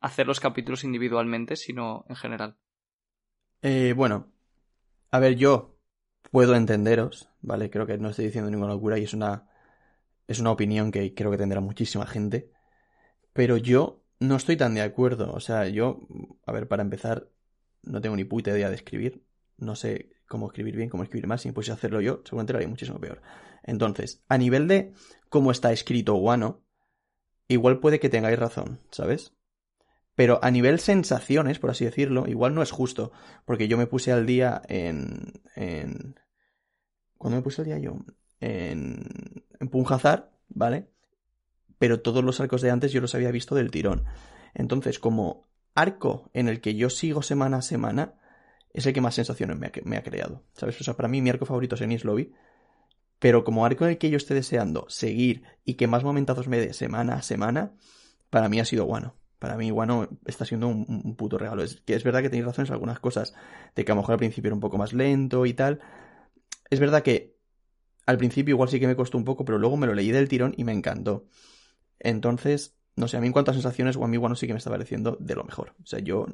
hacer 0.00 0.26
los 0.26 0.40
capítulos 0.40 0.82
individualmente, 0.82 1.54
sino 1.54 2.04
en 2.08 2.16
general. 2.16 2.56
Eh, 3.62 3.92
bueno, 3.96 4.32
a 5.10 5.20
ver, 5.20 5.36
yo 5.36 5.79
puedo 6.30 6.54
entenderos, 6.54 7.28
¿vale? 7.42 7.70
Creo 7.70 7.86
que 7.86 7.98
no 7.98 8.10
estoy 8.10 8.26
diciendo 8.26 8.50
ninguna 8.50 8.72
locura 8.72 8.98
y 8.98 9.04
es 9.04 9.14
una, 9.14 9.48
es 10.26 10.38
una 10.38 10.52
opinión 10.52 10.90
que 10.90 11.14
creo 11.14 11.30
que 11.30 11.38
tendrá 11.38 11.60
muchísima 11.60 12.06
gente. 12.06 12.50
Pero 13.32 13.56
yo 13.56 14.02
no 14.20 14.36
estoy 14.36 14.56
tan 14.56 14.74
de 14.74 14.82
acuerdo. 14.82 15.32
O 15.32 15.40
sea, 15.40 15.68
yo, 15.68 16.00
a 16.46 16.52
ver, 16.52 16.68
para 16.68 16.82
empezar, 16.82 17.28
no 17.82 18.00
tengo 18.00 18.16
ni 18.16 18.24
puta 18.24 18.50
idea 18.50 18.68
de 18.68 18.76
escribir. 18.76 19.24
No 19.56 19.76
sé 19.76 20.12
cómo 20.28 20.46
escribir 20.46 20.76
bien, 20.76 20.88
cómo 20.88 21.02
escribir 21.02 21.26
mal. 21.26 21.38
Si 21.38 21.48
a 21.48 21.74
hacerlo 21.74 22.00
yo, 22.00 22.22
seguramente 22.24 22.52
lo 22.52 22.58
haría 22.58 22.68
muchísimo 22.68 23.00
peor. 23.00 23.22
Entonces, 23.62 24.22
a 24.28 24.38
nivel 24.38 24.68
de 24.68 24.94
cómo 25.28 25.50
está 25.50 25.72
escrito 25.72 26.14
Wano, 26.14 26.62
igual 27.48 27.80
puede 27.80 28.00
que 28.00 28.08
tengáis 28.08 28.38
razón, 28.38 28.80
¿sabes? 28.90 29.34
Pero 30.20 30.38
a 30.42 30.50
nivel 30.50 30.80
sensaciones, 30.80 31.58
por 31.58 31.70
así 31.70 31.86
decirlo, 31.86 32.26
igual 32.28 32.54
no 32.54 32.60
es 32.60 32.70
justo. 32.72 33.10
Porque 33.46 33.68
yo 33.68 33.78
me 33.78 33.86
puse 33.86 34.12
al 34.12 34.26
día 34.26 34.60
en. 34.68 35.32
en 35.56 36.20
¿Cuándo 37.16 37.38
me 37.38 37.42
puse 37.42 37.62
al 37.62 37.68
día 37.68 37.78
yo? 37.78 37.96
En. 38.38 39.02
En 39.58 39.68
Punjazar, 39.70 40.30
¿vale? 40.50 40.90
Pero 41.78 42.02
todos 42.02 42.22
los 42.22 42.38
arcos 42.38 42.60
de 42.60 42.70
antes 42.70 42.92
yo 42.92 43.00
los 43.00 43.14
había 43.14 43.30
visto 43.30 43.54
del 43.54 43.70
tirón. 43.70 44.04
Entonces, 44.52 44.98
como 44.98 45.48
arco 45.74 46.28
en 46.34 46.50
el 46.50 46.60
que 46.60 46.74
yo 46.74 46.90
sigo 46.90 47.22
semana 47.22 47.56
a 47.56 47.62
semana, 47.62 48.20
es 48.74 48.84
el 48.84 48.92
que 48.92 49.00
más 49.00 49.14
sensaciones 49.14 49.58
me 49.58 49.68
ha, 49.68 49.72
me 49.84 49.96
ha 49.96 50.02
creado. 50.02 50.44
¿Sabes? 50.52 50.78
O 50.82 50.84
sea, 50.84 50.98
para 50.98 51.08
mí 51.08 51.22
mi 51.22 51.30
arco 51.30 51.46
favorito 51.46 51.76
es 51.76 51.80
Ennis 51.80 52.04
Lobby. 52.04 52.34
Pero 53.20 53.42
como 53.42 53.64
arco 53.64 53.86
en 53.86 53.92
el 53.92 53.96
que 53.96 54.10
yo 54.10 54.18
esté 54.18 54.34
deseando 54.34 54.84
seguir 54.90 55.44
y 55.64 55.76
que 55.76 55.86
más 55.86 56.04
momentazos 56.04 56.46
me 56.46 56.60
dé 56.60 56.74
semana 56.74 57.14
a 57.14 57.22
semana, 57.22 57.72
para 58.28 58.50
mí 58.50 58.60
ha 58.60 58.66
sido 58.66 58.84
Wano. 58.84 59.19
Para 59.40 59.56
mí, 59.56 59.72
Wano 59.72 60.06
está 60.26 60.44
siendo 60.44 60.68
un, 60.68 61.16
puto 61.16 61.38
regalo. 61.38 61.62
Es 61.62 61.80
que 61.80 61.94
es 61.94 62.04
verdad 62.04 62.20
que 62.20 62.28
tenéis 62.28 62.44
razón 62.44 62.66
en 62.66 62.72
algunas 62.72 63.00
cosas. 63.00 63.34
De 63.74 63.86
que 63.86 63.90
a 63.90 63.94
lo 63.94 64.02
mejor 64.02 64.12
al 64.12 64.18
principio 64.18 64.48
era 64.48 64.54
un 64.54 64.60
poco 64.60 64.76
más 64.76 64.92
lento 64.92 65.46
y 65.46 65.54
tal. 65.54 65.80
Es 66.68 66.78
verdad 66.78 67.02
que 67.02 67.36
al 68.04 68.18
principio 68.18 68.52
igual 68.52 68.68
sí 68.68 68.78
que 68.78 68.86
me 68.86 68.94
costó 68.94 69.16
un 69.16 69.24
poco, 69.24 69.46
pero 69.46 69.58
luego 69.58 69.78
me 69.78 69.86
lo 69.86 69.94
leí 69.94 70.10
del 70.10 70.28
tirón 70.28 70.52
y 70.58 70.64
me 70.64 70.72
encantó. 70.72 71.24
Entonces, 71.98 72.76
no 72.96 73.08
sé, 73.08 73.16
a 73.16 73.20
mí 73.20 73.28
en 73.28 73.32
cuanto 73.32 73.50
a 73.50 73.54
sensaciones, 73.54 73.96
One 73.96 74.08
Piece 74.10 74.18
Wano 74.18 74.34
sí 74.34 74.46
que 74.46 74.52
me 74.52 74.58
está 74.58 74.68
pareciendo 74.68 75.16
de 75.18 75.34
lo 75.34 75.44
mejor. 75.44 75.74
O 75.82 75.86
sea, 75.86 76.00
yo 76.00 76.26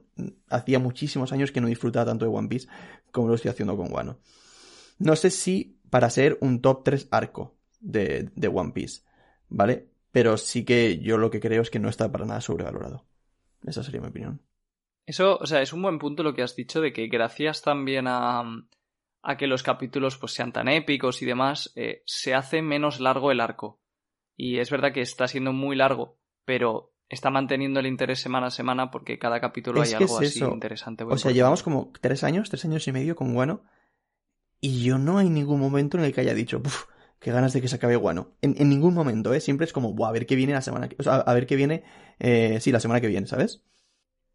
hacía 0.50 0.80
muchísimos 0.80 1.32
años 1.32 1.52
que 1.52 1.60
no 1.60 1.68
disfrutaba 1.68 2.06
tanto 2.06 2.24
de 2.24 2.36
One 2.36 2.48
Piece 2.48 2.66
como 3.12 3.28
lo 3.28 3.36
estoy 3.36 3.52
haciendo 3.52 3.76
con 3.76 3.92
Wano. 3.92 4.18
No 4.98 5.14
sé 5.14 5.30
si 5.30 5.78
para 5.90 6.10
ser 6.10 6.38
un 6.40 6.60
top 6.60 6.82
3 6.82 7.06
arco 7.12 7.56
de, 7.78 8.30
de 8.34 8.48
One 8.48 8.72
Piece, 8.72 9.02
¿vale? 9.48 9.90
Pero 10.16 10.38
sí 10.38 10.64
que 10.64 10.98
yo 10.98 11.18
lo 11.18 11.30
que 11.30 11.40
creo 11.40 11.60
es 11.60 11.68
que 11.68 11.78
no 11.78 11.90
está 11.90 12.10
para 12.10 12.24
nada 12.24 12.40
sobrevalorado. 12.40 13.04
Esa 13.66 13.82
sería 13.82 14.00
mi 14.00 14.06
opinión. 14.06 14.40
Eso, 15.04 15.36
o 15.36 15.44
sea, 15.44 15.60
es 15.60 15.74
un 15.74 15.82
buen 15.82 15.98
punto 15.98 16.22
lo 16.22 16.32
que 16.32 16.42
has 16.42 16.56
dicho 16.56 16.80
de 16.80 16.94
que 16.94 17.08
gracias 17.08 17.60
también 17.60 18.06
a, 18.08 18.42
a 19.22 19.36
que 19.36 19.46
los 19.46 19.62
capítulos 19.62 20.16
pues 20.16 20.32
sean 20.32 20.54
tan 20.54 20.68
épicos 20.68 21.20
y 21.20 21.26
demás, 21.26 21.70
eh, 21.76 22.02
se 22.06 22.32
hace 22.32 22.62
menos 22.62 22.98
largo 22.98 23.30
el 23.30 23.40
arco. 23.42 23.78
Y 24.38 24.58
es 24.58 24.70
verdad 24.70 24.94
que 24.94 25.02
está 25.02 25.28
siendo 25.28 25.52
muy 25.52 25.76
largo, 25.76 26.16
pero 26.46 26.94
está 27.10 27.28
manteniendo 27.28 27.80
el 27.80 27.86
interés 27.86 28.18
semana 28.18 28.46
a 28.46 28.50
semana 28.50 28.90
porque 28.90 29.18
cada 29.18 29.38
capítulo 29.38 29.82
Es 29.82 29.90
hay 29.90 29.96
algo 30.02 30.18
es 30.22 30.28
así 30.30 30.38
eso. 30.38 30.50
interesante. 30.50 31.04
O 31.04 31.18
sea, 31.18 31.30
llevamos 31.32 31.62
como 31.62 31.92
tres 32.00 32.24
años, 32.24 32.48
tres 32.48 32.64
años 32.64 32.88
y 32.88 32.92
medio 32.92 33.16
con 33.16 33.34
Guano. 33.34 33.64
Y 34.62 34.82
yo 34.82 34.96
no 34.96 35.18
hay 35.18 35.28
ningún 35.28 35.60
momento 35.60 35.98
en 35.98 36.04
el 36.04 36.14
que 36.14 36.22
haya 36.22 36.32
dicho, 36.32 36.62
"Uf, 36.64 36.86
qué 37.20 37.32
ganas 37.32 37.52
de 37.52 37.60
que 37.60 37.68
se 37.68 37.76
acabe 37.76 37.96
Guano. 37.96 38.36
En, 38.42 38.54
en 38.58 38.68
ningún 38.68 38.94
momento, 38.94 39.32
¿eh? 39.34 39.40
Siempre 39.40 39.64
es 39.66 39.72
como, 39.72 39.92
Buah, 39.94 40.10
a 40.10 40.12
ver 40.12 40.26
qué 40.26 40.36
viene 40.36 40.52
la 40.52 40.62
semana 40.62 40.88
que... 40.88 40.96
O 40.98 41.02
sea, 41.02 41.16
a 41.16 41.34
ver 41.34 41.46
qué 41.46 41.56
viene... 41.56 41.84
Eh, 42.18 42.58
sí, 42.60 42.72
la 42.72 42.80
semana 42.80 43.00
que 43.00 43.08
viene, 43.08 43.26
¿sabes? 43.26 43.62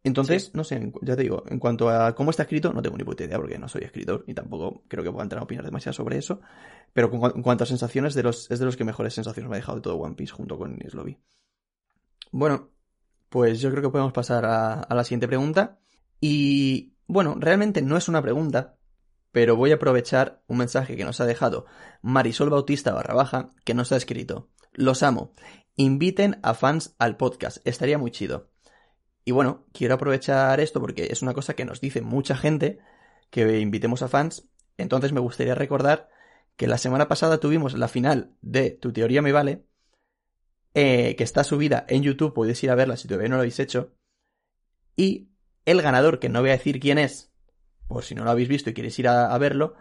Entonces, 0.04 0.46
Sí. 0.46 0.50
no 0.54 0.64
sé, 0.64 0.92
ya 1.02 1.14
te 1.14 1.22
digo, 1.22 1.44
en 1.48 1.60
cuanto 1.60 1.88
a 1.88 2.14
cómo 2.16 2.30
está 2.30 2.42
escrito, 2.42 2.72
no 2.72 2.82
tengo 2.82 2.96
ni 2.98 3.04
puta 3.04 3.22
idea 3.24 3.38
porque 3.38 3.56
no 3.58 3.68
soy 3.68 3.82
escritor 3.84 4.24
y 4.26 4.34
tampoco 4.34 4.82
creo 4.88 5.04
que 5.04 5.12
pueda 5.12 5.22
entrar 5.22 5.40
a 5.40 5.44
opinar 5.44 5.64
demasiado 5.64 5.92
sobre 5.94 6.18
eso. 6.18 6.40
Pero 6.92 7.08
en 7.34 7.42
cuanto 7.42 7.64
a 7.64 7.66
sensaciones, 7.68 8.14
de 8.14 8.24
los, 8.24 8.50
es 8.50 8.58
de 8.58 8.64
los 8.64 8.76
que 8.76 8.84
mejores 8.84 9.14
sensaciones 9.14 9.48
me 9.48 9.56
ha 9.56 9.60
dejado 9.60 9.76
de 9.76 9.82
todo 9.82 9.96
One 9.96 10.16
Piece 10.16 10.32
junto 10.32 10.58
con 10.58 10.76
Lobby. 10.92 11.18
Bueno, 12.32 12.70
pues 13.28 13.60
yo 13.60 13.70
creo 13.70 13.82
que 13.82 13.90
podemos 13.90 14.12
pasar 14.12 14.44
a, 14.44 14.74
a 14.80 14.94
la 14.94 15.04
siguiente 15.04 15.28
pregunta. 15.28 15.78
Y 16.20 16.94
Bueno, 17.06 17.36
realmente 17.38 17.82
no 17.82 17.96
es 17.96 18.08
una 18.08 18.22
pregunta, 18.22 18.76
pero 19.32 19.56
voy 19.56 19.72
a 19.72 19.76
aprovechar 19.76 20.42
un 20.46 20.58
mensaje 20.58 20.96
que 20.96 21.04
nos 21.04 21.20
ha 21.20 21.26
dejado 21.26 21.66
Marisol 22.02 22.50
Bautista 22.50 22.92
barra 22.92 23.14
baja, 23.14 23.50
que 23.64 23.74
nos 23.74 23.90
ha 23.92 23.96
escrito. 23.96 24.50
Los 24.72 25.02
amo. 25.02 25.34
Inviten 25.76 26.38
a 26.42 26.54
fans 26.54 26.94
al 26.98 27.16
podcast. 27.16 27.58
Estaría 27.66 27.98
muy 27.98 28.10
chido. 28.10 28.50
Y 29.24 29.32
bueno, 29.32 29.66
quiero 29.72 29.94
aprovechar 29.94 30.60
esto 30.60 30.80
porque 30.80 31.08
es 31.10 31.22
una 31.22 31.34
cosa 31.34 31.54
que 31.54 31.64
nos 31.64 31.80
dice 31.80 32.02
mucha 32.02 32.36
gente 32.36 32.78
que 33.30 33.60
invitemos 33.60 34.02
a 34.02 34.08
fans. 34.08 34.48
Entonces 34.76 35.12
me 35.12 35.20
gustaría 35.20 35.54
recordar 35.54 36.08
que 36.56 36.66
la 36.66 36.78
semana 36.78 37.08
pasada 37.08 37.38
tuvimos 37.38 37.74
la 37.74 37.88
final 37.88 38.36
de 38.42 38.70
Tu 38.70 38.92
teoría 38.92 39.22
me 39.22 39.32
vale, 39.32 39.64
eh, 40.74 41.16
que 41.16 41.24
está 41.24 41.44
subida 41.44 41.84
en 41.88 42.02
YouTube, 42.02 42.34
podéis 42.34 42.62
ir 42.64 42.70
a 42.70 42.74
verla 42.74 42.96
si 42.96 43.08
todavía 43.08 43.28
no 43.28 43.36
lo 43.36 43.42
habéis 43.42 43.60
hecho. 43.60 43.94
Y 44.96 45.30
el 45.64 45.80
ganador, 45.80 46.18
que 46.18 46.28
no 46.28 46.40
voy 46.40 46.50
a 46.50 46.54
decir 46.56 46.80
quién 46.80 46.98
es, 46.98 47.31
por 47.88 48.04
si 48.04 48.14
no 48.14 48.24
lo 48.24 48.30
habéis 48.30 48.48
visto 48.48 48.70
y 48.70 48.74
queréis 48.74 48.98
ir 48.98 49.08
a, 49.08 49.36
verlo, 49.38 49.74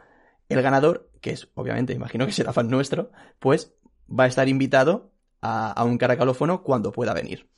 el 0.50 0.62
ganador, 0.62 1.10
que 1.22 1.32
es 1.32 1.50
obviamente, 1.56 1.94
imagino 1.94 2.26
que 2.26 2.32
será 2.32 2.54
fan 2.54 2.70
nuestro, 2.70 3.12
pues 3.40 3.74
va 4.08 4.26
a 4.26 4.28
estar 4.28 4.48
invitado 4.50 5.12
a, 5.42 5.84
un 5.84 5.98
caracalófono 5.98 6.64
cuando 6.64 6.92
pueda 6.92 7.14
venir. 7.14 7.50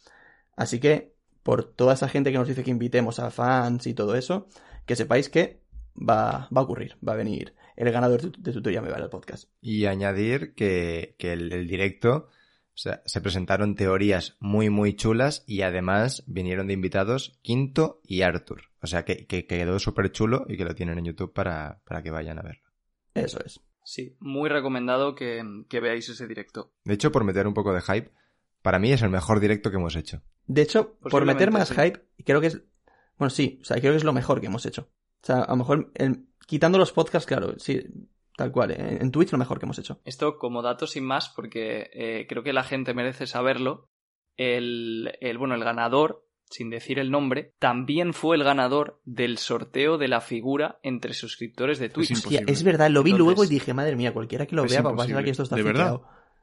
Así 0.56 0.80
que, 0.80 1.16
por 1.42 1.64
toda 1.64 1.96
esa 1.96 2.08
gente 2.08 2.32
que 2.32 2.38
nos 2.38 2.48
dice 2.48 2.64
que 2.64 2.72
invitemos 2.72 3.20
a 3.20 3.32
fans 3.32 3.88
y 3.88 3.94
todo 3.94 4.16
eso, 4.16 4.48
que 4.86 4.96
sepáis 4.96 5.30
que 5.30 5.62
va, 5.98 6.48
va 6.56 6.62
a 6.62 6.64
ocurrir, 6.64 6.98
va 7.06 7.14
a 7.14 7.18
venir 7.18 7.56
el 7.76 7.92
ganador 7.92 8.22
de, 8.22 8.32
de 8.38 8.52
Tutoría 8.52 8.82
Me 8.82 8.92
Vale 8.92 9.06
el 9.06 9.10
podcast. 9.10 9.50
Y 9.62 9.86
añadir 9.86 10.54
que, 10.54 11.16
que 11.18 11.34
el, 11.34 11.52
el 11.52 11.68
directo, 11.68 12.30
o 12.74 12.78
sea, 12.78 13.02
se 13.06 13.22
presentaron 13.22 13.76
teorías 13.76 14.38
muy, 14.40 14.70
muy 14.70 14.96
chulas 14.96 15.44
y 15.48 15.62
además 15.62 16.24
vinieron 16.28 16.68
de 16.68 16.74
invitados 16.74 17.40
Quinto 17.42 18.02
y 18.04 18.22
Arthur. 18.22 18.73
O 18.84 18.88
sea, 18.88 19.06
que, 19.06 19.26
que 19.26 19.48
quedó 19.48 19.80
súper 19.80 20.12
chulo 20.12 20.46
y 20.48 20.58
que 20.58 20.66
lo 20.66 20.76
tienen 20.76 20.98
en 21.00 21.06
YouTube 21.06 21.34
para, 21.34 21.82
para 21.86 22.04
que 22.04 22.12
vayan 22.12 22.38
a 22.38 22.42
verlo. 22.42 22.70
Eso 23.16 23.40
es. 23.44 23.62
Sí, 23.86 24.16
muy 24.20 24.50
recomendado 24.50 25.16
que, 25.16 25.42
que 25.70 25.80
veáis 25.80 26.08
ese 26.10 26.28
directo. 26.28 26.74
De 26.84 26.94
hecho, 26.94 27.12
por 27.12 27.24
meter 27.24 27.48
un 27.48 27.54
poco 27.54 27.74
de 27.74 27.82
hype, 27.82 28.12
para 28.62 28.80
mí 28.80 28.92
es 28.92 29.02
el 29.02 29.10
mejor 29.10 29.40
directo 29.40 29.72
que 29.72 29.78
hemos 29.78 29.96
hecho. 29.96 30.22
De 30.46 30.62
hecho, 30.62 30.98
por 31.10 31.26
meter 31.26 31.52
más 31.52 31.70
sí. 31.70 31.76
hype, 31.76 32.02
creo 32.26 32.42
que 32.42 32.48
es. 32.48 32.62
Bueno, 33.18 33.30
sí, 33.30 33.60
o 33.62 33.66
sea, 33.66 33.80
creo 33.80 33.94
que 33.94 33.98
es 33.98 34.04
lo 34.04 34.14
mejor 34.14 34.42
que 34.42 34.48
hemos 34.48 34.66
hecho. 34.66 34.90
O 35.22 35.26
sea, 35.26 35.44
a 35.44 35.52
lo 35.52 35.58
mejor, 35.58 35.92
el- 35.96 36.26
quitando 36.46 36.78
los 36.78 36.92
podcasts, 36.92 37.26
claro, 37.28 37.58
sí, 37.60 37.82
tal 38.36 38.52
cual. 38.52 38.72
En, 38.72 39.02
en 39.02 39.12
Twitch 39.12 39.32
lo 39.32 39.38
mejor 39.38 39.60
que 39.60 39.66
hemos 39.66 39.80
hecho. 39.80 40.02
Esto 40.04 40.38
como 40.38 40.62
dato 40.62 40.88
sin 40.88 41.06
más, 41.06 41.30
porque 41.30 41.90
eh, 41.94 42.26
creo 42.28 42.44
que 42.44 42.52
la 42.54 42.64
gente 42.64 42.94
merece 42.94 43.28
saberlo. 43.28 43.90
El, 44.36 45.16
el, 45.22 45.38
bueno, 45.38 45.56
el 45.56 45.64
ganador, 45.64 46.23
sin 46.54 46.70
decir 46.70 47.00
el 47.00 47.10
nombre, 47.10 47.54
también 47.58 48.14
fue 48.14 48.36
el 48.36 48.44
ganador 48.44 49.02
del 49.06 49.40
sorteo 49.40 49.98
de 49.98 50.08
la 50.08 50.22
figura 50.22 50.80
entre 50.84 51.14
suscriptores 51.14 51.80
de 51.80 51.90
Twitch. 51.90 52.12
Es 52.12 52.20
Hostia, 52.20 52.44
es 52.46 52.64
verdad, 52.64 52.92
lo 52.92 53.02
vi 53.02 53.12
Entonces- 53.12 53.26
luego 53.26 53.44
y 53.44 53.48
dije, 53.48 53.74
madre 53.74 53.96
mía, 53.96 54.14
cualquiera 54.14 54.46
que 54.46 54.56
lo 54.56 54.64
vea 54.66 54.82
va 54.82 54.92
a 54.92 54.96
pensar 54.96 55.24
que 55.24 55.32
esto 55.32 55.44
está 55.44 55.56
¿De 55.56 55.64
verdad? 55.64 56.00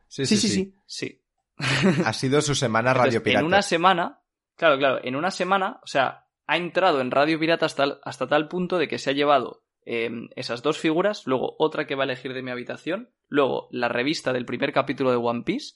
Sí, 0.09 0.27
sí, 0.27 0.37
sí. 0.37 0.75
Sí. 0.87 1.23
Ha 2.05 2.13
sido 2.13 2.41
su 2.43 2.55
semana 2.55 2.91
Entonces, 2.91 3.15
Radio 3.15 3.23
Pirata. 3.23 3.41
En 3.41 3.47
una 3.47 3.63
semana, 3.63 4.21
claro, 4.57 4.79
claro, 4.79 5.01
en 5.05 5.15
una 5.15 5.31
semana, 5.31 5.79
o 5.83 5.87
sea, 5.87 6.27
ha 6.47 6.57
entrado 6.57 7.01
en 7.01 7.13
Radio 7.13 7.39
Pirata 7.39 7.67
hasta, 7.67 8.01
hasta 8.03 8.27
tal 8.27 8.49
punto 8.49 8.79
de 8.79 8.89
que 8.89 8.99
se 8.99 9.11
ha 9.11 9.13
llevado 9.13 9.63
eh, 9.87 10.11
esas 10.35 10.63
dos 10.63 10.79
figuras, 10.79 11.27
luego 11.27 11.55
otra 11.59 11.87
que 11.87 11.95
va 11.95 12.03
a 12.03 12.07
elegir 12.07 12.35
de 12.35 12.43
mi 12.43 12.51
habitación, 12.51 13.11
luego 13.29 13.69
la 13.71 13.89
revista 13.89 14.33
del 14.33 14.47
primer 14.47 14.73
capítulo 14.73 15.11
de 15.11 15.17
One 15.17 15.43
Piece, 15.45 15.75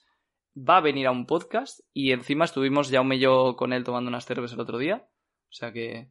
va 0.56 0.78
a 0.78 0.80
venir 0.80 1.06
a 1.06 1.10
un 1.10 1.26
podcast 1.26 1.80
y 1.92 2.12
encima 2.12 2.44
estuvimos 2.44 2.88
ya 2.90 3.00
un 3.00 3.08
mello 3.08 3.56
con 3.56 3.72
él 3.72 3.84
tomando 3.84 4.08
unas 4.08 4.26
cervezas 4.26 4.54
el 4.54 4.60
otro 4.60 4.78
día. 4.78 5.06
O 5.48 5.52
sea 5.52 5.72
que, 5.72 6.10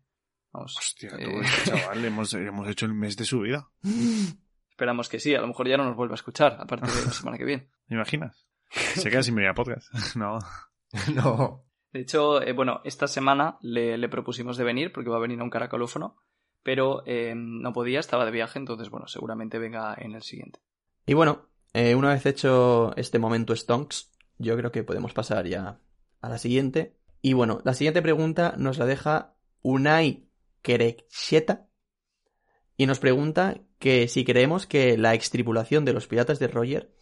vamos, 0.52 0.76
Hostia, 0.78 1.12
eh, 1.18 1.26
todo 1.26 1.42
esto, 1.42 1.72
chaval, 1.78 2.06
hemos, 2.06 2.34
hemos 2.34 2.68
hecho 2.68 2.86
el 2.86 2.94
mes 2.94 3.18
de 3.18 3.26
su 3.26 3.42
vida. 3.42 3.70
esperamos 4.70 5.10
que 5.10 5.20
sí, 5.20 5.36
a 5.36 5.42
lo 5.42 5.48
mejor 5.48 5.68
ya 5.68 5.78
no 5.78 5.86
nos 5.86 5.96
vuelva 5.96 6.14
a 6.14 6.16
escuchar 6.16 6.58
a 6.60 6.66
partir 6.66 6.90
de 6.90 7.06
la 7.06 7.12
semana 7.12 7.38
que 7.38 7.46
viene. 7.46 7.70
¿Me 7.88 7.96
imaginas? 7.96 8.48
Se 8.70 9.10
queda 9.10 9.24
sin 9.24 9.36
venir 9.36 9.50
a 9.50 9.54
podcast. 9.54 9.88
No. 10.16 10.40
no. 11.14 11.64
De 11.92 12.02
hecho, 12.02 12.42
eh, 12.42 12.54
bueno, 12.54 12.82
esta 12.86 13.08
semana 13.08 13.58
le, 13.62 13.98
le 13.98 14.10
propusimos 14.10 14.58
de 14.58 14.64
venir 14.64 14.92
porque 14.92 15.10
va 15.10 15.18
a 15.18 15.22
venir 15.22 15.40
a 15.40 15.44
un 15.44 15.50
caracolófono, 15.50 16.18
pero 16.64 17.04
eh, 17.06 17.34
no 17.36 17.74
podía, 17.74 18.00
estaba 18.00 18.26
de 18.26 18.32
viaje, 18.32 18.58
entonces, 18.58 18.90
bueno, 18.90 19.08
seguramente 19.08 19.60
venga 19.60 19.96
en 19.98 20.14
el 20.14 20.24
siguiente. 20.24 20.60
Y 21.06 21.14
bueno, 21.14 21.50
eh, 21.74 21.96
una 21.96 22.14
vez 22.14 22.26
hecho 22.26 22.96
este 22.96 23.20
momento 23.20 23.56
Stonks, 23.56 24.12
yo 24.38 24.58
creo 24.58 24.72
que 24.72 24.84
podemos 24.84 25.14
pasar 25.14 25.48
ya 25.48 25.80
a 26.22 26.30
la 26.30 26.38
siguiente. 26.38 26.96
Y 27.22 27.34
bueno, 27.34 27.62
la 27.64 27.74
siguiente 27.74 28.02
pregunta 28.02 28.56
nos 28.58 28.78
la 28.78 28.86
deja 28.86 29.36
Unai 29.62 30.28
Querecheta 30.62 31.68
y 32.78 32.86
nos 32.86 33.00
pregunta 33.00 33.62
que 33.80 34.08
si 34.08 34.26
creemos 34.26 34.66
que 34.66 34.98
la 34.98 35.14
extripulación 35.14 35.86
de 35.86 35.94
los 35.94 36.08
piratas 36.08 36.40
de 36.40 36.48
Roger 36.48 36.94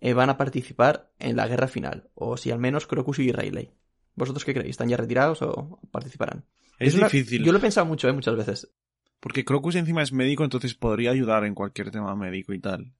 eh, 0.00 0.14
van 0.14 0.30
a 0.30 0.36
participar 0.36 1.12
en 1.18 1.36
la 1.36 1.46
guerra 1.46 1.68
final, 1.68 2.10
o 2.14 2.36
si 2.36 2.50
al 2.50 2.58
menos 2.58 2.86
Crocus 2.86 3.18
y 3.18 3.32
Rayleigh. 3.32 3.72
¿Vosotros 4.14 4.44
qué 4.44 4.54
creéis? 4.54 4.70
¿Están 4.70 4.88
ya 4.88 4.96
retirados 4.96 5.42
o 5.42 5.78
participarán? 5.90 6.44
Es, 6.78 6.94
difícil. 6.94 7.44
Yo 7.44 7.52
lo 7.52 7.58
he 7.58 7.60
pensado 7.60 7.86
mucho, 7.86 8.08
¿eh? 8.08 8.12
Muchas 8.12 8.36
veces. 8.36 8.72
Porque 9.20 9.44
Crocus 9.44 9.76
encima 9.76 10.02
es 10.02 10.12
médico, 10.12 10.44
entonces 10.44 10.74
podría 10.74 11.10
ayudar 11.10 11.44
en 11.44 11.54
cualquier 11.54 11.90
tema 11.90 12.16
médico 12.16 12.54
y 12.54 12.58
tal. 12.58 12.94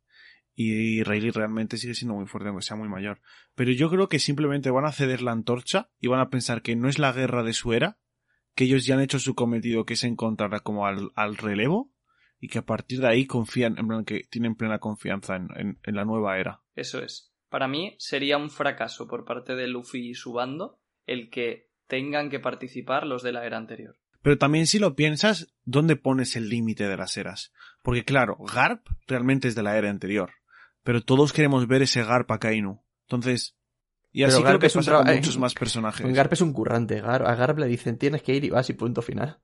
Y 0.63 1.03
Rayleigh 1.05 1.31
realmente 1.33 1.77
sigue 1.79 1.95
siendo 1.95 2.15
muy 2.15 2.27
fuerte, 2.27 2.49
aunque 2.49 2.63
sea 2.65 2.77
muy 2.77 2.89
mayor. 2.89 3.21
Pero 3.55 3.71
yo 3.73 3.89
creo 3.89 4.09
que 4.09 4.19
simplemente 4.19 4.71
van 4.71 4.85
a 4.85 4.93
ceder 4.93 5.23
la 5.23 5.33
antorcha 5.33 5.89
y 5.99 6.09
van 6.09 6.21
a 6.21 6.29
pensar 6.29 6.61
que 6.61 6.77
no 6.77 6.89
es 6.89 6.99
la 6.99 7.13
guerra 7.13 7.43
de 7.43 7.55
su 7.55 7.73
era, 7.73 7.99
que 8.55 8.65
ellos 8.65 8.85
ya 8.85 8.95
han 8.97 9.01
hecho 9.01 9.19
su 9.19 9.35
cometido, 9.35 9.85
que 9.87 9.95
es 9.95 10.05
encontrar 10.05 10.63
como 10.63 10.87
al, 10.87 11.11
al 11.15 11.37
relevo, 11.37 11.91
y 12.41 12.49
que 12.49 12.59
a 12.59 12.67
partir 12.67 13.01
de 13.01 13.09
ahí 13.09 13.27
confían, 13.27 13.79
en 13.79 13.87
plan, 13.89 14.05
que 14.05 14.25
tienen 14.31 14.55
plena 14.55 14.79
confianza 14.81 15.37
en, 15.37 15.49
en- 15.57 15.79
en 15.83 15.95
la 15.95 16.05
nueva 16.05 16.39
era. 16.39 16.61
Eso 16.75 17.03
es. 17.03 17.33
Para 17.49 17.67
mí 17.67 17.97
sería 17.99 18.37
un 18.37 18.51
fracaso 18.51 19.07
por 19.09 19.25
parte 19.25 19.55
de 19.55 19.67
Luffy 19.67 20.11
y 20.11 20.15
su 20.15 20.33
bando 20.33 20.79
el 21.07 21.31
que 21.31 21.71
tengan 21.87 22.29
que 22.29 22.39
participar 22.41 23.07
los 23.07 23.23
de 23.23 23.33
la 23.33 23.47
era 23.47 23.57
anterior. 23.57 23.97
Pero 24.23 24.37
también 24.37 24.67
si 24.67 24.79
lo 24.79 24.95
piensas, 24.95 25.55
¿dónde 25.65 25.97
pones 25.97 26.37
el 26.37 26.49
límite 26.51 26.87
de 26.87 26.97
las 26.97 27.17
eras? 27.17 27.53
Porque 27.83 28.05
claro, 28.05 28.37
Garp 28.53 28.87
realmente 29.07 29.49
es 29.49 29.55
de 29.55 29.63
la 29.63 29.77
era 29.79 29.89
anterior. 29.91 30.31
Pero 30.83 31.03
todos 31.03 31.33
queremos 31.33 31.66
ver 31.66 31.83
ese 31.83 32.03
Garp 32.05 32.31
a 32.31 32.39
Kainu. 32.39 32.83
Entonces, 33.03 33.57
y 34.12 34.20
Pero 34.20 34.28
así 34.28 34.43
creo 34.43 34.53
Garp 34.53 34.61
que 34.61 34.66
es 34.66 34.76
un 34.76 34.85
con 34.85 35.07
muchos 35.07 35.39
más 35.39 35.55
personajes. 35.55 36.14
Garp 36.14 36.33
es 36.33 36.41
un 36.41 36.53
currante. 36.53 37.03
Gar- 37.03 37.26
a 37.26 37.35
Garp 37.35 37.59
le 37.59 37.66
dicen 37.66 37.99
tienes 37.99 38.22
que 38.22 38.35
ir 38.35 38.45
y 38.45 38.51
vas 38.51 38.68
y 38.70 38.74
punto 38.74 39.03
final. 39.03 39.41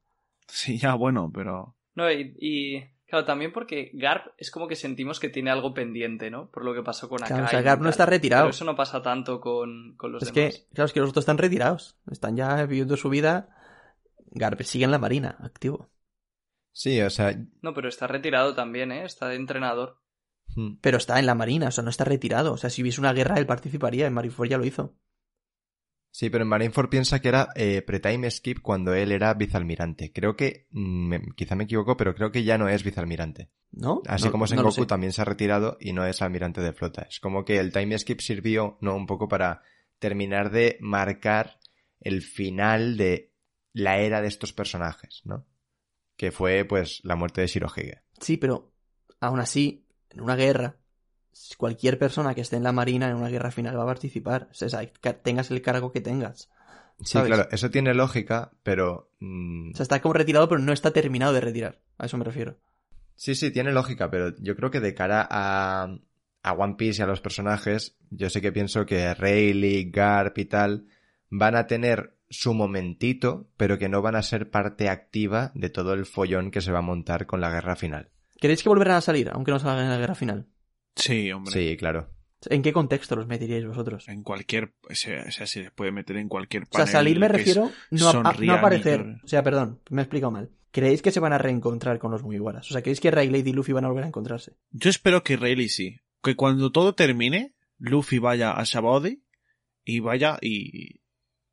Sí, 0.49 0.79
ya 0.79 0.95
bueno, 0.95 1.31
pero... 1.33 1.77
No, 1.95 2.11
y, 2.11 2.35
y, 2.39 2.81
claro, 3.07 3.25
también 3.25 3.53
porque 3.53 3.91
Garp 3.95 4.27
es 4.39 4.51
como 4.51 4.69
que 4.69 4.77
sentimos 4.77 5.19
que 5.19 5.29
tiene 5.29 5.51
algo 5.51 5.75
pendiente, 5.75 6.31
¿no? 6.31 6.51
Por 6.51 6.65
lo 6.65 6.75
que 6.75 6.83
pasó 6.83 7.09
con 7.09 7.19
Akai. 7.23 7.29
Claro, 7.29 7.47
o 7.47 7.49
sea, 7.49 7.63
Garp 7.63 7.81
no 7.83 7.89
está 7.89 8.07
retirado. 8.07 8.45
Pero 8.45 8.51
eso 8.55 8.65
no 8.65 8.77
pasa 8.77 9.03
tanto 9.03 9.41
con, 9.41 9.95
con 9.97 10.13
los 10.13 10.23
es 10.23 10.33
demás. 10.33 10.55
que, 10.55 10.75
claro, 10.75 10.87
es 10.87 10.93
que 10.93 11.01
los 11.01 11.11
otros 11.11 11.23
están 11.23 11.39
retirados. 11.39 11.97
Están 12.11 12.37
ya 12.37 12.65
viviendo 12.67 12.97
su 12.97 13.09
vida. 13.09 13.49
Garp 14.31 14.61
sigue 14.63 14.85
en 14.85 14.91
la 14.91 14.99
marina, 14.99 15.37
activo. 15.41 15.91
Sí, 16.73 17.01
o 17.01 17.09
sea, 17.11 17.35
No, 17.63 17.73
pero 17.73 17.89
está 17.89 18.07
retirado 18.07 18.55
también, 18.55 18.93
¿eh? 18.93 19.05
Está 19.05 19.29
de 19.29 19.37
entrenador. 19.37 19.99
Mm, 20.55 20.77
Pero 20.81 20.99
está 20.99 21.19
en 21.19 21.27
la 21.27 21.35
marina, 21.35 21.69
o 21.69 21.71
sea, 21.71 21.85
no 21.85 21.91
está 21.91 22.05
retirado. 22.05 22.53
O 22.53 22.57
sea, 22.57 22.71
si 22.71 22.83
hubiese 22.83 23.01
una 23.01 23.13
guerra, 23.13 23.37
él 23.39 23.47
participaría. 23.47 24.07
En 24.07 24.15
Marineford 24.15 24.49
ya 24.49 24.59
lo 24.59 24.65
hizo. 24.65 24.95
sí, 26.11 26.31
pero 26.31 26.45
en 26.45 26.49
Marineford 26.49 26.89
piensa 26.89 27.21
que 27.21 27.29
era 27.29 27.49
eh, 27.57 27.83
pre-time 27.83 28.31
skip 28.31 28.61
cuando 28.63 28.95
él 28.95 29.13
era 29.13 29.35
vicealmirante. 29.35 30.13
Creo 30.13 30.35
que, 30.35 30.67
mm, 30.71 31.15
quizá 31.37 31.55
me 31.57 31.65
equivoco, 31.65 31.97
pero 31.97 32.15
creo 32.15 32.31
que 32.33 32.43
ya 32.45 32.57
no 32.57 32.69
es 32.69 32.83
vicealmirante. 32.85 33.51
¿No? 33.73 34.01
Así 34.07 34.25
No- 34.27 34.33
como 34.33 34.47
Sengoku 34.47 34.87
también 34.87 35.13
se 35.13 35.21
ha 35.21 35.27
retirado 35.27 35.77
y 35.81 35.93
no 35.93 36.07
es 36.07 36.23
almirante 36.23 36.63
de 36.63 36.73
flota. 36.73 37.03
Es 37.11 37.21
como 37.21 37.45
que 37.45 37.59
el 37.59 37.73
time 37.73 37.99
skip 37.99 38.21
sirvió, 38.21 38.79
¿no? 38.81 38.97
Un 38.97 39.07
poco 39.07 39.29
para 39.29 39.63
terminar 39.99 40.51
de 40.51 40.79
marcar 40.81 41.59
el 42.01 42.23
final 42.23 42.97
de 42.97 43.35
la 43.75 43.99
era 43.99 44.23
de 44.23 44.29
estos 44.29 44.55
personajes, 44.55 45.21
¿no? 45.25 45.47
Que 46.17 46.31
fue, 46.33 46.65
pues, 46.65 47.01
la 47.05 47.17
muerte 47.17 47.43
de 47.43 47.47
Shirohige. 47.49 48.03
Sí, 48.21 48.39
pero 48.39 48.73
aún 49.21 49.41
así, 49.41 49.86
en 50.11 50.21
una 50.21 50.37
guerra, 50.37 50.77
cualquier 51.57 51.99
persona 51.99 52.35
que 52.35 52.41
esté 52.41 52.57
en 52.57 52.63
la 52.63 52.73
marina 52.73 53.09
en 53.09 53.17
una 53.17 53.29
guerra 53.29 53.51
final 53.51 53.79
va 53.79 53.83
a 53.83 53.87
participar. 53.87 54.49
O 54.51 54.55
sea, 54.55 54.87
tengas 55.23 55.51
el 55.51 55.63
cargo 55.63 55.93
que 55.93 56.01
tengas. 56.01 56.51
Sí, 57.01 57.21
claro, 57.21 57.47
eso 57.51 57.71
tiene 57.71 57.93
lógica, 57.93 58.53
pero... 58.63 59.11
mm, 59.21 59.73
O 59.73 59.77
sea, 59.77 59.83
está 59.83 60.01
como 60.01 60.15
retirado, 60.15 60.49
pero 60.49 60.61
no 60.61 60.73
está 60.73 60.93
terminado 60.93 61.33
de 61.35 61.43
retirar. 61.43 61.81
A 61.99 62.07
eso 62.07 62.17
me 62.17 62.25
refiero. 62.25 62.57
Sí, 63.17 63.35
sí, 63.35 63.51
tiene 63.51 63.73
lógica, 63.73 64.11
pero 64.11 64.35
yo 64.39 64.57
creo 64.57 64.71
que 64.71 64.81
de 64.81 64.95
cara 64.95 65.27
a, 65.31 65.95
a 66.43 66.53
One 66.53 66.77
Piece 66.77 67.01
y 67.01 67.05
a 67.05 67.07
los 67.07 67.21
personajes, 67.21 67.97
yo 68.11 68.31
sí 68.31 68.41
que 68.41 68.53
pienso 68.53 68.87
que 68.87 69.13
Rayleigh, 69.15 69.91
Garp 69.91 70.39
y 70.39 70.47
tal 70.47 70.87
van 71.29 71.57
a 71.57 71.67
tener 71.67 72.17
su 72.31 72.55
momentito, 72.55 73.49
pero 73.57 73.79
que 73.79 73.89
no 73.89 74.03
van 74.03 74.17
a 74.17 74.23
ser 74.23 74.51
parte 74.51 74.89
activa 74.89 75.53
de 75.55 75.71
todo 75.71 75.93
el 75.93 76.07
follón 76.07 76.51
que 76.51 76.61
se 76.61 76.73
va 76.73 76.79
a 76.79 76.83
montar 76.83 77.27
con 77.27 77.41
la 77.41 77.51
guerra 77.51 77.77
final. 77.77 78.11
¿Queréis 78.41 78.63
que 78.63 78.69
volverán 78.69 78.97
a 78.97 79.01
salir, 79.01 79.31
aunque 79.33 79.51
no 79.53 79.59
salgan 79.59 79.85
en 79.85 79.91
la 79.91 79.99
guerra 79.99 80.15
final? 80.15 80.47
Sí, 80.95 81.31
hombre. 81.33 81.53
Sí, 81.53 81.77
claro. 81.77 82.11
¿En 82.49 82.63
qué 82.63 82.73
contexto 82.73 83.17
los 83.17 83.27
meteríais 83.27 83.67
vosotros? 83.67 84.09
En 84.09 84.23
cualquier... 84.23 84.75
O 84.89 84.95
sea, 84.95 85.31
se 85.31 85.61
les 85.63 85.71
puede 85.73 85.91
meter 85.91 86.17
en 86.17 86.29
cualquier 86.29 86.65
O 86.65 86.67
sea, 86.67 86.81
panel 86.85 86.93
salir 86.93 87.19
me 87.19 87.29
refiero 87.29 87.71
no, 87.91 88.09
a- 88.09 88.11
a, 88.31 88.33
no 88.35 88.45
y 88.45 88.49
aparecer. 88.51 89.01
O 89.25 89.27
sea, 89.29 89.43
perdón, 89.43 89.81
me 89.91 90.03
he 90.03 90.05
explicado 90.05 90.31
mal. 90.31 90.51
¿creéis 90.71 91.01
que 91.01 91.11
se 91.11 91.21
van 91.21 91.33
a 91.33 91.39
reencontrar 91.39 91.99
con 91.99 92.11
los 92.11 92.23
Mugiwaras? 92.23 92.69
O 92.71 92.73
sea, 92.75 92.83
¿creéis 92.83 93.01
que 93.01 93.11
Rayleigh 93.11 93.49
y 93.49 93.53
Luffy 93.55 93.73
van 93.73 93.87
a 93.87 93.89
volver 93.89 94.05
a 94.05 94.09
encontrarse? 94.09 94.53
Yo 94.71 94.91
espero 94.91 95.23
que 95.25 95.39
Rayleigh 95.39 95.71
sí. 95.71 95.97
Que 96.23 96.37
cuando 96.37 96.71
todo 96.71 96.95
termine, 96.95 97.55
Luffy 97.79 98.19
vaya 98.19 98.53
a 98.53 98.63
Shabody 98.65 99.23
y 99.85 100.01
vaya 100.01 100.37
y... 100.43 101.01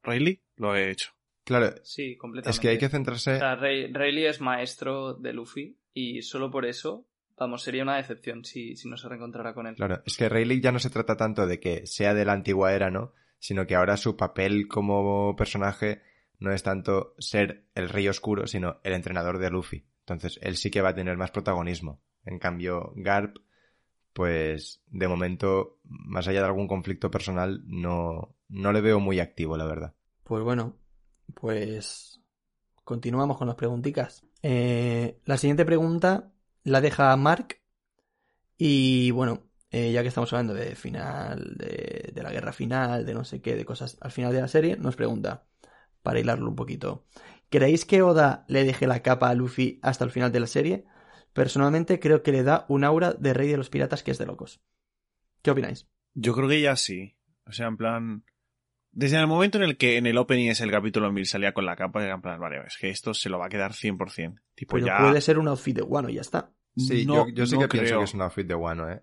Rayleigh 0.04 0.42
lo 0.58 0.76
he 0.76 0.92
hecho. 0.92 1.12
Claro, 1.46 1.74
Sí, 1.84 2.18
completamente. 2.18 2.56
es 2.56 2.60
que 2.60 2.68
hay 2.68 2.78
que 2.78 2.90
centrarse... 2.90 3.36
O 3.36 3.40
sea, 3.40 3.56
Ray- 3.56 3.92
Rayleigh 3.94 4.28
es 4.28 4.42
maestro 4.42 5.14
de 5.14 5.32
Luffy 5.32 5.78
y 5.94 6.22
solo 6.22 6.50
por 6.52 6.66
eso, 6.66 7.06
vamos, 7.38 7.64
sería 7.64 7.84
una 7.84 7.98
decepción 7.98 8.46
si, 8.46 8.76
si 8.76 8.90
no 8.90 8.98
se 8.98 9.08
reencontrara 9.08 9.54
con 9.54 9.68
él. 9.68 9.76
Claro, 9.76 10.02
es 10.06 10.18
que 10.18 10.30
Rayleigh 10.30 10.62
ya 10.62 10.72
no 10.72 10.80
se 10.80 10.90
trata 10.90 11.16
tanto 11.16 11.46
de 11.46 11.60
que 11.60 11.86
sea 11.86 12.14
de 12.14 12.26
la 12.26 12.34
antigua 12.34 12.74
era, 12.74 12.90
¿no? 12.90 13.14
Sino 13.40 13.68
que 13.68 13.76
ahora 13.76 13.98
su 13.98 14.16
papel 14.16 14.68
como 14.68 15.36
personaje 15.36 16.02
no 16.40 16.52
es 16.52 16.64
tanto 16.64 17.16
ser 17.20 17.68
el 17.76 17.90
rey 17.90 18.08
oscuro, 18.08 18.48
sino 18.48 18.80
el 18.84 18.94
entrenador 18.94 19.38
de 19.38 19.50
Luffy. 19.50 19.86
Entonces, 20.00 20.40
él 20.42 20.58
sí 20.58 20.70
que 20.70 20.82
va 20.82 20.90
a 20.90 20.96
tener 20.96 21.18
más 21.18 21.32
protagonismo. 21.32 22.02
En 22.26 22.40
cambio, 22.40 22.92
Garp, 22.96 23.38
pues, 24.14 24.82
de 24.88 25.08
momento, 25.08 25.80
más 25.84 26.28
allá 26.28 26.42
de 26.42 26.48
algún 26.48 26.68
conflicto 26.68 27.10
personal, 27.10 27.64
no, 27.66 28.36
no 28.50 28.72
le 28.74 28.82
veo 28.82 29.00
muy 29.00 29.20
activo, 29.20 29.58
la 29.58 29.66
verdad. 29.66 29.94
Pues 30.24 30.44
bueno, 30.44 30.78
pues 31.34 32.22
continuamos 32.84 33.38
con 33.38 33.48
las 33.48 33.56
preguntitas. 33.56 34.26
Eh, 34.44 35.20
la 35.26 35.38
siguiente 35.38 35.66
pregunta 35.66 36.32
la 36.64 36.82
deja 36.82 37.16
Mark 37.16 37.62
y 38.58 39.12
bueno, 39.12 39.50
eh, 39.72 39.92
ya 39.92 40.02
que 40.02 40.10
estamos 40.10 40.32
hablando 40.34 40.54
de 40.54 40.76
final, 40.76 41.56
de, 41.58 42.12
de 42.14 42.24
la 42.24 42.32
guerra 42.32 42.54
final, 42.54 43.06
de 43.06 43.14
no 43.14 43.24
sé 43.24 43.42
qué, 43.42 43.56
de 43.56 43.66
cosas 43.66 43.98
al 44.02 44.12
final 44.12 44.34
de 44.34 44.42
la 44.42 44.48
serie, 44.48 44.78
nos 44.78 44.96
pregunta, 44.96 45.48
para 46.02 46.20
hilarlo 46.20 46.50
un 46.50 46.56
poquito, 46.56 47.06
¿creéis 47.50 47.86
que 47.86 48.02
Oda 48.02 48.46
le 48.48 48.66
deje 48.66 48.86
la 48.86 49.02
capa 49.02 49.30
a 49.30 49.34
Luffy 49.34 49.80
hasta 49.82 50.06
el 50.06 50.12
final 50.12 50.32
de 50.32 50.40
la 50.42 50.48
serie? 50.48 50.86
Personalmente 51.34 52.00
creo 52.00 52.22
que 52.22 52.32
le 52.32 52.44
da 52.44 52.66
un 52.70 52.84
aura 52.84 53.14
de 53.14 53.34
rey 53.34 53.48
de 53.48 53.58
los 53.58 53.70
piratas 53.70 54.04
que 54.04 54.12
es 54.12 54.18
de 54.18 54.26
locos. 54.26 54.62
¿Qué 55.42 55.52
opináis? 55.52 55.88
Yo 56.14 56.36
creo 56.36 56.48
que 56.48 56.62
ya 56.62 56.76
sí. 56.76 57.16
O 57.48 57.52
sea, 57.52 57.68
en 57.68 57.78
plan... 57.78 58.24
Desde 58.96 59.18
el 59.20 59.26
momento 59.28 59.58
en 59.58 59.64
el 59.64 59.76
que 59.78 59.98
en 59.98 60.06
el 60.06 60.18
opening 60.18 60.50
es 60.50 60.62
el 60.62 60.70
capítulo 60.72 61.12
1000 61.12 61.26
salía 61.26 61.52
con 61.54 61.66
la 61.66 61.76
capa, 61.76 62.04
era 62.04 62.14
en 62.14 62.22
plan, 62.22 62.40
vale, 62.40 62.62
es 62.68 62.78
que 62.78 62.90
esto 62.90 63.14
se 63.14 63.28
lo 63.30 63.40
va 63.40 63.48
a 63.48 63.50
quedar 63.50 63.72
100%. 63.74 64.40
Tipo, 64.56 64.76
Pero 64.76 64.86
ya... 64.88 64.98
puede 65.00 65.20
ser 65.22 65.40
un 65.40 65.48
outfit 65.48 65.76
de 65.76 65.82
Wano 65.82 66.10
y 66.10 66.16
ya 66.16 66.22
está. 66.22 66.52
Sí, 66.78 67.06
No, 67.06 67.28
yo, 67.28 67.34
yo 67.34 67.46
sí 67.48 67.56
no 67.56 67.62
que 67.62 67.68
pienso 67.70 67.88
creo. 67.90 67.98
que 68.00 68.04
es 68.06 68.14
un 68.14 68.22
outfit 68.22 68.46
de 68.48 68.56
Wano, 68.56 68.90
¿eh? 68.92 69.02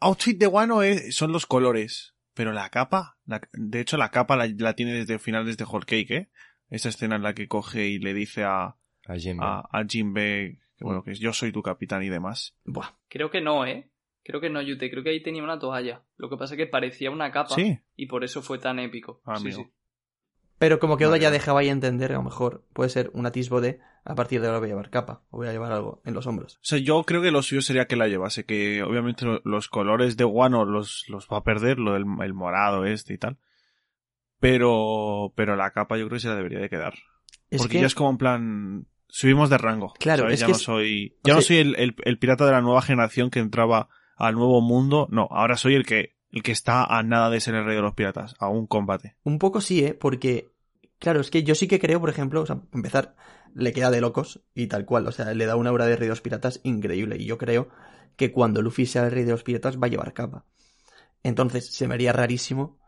Outfit 0.00 0.38
de 0.38 0.46
Wano 0.46 0.82
es- 0.82 1.14
son 1.16 1.32
los 1.32 1.46
colores, 1.46 2.14
pero 2.34 2.52
la 2.52 2.68
capa, 2.70 3.16
la- 3.26 3.40
de 3.52 3.80
hecho 3.80 3.96
la 3.96 4.10
capa 4.10 4.36
la, 4.36 4.46
la 4.58 4.74
tiene 4.74 4.92
desde 4.94 5.14
el 5.14 5.20
final 5.20 5.46
desde 5.46 5.64
Whole 5.64 5.86
Cake, 5.86 6.10
¿eh? 6.14 6.30
Esa 6.70 6.88
escena 6.90 7.16
en 7.16 7.22
la 7.22 7.34
que 7.34 7.48
coge 7.48 7.86
y 7.88 7.98
le 7.98 8.12
dice 8.14 8.44
a, 8.44 8.76
A 9.06 9.14
Jinbe. 9.16 9.44
a, 9.44 9.60
a 9.70 9.84
Jinbe, 9.86 10.60
que 10.76 10.84
bueno, 10.84 11.02
que 11.04 11.12
es 11.12 11.18
yo 11.20 11.32
soy 11.32 11.52
tu 11.52 11.62
capitán 11.62 12.02
y 12.02 12.08
demás. 12.08 12.54
Buah. 12.64 12.88
Creo 13.08 13.30
que 13.30 13.40
no, 13.42 13.64
¿eh? 13.66 13.90
Creo 14.24 14.40
que 14.40 14.50
no, 14.50 14.62
Yute. 14.62 14.90
Creo 14.90 15.02
que 15.02 15.10
ahí 15.10 15.22
tenía 15.22 15.42
una 15.42 15.58
toalla. 15.58 16.02
Lo 16.16 16.28
que 16.30 16.36
pasa 16.36 16.54
es 16.54 16.58
que 16.58 16.66
parecía 16.66 17.10
una 17.10 17.32
capa 17.32 17.54
Sí. 17.54 17.78
y 17.96 18.06
por 18.06 18.22
eso 18.24 18.40
fue 18.42 18.58
tan 18.58 18.78
épico. 18.78 19.20
Ah, 19.26 19.36
Sí. 19.38 19.50
Pero 20.58 20.78
como 20.78 20.96
que 20.96 21.06
Oda 21.06 21.16
ya 21.16 21.32
dejaba 21.32 21.58
ahí 21.58 21.68
entender, 21.68 22.12
a 22.12 22.16
lo 22.18 22.22
mejor 22.22 22.64
puede 22.72 22.88
ser 22.88 23.10
un 23.14 23.26
atisbo 23.26 23.60
de 23.60 23.80
a 24.04 24.14
partir 24.14 24.40
de 24.40 24.46
ahora 24.46 24.60
voy 24.60 24.66
a 24.68 24.70
llevar 24.70 24.90
capa 24.90 25.22
o 25.30 25.38
voy 25.38 25.48
a 25.48 25.52
llevar 25.52 25.72
algo 25.72 26.00
en 26.04 26.14
los 26.14 26.24
hombros. 26.28 26.54
O 26.56 26.60
sea, 26.62 26.78
yo 26.78 27.02
creo 27.02 27.20
que 27.20 27.32
lo 27.32 27.42
suyo 27.42 27.62
sería 27.62 27.86
que 27.86 27.96
la 27.96 28.06
llevase, 28.06 28.44
que 28.44 28.80
obviamente 28.84 29.24
lo- 29.24 29.40
los 29.44 29.66
colores 29.68 30.16
de 30.16 30.24
Wano 30.24 30.64
los, 30.64 31.04
los 31.08 31.26
va 31.26 31.38
a 31.38 31.42
perder, 31.42 31.80
lo 31.80 31.94
del 31.94 32.04
el 32.22 32.32
morado 32.34 32.84
este 32.86 33.14
y 33.14 33.18
tal. 33.18 33.38
Pero, 34.40 35.32
pero 35.36 35.56
la 35.56 35.70
capa 35.70 35.96
yo 35.98 36.06
creo 36.06 36.16
que 36.16 36.20
se 36.22 36.28
la 36.28 36.36
debería 36.36 36.58
de 36.60 36.68
quedar. 36.68 36.94
Es 37.50 37.58
Porque 37.62 37.76
que 37.76 37.80
ya 37.80 37.86
es 37.86 37.94
como 37.94 38.10
en 38.10 38.18
plan, 38.18 38.86
subimos 39.08 39.50
de 39.50 39.58
rango. 39.58 39.92
Claro, 39.98 40.22
¿sabes? 40.22 40.34
es 40.34 40.40
ya 40.40 40.46
que 40.46 40.52
no 40.52 40.58
soy, 40.58 41.16
o 41.24 41.28
ya 41.28 41.34
no 41.34 41.40
soy 41.42 41.56
el, 41.58 41.74
el, 41.76 41.94
el 42.04 42.18
pirata 42.18 42.46
de 42.46 42.52
la 42.52 42.60
nueva 42.60 42.82
generación 42.82 43.30
que 43.30 43.38
entraba 43.40 43.88
al 44.22 44.36
nuevo 44.36 44.60
mundo. 44.60 45.08
No, 45.10 45.26
ahora 45.30 45.56
soy 45.56 45.74
el 45.74 45.84
que, 45.84 46.14
el 46.30 46.44
que 46.44 46.52
está 46.52 46.84
a 46.84 47.02
nada 47.02 47.28
de 47.28 47.40
ser 47.40 47.56
el 47.56 47.64
rey 47.64 47.74
de 47.74 47.82
los 47.82 47.94
piratas, 47.94 48.36
a 48.38 48.48
un 48.48 48.68
combate. 48.68 49.16
un 49.24 49.40
poco 49.40 49.60
sí, 49.60 49.84
¿eh? 49.84 49.94
Porque, 49.94 50.52
claro, 51.00 51.20
es 51.20 51.28
que 51.28 51.42
yo 51.42 51.56
sí 51.56 51.66
que 51.66 51.80
creo, 51.80 52.00
por 52.00 52.08
ejemplo, 52.08 52.40
o 52.40 52.46
sea, 52.46 52.60
empezar, 52.72 53.16
le 53.52 53.72
queda 53.72 53.90
de 53.90 54.00
locos 54.00 54.44
y 54.54 54.68
tal 54.68 54.84
cual, 54.84 55.08
o 55.08 55.12
sea, 55.12 55.34
le 55.34 55.44
da 55.44 55.56
una 55.56 55.70
aura 55.70 55.86
de 55.86 55.96
rey 55.96 56.06
de 56.06 56.10
los 56.10 56.20
piratas 56.20 56.60
increíble 56.62 57.16
y 57.18 57.26
yo 57.26 57.36
creo 57.36 57.68
que 58.14 58.30
cuando 58.30 58.62
Luffy 58.62 58.86
sea 58.86 59.04
el 59.04 59.10
rey 59.10 59.24
de 59.24 59.32
los 59.32 59.42
piratas 59.42 59.76
va 59.76 59.86
a 59.86 59.90
llevar 59.90 60.12
capa. 60.12 60.44
Entonces, 61.24 61.74
se 61.74 61.88
me 61.88 61.94
haría 61.94 62.12
rarísimo 62.12 62.78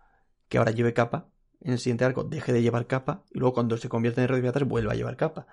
que 0.48 0.58
ahora 0.58 0.70
lleve 0.70 0.94
capa, 0.94 1.30
en 1.60 1.72
el 1.72 1.78
siguiente 1.80 2.04
arco 2.04 2.22
deje 2.22 2.52
de 2.52 2.62
llevar 2.62 2.86
capa 2.86 3.24
y 3.32 3.40
luego 3.40 3.54
cuando 3.54 3.76
se 3.76 3.88
convierte 3.88 4.20
en 4.20 4.28
rey 4.28 4.36
de 4.36 4.42
piratas 4.42 4.68
vuelva 4.68 4.92
a 4.92 4.96
llevar 4.96 5.16
capa. 5.16 5.48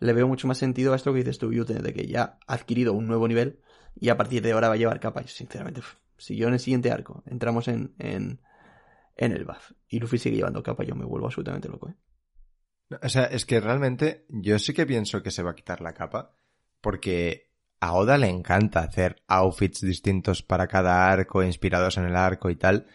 Le 0.00 0.12
veo 0.12 0.28
mucho 0.28 0.46
más 0.48 0.58
sentido 0.58 0.92
a 0.92 0.96
esto 0.96 1.12
que 1.14 1.20
dices 1.20 1.38
tú, 1.38 1.50
Yute, 1.50 1.74
de 1.74 1.94
que 1.94 2.06
ya 2.06 2.38
ha 2.46 2.54
adquirido 2.54 2.92
un 2.92 3.06
nuevo 3.06 3.26
nivel 3.26 3.60
y 3.94 4.08
a 4.08 4.16
partir 4.16 4.42
de 4.42 4.52
ahora 4.52 4.68
va 4.68 4.74
a 4.74 4.78
llevar 4.78 5.00
capa. 5.00 5.22
Y 5.22 5.28
sinceramente, 5.28 5.82
si 6.18 6.36
yo 6.36 6.48
en 6.48 6.54
el 6.54 6.60
siguiente 6.60 6.90
arco 6.90 7.22
entramos 7.26 7.68
en, 7.68 7.94
en, 7.98 8.40
en 9.16 9.32
el 9.32 9.44
buff 9.44 9.72
y 9.88 10.00
Luffy 10.00 10.18
sigue 10.18 10.36
llevando 10.36 10.62
capa, 10.62 10.84
yo 10.84 10.94
me 10.94 11.04
vuelvo 11.04 11.26
absolutamente 11.26 11.68
loco, 11.68 11.88
¿eh? 11.88 11.94
O 13.02 13.08
sea, 13.08 13.24
es 13.24 13.46
que 13.46 13.60
realmente 13.60 14.26
yo 14.28 14.58
sí 14.58 14.74
que 14.74 14.86
pienso 14.86 15.22
que 15.22 15.30
se 15.30 15.42
va 15.42 15.52
a 15.52 15.54
quitar 15.54 15.80
la 15.80 15.94
capa, 15.94 16.36
porque 16.80 17.50
a 17.80 17.94
Oda 17.94 18.18
le 18.18 18.28
encanta 18.28 18.80
hacer 18.80 19.16
outfits 19.26 19.80
distintos 19.80 20.42
para 20.42 20.68
cada 20.68 21.10
arco, 21.10 21.42
inspirados 21.42 21.96
en 21.96 22.04
el 22.04 22.16
arco 22.16 22.50
y 22.50 22.56
tal. 22.56 22.86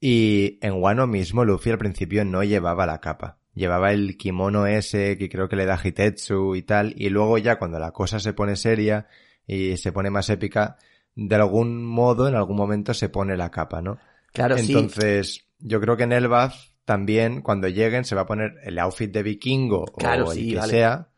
Y 0.00 0.58
en 0.62 0.74
Wano 0.74 1.06
mismo 1.06 1.44
Luffy 1.44 1.70
al 1.70 1.78
principio 1.78 2.24
no 2.24 2.44
llevaba 2.44 2.86
la 2.86 3.00
capa. 3.00 3.38
Llevaba 3.54 3.92
el 3.92 4.16
kimono 4.18 4.66
ese 4.66 5.16
que 5.16 5.30
creo 5.30 5.48
que 5.48 5.56
le 5.56 5.64
da 5.64 5.80
Hitetsu 5.82 6.54
y 6.54 6.62
tal. 6.62 6.92
Y 6.96 7.08
luego 7.08 7.38
ya 7.38 7.58
cuando 7.58 7.78
la 7.78 7.92
cosa 7.92 8.20
se 8.20 8.34
pone 8.34 8.56
seria 8.56 9.08
y 9.46 9.76
se 9.76 9.92
pone 9.92 10.10
más 10.10 10.28
épica, 10.30 10.76
de 11.14 11.34
algún 11.36 11.84
modo, 11.84 12.28
en 12.28 12.34
algún 12.34 12.56
momento 12.56 12.92
se 12.94 13.08
pone 13.08 13.36
la 13.36 13.50
capa, 13.50 13.80
¿no? 13.80 13.98
Claro, 14.32 14.58
sí. 14.58 14.72
Entonces, 14.72 15.46
yo 15.58 15.80
creo 15.80 15.96
que 15.96 16.02
en 16.02 16.12
el 16.12 16.28
buff 16.28 16.54
también, 16.84 17.42
cuando 17.42 17.68
lleguen, 17.68 18.04
se 18.04 18.14
va 18.14 18.22
a 18.22 18.26
poner 18.26 18.54
el 18.62 18.78
outfit 18.78 19.10
de 19.10 19.22
vikingo 19.22 19.86
Claro, 19.86 20.26
o 20.26 20.32
sí, 20.32 20.40
el 20.40 20.50
que 20.50 20.56
vale. 20.56 20.72
sea, 20.72 21.08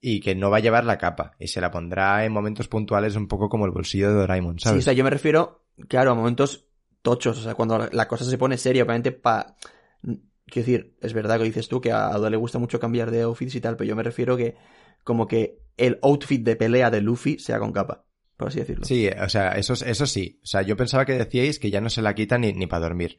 y 0.00 0.20
que 0.20 0.34
no 0.34 0.50
va 0.50 0.58
a 0.58 0.60
llevar 0.60 0.84
la 0.84 0.98
capa. 0.98 1.32
Y 1.38 1.48
se 1.48 1.60
la 1.60 1.70
pondrá 1.70 2.24
en 2.24 2.32
momentos 2.32 2.68
puntuales 2.68 3.16
un 3.16 3.28
poco 3.28 3.48
como 3.48 3.66
el 3.66 3.72
bolsillo 3.72 4.08
de 4.08 4.14
Doraemon, 4.14 4.58
Sí, 4.58 4.64
¿sabes? 4.64 4.80
o 4.80 4.84
sea, 4.84 4.92
yo 4.92 5.04
me 5.04 5.10
refiero, 5.10 5.64
claro, 5.88 6.12
a 6.12 6.14
momentos 6.14 6.66
tochos, 7.02 7.38
o 7.38 7.42
sea, 7.42 7.54
cuando 7.54 7.88
la, 7.90 8.08
cosa 8.08 8.24
se 8.24 8.38
pone 8.38 8.56
seria, 8.56 8.82
obviamente, 8.82 9.12
pa... 9.12 9.56
Quiero 10.02 10.66
decir, 10.66 10.96
es 11.00 11.12
verdad 11.12 11.38
que 11.38 11.44
dices 11.44 11.68
tú 11.68 11.80
que 11.80 11.92
a 11.92 12.10
Oda 12.10 12.28
le 12.28 12.36
gusta 12.36 12.58
mucho 12.58 12.80
cambiar 12.80 13.10
de 13.10 13.22
outfits 13.22 13.54
y 13.54 13.60
tal, 13.60 13.76
pero 13.76 13.88
yo 13.88 13.96
me 13.96 14.02
refiero 14.02 14.36
que 14.36 14.56
como 15.04 15.28
que 15.28 15.60
el 15.80 15.98
outfit 16.02 16.42
de 16.44 16.56
pelea 16.56 16.90
de 16.90 17.00
Luffy 17.00 17.38
sea 17.38 17.58
con 17.58 17.72
capa, 17.72 18.04
por 18.36 18.48
así 18.48 18.60
decirlo. 18.60 18.84
Sí, 18.84 19.08
o 19.08 19.28
sea, 19.28 19.52
eso, 19.52 19.72
eso 19.72 20.06
sí. 20.06 20.38
O 20.42 20.46
sea, 20.46 20.62
yo 20.62 20.76
pensaba 20.76 21.04
que 21.04 21.12
decíais 21.14 21.58
que 21.58 21.70
ya 21.70 21.80
no 21.80 21.90
se 21.90 22.02
la 22.02 22.14
quita 22.14 22.38
ni, 22.38 22.52
ni 22.52 22.66
para 22.66 22.82
dormir. 22.86 23.18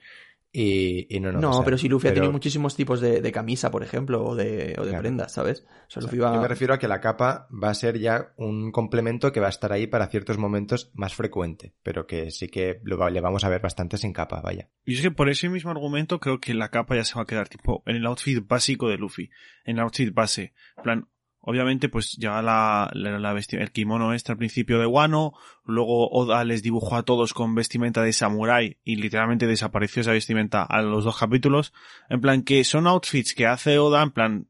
Y, 0.53 1.07
y 1.16 1.22
no, 1.22 1.32
no. 1.32 1.39
No, 1.39 1.49
o 1.51 1.53
sea, 1.53 1.64
pero 1.64 1.78
si 1.78 1.88
Luffy 1.88 2.09
ha 2.09 2.14
tenido 2.14 2.30
muchísimos 2.34 2.76
tipos 2.76 2.99
de, 2.99 3.22
de 3.22 3.32
camisa, 3.32 3.72
por 3.72 3.84
ejemplo, 3.84 4.22
o 4.22 4.36
de, 4.36 4.76
o 4.78 4.82
de 4.84 4.89
Claro. 4.89 4.99
prendas, 4.99 5.32
¿sabes? 5.32 5.62
O 5.62 5.64
sea, 5.64 5.76
o 5.88 5.89
sea, 5.89 6.01
Luffy 6.01 6.18
va... 6.18 6.36
Yo 6.36 6.41
me 6.41 6.47
refiero 6.49 6.74
a 6.74 6.78
que 6.78 6.89
la 6.89 6.99
capa 6.99 7.47
va 7.51 7.70
a 7.70 7.74
ser 7.74 7.99
ya 7.99 8.34
un 8.36 8.74
complemento 8.74 9.32
que 9.32 9.39
va 9.39 9.47
a 9.47 9.49
estar 9.49 9.72
ahí 9.72 9.88
para 9.88 10.07
ciertos 10.07 10.38
momentos 10.38 10.91
más 10.93 11.16
frecuente, 11.16 11.74
pero 11.84 12.05
que 12.05 12.32
sí 12.32 12.49
que 12.49 12.82
lo 12.84 13.09
le 13.09 13.22
vamos 13.22 13.45
a 13.45 13.49
ver 13.49 13.62
bastante 13.62 13.95
sin 13.97 14.12
capa, 14.12 14.41
vaya. 14.41 14.68
Y 14.84 14.95
es 14.95 15.01
que 15.01 15.12
por 15.12 15.30
ese 15.30 15.47
mismo 15.47 15.72
argumento 15.72 16.20
creo 16.20 16.41
que 16.41 16.53
la 16.53 16.68
capa 16.68 16.97
ya 16.97 17.05
se 17.05 17.16
va 17.16 17.22
a 17.22 17.28
quedar 17.28 17.47
tipo 17.47 17.82
en 17.86 17.95
el 17.95 18.05
outfit 18.05 18.45
básico 18.45 18.89
de 18.89 18.97
Luffy, 18.97 19.30
en 19.64 19.78
el 19.78 19.84
outfit 19.84 20.14
base. 20.14 20.53
En 20.76 20.84
plan, 20.84 21.07
obviamente 21.42 21.89
pues 21.89 22.16
ya 22.18 22.42
la, 22.42 22.89
la, 22.94 23.20
la 23.20 23.32
el 23.38 23.72
kimono 23.72 24.14
este 24.14 24.32
al 24.32 24.38
principio 24.38 24.80
de 24.80 24.86
Wano, 24.86 25.34
luego 25.66 26.10
Oda 26.10 26.44
les 26.44 26.64
dibujó 26.64 26.96
a 26.96 27.04
todos 27.04 27.34
con 27.34 27.56
vestimenta 27.56 28.02
de 28.04 28.14
samurái 28.14 28.78
y 28.84 28.96
literalmente 28.96 29.48
desapareció 29.48 30.02
esa 30.02 30.12
vestimenta 30.12 30.64
a 30.64 30.82
los 30.82 31.04
dos 31.04 31.18
capítulos. 31.18 31.74
En 32.10 32.22
plan 32.22 32.44
que 32.44 32.64
son 32.64 32.88
outfits 32.88 33.34
que 33.34 33.48
hace 33.48 33.80
Oda 33.80 34.04
en 34.04 34.12
plan 34.12 34.48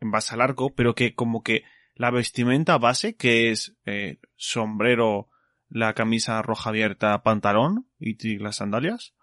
en 0.00 0.10
base 0.10 0.34
al 0.34 0.40
arco, 0.40 0.74
pero 0.74 0.94
que 0.94 1.14
como 1.14 1.42
que 1.42 1.62
la 1.94 2.10
vestimenta 2.10 2.78
base 2.78 3.14
que 3.16 3.50
es 3.50 3.76
eh, 3.86 4.18
sombrero, 4.36 5.28
la 5.68 5.94
camisa 5.94 6.42
roja 6.42 6.70
abierta, 6.70 7.22
pantalón 7.22 7.86
y, 7.98 8.16
y 8.26 8.38
las 8.38 8.56
sandalias 8.56 9.14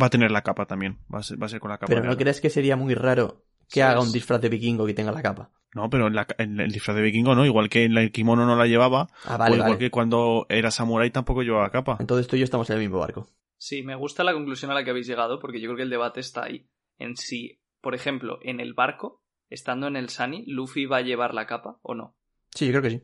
va 0.00 0.06
a 0.06 0.10
tener 0.10 0.30
la 0.30 0.42
capa 0.42 0.66
también. 0.66 0.98
Va 1.12 1.20
a 1.20 1.22
ser, 1.22 1.40
va 1.40 1.46
a 1.46 1.48
ser 1.48 1.60
con 1.60 1.70
la 1.70 1.78
capa. 1.78 1.92
Pero 1.92 2.04
¿no 2.04 2.16
crees 2.16 2.40
que 2.40 2.50
sería 2.50 2.76
muy 2.76 2.94
raro 2.94 3.44
que 3.68 3.74
Sí, 3.74 3.80
haga 3.80 4.00
un 4.00 4.12
disfraz 4.12 4.40
de 4.40 4.48
vikingo 4.48 4.86
que 4.86 4.94
tenga 4.94 5.12
la 5.12 5.22
capa? 5.22 5.50
No, 5.74 5.90
pero 5.90 6.06
en, 6.06 6.14
la- 6.14 6.26
en 6.38 6.58
el 6.60 6.70
disfraz 6.72 6.96
de 6.96 7.02
vikingo 7.02 7.34
no. 7.34 7.44
Igual 7.44 7.68
que 7.68 7.84
en 7.84 7.96
el 7.98 8.10
kimono 8.10 8.46
no 8.46 8.56
la 8.56 8.66
llevaba. 8.66 9.08
Ah, 9.24 9.34
o 9.34 9.38
vale, 9.38 9.56
igual 9.56 9.70
vale. 9.70 9.78
que 9.78 9.90
cuando 9.90 10.46
era 10.48 10.70
samurái 10.70 11.10
tampoco 11.10 11.42
llevaba 11.42 11.70
capa. 11.70 11.96
Entonces 12.00 12.26
tú 12.26 12.36
y 12.36 12.40
yo 12.40 12.44
estamos 12.44 12.68
en 12.70 12.76
el 12.76 12.82
mismo 12.82 12.98
barco. 12.98 13.28
Sí, 13.58 13.82
me 13.82 13.94
gusta 13.96 14.24
la 14.24 14.32
conclusión 14.32 14.70
a 14.70 14.74
la 14.74 14.84
que 14.84 14.90
habéis 14.90 15.06
llegado 15.06 15.38
porque 15.40 15.60
yo 15.60 15.66
creo 15.68 15.76
que 15.76 15.82
el 15.82 15.90
debate 15.90 16.20
está 16.20 16.44
ahí. 16.44 16.68
En 16.98 17.16
si, 17.16 17.60
por 17.80 17.94
ejemplo, 17.94 18.38
en 18.42 18.60
el 18.60 18.72
barco, 18.74 19.22
estando 19.50 19.86
en 19.88 19.96
el 19.96 20.08
Sunny, 20.08 20.44
Luffy 20.46 20.86
va 20.86 20.98
a 20.98 21.02
llevar 21.02 21.34
la 21.34 21.46
capa 21.46 21.78
o 21.82 21.94
no. 21.94 22.16
Sí, 22.54 22.66
yo 22.66 22.72
creo 22.72 22.82
que 22.82 22.90
sí. 22.90 23.02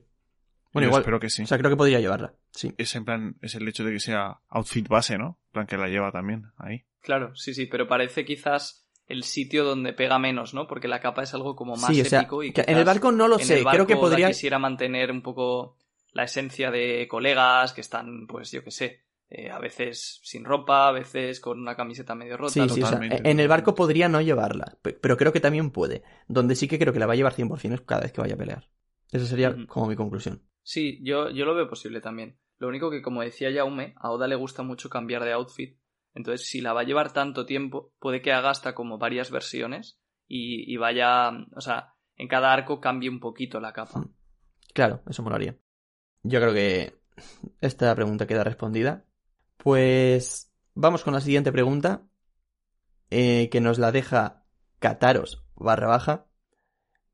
Bueno, 0.72 0.86
Yo 0.86 0.90
igual. 0.90 1.02
espero 1.02 1.20
que 1.20 1.30
sí. 1.30 1.42
O 1.42 1.46
sea, 1.46 1.58
creo 1.58 1.70
que 1.70 1.76
podría 1.76 2.00
llevarla. 2.00 2.34
Sí. 2.50 2.72
es 2.78 2.94
en 2.96 3.04
plan, 3.04 3.36
es 3.42 3.54
el 3.54 3.68
hecho 3.68 3.84
de 3.84 3.92
que 3.92 4.00
sea 4.00 4.40
outfit 4.48 4.88
base, 4.88 5.18
¿no? 5.18 5.38
En 5.48 5.52
plan 5.52 5.66
que 5.66 5.76
la 5.76 5.88
lleva 5.88 6.10
también 6.12 6.46
ahí. 6.56 6.84
Claro, 7.00 7.34
sí, 7.36 7.52
sí, 7.54 7.66
pero 7.66 7.86
parece 7.86 8.24
quizás 8.24 8.84
el 9.07 9.22
sitio 9.24 9.64
donde 9.64 9.92
pega 9.92 10.18
menos, 10.18 10.55
¿no? 10.55 10.66
Porque 10.66 10.88
la 10.88 11.00
capa 11.00 11.22
es 11.22 11.34
algo 11.34 11.57
como 11.57 11.76
más 11.76 11.96
Sí, 11.96 12.00
o 12.00 12.05
sea, 12.05 12.20
épico 12.20 12.42
y 12.42 12.52
que 12.52 12.62
en 12.62 12.78
el 12.78 12.84
barco 12.84 13.12
no 13.12 13.28
lo 13.28 13.38
sé, 13.38 13.59
el 13.59 13.64
creo 13.68 13.86
que 13.86 13.96
podría... 13.96 14.28
quisiera 14.28 14.59
mantener 14.59 15.11
un 15.11 15.22
poco 15.22 15.76
la 16.12 16.24
esencia 16.24 16.70
de 16.70 17.07
colegas 17.09 17.72
que 17.72 17.80
están, 17.80 18.26
pues 18.26 18.50
yo 18.50 18.62
qué 18.64 18.70
sé, 18.70 19.00
eh, 19.28 19.50
a 19.50 19.59
veces 19.59 20.20
sin 20.22 20.44
ropa, 20.44 20.88
a 20.88 20.92
veces 20.92 21.40
con 21.40 21.61
una 21.61 21.76
camiseta 21.76 22.14
medio 22.14 22.36
rota. 22.36 22.52
Sí, 22.52 22.68
sí, 22.68 22.82
o 22.82 22.86
sea, 22.86 22.98
totalmente, 23.00 23.30
en 23.30 23.40
el 23.40 23.48
barco 23.48 23.74
podría 23.74 24.09
no 24.09 24.20
llevarla, 24.20 24.76
pe- 24.82 24.92
pero 24.92 25.16
creo 25.16 25.32
que 25.32 25.40
también 25.40 25.70
puede. 25.70 26.02
Donde 26.28 26.55
sí 26.55 26.68
que 26.68 26.78
creo 26.78 26.92
que 26.92 26.98
la 26.98 27.07
va 27.07 27.14
a 27.14 27.16
llevar 27.16 27.32
100% 27.34 27.74
es 27.76 27.80
cada 27.86 28.02
vez 28.02 28.12
que 28.12 28.20
vaya 28.20 28.34
a 28.34 28.38
pelear. 28.38 28.68
Esa 29.11 29.26
sería 29.26 29.57
como 29.66 29.86
mi 29.86 29.96
conclusión. 29.96 30.42
Sí, 30.62 30.98
yo, 31.02 31.30
yo 31.30 31.44
lo 31.44 31.55
veo 31.55 31.68
posible 31.68 32.00
también. 32.00 32.38
Lo 32.59 32.68
único 32.68 32.90
que, 32.90 33.02
como 33.02 33.22
decía 33.22 33.52
Jaume, 33.52 33.94
a 33.98 34.11
Oda 34.11 34.26
le 34.28 34.34
gusta 34.36 34.62
mucho 34.62 34.88
cambiar 34.90 35.24
de 35.24 35.32
outfit. 35.32 35.78
Entonces, 36.14 36.46
si 36.48 36.60
la 36.60 36.72
va 36.72 36.82
a 36.82 36.84
llevar 36.84 37.12
tanto 37.12 37.44
tiempo, 37.44 37.92
puede 37.98 38.22
que 38.22 38.32
haga 38.32 38.50
hasta 38.50 38.74
como 38.74 38.98
varias 38.98 39.30
versiones 39.30 39.98
y, 40.28 40.72
y 40.72 40.76
vaya, 40.76 41.30
o 41.54 41.60
sea, 41.60 41.94
en 42.16 42.28
cada 42.28 42.52
arco 42.52 42.80
cambie 42.80 43.10
un 43.10 43.20
poquito 43.20 43.60
la 43.60 43.72
capa. 43.72 44.04
Claro, 44.72 45.02
eso 45.08 45.22
molaría. 45.22 45.56
Yo 46.22 46.40
creo 46.40 46.54
que 46.54 46.94
esta 47.60 47.94
pregunta 47.94 48.26
queda 48.26 48.44
respondida. 48.44 49.04
Pues 49.56 50.52
vamos 50.74 51.04
con 51.04 51.14
la 51.14 51.20
siguiente 51.20 51.52
pregunta, 51.52 52.02
eh, 53.10 53.48
que 53.50 53.60
nos 53.60 53.78
la 53.78 53.92
deja 53.92 54.44
Cataros 54.78 55.44
barra 55.56 55.86
baja, 55.86 56.26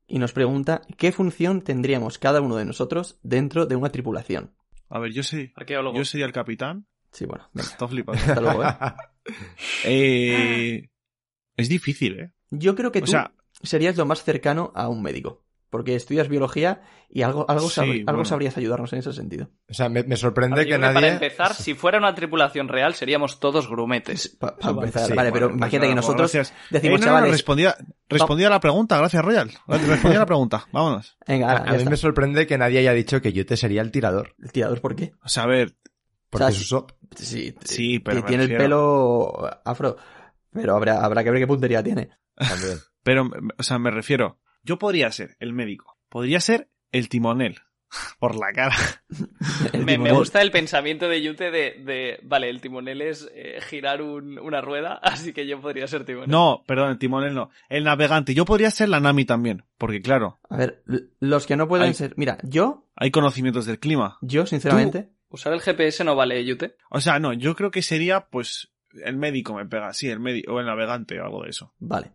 y 0.07 0.19
nos 0.19 0.33
pregunta 0.33 0.81
qué 0.97 1.11
función 1.11 1.61
tendríamos 1.61 2.17
cada 2.17 2.41
uno 2.41 2.57
de 2.57 2.65
nosotros 2.65 3.19
dentro 3.23 3.65
de 3.65 3.77
una 3.77 3.89
tripulación. 3.89 4.53
A 4.89 4.99
ver, 4.99 5.13
yo 5.13 5.23
sé. 5.23 5.53
Arqueólogo. 5.55 5.97
Yo 5.97 6.03
sería 6.03 6.25
el 6.25 6.33
capitán. 6.33 6.85
Sí, 7.11 7.25
bueno, 7.25 7.49
Está 7.55 7.87
flipando. 7.87 8.21
hasta 8.21 8.41
luego, 8.41 8.63
¿eh? 8.63 8.67
Eh, 9.85 10.89
es 11.57 11.69
difícil, 11.69 12.19
¿eh? 12.19 12.31
Yo 12.49 12.75
creo 12.75 12.91
que 12.91 12.99
O 12.99 13.03
tú 13.03 13.11
sea, 13.11 13.31
serías 13.61 13.95
lo 13.97 14.05
más 14.05 14.23
cercano 14.23 14.71
a 14.75 14.87
un 14.89 15.01
médico, 15.01 15.43
porque 15.69 15.95
estudias 15.95 16.27
biología 16.27 16.81
y 17.09 17.21
algo, 17.21 17.45
algo, 17.49 17.69
Sí, 17.69 17.79
sabr- 17.79 17.99
algo 17.99 18.11
bueno. 18.11 18.25
sabrías 18.25 18.57
ayudarnos 18.57 18.91
en 18.93 18.99
ese 18.99 19.13
sentido. 19.13 19.49
O 19.69 19.73
sea, 19.73 19.89
me, 19.89 20.03
sorprende 20.17 20.57
ver, 20.57 20.67
yo 20.67 20.75
que 20.75 20.79
nadie... 20.79 20.93
Para 20.95 21.07
empezar, 21.13 21.53
si 21.53 21.73
fuera 21.75 21.97
una 21.97 22.13
tripulación 22.15 22.67
real, 22.67 22.93
seríamos 22.95 23.39
todos 23.39 23.69
grumetes. 23.69 24.29
Pa- 24.39 24.55
pa 24.57 24.71
Vale, 24.71 24.87
empezar, 24.87 25.07
sí, 25.09 25.13
vale, 25.13 25.31
pero 25.31 25.47
Bueno, 25.47 25.59
pues 25.59 25.73
imagínate 25.73 25.87
que 25.87 25.95
nada, 25.95 26.01
pues 26.01 26.17
nosotros 26.17 26.31
gracias. 26.33 26.57
decimos, 26.71 26.99
Eh, 26.99 26.99
no, 26.99 27.05
no, 27.05 27.05
chavales, 27.13 27.31
respondía, 27.31 27.75
respondía 28.09 28.47
a 28.47 28.51
la 28.51 28.59
pregunta, 28.59 28.97
gracias 28.97 29.23
Royal. 29.23 29.51
Respondía 29.67 30.17
a 30.17 30.21
la 30.21 30.25
pregunta, 30.25 30.67
vámonos. 30.71 31.17
venga, 31.27 31.51
A, 31.57 31.71
mí 31.71 31.77
está. 31.77 31.89
me 31.89 31.97
sorprende 31.97 32.47
que 32.47 32.57
nadie 32.57 32.79
haya 32.79 32.93
dicho 32.93 33.21
que 33.21 33.31
Yute 33.33 33.55
sería 33.57 33.81
el 33.81 33.91
tirador. 33.91 34.35
¿El 34.41 34.51
tirador 34.51 34.81
por 34.81 34.95
qué? 34.95 35.13
O 35.23 35.29
sea, 35.29 35.43
a 35.43 35.47
ver, 35.47 35.75
Porque 36.31 36.45
O 36.45 36.47
sea, 36.47 36.57
es 36.57 36.61
Usopp. 36.61 36.91
Sí, 37.15 37.53
Sí, 37.63 37.99
pero 37.99 38.21
me 38.21 38.27
tiene 38.27 38.43
el 38.45 38.55
pelo 38.57 39.49
afro, 39.65 39.97
pero 40.51 40.75
habrá, 40.75 41.03
habrá 41.05 41.23
que 41.23 41.29
ver 41.31 41.41
qué 41.41 41.47
puntería 41.47 41.83
tiene. 41.83 42.09
También. 42.35 42.77
pero, 43.03 43.29
o 43.57 43.63
sea, 43.63 43.77
me 43.77 43.91
refiero, 43.91 44.39
yo 44.63 44.79
podría 44.79 45.11
ser 45.11 45.35
el 45.39 45.53
médico, 45.53 45.97
podría 46.09 46.39
ser 46.39 46.69
el 46.93 47.09
timonel, 47.09 47.57
por 48.19 48.35
la 48.35 48.51
cara. 48.53 48.75
Me, 49.85 49.97
me 49.97 50.11
gusta 50.13 50.41
el 50.41 50.51
pensamiento 50.51 51.07
de 51.09 51.21
Yute 51.21 51.51
de, 51.51 51.71
de 51.83 52.19
vale, 52.23 52.49
el 52.49 52.61
timonel 52.61 53.01
es 53.01 53.29
eh, 53.33 53.59
girar 53.69 54.01
un- 54.01 54.39
una 54.39 54.61
rueda, 54.61 54.93
así 55.03 55.33
que 55.33 55.45
yo 55.47 55.59
podría 55.59 55.87
ser 55.87 56.05
timonel. 56.05 56.29
No, 56.29 56.63
perdón, 56.65 56.91
el 56.91 56.97
timonel 56.97 57.33
no. 57.33 57.49
El 57.67 57.83
navegante, 57.83 58.33
yo 58.33 58.45
podría 58.45 58.71
ser 58.71 58.87
la 58.89 58.99
Nami 58.99 59.25
también, 59.25 59.65
porque 59.77 60.01
claro, 60.01 60.39
A 60.49 60.55
ver, 60.57 60.83
los 61.19 61.45
que 61.45 61.55
no 61.57 61.67
pueden 61.67 61.93
ser... 61.93 62.13
Mira, 62.17 62.37
yo, 62.43 62.87
hay 62.95 63.11
conocimientos 63.11 63.65
del 63.65 63.79
clima. 63.79 64.17
yo 64.21 64.45
sinceramente, 64.45 65.11
Usar 65.31 65.53
el 65.53 65.61
GPS 65.61 66.03
no 66.03 66.15
vale, 66.15 66.43
Yute. 66.45 66.75
O 66.89 67.01
sea, 67.01 67.17
no, 67.19 67.33
yo 67.33 67.55
creo 67.55 67.71
que 67.71 67.81
sería, 67.81 68.27
pues, 68.27 68.71
el 69.03 69.17
médico 69.17 69.55
me 69.55 69.65
pega, 69.65 69.93
sí, 69.93 70.09
el 70.09 70.19
médico, 70.19 70.53
o 70.53 70.59
el 70.59 70.65
navegante 70.65 71.19
o 71.19 71.25
algo 71.25 71.43
de 71.43 71.49
eso. 71.49 71.73
vale. 71.79 72.11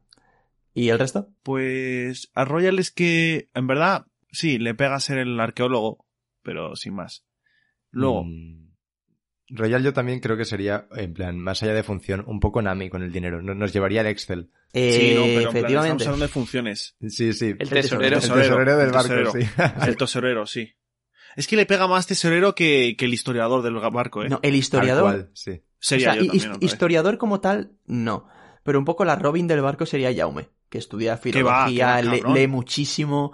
¿Y 0.75 0.91
el 0.91 0.99
resto? 0.99 1.31
Pues, 1.43 2.31
a 2.35 2.45
Royal 2.45 2.79
es 2.79 2.91
que, 2.91 3.49
en 3.55 3.67
verdad, 3.67 4.05
sí, 4.31 4.59
le 4.59 4.75
pega 4.75 5.01
ser 5.01 5.17
el 5.17 5.41
arqueólogo, 5.41 6.05
pero 6.43 6.77
sin 6.77 6.95
más. 6.95 7.25
Luego, 7.91 8.25
Mm. 8.25 8.67
Royal 9.49 9.83
yo 9.83 9.93
también 9.95 10.21
creo 10.21 10.37
que 10.37 10.45
sería, 10.45 10.87
en 10.97 11.15
plan, 11.15 11.39
más 11.39 11.63
allá 11.63 11.73
de 11.73 11.83
función, 11.85 12.25
un 12.27 12.41
poco 12.41 12.61
Nami 12.61 12.91
con 12.91 13.03
el 13.03 13.11
dinero. 13.13 13.41
Nos, 13.41 13.57
nos 13.57 13.73
llevaría 13.73 14.01
el 14.03 14.09
Excel. 14.09 14.51
Eh, 14.73 14.93
sí, 14.93 15.15
no, 15.15 15.23
pero 15.23 15.23
en 15.23 15.23
plan, 15.23 15.37
estamos 15.37 15.55
efectivamente. 15.57 16.05
hablando 16.05 16.25
de 16.27 16.33
funciones. 16.33 16.97
Sí, 17.09 17.33
sí. 17.33 17.55
El 17.59 17.69
tesorero. 17.71 18.21
tesorero. 18.21 18.43
El 18.43 18.43
tesorero 18.43 18.77
del 18.77 18.87
el 18.89 18.93
barco, 18.93 19.31
sí. 19.33 19.87
El 19.89 19.97
tesorero, 19.97 20.47
sí. 20.47 20.73
Es 21.37 21.47
que 21.47 21.57
le 21.57 21.67
pega 21.67 21.87
más 21.87 22.07
tesorero 22.07 22.55
que, 22.55 22.97
que 22.99 23.05
el 23.05 23.15
historiador 23.15 23.63
del 23.63 23.75
barco, 23.75 24.25
¿eh? 24.25 24.29
No, 24.29 24.41
el 24.43 24.55
historiador... 24.55 25.03
cual, 25.03 25.31
sí. 25.35 25.63
Sería 25.79 26.11
o 26.11 26.13
sea, 26.15 26.23
yo 26.23 26.27
también, 26.33 26.59
historiador 26.63 27.19
como 27.19 27.41
tal, 27.41 27.73
no. 27.85 28.27
Pero 28.65 28.79
un 28.79 28.85
poco 28.85 29.05
la 29.05 29.15
Robin 29.15 29.47
del 29.47 29.61
barco 29.61 29.87
sería 29.87 30.13
Jaume, 30.15 30.49
que 30.69 30.79
estudia 30.79 31.17
filología, 31.19 31.87
va, 31.87 32.03
lee 32.03 32.47
muchísimo. 32.49 33.33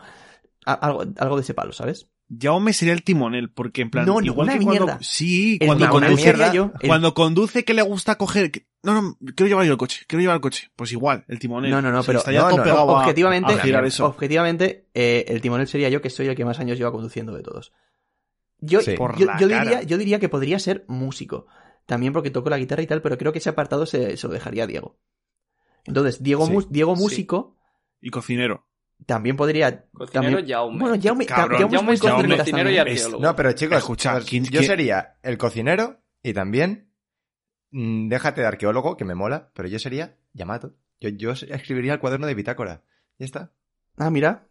Algo, 0.67 1.05
algo 1.17 1.37
de 1.37 1.43
ese 1.43 1.55
palo, 1.55 1.73
¿sabes? 1.73 2.09
Jaume 2.41 2.73
sería 2.73 2.95
el 2.95 3.03
timonel, 3.03 3.51
porque 3.51 3.83
en 3.83 3.91
plan, 3.91 4.07
No, 4.07 4.21
igual 4.21 4.49
que 4.49 4.59
cuando, 4.65 4.87
mierda. 4.87 4.99
sí, 5.03 5.59
El 5.61 5.67
cuando 5.67 5.89
conduce, 5.91 6.23
sería 6.23 6.53
yo. 6.53 6.73
el- 6.81 6.89
cuando 6.89 7.15
conduce 7.15 7.65
que 7.65 7.75
le 7.75 7.83
gusta 7.83 8.17
coger, 8.17 8.51
que- 8.51 8.67
no, 8.83 8.95
no, 9.01 9.17
quiero 9.37 9.49
llevar 9.49 9.67
yo 9.67 9.73
el 9.73 9.79
coche, 9.79 10.05
quiero 10.07 10.21
llevar 10.21 10.37
el 10.37 10.41
coche, 10.41 10.71
pues 10.77 10.93
igual, 10.93 11.25
el 11.29 11.39
timonel. 11.39 11.71
No, 11.71 11.83
no, 11.83 11.91
no, 11.93 12.03
pero 12.03 12.19
está 12.19 12.33
ya 12.33 12.41
no, 12.43 12.49
todo 12.49 12.59
no, 12.59 12.65
pegado 12.65 12.97
a- 12.97 13.01
objetivamente, 13.03 13.53
a 13.53 14.07
objetivamente 14.07 14.89
eh, 14.95 15.25
el 15.29 15.41
timonel 15.41 15.69
sería 15.69 15.89
yo, 15.89 16.01
que 16.01 16.11
soy 16.11 16.27
el 16.29 16.35
que 16.37 16.45
más 16.45 16.59
años 16.59 16.79
lleva 16.79 16.91
conduciendo 16.93 17.33
de 17.35 17.43
todos. 17.43 17.73
Yo, 18.65 18.81
Sí. 18.81 18.95
Por 18.97 19.19
yo, 19.19 19.27
la 19.27 19.39
yo 19.39 19.49
cara. 19.49 19.63
diría, 19.65 19.83
yo 19.83 19.99
diría 19.99 20.19
que 20.21 20.29
podría 20.29 20.59
ser 20.59 20.85
músico. 20.89 21.47
También 21.85 22.13
porque 22.13 22.31
toco 22.31 22.49
la 22.49 22.59
guitarra 22.59 22.83
y 22.83 22.87
tal, 22.87 23.03
pero 23.03 23.19
creo 23.19 23.33
que 23.33 23.39
ese 23.41 23.49
apartado 23.51 23.85
se, 23.87 24.17
se 24.17 24.27
lo 24.29 24.33
dejaría 24.33 24.65
a 24.65 24.67
Diego. 24.69 24.99
Entonces, 25.85 26.23
Diego, 26.23 26.47
Sí. 26.47 26.67
Diego 26.71 26.95
Sí. 26.97 27.03
músico 27.03 27.57
Y 28.01 28.11
cocinero. 28.11 28.67
también 29.05 29.37
podría. 29.37 29.87
Cocinero 29.93 30.37
también- 30.37 30.49
Jaume. 30.49 30.79
Bueno, 30.79 30.97
Jaume, 31.03 31.27
Cabrón, 31.27 31.69
Jaume 31.71 31.93
es 31.95 32.01
Jaume 32.01 32.37
cocinero 32.39 32.71
y 32.71 32.79
arqueólogo. 32.79 33.23
No, 33.23 33.35
pero 33.37 33.53
chicos, 33.53 33.79
Escucha, 33.79 34.13
pues, 34.13 34.27
¿quién- 34.27 34.45
yo 34.45 34.51
quién- 34.51 34.65
sería 34.65 35.17
el 35.23 35.37
cocinero 35.39 36.01
y 36.23 36.33
también, 36.33 36.93
mm, 37.73 38.09
déjate 38.09 38.43
de 38.43 38.47
arqueólogo, 38.47 38.97
que 38.97 39.05
me 39.05 39.17
mola, 39.17 39.51
pero 39.55 39.67
yo 39.69 39.81
sería 39.81 40.17
Yamato. 40.33 40.75
Yo, 41.01 41.09
yo 41.09 41.33
escribiría 41.33 41.95
el 41.95 41.99
cuaderno 41.99 42.29
de 42.29 42.35
bitácora. 42.35 42.85
Ya 43.19 43.27
está. 43.27 43.53
Ah, 43.97 44.09
mira. 44.11 44.47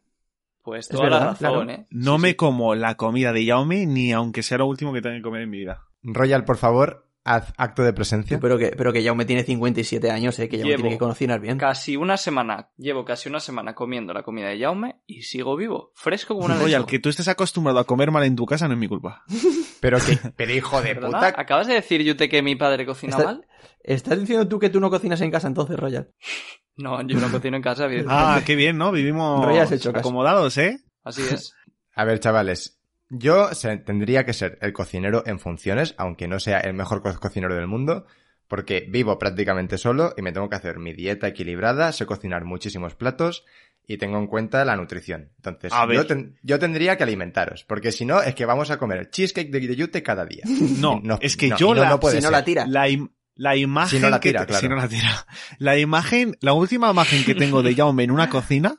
Pues 0.64 0.90
Es 0.90 0.96
toda 0.96 1.10
la 1.10 1.20
razón, 1.20 1.38
claro. 1.38 1.70
¿eh? 1.70 1.88
No 1.90 2.16
Sí, 2.18 2.22
me 2.22 2.30
sí. 2.30 2.36
como 2.36 2.76
la 2.76 2.96
comida 2.96 3.34
de 3.34 3.46
Jaume 3.46 3.86
ni 3.88 4.12
aunque 4.12 4.44
sea 4.44 4.60
lo 4.60 4.68
último 4.68 4.94
que 4.94 5.02
tenga 5.02 5.16
que 5.16 5.22
comer 5.22 5.42
en 5.42 5.50
mi 5.50 5.58
vida. 5.58 5.82
Royal, 6.04 6.46
por 6.46 6.58
favor, 6.58 7.08
haz 7.24 7.54
acto 7.58 7.84
de 7.84 7.94
presencia. 7.94 8.40
Pero 8.40 8.58
que, 8.58 8.68
pero 8.76 8.92
que 8.94 9.04
Jaume 9.04 9.26
tiene 9.26 9.44
57 9.44 10.10
años, 10.12 10.38
eh, 10.40 10.50
que 10.50 10.58
Jaume 10.58 10.70
Llevo 10.72 10.82
tiene 10.82 10.96
que 10.96 11.00
cocinar 11.00 11.40
bien. 11.40 11.58
Casi 11.58 11.96
una 11.96 12.18
semana, 12.18 12.70
llevo 12.78 13.06
casi 13.06 13.30
una 13.30 13.40
semana 13.40 13.76
comiendo 13.76 14.14
la 14.14 14.24
comida 14.24 14.48
de 14.50 14.60
Jaume 14.60 15.02
y 15.06 15.22
sigo 15.24 15.56
vivo, 15.56 15.92
fresco 15.96 16.34
como 16.36 16.46
una 16.48 16.56
Royal, 16.56 16.70
lechuga. 16.82 16.88
que 16.90 17.00
tú 17.00 17.10
estés 17.10 17.28
acostumbrado 17.28 17.80
a 17.80 17.86
comer 17.86 18.12
mal 18.12 18.24
en 18.24 18.36
tu 18.36 18.46
casa 18.46 18.68
no 18.68 18.74
es 18.74 18.80
mi 18.80 18.88
culpa. 18.88 19.24
Pero 19.82 19.98
que, 19.98 20.16
pero 20.36 20.54
hijo 20.54 20.80
de 20.80 20.94
¿Perdona? 20.94 21.18
puta. 21.30 21.42
¿Acabas 21.42 21.66
de 21.66 21.74
decir, 21.74 22.04
Yute, 22.04 22.30
que 22.30 22.44
mi 22.44 22.56
padre 22.56 22.86
cocina 22.86 23.18
Está- 23.18 23.26
mal? 23.26 23.48
¿Estás 23.82 24.20
diciendo 24.20 24.48
tú 24.48 24.60
que 24.60 24.70
tú 24.70 24.80
no 24.80 24.92
cocinas 24.92 25.20
en 25.22 25.32
casa 25.32 25.48
entonces, 25.48 25.78
Royal? 25.80 26.12
No, 26.78 27.02
yo 27.06 27.20
no 27.20 27.30
cocino 27.32 27.58
en 27.58 27.64
casa. 27.64 27.88
Ah, 28.08 28.42
qué 28.46 28.56
bien, 28.56 28.78
¿no? 28.78 28.92
Vivimos 28.92 29.44
Royal 29.46 29.64
has 29.64 29.72
hecho 29.72 29.92
caso. 29.92 30.00
acomodados, 30.08 30.58
¿eh? 30.58 30.78
Así 31.04 31.22
es. 31.24 31.54
A 31.96 32.06
ver, 32.06 32.20
chavales. 32.20 32.80
Yo 33.14 33.50
tendría 33.86 34.26
que 34.26 34.34
ser 34.34 34.58
el 34.62 34.72
cocinero 34.74 35.24
en 35.26 35.38
funciones, 35.40 35.94
aunque 35.98 36.28
no 36.28 36.40
sea 36.40 36.60
el 36.62 36.74
mejor 36.74 37.02
co- 37.04 37.20
cocinero 37.20 37.56
del 37.56 37.68
mundo, 37.68 38.06
porque 38.48 38.86
vivo 38.90 39.20
prácticamente 39.20 39.78
solo 39.78 40.14
y 40.18 40.22
me 40.22 40.32
tengo 40.32 40.50
que 40.50 40.56
hacer 40.56 40.80
mi 40.80 40.94
dieta 40.94 41.28
equilibrada, 41.28 41.92
sé 41.92 42.06
cocinar 42.06 42.46
muchísimos 42.46 42.96
platos 42.96 43.44
y 43.86 43.98
tengo 43.98 44.18
en 44.18 44.28
cuenta 44.28 44.64
la 44.64 44.76
nutrición. 44.78 45.32
Entonces, 45.38 45.74
A 45.74 45.86
ver. 45.86 45.98
yo, 45.98 46.06
ten- 46.08 46.38
yo 46.42 46.58
tendría 46.58 46.96
que 46.98 47.04
alimentaros, 47.04 47.66
porque 47.66 47.92
si 47.92 48.06
no, 48.06 48.22
es 48.22 48.34
que 48.34 48.46
vamos 48.46 48.72
a 48.72 48.78
comer 48.78 49.10
cheesecake 49.10 49.52
de, 49.52 49.60
de 49.60 49.76
yute 49.76 50.02
cada 50.04 50.26
día. 50.26 50.44
No, 50.80 51.02
No, 51.04 51.18
es 51.22 51.36
que 51.36 51.50
no, 51.50 51.58
yo 51.58 51.74
no- 51.76 51.82
la, 51.82 51.90
no 51.90 52.00
puede 52.00 52.16
si 52.16 52.22
no 52.22 52.30
ser. 52.30 52.32
la 52.32 52.44
tira. 52.46 52.66
la, 52.66 52.88
im- 52.88 53.12
la 53.36 53.56
imagen 53.58 53.98
Si 54.00 54.02
no 54.04 54.10
la 54.10 54.20
que 54.20 54.30
tira, 54.30 54.42
te- 54.42 54.48
claro. 54.48 54.62
si 54.62 54.70
no 54.70 54.76
la 54.76 54.88
tira. 54.88 55.26
La 55.58 55.78
imagen, 55.78 56.38
la 56.42 56.54
última 56.54 56.92
imagen 56.92 57.24
que 57.26 57.36
tengo 57.36 57.62
de 57.64 57.76
Jaume 57.76 58.04
en 58.04 58.12
una 58.12 58.30
cocina 58.30 58.76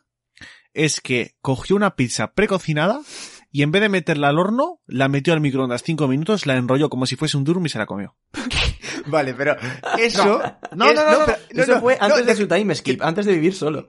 es 0.74 1.00
que 1.02 1.34
cogió 1.42 1.76
una 1.76 1.96
pizza 1.96 2.32
precocinada 2.34 3.00
y 3.52 3.62
en 3.62 3.70
vez 3.70 3.82
de 3.82 3.88
meterla 3.88 4.28
al 4.28 4.38
horno, 4.38 4.80
la 4.86 5.08
metió 5.08 5.32
al 5.34 5.40
microondas 5.40 5.82
cinco 5.82 6.08
minutos, 6.08 6.46
la 6.46 6.56
enrolló 6.56 6.88
como 6.90 7.06
si 7.06 7.16
fuese 7.16 7.36
un 7.36 7.44
durum 7.44 7.64
y 7.66 7.68
se 7.68 7.78
la 7.78 7.86
comió. 7.86 8.16
Vale, 9.06 9.34
pero 9.34 9.56
eso... 9.98 10.40
No, 10.74 10.86
es- 10.86 10.94
no, 10.96 11.04
no, 11.04 11.18
no, 11.18 11.24
pero- 11.26 11.38
no, 11.54 11.62
Eso 11.62 11.80
fue 11.80 11.96
antes 12.00 12.18
de 12.26 12.32
de- 12.32 12.36
su 12.36 12.48
time 12.48 12.74
skip, 12.74 13.02
antes 13.02 13.26
de 13.26 13.32
vivir 13.32 13.54
solo. 13.54 13.88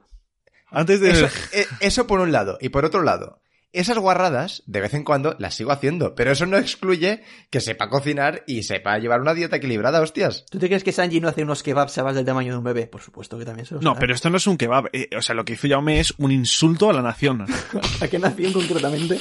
Antes 0.70 1.00
de... 1.02 1.12
Eso, 1.12 1.28
eh, 1.54 1.66
eso 1.82 2.08
por 2.08 2.20
un 2.20 2.32
lado. 2.32 2.58
Y 2.62 2.70
por 2.70 2.84
otro 2.86 3.04
lado, 3.04 3.42
esas 3.74 3.98
guarradas, 3.98 4.64
de 4.68 4.80
vez 4.82 4.94
en 4.94 5.04
cuando, 5.04 5.36
las 5.40 5.56
sigo 5.56 5.72
haciendo. 5.72 6.16
Pero 6.16 6.32
eso 6.32 6.46
no 6.46 6.58
excluye 6.58 7.22
que 7.50 7.60
sepa 7.60 7.90
cocinar 7.90 8.44
y 8.48 8.64
sepa 8.64 8.98
llevar 9.00 9.20
una 9.20 9.34
dieta 9.34 9.56
equilibrada, 9.58 10.00
hostias. 10.00 10.46
¿Tú 10.50 10.60
te 10.60 10.68
crees 10.68 10.84
que 10.84 10.92
Sanji 10.92 11.20
no 11.20 11.28
hace 11.28 11.44
unos 11.44 11.64
kebabs 11.64 11.92
sabas 11.92 12.16
del 12.16 12.24
tamaño 12.26 12.52
de 12.54 12.58
un 12.60 12.64
bebé? 12.64 12.88
Por 12.88 13.02
supuesto 13.02 13.38
que 13.38 13.46
también 13.46 13.66
se 13.66 13.74
los 13.74 13.84
No, 13.84 13.92
hará. 13.92 14.00
pero 14.00 14.14
esto 14.14 14.30
no 14.30 14.38
es 14.38 14.48
un 14.48 14.58
kebab. 14.58 14.90
eh, 14.94 15.10
o 15.18 15.22
sea, 15.22 15.36
lo 15.36 15.44
que 15.44 15.54
hizo 15.54 15.68
Jaume 15.68 16.00
es 16.00 16.14
un 16.20 16.32
insulto 16.32 16.90
a 16.90 16.94
la 16.94 17.02
nación. 17.02 17.46
¿A 18.02 18.08
qué 18.08 18.20
nación 18.20 18.54
concretamente? 18.54 19.20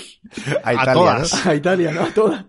A, 0.63 0.75
Italia, 0.75 0.93
todas. 0.93 1.45
¿no? 1.47 1.51
A 1.51 1.55
Italia, 1.55 1.93
¿no? 1.93 2.03
A 2.03 2.15
todas. 2.15 2.45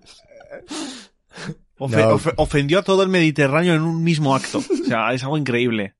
Ofe- 1.79 1.97
No. 1.97 2.17
ofe- 2.17 2.33
ofendió 2.37 2.79
a 2.79 2.83
todo 2.83 3.03
el 3.03 3.09
Mediterráneo 3.09 3.73
en 3.73 3.81
un 3.81 4.03
mismo 4.03 4.35
acto. 4.35 4.59
O 4.59 4.85
sea, 4.85 5.11
es 5.13 5.23
algo 5.23 5.37
increíble. 5.37 5.95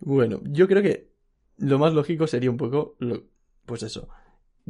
Bueno, 0.00 0.40
yo 0.44 0.66
creo 0.66 0.82
que 0.82 1.10
lo 1.58 1.78
más 1.78 1.92
lógico 1.92 2.26
sería 2.26 2.50
un 2.50 2.56
poco, 2.56 2.96
lo- 2.98 3.22
pues 3.66 3.82
eso. 3.82 4.08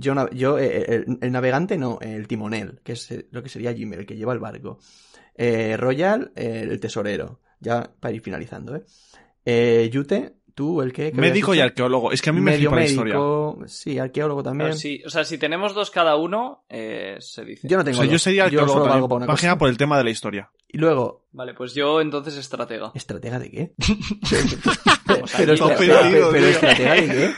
Yo, 0.00 0.30
yo 0.30 0.58
eh, 0.58 0.84
el, 1.06 1.18
el 1.20 1.32
navegante 1.32 1.76
no, 1.76 1.98
el 2.00 2.26
timonel, 2.26 2.80
que 2.82 2.92
es 2.92 3.10
eh, 3.10 3.28
lo 3.30 3.42
que 3.42 3.48
sería 3.48 3.74
Jimmy, 3.74 3.96
el 3.96 4.06
que 4.06 4.16
lleva 4.16 4.32
el 4.32 4.38
barco. 4.40 4.78
Eh, 5.34 5.76
Royal, 5.76 6.32
eh, 6.34 6.66
el 6.68 6.80
tesorero. 6.80 7.40
Ya 7.60 7.92
para 8.00 8.14
ir 8.14 8.22
finalizando, 8.22 8.76
¿eh? 8.76 8.84
eh 9.44 9.90
Yute, 9.92 10.36
tú, 10.60 10.82
el 10.82 10.92
habías 10.94 11.14
Médico 11.14 11.54
y 11.54 11.60
arqueólogo. 11.60 12.12
Es 12.12 12.20
que 12.20 12.28
a 12.28 12.32
mí 12.34 12.40
me 12.42 12.52
flipa 12.56 12.76
la 12.76 12.84
historia. 12.84 13.16
sí, 13.66 13.98
arqueólogo 13.98 14.42
también. 14.42 14.76
Sí, 14.76 15.02
o 15.06 15.08
sea, 15.08 15.24
si 15.24 15.38
tenemos 15.38 15.72
dos 15.74 15.90
cada 15.90 16.16
uno, 16.16 16.64
eh, 16.68 17.16
se 17.20 17.44
dice. 17.46 17.66
Yo 17.66 17.78
no 17.78 17.80
O 17.80 17.84
tengo 17.84 17.96
sea, 18.02 18.06
yo 18.06 18.18
sería 18.18 18.44
arqueólogo 18.44 18.84
para 18.84 18.96
una 19.16 19.26
cosa. 19.26 19.56
por 19.56 19.70
el 19.70 19.78
tema 19.78 19.96
de 19.96 20.04
la 20.04 20.10
historia. 20.10 20.50
Y 20.68 20.76
luego, 20.78 21.24
Vale, 21.32 21.54
pues 21.54 21.74
yo 21.74 22.00
entonces 22.00 22.36
estratega. 22.36 22.92
¿estratega 22.94 23.38
de 23.38 23.50
qué? 23.50 23.72
Pero, 25.36 25.54
estra- 25.54 25.68
estratega 26.48 26.94
de 26.94 27.06
qué? 27.08 27.30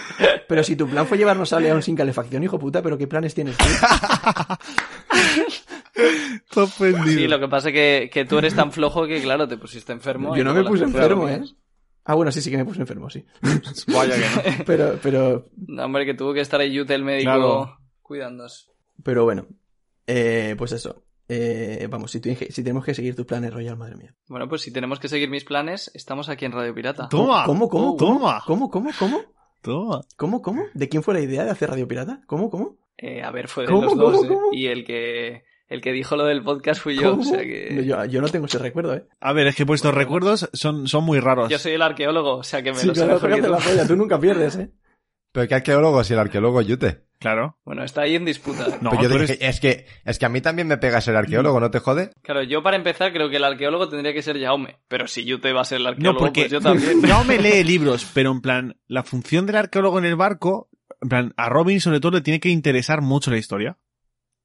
Pero 0.48 0.64
si 0.64 0.76
tu 0.76 0.86
plan 0.88 1.06
fue 1.06 1.16
llevarnos 1.16 1.52
a 1.52 1.60
León 1.60 1.82
sin 1.82 1.94
calefacción, 1.96 2.42
hijo 2.42 2.58
puta, 2.58 2.82
pero 2.82 2.98
¿qué 2.98 3.06
planes 3.06 3.34
tienes 3.34 3.56
tú? 3.56 3.64
Está 5.94 6.62
ofendido. 6.64 7.04
Sí, 7.06 7.28
lo 7.28 7.38
que 7.40 7.48
pasa 7.48 7.68
es 7.68 7.74
que, 7.74 8.10
que 8.12 8.24
tú 8.24 8.38
eres 8.38 8.54
tan 8.54 8.72
flojo 8.72 9.06
que, 9.06 9.20
claro, 9.22 9.46
te 9.48 9.56
pusiste 9.56 9.92
enfermo. 9.92 10.36
Yo 10.36 10.44
no 10.44 10.52
me 10.54 10.64
puse 10.64 10.84
enfermo, 10.84 11.28
¿eh? 11.28 11.42
Ah, 12.04 12.14
bueno, 12.14 12.32
sí, 12.32 12.40
sí 12.42 12.50
que 12.50 12.56
me 12.56 12.64
puse 12.64 12.80
enfermo, 12.80 13.08
sí. 13.10 13.24
Vaya 13.92 14.14
que 14.16 14.58
no. 14.58 14.64
Pero, 14.66 14.98
pero, 15.02 15.46
No, 15.68 15.84
hombre, 15.84 16.04
que 16.04 16.14
tuvo 16.14 16.34
que 16.34 16.40
estar 16.40 16.60
ahí 16.60 16.72
Yute, 16.72 16.94
el 16.94 17.04
médico, 17.04 17.30
Claro. 17.30 17.78
cuidándonos. 18.02 18.70
pero 19.04 19.24
bueno. 19.24 19.46
Eh, 20.06 20.54
pues 20.58 20.72
eso. 20.72 21.04
Eh, 21.28 21.86
vamos, 21.88 22.10
si, 22.10 22.20
si 22.20 22.62
tenemos 22.62 22.84
que 22.84 22.92
seguir 22.94 23.14
tus 23.14 23.24
planes, 23.24 23.54
Royal, 23.54 23.76
madre 23.76 23.96
mía. 23.96 24.14
Bueno, 24.28 24.48
pues 24.48 24.62
si 24.62 24.72
tenemos 24.72 24.98
que 24.98 25.08
seguir 25.08 25.30
mis 25.30 25.44
planes, 25.44 25.90
estamos 25.94 26.28
aquí 26.28 26.44
en 26.44 26.52
Radio 26.52 26.74
Pirata. 26.74 27.08
Toma. 27.08 27.44
¿Cómo, 27.46 27.68
cómo, 27.68 27.96
cómo? 27.96 28.18
toma. 28.18 28.42
¿Cómo, 28.46 28.68
cómo, 28.70 28.90
cómo? 28.98 29.20
Toma. 29.62 30.00
¿Cómo, 30.16 30.42
cómo? 30.42 30.62
¿De 30.74 30.88
quién 30.88 31.02
fue 31.04 31.14
la 31.14 31.20
idea 31.20 31.44
de 31.44 31.50
hacer 31.50 31.70
Radio 31.70 31.86
Pirata? 31.86 32.20
¿Cómo, 32.26 32.50
cómo? 32.50 32.76
Eh, 32.98 33.22
a 33.22 33.30
ver, 33.30 33.46
fue 33.48 33.64
de 33.64 33.70
¿Cómo, 33.72 33.82
los 33.82 33.96
dos, 33.96 34.16
cómo, 34.16 34.24
¿eh? 34.24 34.28
cómo? 34.28 34.48
Y 34.52 34.66
el 34.66 34.84
que, 34.84 35.44
el 35.72 35.80
que 35.80 35.92
dijo 35.92 36.16
lo 36.16 36.24
del 36.24 36.42
podcast 36.42 36.80
fui 36.82 36.96
yo, 36.96 37.16
o 37.16 37.22
sea 37.24 37.40
que... 37.40 37.84
Yo, 37.86 38.04
yo 38.04 38.20
no 38.20 38.28
tengo 38.28 38.46
ese 38.46 38.58
recuerdo, 38.58 38.94
¿eh? 38.94 39.04
A 39.20 39.32
ver, 39.32 39.46
es 39.46 39.56
que 39.56 39.64
vuestros 39.64 39.94
recuerdos 39.94 40.48
son, 40.52 40.86
son 40.86 41.04
muy 41.04 41.18
raros. 41.20 41.48
Yo 41.50 41.58
soy 41.58 41.72
el 41.72 41.82
arqueólogo, 41.82 42.36
o 42.36 42.42
sea 42.42 42.62
que 42.62 42.72
me 42.72 42.78
Sí, 42.78 42.86
lo 42.88 42.94
sé 42.94 43.06
mejor 43.06 43.34
que 43.34 43.42
tú. 43.42 43.50
la 43.50 43.58
polla, 43.58 43.86
tú 43.86 43.96
nunca 43.96 44.18
pierdes, 44.20 44.56
¿eh? 44.56 44.70
Pero 45.32 45.48
qué 45.48 45.54
arqueólogo 45.54 46.04
si 46.04 46.12
el 46.12 46.18
arqueólogo 46.18 46.60
es 46.60 46.66
Yute. 46.66 47.04
Claro. 47.18 47.56
Bueno, 47.64 47.84
está 47.84 48.02
ahí 48.02 48.16
en 48.16 48.24
disputa. 48.26 48.66
No, 48.82 48.90
Pero 48.90 49.04
yo 49.04 49.08
tú 49.08 49.18
dije, 49.20 49.34
eres- 49.40 49.48
es 49.54 49.60
que 49.60 49.86
es 50.04 50.18
que 50.18 50.26
a 50.26 50.28
mí 50.28 50.40
también 50.42 50.68
me 50.68 50.76
pega 50.76 51.00
ser 51.00 51.16
arqueólogo, 51.16 51.58
¿no 51.58 51.70
te 51.70 51.78
jode? 51.78 52.10
Claro, 52.22 52.42
yo 52.42 52.62
para 52.62 52.76
empezar 52.76 53.12
creo 53.14 53.30
que 53.30 53.36
el 53.36 53.44
arqueólogo 53.44 53.88
tendría 53.88 54.12
que 54.12 54.20
ser 54.22 54.38
Jaume, 54.38 54.76
pero 54.88 55.06
si 55.06 55.24
Yute 55.24 55.52
va 55.54 55.62
a 55.62 55.64
ser 55.64 55.78
el 55.78 55.84
No, 55.84 55.88
arqueólogo, 55.90 56.18
porque 56.18 56.42
pues 56.42 56.52
yo 56.52 56.60
también. 56.60 57.00
no 57.08 57.24
me 57.24 57.38
lee 57.38 57.64
libros, 57.64 58.06
pero 58.12 58.30
en 58.30 58.42
plan, 58.42 58.76
la 58.88 59.04
función 59.04 59.46
del 59.46 59.56
arqueólogo 59.56 59.98
en 60.00 60.04
el 60.04 60.16
barco, 60.16 60.68
en 61.00 61.08
plan, 61.08 61.32
a 61.38 61.48
Robin 61.48 61.80
sobre 61.80 62.00
todo 62.00 62.12
le 62.12 62.20
tiene 62.20 62.40
que 62.40 62.50
interesar 62.50 63.00
mucho 63.00 63.30
la 63.30 63.38
historia. 63.38 63.78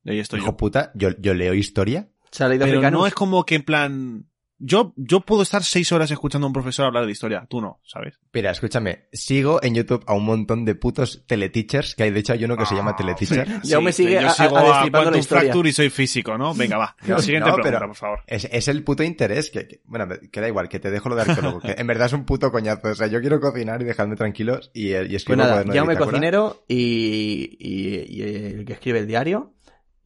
Y 0.07 0.11
ahí 0.11 0.19
estoy 0.19 0.39
Hijo 0.39 0.49
yo. 0.51 0.57
puta, 0.57 0.91
yo, 0.95 1.09
yo 1.19 1.33
leo 1.35 1.53
historia. 1.53 2.09
Pero 2.37 2.53
Africanus. 2.55 2.91
no 2.91 3.07
es 3.07 3.13
como 3.13 3.45
que 3.45 3.55
en 3.55 3.63
plan, 3.63 4.25
yo, 4.59 4.93
yo 4.97 5.21
puedo 5.21 5.43
estar 5.43 5.63
seis 5.63 5.91
horas 5.91 6.09
escuchando 6.11 6.45
a 6.45 6.49
un 6.49 6.53
profesor 6.53 6.85
hablar 6.85 7.05
de 7.05 7.11
historia, 7.11 7.45
tú 7.49 7.61
no, 7.61 7.79
¿sabes? 7.85 8.19
Mira, 8.33 8.51
escúchame, 8.51 9.07
sigo 9.13 9.61
en 9.63 9.75
YouTube 9.75 10.03
a 10.07 10.13
un 10.13 10.25
montón 10.25 10.65
de 10.65 10.75
putos 10.75 11.23
teleteachers, 11.25 11.95
que 11.95 12.03
hay 12.03 12.11
de 12.11 12.19
hecho 12.19 12.33
hay 12.33 12.43
uno 12.43 12.57
que 12.57 12.65
se 12.65 12.75
llama 12.75 12.91
Ah, 12.91 12.95
teleteacher. 12.97 13.47
Y 13.63 13.73
aún 13.73 13.85
me 13.85 13.91
sigue 13.93 14.13
yo 14.21 14.27
a- 14.27 14.31
sigo 14.31 14.57
a- 14.57 14.81
a 14.81 14.85
la. 14.85 15.21
Fracture 15.23 15.69
y 15.69 15.73
soy 15.73 15.89
físico, 15.89 16.37
¿no? 16.37 16.53
Venga, 16.53 16.77
va. 16.77 16.95
No, 17.07 17.19
Siguiente 17.19 17.49
no, 17.49 17.55
pregunta, 17.55 17.79
pero- 17.79 17.87
por 17.89 17.95
favor. 17.97 18.19
Es, 18.27 18.45
es 18.51 18.67
el 18.67 18.83
puto 18.83 19.03
interés, 19.03 19.49
que, 19.49 19.67
que- 19.67 19.81
bueno, 19.85 20.07
que 20.31 20.41
da 20.41 20.47
igual, 20.47 20.67
que 20.69 20.79
te 20.79 20.91
dejo 20.91 21.07
lo 21.09 21.15
de 21.15 21.21
arqueólogo, 21.23 21.59
que 21.61 21.75
en 21.77 21.87
verdad 21.87 22.07
es 22.07 22.13
un 22.13 22.25
puto 22.25 22.51
coñazo, 22.51 22.89
o 22.89 22.95
sea, 22.95 23.07
yo 23.07 23.21
quiero 23.21 23.39
cocinar 23.39 23.81
y 23.81 23.85
dejadme 23.85 24.15
tranquilos 24.15 24.69
y, 24.73 24.89
y 24.89 24.93
Pues 24.95 25.13
escribo 25.13 25.37
nada, 25.37 25.63
cuaderno 25.63 25.73
de 25.73 25.79
bitácora. 25.81 26.05
cocinero 26.05 26.63
y, 26.67 27.57
y, 27.59 28.05
y 28.17 28.21
el 28.21 28.65
que 28.65 28.73
escribe 28.73 28.99
el 28.99 29.07
diario 29.07 29.53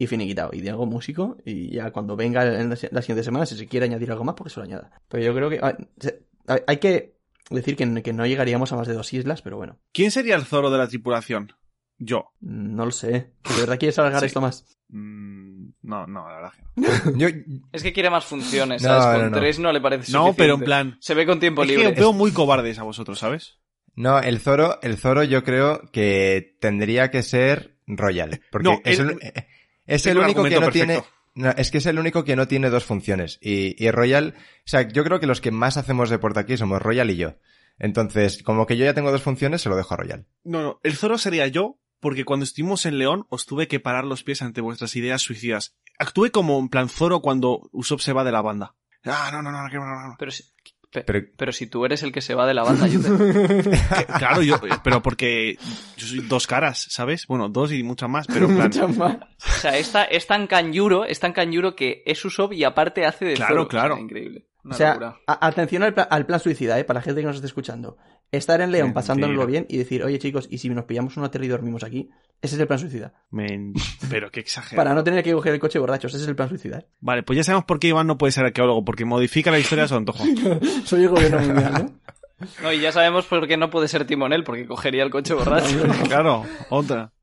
y 0.03 0.07
finiquitado. 0.07 0.49
Y 0.53 0.61
Diego 0.61 0.85
músico 0.85 1.37
y 1.45 1.71
ya 1.75 1.91
cuando 1.91 2.15
venga 2.15 2.43
en 2.59 2.69
la, 2.69 2.77
la 2.91 3.01
siguiente 3.01 3.23
semana, 3.23 3.45
si 3.45 3.55
se 3.55 3.67
quiere 3.67 3.85
añadir 3.85 4.11
algo 4.11 4.23
más, 4.23 4.35
porque 4.35 4.49
se 4.53 4.59
lo 4.59 4.63
añada. 4.65 4.91
Pero 5.07 5.23
yo 5.23 5.33
creo 5.35 5.49
que... 5.49 5.59
se- 5.99 6.23
hay- 6.47 6.61
Hay 6.67 6.77
que 6.77 7.17
decir 7.49 7.75
que, 7.75 8.01
que 8.01 8.13
no 8.13 8.25
llegaríamos 8.25 8.71
a 8.71 8.77
más 8.77 8.87
de 8.87 8.93
dos 8.93 9.13
islas, 9.13 9.41
pero 9.41 9.57
bueno, 9.57 9.77
¿Quién 9.93 10.09
sería 10.11 10.35
el 10.35 10.45
Zoro 10.45 10.71
de 10.71 10.77
la 10.77 10.87
tripulación? 10.87 11.51
Yo. 11.99 12.31
no 12.39 12.85
lo 12.85 12.91
sé. 12.91 13.11
¿De 13.11 13.59
verdad 13.59 13.77
quieres 13.77 13.99
alargar 13.99 14.21
Sí. 14.21 14.25
esto 14.27 14.41
más? 14.41 14.65
Mm, 14.89 15.69
no, 15.83 16.07
no, 16.07 16.27
la 16.27 16.35
verdad 16.35 16.51
que 16.53 16.81
no. 17.11 17.17
Yo, 17.17 17.27
Es 17.71 17.83
que 17.83 17.93
quiere 17.93 18.09
más 18.09 18.25
funciones, 18.25 18.81
No, 18.81 18.89
¿sabes? 18.89 19.05
no, 19.05 19.23
Con 19.25 19.31
no. 19.33 19.37
tres 19.39 19.59
no 19.59 19.71
le 19.71 19.81
parece 19.81 20.11
No, 20.11 20.19
suficiente. 20.27 20.37
pero 20.43 20.53
en 20.55 20.61
plan, 20.61 20.97
Se 20.99 21.13
ve 21.13 21.25
con 21.27 21.39
tiempo 21.39 21.61
es 21.63 21.69
que 21.69 21.77
libre. 21.77 21.91
veo 21.93 22.11
muy 22.11 22.31
cobardes 22.31 22.79
a 22.79 22.83
vosotros, 22.83 23.19
¿sabes? 23.19 23.59
no, 23.93 24.19
el 24.19 24.39
Zoro, 24.39 24.79
el 24.81 24.97
Zoro 24.97 25.23
yo 25.23 25.43
creo 25.43 25.81
que 25.91 26.55
tendría 26.59 27.11
que 27.11 27.21
ser 27.23 27.77
Royal, 27.87 28.41
porque 28.51 28.69
No, 28.69 28.79
es, 28.85 28.99
el- 28.99 29.09
el, 29.21 29.45
es 29.85 30.03
tengo 30.03 30.19
el 30.19 30.25
único 30.25 30.43
que 30.43 30.59
no 30.59 30.69
tiene... 30.71 31.03
No, 31.33 31.51
es 31.51 31.71
que 31.71 31.77
es 31.77 31.85
el 31.85 31.97
único 31.97 32.25
que 32.25 32.35
no 32.35 32.47
tiene 32.47 32.69
dos 32.69 32.83
funciones. 32.83 33.39
Y, 33.41 33.81
y 33.81 33.89
Royal, 33.89 34.35
o 34.37 34.41
sea, 34.65 34.81
yo 34.81 35.03
creo 35.05 35.21
que 35.21 35.27
los 35.27 35.39
que 35.39 35.51
más 35.51 35.77
hacemos 35.77 36.09
deporte 36.09 36.41
aquí 36.41 36.57
somos 36.57 36.81
Royal 36.81 37.09
y 37.09 37.15
yo. 37.15 37.35
Entonces, 37.79 38.43
como 38.43 38.67
que 38.67 38.75
yo 38.77 38.85
ya 38.85 38.93
tengo 38.93 39.11
dos 39.11 39.23
funciones, 39.23 39.61
se 39.61 39.69
lo 39.69 39.77
dejo 39.77 39.93
a 39.93 39.97
Royal. 39.97 40.27
No, 40.43 40.61
no, 40.61 40.79
el 40.83 40.95
Zoro 40.95 41.17
sería 41.17 41.47
yo, 41.47 41.79
porque 42.01 42.25
cuando 42.25 42.43
estuvimos 42.43 42.85
en 42.85 42.97
León 42.97 43.25
os 43.29 43.45
tuve 43.45 43.67
que 43.67 43.79
parar 43.79 44.03
los 44.03 44.23
pies 44.23 44.41
ante 44.41 44.59
vuestras 44.59 44.95
ideas 44.95 45.21
suicidas. 45.21 45.77
Actué 45.97 46.31
como 46.31 46.59
en 46.59 46.69
plan 46.69 46.89
Zoro 46.89 47.21
cuando 47.21 47.69
Usopp 47.71 48.01
se 48.01 48.13
va 48.13 48.23
de 48.23 48.31
la 48.31 48.41
banda. 48.41 48.75
Ah, 49.05 49.29
no, 49.31 49.41
no, 49.41 49.51
no, 49.51 49.63
no, 49.63 49.69
no, 49.69 49.85
no, 49.85 50.07
no. 50.09 50.15
Pero 50.19 50.31
si, 50.31 50.43
pe- 50.91 51.03
Pero- 51.03 51.27
pero 51.37 51.51
si 51.51 51.67
tú 51.67 51.85
eres 51.85 52.03
el 52.03 52.11
que 52.11 52.21
se 52.21 52.35
va 52.35 52.45
de 52.45 52.53
la 52.53 52.63
banda, 52.63 52.87
Yute. 52.87 53.07
Que- 53.69 54.05
claro, 54.17 54.41
yo, 54.41 54.55
pero 54.83 55.01
porque 55.01 55.57
yo 55.97 56.07
soy 56.07 56.19
dos 56.19 56.47
caras, 56.47 56.87
¿sabes? 56.89 57.25
Bueno, 57.27 57.49
dos 57.49 57.71
y 57.71 57.83
muchas 57.83 58.09
más, 58.09 58.27
pero 58.27 58.45
en 58.47 58.55
plan, 58.55 58.67
Muchas 58.67 58.95
más. 58.97 59.15
O 59.15 59.59
sea, 59.59 59.77
esta, 59.77 60.03
es 60.03 60.27
tan 60.27 60.47
canyuro, 60.47 61.05
es 61.05 61.19
tan 61.19 61.33
canyuro 61.33 61.75
que 61.75 62.03
es 62.05 62.23
Usopp 62.23 62.53
y 62.53 62.63
aparte 62.63 63.05
hace 63.05 63.25
de 63.25 63.33
Claro, 63.35 63.55
Zoro. 63.55 63.67
claro. 63.67 63.93
O 63.93 63.97
sea, 63.97 64.03
increíble. 64.03 64.47
Una 64.63 64.75
O 64.75 64.77
sea, 64.77 65.15
atención 65.25 65.81
al, 65.81 65.93
pla- 65.95 66.03
al 66.03 66.27
plan 66.27 66.39
suicida, 66.39 66.77
¿eh? 66.79 66.83
Para 66.83 66.99
la 66.99 67.03
gente 67.03 67.21
que 67.21 67.25
nos 67.27 67.35
esté 67.37 67.47
escuchando. 67.47 67.97
Estar 68.31 68.61
en 68.61 68.71
León 68.71 68.93
pasándonoslo 68.93 69.47
bien 69.47 69.65
y 69.67 69.77
decir, 69.77 70.03
oye 70.03 70.19
chicos, 70.19 70.47
¿y 70.51 70.59
si 70.59 70.69
nos 70.69 70.85
pillamos 70.85 71.17
un 71.17 71.23
hotel 71.23 71.43
y 71.45 71.47
dormimos 71.47 71.83
aquí? 71.83 72.09
Ese 72.41 72.55
es 72.55 72.61
el 72.61 72.67
plan 72.67 72.79
suicida. 72.79 73.13
men- 73.29 73.73
pero 74.09 74.31
qué 74.31 74.39
exagerado. 74.39 74.83
Para 74.83 74.95
no 74.95 75.03
tener 75.03 75.23
que 75.23 75.31
coger 75.33 75.53
el 75.53 75.59
coche 75.59 75.77
borrachos, 75.79 76.13
ese 76.13 76.23
es 76.23 76.29
el 76.29 76.35
plan 76.35 76.49
suicida, 76.49 76.79
¿eh? 76.79 76.85
Vale, 76.99 77.23
pues 77.23 77.37
ya 77.37 77.43
sabemos 77.43 77.65
por 77.65 77.79
qué 77.79 77.87
Iván 77.89 78.07
no 78.07 78.17
puede 78.17 78.31
ser 78.31 78.45
arqueólogo, 78.45 78.83
porque 78.83 79.05
modifica 79.05 79.51
la 79.51 79.59
historia 79.59 79.83
a 79.85 79.87
su 79.87 79.95
antojo. 79.95 80.23
Soy 80.85 81.03
el 81.03 81.09
gobierno 81.09 81.39
mundial, 81.39 81.73
¿no? 81.73 82.47
No, 82.63 82.73
y 82.73 82.79
ya 82.81 82.91
sabemos 82.91 83.25
por 83.27 83.47
qué 83.47 83.55
no 83.57 83.69
puede 83.69 83.87
ser 83.87 84.05
timonel, 84.07 84.43
porque 84.43 84.65
cogería 84.65 85.03
el 85.03 85.11
coche 85.11 85.33
borracho. 85.35 85.83
Claro, 86.07 86.43
otra. 86.69 87.13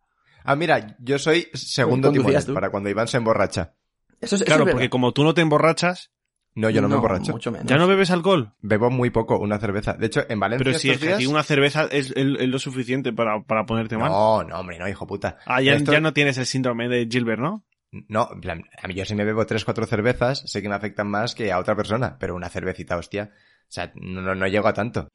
Ah, 0.45 0.55
mira, 0.55 0.97
yo 1.01 1.19
soy 1.19 1.49
segundo 1.53 2.12
timonel 2.12 2.45
tú. 2.47 2.55
para 2.55 2.71
cuando 2.71 2.89
Iván 2.89 3.09
se 3.09 3.16
emborracha. 3.16 3.75
Eso 4.21 4.37
es, 4.37 4.43
eso 4.43 4.45
Claro, 4.47 4.64
es 4.64 4.71
porque 4.71 4.89
como 4.89 5.12
tú 5.12 5.25
no 5.25 5.35
te 5.35 5.41
emborrachas, 5.41 6.12
No, 6.61 6.70
yo 6.70 6.82
no, 6.82 6.88
me 6.88 6.96
emborracho. 6.96 7.32
Mucho 7.32 7.52
menos. 7.52 7.66
¿ya 7.66 7.76
no 7.76 7.86
bebes 7.86 8.11
alcohol? 8.11 8.52
Bebo 8.61 8.90
muy 8.90 9.11
poco, 9.11 9.38
una 9.38 9.59
cerveza. 9.59 9.92
De 9.92 10.06
hecho, 10.06 10.22
en 10.28 10.40
Valencia 10.40 10.64
Pero 10.64 10.78
si 10.78 10.90
es 10.90 11.00
estos 11.02 11.18
que 11.18 11.26
una 11.28 11.42
cerveza 11.42 11.84
es, 11.84 12.11
es- 12.11 12.16
es 12.16 12.48
lo 12.48 12.59
suficiente 12.59 13.12
para, 13.12 13.42
para 13.44 13.64
ponerte 13.64 13.96
mal. 13.96 14.11
No, 14.11 14.42
no, 14.44 14.59
hombre, 14.59 14.78
no, 14.78 14.88
hijo 14.88 15.06
puta. 15.06 15.38
Ah, 15.46 15.61
ya, 15.62 15.74
Esto- 15.74 15.92
ya 15.92 16.00
no 16.00 16.12
tienes 16.12 16.36
el 16.38 16.46
síndrome 16.46 16.88
de 16.88 17.06
Gilbert, 17.11 17.40
¿no? 17.40 17.64
No, 18.09 18.28
en 18.32 18.40
plan, 18.40 18.62
a 18.82 18.88
mí 18.88 18.94
yo 18.94 19.04
si 19.04 19.14
me 19.14 19.24
bebo 19.24 19.46
tres, 19.46 19.64
cuatro 19.64 19.86
cervezas, 19.86 20.42
sé 20.46 20.61
que 20.61 20.68
me 20.68 20.74
afectan 20.74 21.09
más 21.09 21.34
que 21.34 21.52
a 21.52 21.59
otra 21.59 21.74
persona, 21.76 22.18
pero 22.18 22.34
una 22.34 22.48
cervecita, 22.50 22.96
hostia. 22.96 23.30
O 23.32 23.66
sea, 23.70 23.92
no, 23.94 24.20
no, 24.20 24.34
no 24.34 24.46
llego 24.46 24.68
a 24.68 24.74
tanto. 24.74 25.09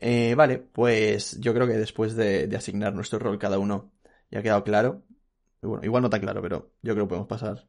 Eh, 0.00 0.34
vale, 0.36 0.58
pues 0.58 1.40
yo 1.40 1.52
creo 1.54 1.66
que 1.66 1.72
después 1.78 2.14
de, 2.14 2.46
de 2.46 2.56
asignar 2.56 2.94
nuestro 2.94 3.18
rol 3.18 3.38
cada 3.38 3.58
uno 3.58 3.90
ya 4.30 4.40
ha 4.40 4.42
quedado 4.42 4.62
claro. 4.62 5.02
Bueno, 5.62 5.84
igual 5.84 6.02
no 6.02 6.06
está 6.08 6.20
claro, 6.20 6.40
pero 6.42 6.70
yo 6.82 6.92
creo 6.94 7.06
que 7.06 7.08
podemos 7.08 7.28
pasar 7.28 7.66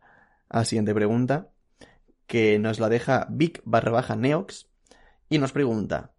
a 0.49 0.59
la 0.59 0.65
siguiente 0.65 0.93
pregunta, 0.93 1.49
que 2.31 2.59
nos 2.59 2.79
la 2.79 2.87
deja 2.87 3.27
Vic 3.29 3.61
barra 3.65 3.91
baja 3.91 4.15
Neox 4.15 4.69
y 5.27 5.37
nos 5.37 5.51
pregunta, 5.51 6.13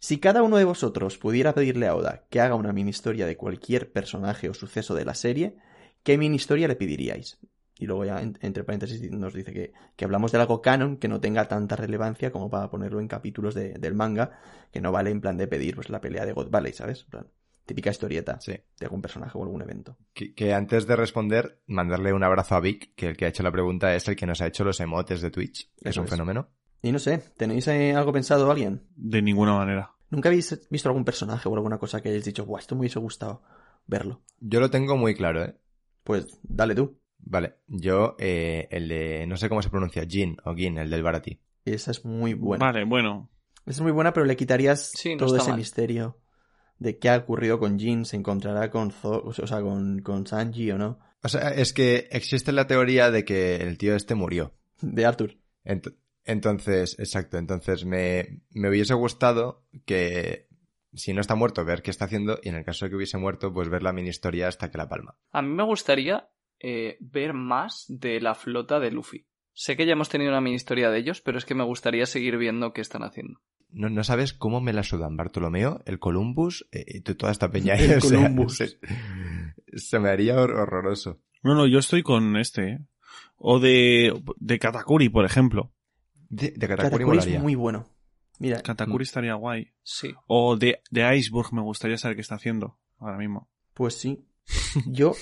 si 0.00 0.18
cada 0.18 0.42
uno 0.42 0.56
de 0.56 0.64
vosotros 0.64 1.16
pudiera 1.16 1.54
pedirle 1.54 1.86
a 1.86 1.94
Oda 1.94 2.24
que 2.28 2.40
haga 2.40 2.56
una 2.56 2.72
mini 2.72 2.90
historia 2.90 3.24
de 3.24 3.36
cualquier 3.36 3.92
personaje 3.92 4.48
o 4.48 4.54
suceso 4.54 4.96
de 4.96 5.04
la 5.04 5.14
serie, 5.14 5.54
¿qué 6.02 6.18
mini 6.18 6.34
historia 6.34 6.66
le 6.66 6.74
pediríais? 6.74 7.38
Y 7.78 7.86
luego 7.86 8.04
ya, 8.04 8.20
en- 8.20 8.36
entre 8.40 8.64
paréntesis, 8.64 9.00
nos 9.12 9.32
dice 9.32 9.52
que, 9.52 9.72
que 9.94 10.04
hablamos 10.04 10.32
de 10.32 10.38
algo 10.38 10.60
canon 10.60 10.96
que 10.96 11.06
no 11.06 11.20
tenga 11.20 11.46
tanta 11.46 11.76
relevancia 11.76 12.32
como 12.32 12.50
para 12.50 12.68
ponerlo 12.68 12.98
en 12.98 13.06
capítulos 13.06 13.54
de- 13.54 13.74
del 13.74 13.94
manga, 13.94 14.40
que 14.72 14.80
no 14.80 14.90
vale 14.90 15.10
en 15.10 15.20
plan 15.20 15.36
de 15.36 15.46
pedir 15.46 15.76
pues 15.76 15.88
la 15.88 16.00
pelea 16.00 16.26
de 16.26 16.32
God 16.32 16.50
Valley, 16.50 16.72
¿sabes? 16.72 17.06
Típica 17.68 17.90
historieta 17.90 18.40
Sí. 18.40 18.52
de 18.52 18.86
algún 18.86 19.00
personaje 19.02 19.38
o 19.38 19.42
algún 19.44 19.62
evento. 19.62 19.96
Que, 20.12 20.34
que 20.34 20.52
antes 20.54 20.86
de 20.86 20.96
responder, 20.96 21.60
mandarle 21.66 22.12
un 22.12 22.24
abrazo 22.24 22.56
a 22.56 22.60
Vic, 22.60 22.94
que 22.96 23.06
el 23.08 23.16
que 23.16 23.26
ha 23.26 23.28
hecho 23.28 23.42
la 23.44 23.52
pregunta 23.52 23.94
es 23.94 24.08
el 24.08 24.16
que 24.16 24.26
nos 24.26 24.40
ha 24.40 24.46
hecho 24.46 24.64
los 24.64 24.80
emotes 24.80 25.20
de 25.20 25.30
Twitch, 25.30 25.70
que 25.82 25.90
es 25.90 25.96
un 25.96 26.04
es. 26.04 26.10
fenómeno. 26.10 26.48
Y 26.82 26.90
no 26.92 26.98
sé, 26.98 27.18
¿tenéis 27.36 27.68
eh, 27.68 27.92
algo 27.94 28.12
pensado 28.12 28.50
alguien? 28.50 28.82
De 28.96 29.20
ninguna 29.22 29.54
manera. 29.54 29.92
¿Nunca 30.10 30.28
habéis 30.30 30.66
visto 30.70 30.88
algún 30.88 31.04
personaje 31.04 31.48
o 31.48 31.54
alguna 31.54 31.76
cosa 31.78 32.00
que 32.00 32.08
hayáis 32.08 32.24
dicho, 32.24 32.46
Buah, 32.46 32.60
esto 32.60 32.74
me 32.74 32.80
hubiese 32.80 32.98
gustado 32.98 33.42
verlo? 33.86 34.22
Yo 34.40 34.58
lo 34.60 34.70
tengo 34.70 34.96
muy 34.96 35.14
claro, 35.14 35.44
¿eh? 35.44 35.54
Pues 36.04 36.26
dale 36.42 36.74
tú. 36.74 36.98
Vale, 37.18 37.56
yo, 37.66 38.14
eh, 38.18 38.68
el 38.70 38.88
de, 38.88 39.26
no 39.26 39.36
sé 39.36 39.48
cómo 39.48 39.60
se 39.60 39.68
pronuncia, 39.70 40.04
Jin 40.08 40.36
o 40.44 40.54
Gin, 40.54 40.78
el 40.78 40.88
del 40.88 41.02
Barati. 41.02 41.40
Esa 41.64 41.90
es 41.90 42.04
muy 42.04 42.32
buena. 42.32 42.64
Vale, 42.64 42.84
bueno. 42.84 43.28
Es 43.66 43.80
muy 43.82 43.92
buena, 43.92 44.14
pero 44.14 44.24
le 44.24 44.36
quitarías 44.36 44.92
Sí, 44.94 45.14
no 45.14 45.26
todo 45.26 45.36
ese 45.36 45.48
mal. 45.50 45.58
misterio 45.58 46.16
de 46.78 46.98
qué 46.98 47.08
ha 47.10 47.16
ocurrido 47.16 47.58
con 47.58 47.78
Jin, 47.78 48.04
se 48.04 48.16
encontrará 48.16 48.70
con 48.70 48.90
Zo- 48.90 49.22
o 49.24 49.32
sea, 49.46 49.60
con, 49.60 50.00
con 50.00 50.26
Sanji 50.26 50.70
o 50.70 50.78
no. 50.78 50.98
O 51.22 51.28
sea, 51.28 51.48
es 51.50 51.72
que 51.72 52.08
existe 52.12 52.52
la 52.52 52.66
teoría 52.66 53.10
de 53.10 53.24
que 53.24 53.56
el 53.56 53.76
tío 53.78 53.94
este 53.96 54.14
murió. 54.14 54.54
De 54.80 55.04
Arthur. 55.04 55.36
Ent- 55.64 55.94
entonces, 56.24 56.96
exacto, 56.98 57.38
entonces 57.38 57.84
me, 57.84 58.42
me 58.50 58.68
hubiese 58.68 58.94
gustado 58.94 59.64
que 59.86 60.46
si 60.94 61.12
no 61.12 61.20
está 61.20 61.34
muerto, 61.34 61.64
ver 61.64 61.82
qué 61.82 61.90
está 61.90 62.04
haciendo 62.06 62.38
y 62.42 62.48
en 62.48 62.54
el 62.54 62.64
caso 62.64 62.84
de 62.84 62.90
que 62.90 62.96
hubiese 62.96 63.18
muerto, 63.18 63.52
pues 63.52 63.68
ver 63.68 63.82
la 63.82 63.92
mini 63.92 64.08
historia 64.10 64.48
hasta 64.48 64.70
que 64.70 64.78
la 64.78 64.88
palma. 64.88 65.16
A 65.32 65.42
mí 65.42 65.48
me 65.48 65.64
gustaría 65.64 66.28
eh, 66.60 66.96
ver 67.00 67.32
más 67.34 67.84
de 67.88 68.20
la 68.20 68.34
flota 68.34 68.78
de 68.80 68.90
Luffy. 68.90 69.26
Sé 69.52 69.76
que 69.76 69.86
ya 69.86 69.92
hemos 69.92 70.08
tenido 70.08 70.30
una 70.30 70.40
mini 70.40 70.56
historia 70.56 70.90
de 70.90 70.98
ellos, 70.98 71.20
pero 71.20 71.36
es 71.38 71.44
que 71.44 71.54
me 71.54 71.64
gustaría 71.64 72.06
seguir 72.06 72.36
viendo 72.36 72.72
qué 72.72 72.80
están 72.80 73.02
haciendo. 73.02 73.40
No, 73.70 73.90
no 73.90 74.02
sabes 74.04 74.32
cómo 74.32 74.60
me 74.60 74.72
la 74.72 74.82
sudan 74.82 75.16
Bartolomeo, 75.16 75.82
el 75.84 75.98
Columbus 75.98 76.66
eh, 76.72 76.84
y 76.86 77.00
toda 77.00 77.32
esta 77.32 77.50
peña. 77.50 77.74
El 77.74 77.98
O 77.98 78.00
sea, 78.00 78.18
Columbus. 78.20 78.56
se, 78.56 78.78
se 79.76 79.98
me 79.98 80.08
haría 80.08 80.36
hor- 80.36 80.54
horroroso. 80.58 81.20
No, 81.42 81.54
no, 81.54 81.66
yo 81.66 81.78
estoy 81.78 82.02
con 82.02 82.36
este. 82.36 82.68
¿eh? 82.70 82.78
O 83.36 83.60
de, 83.60 84.12
de 84.38 84.58
Katakuri, 84.58 85.08
por 85.08 85.24
ejemplo. 85.24 85.72
De, 86.30 86.50
de 86.50 86.68
Katakuri 86.68 87.04
Katakuri 87.04 87.34
es 87.34 87.42
muy 87.42 87.54
bueno. 87.54 87.86
Mira, 88.40 88.62
Katakuri 88.62 89.02
estaría 89.04 89.34
guay. 89.34 89.72
Sí. 89.82 90.14
O 90.26 90.56
de, 90.56 90.80
de 90.90 91.16
Iceberg 91.16 91.52
me 91.52 91.62
gustaría 91.62 91.98
saber 91.98 92.16
qué 92.16 92.22
está 92.22 92.36
haciendo 92.36 92.78
ahora 92.98 93.18
mismo. 93.18 93.48
pues 93.74 93.94
sí. 93.94 94.24
Yo 94.86 95.12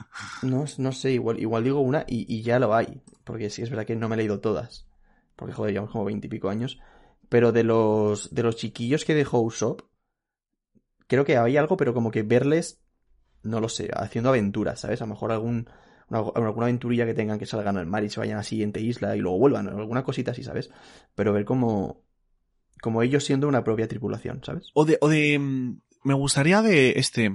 no, 0.42 0.64
no 0.78 0.92
sé, 0.92 1.12
igual, 1.12 1.40
igual 1.40 1.64
digo 1.64 1.80
una 1.80 2.04
y, 2.06 2.26
y 2.32 2.42
ya 2.42 2.58
lo 2.58 2.74
hay. 2.74 3.00
Porque 3.24 3.48
sí 3.50 3.62
es 3.62 3.70
verdad 3.70 3.86
que 3.86 3.96
no 3.96 4.08
me 4.08 4.14
he 4.14 4.18
leído 4.18 4.40
todas. 4.40 4.86
Porque 5.36 5.54
joder, 5.54 5.72
llevamos 5.72 5.92
como 5.92 6.04
veintipico 6.04 6.48
años. 6.50 6.78
Pero 7.28 7.52
de 7.52 7.64
los, 7.64 8.34
de 8.34 8.42
los 8.42 8.56
chiquillos 8.56 9.04
que 9.04 9.14
dejó 9.14 9.40
Usopp, 9.40 9.82
creo 11.06 11.24
que 11.24 11.36
hay 11.36 11.56
algo, 11.56 11.76
pero 11.76 11.94
como 11.94 12.10
que 12.10 12.22
verles, 12.22 12.82
no 13.42 13.60
lo 13.60 13.68
sé, 13.68 13.90
haciendo 13.94 14.30
aventuras, 14.30 14.80
¿sabes? 14.80 15.02
A 15.02 15.06
lo 15.06 15.10
mejor 15.14 15.32
algún, 15.32 15.68
una- 16.08 16.20
alguna 16.34 16.66
aventurilla 16.66 17.06
que 17.06 17.14
tengan 17.14 17.38
que 17.38 17.46
salgan 17.46 17.76
al 17.76 17.86
mar 17.86 18.04
y 18.04 18.10
se 18.10 18.20
vayan 18.20 18.36
a 18.36 18.40
la 18.40 18.44
siguiente 18.44 18.80
isla 18.80 19.16
y 19.16 19.20
luego 19.20 19.38
vuelvan, 19.38 19.68
alguna 19.68 20.04
cosita 20.04 20.32
así, 20.32 20.42
¿sabes? 20.42 20.70
Pero 21.14 21.32
ver 21.32 21.44
como, 21.44 22.02
como 22.80 23.02
ellos 23.02 23.24
siendo 23.24 23.48
una 23.48 23.64
propia 23.64 23.88
tripulación, 23.88 24.42
¿sabes? 24.44 24.70
O 24.74 24.84
de, 24.84 24.98
o 25.00 25.08
de, 25.08 25.38
mm, 25.38 25.80
me 26.04 26.14
gustaría 26.14 26.62
de 26.62 26.92
este, 26.98 27.32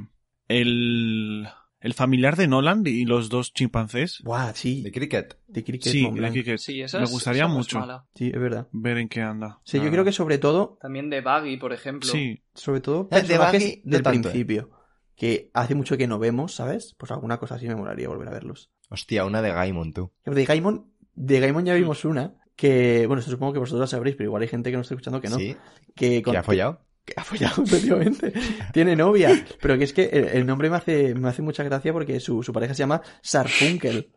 el, 0.47 1.47
el 1.81 1.93
familiar 1.93 2.35
de 2.35 2.47
Nolan 2.47 2.83
y 2.85 3.05
los 3.05 3.29
dos 3.29 3.53
chimpancés. 3.53 4.21
Buah, 4.23 4.53
sí, 4.53 4.81
De 4.83 4.91
cricket. 4.91 5.37
de 5.47 5.63
Cricket 5.63 5.91
Sí, 5.91 6.09
de 6.11 6.57
Sí, 6.57 6.81
esa 6.81 6.99
me 6.99 7.05
gustaría 7.07 7.43
esa 7.43 7.53
mucho 7.53 7.79
mala. 7.79 8.05
Sí, 8.15 8.31
es 8.33 8.39
verdad. 8.39 8.67
ver 8.71 8.97
en 8.97 9.07
qué 9.09 9.21
anda. 9.21 9.59
Sí, 9.63 9.79
yo 9.81 9.89
creo 9.89 10.03
que 10.03 10.11
sobre 10.11 10.37
todo, 10.37 10.77
También 10.81 11.09
de 11.09 11.21
Baggy, 11.21 11.57
por 11.57 11.73
ejemplo. 11.73 12.09
Sí, 12.09 12.43
sobre 12.53 12.81
todo 12.81 13.07
Eh, 13.11 13.21
de 13.21 13.37
Baggy 13.37 13.81
del 13.85 14.01
eh. 14.01 14.03
principio, 14.03 14.69
que 15.15 15.51
hace 15.53 15.75
mucho 15.75 15.97
que 15.97 16.07
no 16.07 16.19
vemos, 16.19 16.53
¿sabes? 16.55 16.95
Pues 16.97 17.11
alguna 17.11 17.37
cosa 17.37 17.55
así 17.55 17.67
me 17.67 17.75
molaría 17.75 18.07
volver 18.07 18.27
a 18.27 18.31
verlos. 18.31 18.71
Hostia, 18.89 19.25
una 19.25 19.41
de 19.41 19.51
Gaimon, 19.51 19.93
tú. 19.93 20.11
De 20.25 20.45
Gaimon, 20.45 20.91
de 21.15 21.39
Gaimon 21.39 21.65
ya 21.65 21.73
vimos 21.75 22.03
una 22.05 22.35
que, 22.55 23.05
bueno, 23.07 23.19
esto 23.19 23.31
supongo 23.31 23.53
que 23.53 23.59
vosotros 23.59 23.79
la 23.81 23.87
sabréis, 23.87 24.17
pero 24.17 24.27
igual 24.29 24.41
hay 24.41 24.49
gente 24.49 24.69
que 24.69 24.75
no 24.75 24.81
está 24.81 24.93
escuchando 24.95 25.21
que 25.21 25.29
no. 25.29 25.37
Sí, 25.37 25.55
Que, 25.95 26.21
con- 26.21 26.33
que 26.33 26.37
ha 26.39 26.43
follado. 26.43 26.81
Follado, 27.23 27.63
efectivamente. 27.67 28.33
Tiene 28.73 28.95
novia. 28.95 29.31
Pero 29.61 29.77
que 29.77 29.83
es 29.85 29.93
que 29.93 30.05
el, 30.05 30.25
el 30.29 30.45
nombre 30.45 30.69
me 30.69 30.77
hace, 30.77 31.15
me 31.15 31.29
hace 31.29 31.41
mucha 31.41 31.63
gracia 31.63 31.91
porque 31.93 32.19
su, 32.19 32.43
su 32.43 32.53
pareja 32.53 32.73
se 32.73 32.79
llama 32.79 33.01
Sarfunkel. 33.21 34.11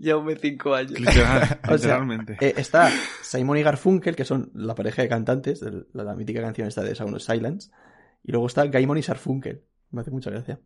Jaume 0.00 0.36
cinco 0.36 0.74
años. 0.74 0.92
literal, 0.98 1.60
O 1.64 1.66
sea, 1.78 1.98
literalmente. 1.98 2.36
Eh, 2.40 2.54
está 2.56 2.90
Simon 3.22 3.58
y 3.58 3.62
Garfunkel, 3.62 4.14
que 4.14 4.24
son 4.24 4.50
la 4.54 4.74
pareja 4.74 5.02
de 5.02 5.08
cantantes, 5.08 5.60
de 5.60 5.84
la, 5.92 6.04
la 6.04 6.14
mítica 6.14 6.40
canción 6.40 6.68
esta 6.68 6.82
de 6.82 6.94
Sound 6.94 7.16
of 7.16 7.22
Silence. 7.22 7.70
Y 8.22 8.30
luego 8.32 8.46
está 8.46 8.64
Gaimon 8.66 8.98
y 8.98 9.02
Sarfunkel. 9.02 9.64
Me 9.90 10.02
hace 10.02 10.10
mucha 10.12 10.30
gracia. 10.30 10.60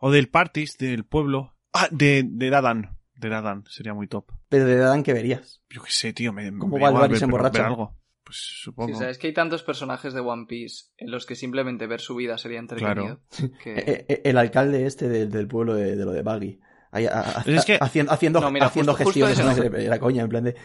O 0.00 0.10
del 0.12 0.28
Partis, 0.28 0.76
del 0.78 1.04
pueblo. 1.04 1.56
Ah, 1.72 1.88
de, 1.90 2.24
de 2.26 2.50
Dadan. 2.50 2.96
De 3.16 3.28
Dadan, 3.28 3.64
sería 3.68 3.94
muy 3.94 4.06
top. 4.06 4.30
Pero 4.48 4.66
de 4.66 4.76
Dan 4.76 5.02
que 5.02 5.12
verías. 5.12 5.60
Yo 5.70 5.82
qué 5.82 5.90
sé, 5.90 6.12
tío, 6.12 6.32
me, 6.32 6.56
¿Cómo 6.56 6.76
me 6.76 6.82
va 6.82 6.88
el 6.88 6.92
igual 6.92 7.00
bar 7.02 7.10
y 7.10 7.12
ver- 7.12 7.18
se 7.18 7.24
ver- 7.26 7.28
emborracha? 7.34 7.58
ver 7.58 7.66
algo. 7.66 7.96
Pues 8.34 8.60
supongo. 8.62 8.92
Sí, 8.92 8.98
sabes 8.98 9.18
que 9.18 9.28
hay 9.28 9.32
tantos 9.32 9.62
personajes 9.62 10.12
de 10.12 10.20
One 10.20 10.46
Piece 10.48 10.86
en 10.96 11.10
los 11.12 11.24
que 11.24 11.36
simplemente 11.36 11.86
ver 11.86 12.00
su 12.00 12.16
vida 12.16 12.36
sería 12.36 12.58
entretenido. 12.58 13.20
que- 13.62 13.74
Eh, 13.78 14.06
eh, 14.08 14.22
el 14.24 14.36
alcalde 14.38 14.86
este 14.86 15.08
de- 15.08 15.26
del 15.26 15.46
pueblo 15.46 15.74
de, 15.74 15.94
de 15.94 16.04
lo 16.04 16.10
de 16.12 16.22
Baggy. 16.22 16.58
Ahí, 16.90 17.06
a- 17.06 17.20
a- 17.20 17.42
Es 17.46 17.64
que- 17.64 17.78
haciendo, 17.80 18.12
haciendo, 18.12 18.40
No, 18.40 18.50
mira, 18.50 18.66
haciendo 18.66 18.92
justo- 18.94 19.04
justo 19.04 19.26
gestiones. 19.26 19.56
ese 19.58 19.70
¿no? 19.70 19.76
Era 19.76 19.98
coña, 20.00 20.22
en 20.24 20.28
plan 20.28 20.44
de. 20.44 20.56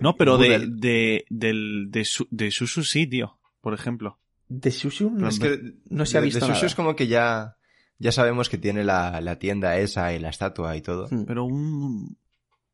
No, 0.00 0.16
pero 0.16 0.38
de, 0.38 0.66
de, 0.68 1.24
del, 1.30 1.86
de, 1.90 2.04
su, 2.04 2.26
de 2.30 2.50
Susu 2.50 2.82
sí, 2.82 3.06
tío. 3.06 3.38
Por 3.60 3.74
ejemplo. 3.74 4.18
De 4.48 4.70
Shushu 4.70 5.08
no, 5.10 5.28
Es 5.28 5.38
que 5.38 5.58
no 5.88 6.04
se 6.04 6.18
ha 6.18 6.20
visto 6.20 6.44
de 6.44 6.52
nada. 6.52 6.66
es 6.66 6.74
como 6.74 6.94
que 6.96 7.06
ya, 7.06 7.56
ya 7.98 8.12
sabemos 8.12 8.48
que 8.50 8.58
tiene 8.58 8.82
la, 8.84 9.20
la 9.20 9.38
tienda 9.38 9.78
esa 9.78 10.12
y 10.12 10.18
la 10.18 10.28
estatua 10.30 10.76
y 10.76 10.82
todo. 10.82 11.06
Hmm. 11.10 11.24
Pero 11.26 11.44
un... 11.44 12.18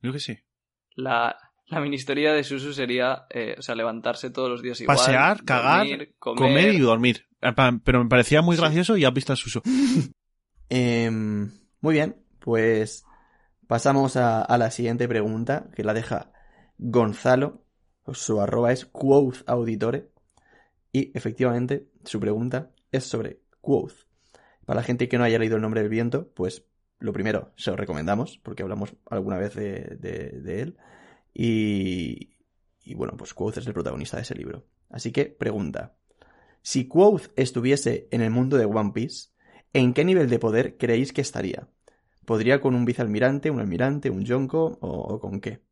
Yo 0.02 0.12
qué 0.12 0.18
sé. 0.18 0.44
La, 0.96 1.36
la 1.70 1.80
mini 1.80 1.96
historia 1.96 2.32
de 2.32 2.44
Susu 2.44 2.72
sería, 2.72 3.26
eh, 3.30 3.54
o 3.58 3.62
sea, 3.62 3.74
levantarse 3.74 4.30
todos 4.30 4.48
los 4.50 4.62
días 4.62 4.80
igual. 4.80 4.96
Pasear, 4.96 5.44
cagar, 5.44 5.86
dormir, 5.86 6.14
Comer 6.18 6.74
y 6.74 6.78
dormir. 6.80 7.26
Pero 7.84 8.02
me 8.02 8.08
parecía 8.08 8.42
muy 8.42 8.56
Sí. 8.56 8.62
gracioso 8.62 8.96
y 8.96 9.04
has 9.04 9.14
visto 9.14 9.32
a 9.32 9.36
Susu. 9.36 9.62
Em, 10.70 11.50
muy 11.80 11.94
bien, 11.94 12.16
pues 12.40 13.04
pasamos 13.66 14.16
a, 14.16 14.42
a 14.42 14.58
la 14.58 14.70
siguiente 14.70 15.08
pregunta 15.08 15.70
que 15.74 15.84
la 15.84 15.94
deja 15.94 16.32
Gonzalo. 16.78 17.64
Su 18.12 18.40
arroba 18.40 18.72
es 18.72 18.86
Quoth 18.86 19.42
Auditore. 19.46 20.10
Y 20.92 21.10
efectivamente, 21.16 21.88
su 22.04 22.20
pregunta 22.20 22.70
es 22.92 23.04
sobre 23.04 23.40
Quoth. 23.60 24.06
Para 24.64 24.80
la 24.80 24.84
gente 24.84 25.08
que 25.08 25.18
no 25.18 25.24
haya 25.24 25.38
leído 25.38 25.56
El 25.56 25.62
nombre 25.62 25.80
del 25.82 25.90
viento, 25.90 26.30
pues 26.34 26.64
lo 26.98 27.12
primero, 27.12 27.52
se 27.56 27.70
lo 27.70 27.76
recomendamos, 27.76 28.38
porque 28.42 28.62
hablamos 28.62 28.94
alguna 29.10 29.38
vez 29.38 29.54
de, 29.54 29.96
de- 30.00 30.40
de 30.40 30.60
él. 30.62 30.76
Y, 31.40 32.30
y 32.82 32.94
bueno, 32.94 33.16
pues 33.16 33.32
Quoth 33.32 33.58
es 33.58 33.66
el 33.68 33.72
protagonista 33.72 34.16
de 34.16 34.24
ese 34.24 34.34
libro. 34.34 34.66
Así 34.90 35.12
que, 35.12 35.26
pregunta. 35.26 35.96
Si 36.62 36.88
Quoth 36.88 37.28
estuviese 37.36 38.08
en 38.10 38.22
el 38.22 38.30
mundo 38.30 38.56
de 38.56 38.64
One 38.64 38.90
Piece, 38.92 39.28
¿en 39.72 39.94
qué 39.94 40.04
nivel 40.04 40.28
de 40.28 40.40
poder 40.40 40.76
creéis 40.76 41.12
que 41.12 41.20
estaría? 41.20 41.68
¿Podría 42.24 42.60
con 42.60 42.74
un 42.74 42.84
vicealmirante, 42.84 43.52
un 43.52 43.60
almirante, 43.60 44.10
un 44.10 44.24
yonko 44.24 44.78
o, 44.80 45.20
con 45.20 45.40
qué? 45.40 45.62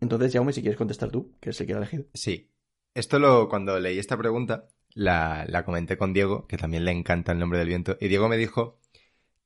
Entonces, 0.00 0.32
Jaume, 0.32 0.52
si 0.52 0.62
quieres 0.62 0.76
contestar 0.76 1.12
tú, 1.12 1.36
que 1.40 1.50
es 1.50 1.60
el 1.60 1.68
que 1.68 1.72
elegido. 1.74 2.06
Sí. 2.12 2.50
Esto 2.94 3.20
lo, 3.20 3.48
cuando 3.48 3.78
leí 3.78 4.00
esta 4.00 4.18
pregunta, 4.18 4.66
la, 4.94 5.46
la 5.48 5.64
comenté 5.64 5.96
con 5.96 6.12
Diego, 6.12 6.48
que 6.48 6.56
también 6.56 6.84
le 6.84 6.90
encanta 6.90 7.30
el 7.30 7.38
nombre 7.38 7.60
del 7.60 7.68
viento, 7.68 7.96
y 8.00 8.08
Diego 8.08 8.28
me 8.28 8.36
dijo 8.36 8.80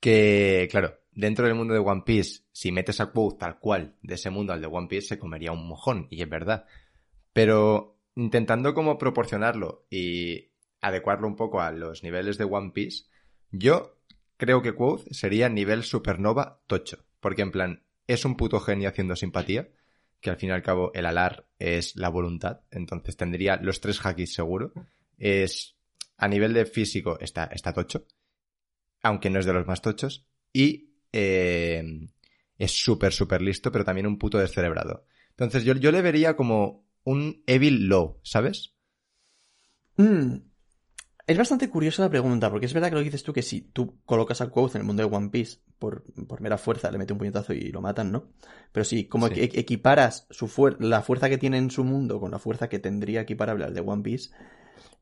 que, 0.01 0.67
claro, 0.71 0.99
dentro 1.17 1.47
del 1.47 1.57
mundo 1.57 1.75
de 1.75 1.81
One 1.81 2.03
Piece, 2.05 2.43
si 2.53 2.71
metes 2.71 3.01
a 3.01 3.07
Quoth 3.07 3.39
tal 3.39 3.59
cual 3.59 3.97
de 4.03 4.15
ese 4.15 4.31
mundo 4.31 4.53
al 4.53 4.61
de 4.61 4.69
One 4.69 4.87
Piece, 4.87 5.09
se 5.09 5.19
comería 5.19 5.51
un 5.51 5.67
mojón, 5.67 6.07
y 6.11 6.23
es 6.23 6.29
verdad. 6.29 6.67
Pero 7.33 7.99
intentando 8.15 8.75
como 8.75 8.99
proporcionarlo 8.99 9.87
y 9.91 10.51
adecuarlo 10.81 11.27
un 11.27 11.35
poco 11.35 11.61
a 11.61 11.73
los 11.73 12.03
niveles 12.03 12.39
de 12.39 12.45
One 12.45 12.71
Piece, 12.73 13.07
yo 13.51 13.99
creo 14.37 14.63
que 14.63 14.75
Quoth 14.75 15.09
sería 15.11 15.49
nivel 15.49 15.83
supernova 15.83 16.63
tocho, 16.67 17.05
porque 17.21 17.43
en 17.43 17.51
plan, 17.51 17.83
es 18.07 18.25
un 18.25 18.37
puto 18.37 18.61
genio 18.61 18.91
haciendo 18.91 19.17
simpatía, 19.17 19.71
que 20.21 20.31
al 20.31 20.37
fin 20.37 20.51
y 20.51 20.53
al 20.53 20.63
cabo 20.63 20.93
el 20.95 21.07
alar 21.07 21.49
es 21.59 21.97
la 21.97 22.11
voluntad, 22.11 22.61
entonces 22.71 23.17
tendría 23.17 23.57
los 23.57 23.81
tres 23.81 24.05
hakis 24.05 24.35
seguro. 24.35 24.73
Es 25.19 25.77
a 26.19 26.29
nivel 26.29 26.53
de 26.53 26.67
físico 26.67 27.19
está, 27.21 27.45
está 27.45 27.73
tocho, 27.73 28.07
aunque 29.03 29.31
no 29.31 29.41
es 29.41 29.47
de 29.47 29.55
los 29.55 29.67
más 29.67 29.81
tochos, 29.81 30.27
y 30.53 30.96
eh, 31.13 31.83
es 32.59 32.73
súper, 32.73 33.13
súper 33.13 33.43
listo, 33.43 33.71
pero 33.73 33.85
también 33.85 34.07
un 34.07 34.19
puto 34.19 34.39
descerebrado. 34.39 35.05
Entonces 35.31 35.65
yo, 35.65 35.75
yo 35.75 35.93
le 35.93 36.03
vería 36.03 36.37
como 36.37 36.87
un 37.05 37.43
Evil 37.47 37.87
Low, 37.89 38.21
¿sabes? 38.23 38.75
Mm, 39.97 40.37
Es 41.29 41.39
bastante 41.39 41.71
curiosa 41.71 42.03
la 42.03 42.11
pregunta, 42.11 42.51
porque 42.51 42.67
es 42.67 42.75
verdad 42.75 42.89
que 42.91 42.95
lo 42.97 43.01
que 43.01 43.07
dices 43.07 43.23
tú, 43.25 43.33
que 43.33 43.43
si 43.43 43.63
tú 43.63 44.01
colocas 44.07 44.41
a 44.43 44.49
Quoth 44.51 44.77
en 44.77 44.83
el 44.83 44.87
mundo 44.87 45.03
de 45.09 45.15
One 45.17 45.31
Piece 45.31 45.59
por, 45.79 46.05
por 46.29 46.41
mera 46.41 46.59
fuerza, 46.59 46.91
le 46.91 46.99
mete 46.99 47.13
un 47.15 47.19
puñetazo 47.21 47.53
y 47.55 47.71
lo 47.73 47.81
matan, 47.83 48.13
¿no? 48.13 48.31
Pero 48.73 48.85
si 48.85 49.07
como 49.09 49.29
Sí. 49.29 49.35
e- 49.37 49.51
equiparas 49.61 50.27
su 50.31 50.49
fuer- 50.49 50.79
la 50.81 51.03
fuerza 51.03 51.29
que 51.31 51.39
tiene 51.39 51.59
en 51.59 51.71
su 51.71 51.85
mundo 51.85 52.21
con 52.21 52.31
la 52.33 52.39
fuerza 52.41 52.69
que 52.69 52.79
tendría 52.81 53.23
equiparable 53.23 53.65
al 53.65 53.75
de 53.75 53.81
One 53.81 54.03
Piece, 54.03 54.31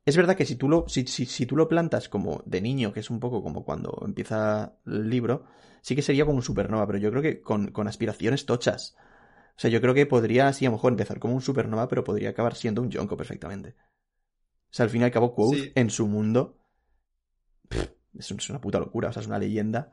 es 0.04 0.16
verdad 0.16 0.36
que 0.36 0.46
si 0.46 0.56
tú 0.56 0.68
lo, 0.68 0.86
si, 0.88 1.06
si, 1.06 1.26
si 1.26 1.46
tú 1.46 1.56
lo 1.56 1.68
plantas 1.68 2.08
como 2.08 2.42
de 2.46 2.60
niño, 2.60 2.92
que 2.92 3.00
es 3.00 3.10
un 3.10 3.20
poco 3.20 3.42
como 3.42 3.64
cuando 3.64 4.02
empieza 4.06 4.76
el 4.86 5.08
libro, 5.10 5.44
sí 5.82 5.94
que 5.96 6.02
sería 6.02 6.24
como 6.24 6.36
un 6.36 6.42
supernova, 6.42 6.86
pero 6.86 6.98
yo 6.98 7.10
creo 7.10 7.22
que 7.22 7.40
con, 7.42 7.68
con 7.72 7.88
aspiraciones 7.88 8.46
tochas. 8.46 8.96
O 9.56 9.60
sea, 9.60 9.70
yo 9.70 9.80
creo 9.80 9.94
que 9.94 10.06
podría, 10.06 10.52
sí, 10.52 10.66
a 10.66 10.70
lo 10.70 10.76
mejor 10.76 10.92
empezar 10.92 11.18
como 11.20 11.34
un 11.34 11.40
supernova, 11.42 11.88
pero 11.88 12.04
podría 12.04 12.30
acabar 12.30 12.54
siendo 12.56 12.82
un 12.82 12.90
Yonko 12.90 13.16
perfectamente. 13.16 13.76
O 14.70 14.74
sea, 14.74 14.84
al 14.84 14.90
fin 14.90 15.02
y 15.02 15.04
al 15.04 15.10
cabo, 15.12 15.34
Quoth 15.34 15.54
Sí. 15.54 15.72
en 15.74 15.90
su 15.90 16.06
mundo 16.08 16.58
pff, 17.68 17.88
es, 18.18 18.30
un- 18.30 18.38
es 18.38 18.50
una 18.50 18.60
puta 18.60 18.78
locura, 18.78 19.08
o 19.08 19.12
sea, 19.12 19.20
es 19.22 19.26
una 19.28 19.38
leyenda. 19.38 19.90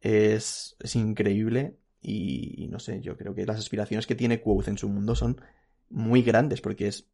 Es, 0.00 0.76
es 0.80 0.96
increíble 0.96 1.78
y, 2.00 2.64
y 2.64 2.68
no 2.68 2.78
sé, 2.78 3.00
yo 3.00 3.16
creo 3.16 3.34
que 3.34 3.46
las 3.46 3.58
aspiraciones 3.58 4.06
que 4.06 4.14
tiene 4.14 4.40
Quoth 4.40 4.68
en 4.68 4.78
su 4.78 4.88
mundo 4.88 5.14
son 5.16 5.40
muy 5.88 6.22
grandes, 6.22 6.60
porque 6.60 6.88
es, 6.88 7.08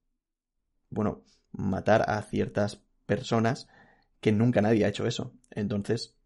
bueno, 0.90 1.24
matar 1.52 2.04
a 2.08 2.20
ciertas 2.22 2.82
personas 3.06 3.68
que 4.20 4.32
nunca 4.32 4.62
nadie 4.62 4.84
ha 4.84 4.88
hecho 4.88 5.06
eso. 5.06 5.34
Entonces, 5.50 6.16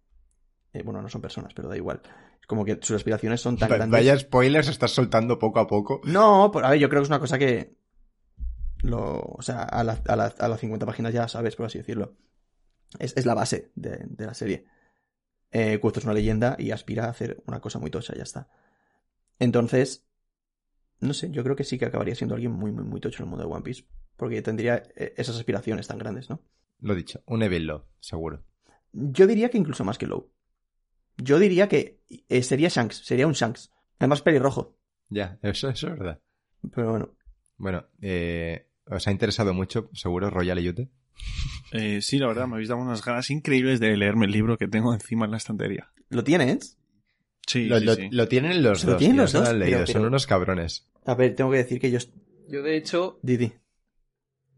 eh, 0.72 0.82
bueno, 0.82 1.02
no 1.02 1.08
son 1.08 1.20
personas, 1.22 1.54
pero 1.54 1.68
da 1.68 1.76
igual. 1.76 2.02
Es 2.40 2.46
como 2.46 2.64
que 2.64 2.78
sus 2.82 2.96
aspiraciones 2.96 3.40
son 3.40 3.56
tan 3.58 3.68
grandes. 3.70 3.90
Vaya 3.90 4.18
spoilers 4.18 4.68
estás 4.68 4.92
soltando 4.92 5.38
poco 5.38 5.58
a 5.60 5.66
poco. 5.66 6.00
No, 6.04 6.50
pues, 6.52 6.64
a 6.64 6.70
ver, 6.70 6.78
yo 6.78 6.88
creo 6.88 7.00
que 7.02 7.04
es 7.04 7.10
una 7.10 7.20
cosa 7.20 7.38
que. 7.38 7.76
Lo, 8.82 9.20
o 9.20 9.42
sea, 9.42 9.62
a, 9.62 9.82
la- 9.82 10.00
a, 10.06 10.16
la- 10.16 10.34
a 10.38 10.48
las 10.48 10.60
50 10.60 10.86
páginas 10.86 11.12
ya 11.12 11.26
sabes, 11.28 11.56
por 11.56 11.66
así 11.66 11.78
decirlo. 11.78 12.16
Es, 12.98 13.16
es 13.16 13.26
la 13.26 13.34
base 13.34 13.72
de, 13.74 14.04
de 14.08 14.26
la 14.26 14.34
serie. 14.34 14.66
Eh, 15.50 15.80
es 15.82 16.04
una 16.04 16.12
leyenda 16.14 16.56
y 16.58 16.70
aspira 16.70 17.06
a 17.06 17.10
hacer 17.10 17.42
una 17.46 17.60
cosa 17.60 17.78
muy 17.78 17.90
tocha, 17.90 18.14
ya 18.14 18.22
está. 18.22 18.48
Entonces, 19.38 20.06
no 21.00 21.14
sé, 21.14 21.30
yo 21.30 21.42
creo 21.42 21.56
que 21.56 21.64
sí 21.64 21.78
que 21.78 21.86
acabaría 21.86 22.14
siendo 22.14 22.34
alguien 22.34 22.52
muy, 22.52 22.72
muy, 22.72 22.84
muy 22.84 23.00
tocho 23.00 23.22
en 23.22 23.26
el 23.26 23.30
mundo 23.30 23.46
de 23.46 23.52
One 23.52 23.62
Piece. 23.62 23.84
Porque 24.16 24.42
tendría 24.42 24.82
eh, 24.96 25.14
esas 25.16 25.36
aspiraciones 25.36 25.86
tan 25.86 25.98
grandes, 25.98 26.30
¿no? 26.30 26.40
Lo 26.80 26.94
dicho, 26.94 27.22
un 27.26 27.42
Evil 27.42 27.66
Law, 27.66 27.84
seguro. 28.00 28.42
Yo 28.92 29.26
diría 29.26 29.48
que 29.50 29.58
incluso 29.58 29.84
más 29.84 29.98
que 29.98 30.06
Low. 30.06 30.30
Yo 31.18 31.38
diría 31.38 31.68
que 31.68 32.00
eh, 32.28 32.42
sería 32.42 32.68
Shanks, 32.68 32.96
sería 33.04 33.26
un 33.26 33.32
Shanks. 33.34 33.70
Además, 33.98 34.22
pelirrojo. 34.22 34.76
Ya, 35.08 35.38
eso, 35.42 35.68
eso 35.68 35.88
es 35.88 35.98
verdad. 35.98 36.20
Pero 36.74 36.90
bueno. 36.90 37.14
Bueno, 37.56 37.86
eh, 38.02 38.68
os 38.86 39.06
ha 39.06 39.10
interesado 39.10 39.54
mucho, 39.54 39.88
seguro, 39.94 40.28
Royal 40.30 40.58
Yute. 40.60 40.90
Eh, 41.72 42.00
sí, 42.02 42.18
la 42.18 42.26
verdad, 42.26 42.46
me 42.46 42.54
habéis 42.54 42.68
dado 42.68 42.80
unas 42.82 43.02
ganas 43.04 43.30
increíbles 43.30 43.80
de 43.80 43.96
leerme 43.96 44.26
el 44.26 44.32
libro 44.32 44.58
que 44.58 44.68
tengo 44.68 44.92
encima 44.92 45.24
en 45.24 45.30
la 45.30 45.36
estantería. 45.38 45.90
¿Lo 46.10 46.22
tienes? 46.22 46.78
Sí, 47.46 47.64
Lo, 47.66 47.78
sí, 47.78 47.84
lo- 47.86 47.94
sí. 47.94 48.08
lo 48.10 48.28
tienen 48.28 48.62
los 48.62 48.84
¿Lo 48.84 48.92
dos. 48.92 48.98
tienen 48.98 49.16
ya 49.16 49.22
los 49.22 49.32
lo 49.34 49.40
dos? 49.40 49.48
Pero- 49.50 49.58
leído, 49.58 49.86
son 49.86 50.04
unos 50.04 50.26
cabrones. 50.26 50.86
A 51.06 51.14
ver, 51.14 51.34
tengo 51.34 51.50
que 51.50 51.58
decir 51.58 51.80
que 51.80 51.90
yo... 51.90 51.98
Yo, 52.48 52.62
de 52.62 52.76
hecho, 52.76 53.18
Didi. 53.22 53.54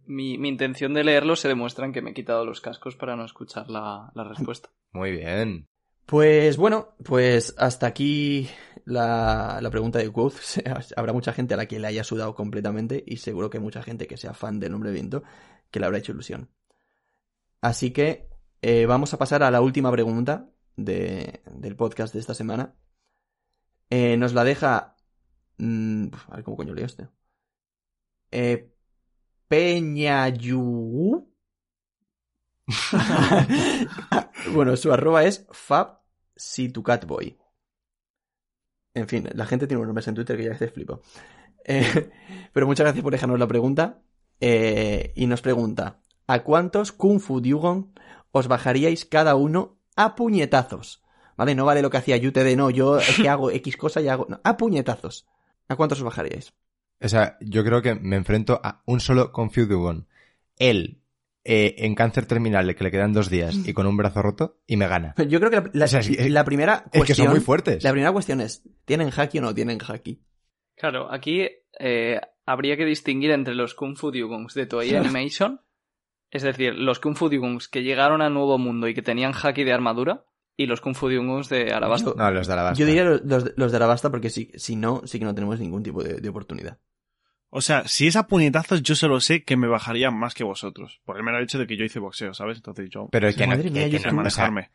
Mi, 0.08 0.38
mi 0.38 0.48
intención 0.48 0.94
de 0.94 1.04
leerlo 1.04 1.36
se 1.36 1.48
demuestra 1.48 1.86
en 1.86 1.92
que 1.92 2.02
me 2.02 2.10
he 2.10 2.14
quitado 2.14 2.44
los 2.44 2.60
cascos 2.60 2.96
para 2.96 3.14
no 3.16 3.24
escuchar 3.24 3.70
la, 3.70 4.10
la 4.14 4.24
respuesta. 4.24 4.70
Muy 4.92 5.12
bien. 5.12 5.68
Pues 6.06 6.56
bueno, 6.56 6.94
pues 7.04 7.54
hasta 7.58 7.86
aquí 7.86 8.48
la, 8.86 9.58
la 9.60 9.70
pregunta 9.70 9.98
de 9.98 10.10
Quoth. 10.10 10.36
Habrá 10.96 11.12
mucha 11.12 11.32
gente 11.32 11.54
a 11.54 11.58
la 11.58 11.66
que 11.66 11.78
le 11.78 11.86
haya 11.86 12.02
sudado 12.04 12.34
completamente 12.34 13.04
y 13.06 13.18
seguro 13.18 13.50
que 13.50 13.58
mucha 13.60 13.82
gente 13.82 14.06
que 14.06 14.16
sea 14.16 14.32
fan 14.34 14.58
del 14.58 14.72
nombre 14.72 14.90
viento 14.90 15.22
que 15.70 15.78
le 15.80 15.86
habrá 15.86 15.98
hecho 15.98 16.12
ilusión. 16.12 16.50
Así 17.60 17.90
que 17.92 18.30
eh, 18.62 18.86
vamos 18.86 19.12
a 19.12 19.18
pasar 19.18 19.42
a 19.42 19.50
la 19.50 19.60
última 19.60 19.92
pregunta 19.92 20.48
de- 20.76 21.42
del 21.52 21.76
podcast 21.76 22.14
de 22.14 22.20
esta 22.20 22.32
semana. 22.34 22.74
Eh, 23.90 24.16
nos 24.16 24.32
la 24.32 24.44
deja... 24.44 24.96
mm, 25.58 26.06
a 26.28 26.36
ver 26.36 26.44
cómo 26.44 26.56
coño 26.56 26.74
leo 26.74 26.86
este. 26.86 27.08
Eh, 28.30 28.72
Peñayu. 29.48 31.26
bueno, 34.52 34.76
su 34.76 34.92
arroba 34.92 35.24
es 35.24 35.46
Fab. 35.50 35.98
En 38.94 39.08
fin, 39.08 39.28
la 39.32 39.46
gente 39.46 39.66
tiene 39.66 39.78
unos 39.78 39.88
nombres 39.88 40.08
en 40.08 40.14
Twitter 40.14 40.36
que 40.36 40.44
ya 40.44 40.50
veces 40.50 40.72
flipo. 40.72 41.00
Eh, 41.64 42.10
pero 42.52 42.66
muchas 42.66 42.84
gracias 42.84 43.02
por 43.02 43.12
dejarnos 43.12 43.38
la 43.38 43.46
pregunta. 43.46 44.02
Eh, 44.40 45.12
y 45.16 45.26
nos 45.26 45.40
pregunta: 45.40 46.00
¿A 46.26 46.40
cuántos 46.40 46.92
Kung 46.92 47.20
Fu 47.20 47.40
Dugon 47.40 47.92
os 48.30 48.48
bajaríais 48.48 49.04
cada 49.04 49.34
uno 49.34 49.80
a 49.96 50.14
puñetazos? 50.14 51.02
¿Vale? 51.36 51.54
No 51.54 51.64
vale 51.64 51.82
lo 51.82 51.90
que 51.90 51.98
hacía 51.98 52.16
Yute 52.16 52.44
de 52.44 52.56
no, 52.56 52.68
yo 52.70 52.98
es 52.98 53.16
que 53.16 53.28
hago 53.28 53.50
X 53.50 53.76
cosa 53.76 54.00
y 54.00 54.08
hago. 54.08 54.26
A 54.44 54.56
puñetazos. 54.56 55.26
¿A 55.68 55.76
cuántos 55.76 55.98
os 55.98 56.04
bajaríais? 56.04 56.52
O 57.00 57.08
sea, 57.08 57.36
yo 57.40 57.64
creo 57.64 57.80
que 57.82 57.94
me 57.94 58.16
enfrento 58.16 58.60
a 58.62 58.82
un 58.86 59.00
solo 59.00 59.30
Confudugon. 59.32 60.06
Él, 60.56 61.00
eh, 61.44 61.76
en 61.78 61.94
cáncer 61.94 62.26
terminal, 62.26 62.74
que 62.74 62.84
le 62.84 62.90
quedan 62.90 63.12
dos 63.12 63.30
días, 63.30 63.56
y 63.64 63.72
con 63.72 63.86
un 63.86 63.96
brazo 63.96 64.20
roto, 64.22 64.58
y 64.66 64.76
me 64.76 64.88
gana. 64.88 65.14
Yo 65.28 65.38
creo 65.38 65.50
que 65.50 65.56
la, 65.56 65.70
la- 65.72 65.84
O 65.84 65.88
sea, 65.88 66.00
es 66.00 66.08
que- 66.16 66.28
la 66.30 66.44
primera 66.44 66.82
Es 66.86 66.90
que 66.92 66.98
cuestión. 66.98 67.16
son 67.26 67.28
muy 67.30 67.40
fuertes. 67.40 67.84
La 67.84 67.92
primera 67.92 68.12
cuestión 68.12 68.40
es: 68.40 68.62
¿tienen 68.84 69.10
haki 69.16 69.38
o 69.38 69.42
no 69.42 69.54
tienen 69.54 69.78
haki? 69.86 70.20
Claro, 70.76 71.12
aquí 71.12 71.48
eh, 71.78 72.20
habría 72.46 72.76
que 72.76 72.84
distinguir 72.84 73.30
entre 73.30 73.54
los 73.54 73.74
Kung 73.74 73.96
Fu 73.96 74.10
Dugongs 74.10 74.54
de 74.54 74.66
Toei 74.66 74.94
Animation, 74.96 75.60
es 76.30 76.42
decir, 76.42 76.74
los 76.74 76.98
Kung 76.98 77.16
Fu 77.16 77.28
Dugongs 77.28 77.68
que 77.68 77.82
llegaron 77.82 78.20
a 78.22 78.28
Nuevo 78.30 78.58
Mundo 78.58 78.88
y 78.88 78.94
que 78.94 79.02
tenían 79.02 79.32
haki 79.32 79.64
de 79.64 79.72
armadura, 79.72 80.24
y 80.56 80.66
los 80.66 80.80
Kung 80.80 80.94
Fu 80.96 81.08
Dugongs 81.08 81.48
de 81.48 81.72
Arabasta. 81.72 82.12
No, 82.16 82.30
los 82.32 82.46
de 82.48 82.72
Yo 82.76 82.84
diría 82.86 83.04
los, 83.04 83.24
los, 83.24 83.52
los 83.56 83.70
de 83.70 83.76
Arabasta 83.76 84.10
porque 84.10 84.28
si, 84.28 84.50
si 84.56 84.74
no, 84.76 85.02
sí 85.06 85.18
que 85.20 85.24
no 85.24 85.34
tenemos 85.34 85.60
ningún 85.60 85.82
tipo 85.84 86.02
de, 86.02 86.14
de 86.20 86.28
oportunidad. 86.28 86.78
O 87.50 87.60
sea, 87.60 87.88
si 87.88 88.06
es 88.06 88.16
a 88.16 88.26
puñetazos, 88.26 88.82
yo 88.82 88.94
solo 88.94 89.20
sé 89.20 89.42
que 89.44 89.56
me 89.56 89.68
bajaría 89.68 90.10
más 90.10 90.34
que 90.34 90.44
vosotros. 90.44 91.00
Por 91.04 91.16
el 91.16 91.22
mero 91.22 91.40
hecho 91.40 91.58
de 91.58 91.66
que 91.66 91.76
yo 91.76 91.84
hice 91.84 91.98
boxeo, 91.98 92.34
¿sabes? 92.34 92.58
Entonces 92.58 92.90
yo 92.90 93.08
Pero 93.10 93.26
es 93.28 93.36
que 93.36 93.46
no, 93.46 93.56
Madre 93.56 93.70
mía, 93.70 93.88
que- 93.90 93.98
que 94.00 94.10
no, 94.12 94.22
o 94.22 94.30
sea, 94.30 94.50
manejarme. 94.50 94.70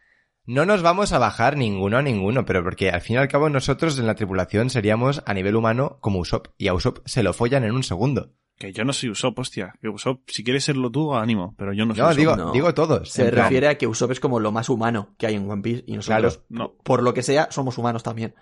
no 0.45 0.65
nos 0.65 0.81
vamos 0.81 1.13
a 1.13 1.19
bajar 1.19 1.55
ninguno 1.55 1.97
a 1.97 2.01
ninguno, 2.01 2.45
pero 2.45 2.63
porque 2.63 2.89
al 2.89 3.01
fin 3.01 3.15
y 3.15 3.19
al 3.19 3.27
cabo 3.27 3.49
nosotros 3.49 3.99
en 3.99 4.07
la 4.07 4.15
tripulación 4.15 4.69
seríamos 4.71 5.21
a 5.25 5.33
nivel 5.35 5.55
humano 5.55 5.97
como 6.01 6.19
Usopp, 6.19 6.47
y 6.57 6.67
a 6.67 6.73
Usopp 6.73 6.99
se 7.05 7.21
lo 7.21 7.33
follan 7.33 7.63
en 7.63 7.73
un 7.73 7.83
segundo. 7.83 8.33
Que 8.63 8.71
yo 8.71 8.85
no 8.85 8.93
soy 8.93 9.09
Usopp, 9.09 9.37
hostia. 9.39 9.73
Que 9.81 9.89
Usopp, 9.89 10.21
si 10.29 10.41
quieres 10.41 10.63
serlo 10.63 10.89
tú, 10.89 11.13
ánimo. 11.13 11.53
Pero 11.57 11.73
yo 11.73 11.85
no 11.85 11.93
soy 11.93 12.01
No, 12.01 12.07
Usopp. 12.07 12.17
digo, 12.17 12.35
no. 12.37 12.51
digo 12.53 12.73
todos. 12.73 13.09
Se 13.09 13.25
en 13.25 13.31
plan, 13.31 13.43
refiere 13.43 13.67
a 13.67 13.77
que 13.77 13.87
Usopp 13.87 14.11
es 14.11 14.21
como 14.21 14.39
lo 14.39 14.53
más 14.53 14.69
humano 14.69 15.13
que 15.17 15.27
hay 15.27 15.35
en 15.35 15.49
One 15.51 15.61
Piece 15.61 15.83
y 15.85 15.97
nosotros, 15.97 16.37
Claro, 16.37 16.45
no. 16.47 16.73
por 16.83 17.03
lo 17.03 17.13
que 17.13 17.23
sea, 17.23 17.49
somos 17.51 17.77
humanos 17.77 18.03
también. 18.03 18.35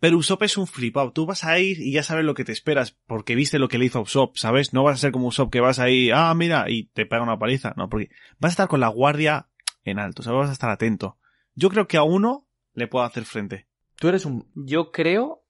Pero 0.00 0.18
Usopp 0.18 0.42
es 0.42 0.56
un 0.56 0.66
flipado. 0.66 1.12
Tú 1.12 1.26
vas 1.26 1.44
a 1.44 1.60
ir 1.60 1.78
y 1.80 1.92
ya 1.92 2.02
sabes 2.02 2.24
lo 2.24 2.34
que 2.34 2.44
te 2.44 2.50
esperas 2.50 2.98
porque 3.06 3.36
viste 3.36 3.60
lo 3.60 3.68
que 3.68 3.78
le 3.78 3.84
hizo 3.84 4.00
a 4.00 4.02
Usopp, 4.02 4.36
¿sabes? 4.36 4.72
No 4.72 4.82
vas 4.82 4.94
a 4.94 4.98
ser 5.00 5.12
como 5.12 5.28
Usopp 5.28 5.52
que 5.52 5.60
vas 5.60 5.78
ahí, 5.78 6.10
ah, 6.12 6.34
mira, 6.34 6.64
y 6.68 6.88
te 6.88 7.06
pega 7.06 7.22
una 7.22 7.38
paliza. 7.38 7.72
No, 7.76 7.88
porque 7.88 8.10
vas 8.40 8.50
a 8.50 8.54
estar 8.54 8.68
con 8.68 8.80
la 8.80 8.88
guardia 8.88 9.46
en 9.84 10.00
alto, 10.00 10.24
¿sabes? 10.24 10.40
Vas 10.40 10.50
a 10.50 10.54
estar 10.54 10.70
atento. 10.70 11.18
Yo 11.54 11.68
creo 11.70 11.86
que 11.86 11.98
a 11.98 12.02
uno 12.02 12.48
le 12.74 12.88
puedo 12.88 13.04
hacer 13.04 13.24
frente. 13.24 13.68
Tú 13.94 14.08
eres 14.08 14.24
un... 14.24 14.50
Yo 14.56 14.90
creo 14.90 15.41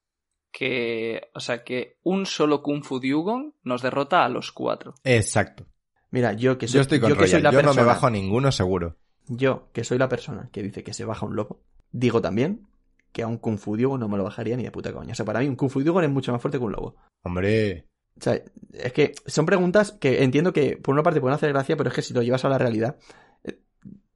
que, 0.53 1.29
o 1.33 1.39
sea, 1.41 1.63
que 1.63 1.97
un 2.03 2.25
solo 2.25 2.61
Kung 2.61 2.83
Fu 2.83 2.99
Dugon 3.01 3.55
nos 3.63 3.81
derrota 3.81 4.23
a 4.23 4.29
los 4.29 4.51
cuatro. 4.53 4.93
Exacto. 5.03 5.65
Mira, 6.11 6.33
yo 6.33 6.57
que 6.59 6.67
soy, 6.67 6.75
Yo 6.77 6.81
estoy 6.83 6.99
con 6.99 7.09
yo 7.09 7.17
que 7.17 7.27
soy 7.27 7.41
la 7.41 7.51
Yo 7.51 7.57
no 7.57 7.69
me 7.69 7.73
persona, 7.73 7.87
bajo 7.87 8.05
a 8.07 8.11
ninguno 8.11 8.51
seguro. 8.51 8.95
yo 9.27 9.69
que 9.73 9.83
soy 9.83 9.97
la 9.97 10.07
persona 10.07 10.49
que 10.53 10.61
dice 10.61 10.83
que 10.83 10.93
se 10.93 11.05
baja 11.05 11.25
un 11.25 11.35
lobo, 11.35 11.59
digo 11.91 12.21
también 12.21 12.67
que 13.11 13.23
a 13.23 13.27
un 13.27 13.37
Kung 13.37 13.57
Fu 13.57 13.75
Dugon 13.77 13.99
no 13.99 14.07
me 14.07 14.17
lo 14.17 14.23
bajaría 14.23 14.55
ni 14.55 14.63
de 14.63 14.71
puta 14.71 14.93
coña. 14.93 15.11
O 15.11 15.15
sea, 15.15 15.25
para 15.25 15.39
mí 15.39 15.47
un 15.47 15.55
Kung 15.55 15.69
Fu 15.71 15.81
Dugon 15.83 16.03
es 16.03 16.09
mucho 16.11 16.31
más 16.31 16.41
fuerte 16.41 16.59
que 16.59 16.63
un 16.63 16.71
lobo. 16.71 16.95
Hombre, 17.23 17.85
O 18.19 18.21
sea, 18.21 18.39
es 18.73 18.93
que 18.93 19.13
son 19.25 19.45
preguntas 19.47 19.91
que 19.91 20.23
entiendo 20.23 20.53
que 20.53 20.77
por 20.77 20.93
una 20.93 21.03
parte 21.03 21.19
pueden 21.19 21.35
hacer 21.35 21.51
gracia, 21.51 21.75
pero 21.75 21.89
es 21.89 21.95
que 21.95 22.01
si 22.03 22.13
lo 22.13 22.21
llevas 22.21 22.45
a 22.45 22.49
la 22.49 22.57
realidad. 22.59 22.97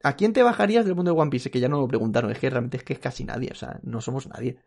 ¿A 0.02 0.14
quién 0.16 0.32
te 0.32 0.42
bajarías 0.42 0.84
del 0.84 0.94
mundo 0.94 1.12
de 1.14 1.20
One 1.20 1.30
Piece? 1.30 1.50
Que 1.50 1.60
ya 1.60 1.68
no 1.68 1.80
lo 1.80 1.88
preguntaron, 1.88 2.30
es 2.30 2.38
que 2.38 2.48
realmente 2.50 2.76
es 2.76 2.84
que 2.84 2.92
es 2.92 2.98
casi 2.98 3.24
nadie, 3.24 3.50
o 3.52 3.54
sea, 3.56 3.80
no 3.82 4.00
somos 4.00 4.26
nadie. 4.28 4.58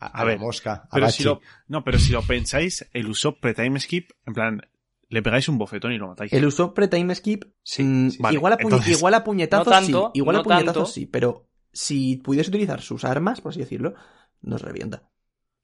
a, 0.00 0.24
ver, 0.24 0.38
mosca, 0.38 0.72
a 0.84 0.88
Pero 0.94 1.06
Bachi. 1.06 1.18
si 1.18 1.24
lo, 1.24 1.40
no, 1.68 1.84
pero 1.84 1.98
si 1.98 2.12
lo 2.12 2.22
pensáis, 2.22 2.88
el 2.92 3.06
Usopp 3.08 3.40
pre-time 3.40 3.78
skip, 3.80 4.10
en 4.26 4.34
plan, 4.34 4.62
le 5.08 5.22
pegáis 5.22 5.48
un 5.48 5.56
bofetón 5.58 5.92
y 5.92 5.98
lo 5.98 6.08
matáis. 6.08 6.32
El 6.32 6.44
uso 6.44 6.74
pre-time 6.74 7.14
skip, 7.14 7.44
mm, 7.78 8.08
vale, 8.18 8.34
igual, 8.36 8.52
a 8.54 8.56
entonces- 8.60 8.98
igual 8.98 9.14
a 9.14 9.24
puñetazos 9.24 9.66
No 9.66 9.72
tanto, 9.72 10.10
sí, 10.14 10.18
igual 10.20 10.36
a 10.36 10.42
puñetazos 10.42 10.74
tanto. 10.74 10.86
sí, 10.86 11.06
pero 11.06 11.48
si 11.72 12.16
pudiese 12.16 12.50
utilizar 12.50 12.80
sus 12.82 13.04
armas, 13.04 13.40
por 13.40 13.50
así 13.50 13.60
decirlo, 13.60 13.94
nos 14.42 14.62
revienta. 14.62 15.08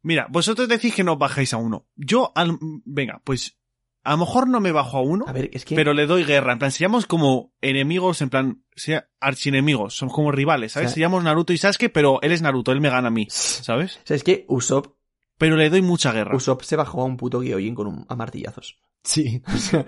Mira, 0.02 0.26
vosotros 0.30 0.68
decís 0.68 0.94
que 0.94 1.02
no 1.04 1.16
bajáis 1.16 1.52
a 1.54 1.56
uno. 1.56 1.86
Yo, 1.96 2.30
al- 2.34 2.58
venga, 2.84 3.20
pues, 3.24 3.58
a 4.04 4.10
lo 4.12 4.18
mejor 4.18 4.48
no 4.48 4.60
me 4.60 4.70
bajo 4.70 4.98
a 4.98 5.00
uno, 5.00 5.24
A 5.26 5.32
ver, 5.32 5.50
es 5.52 5.64
que... 5.64 5.74
pero 5.74 5.94
le 5.94 6.06
doy 6.06 6.24
guerra. 6.24 6.52
En 6.52 6.58
plan, 6.58 6.70
seríamos 6.70 7.06
como 7.06 7.52
enemigos, 7.60 8.20
en 8.22 8.30
plan, 8.30 8.64
sea 8.76 9.08
archienemigos, 9.20 9.96
somos 9.96 10.14
como 10.14 10.30
rivales, 10.30 10.72
¿sabes? 10.72 10.86
O 10.86 10.88
sea- 10.90 10.94
seríamos 10.94 11.24
Naruto 11.24 11.52
y 11.52 11.58
Sasuke, 11.58 11.90
pero 11.90 12.20
él 12.22 12.32
es 12.32 12.42
Naruto, 12.42 12.70
él 12.72 12.80
me 12.80 12.90
gana 12.90 13.08
a 13.08 13.10
mí, 13.10 13.26
¿sabes? 13.30 13.96
O 13.96 14.06
sea, 14.06 14.16
es 14.16 14.22
que 14.22 14.44
Usopp, 14.48 14.94
Pero 15.38 15.56
le 15.56 15.68
doy 15.70 15.82
mucha 15.82 16.12
guerra. 16.12 16.36
Usopp 16.36 16.62
se 16.62 16.76
bajó 16.76 17.02
a 17.02 17.04
un 17.06 17.16
puto 17.16 17.42
Gyojin 17.42 17.74
con 17.74 17.86
un, 17.88 18.06
a 18.08 18.14
martillazos. 18.14 18.78
Sí. 19.02 19.42
O 19.52 19.56
sea, 19.58 19.84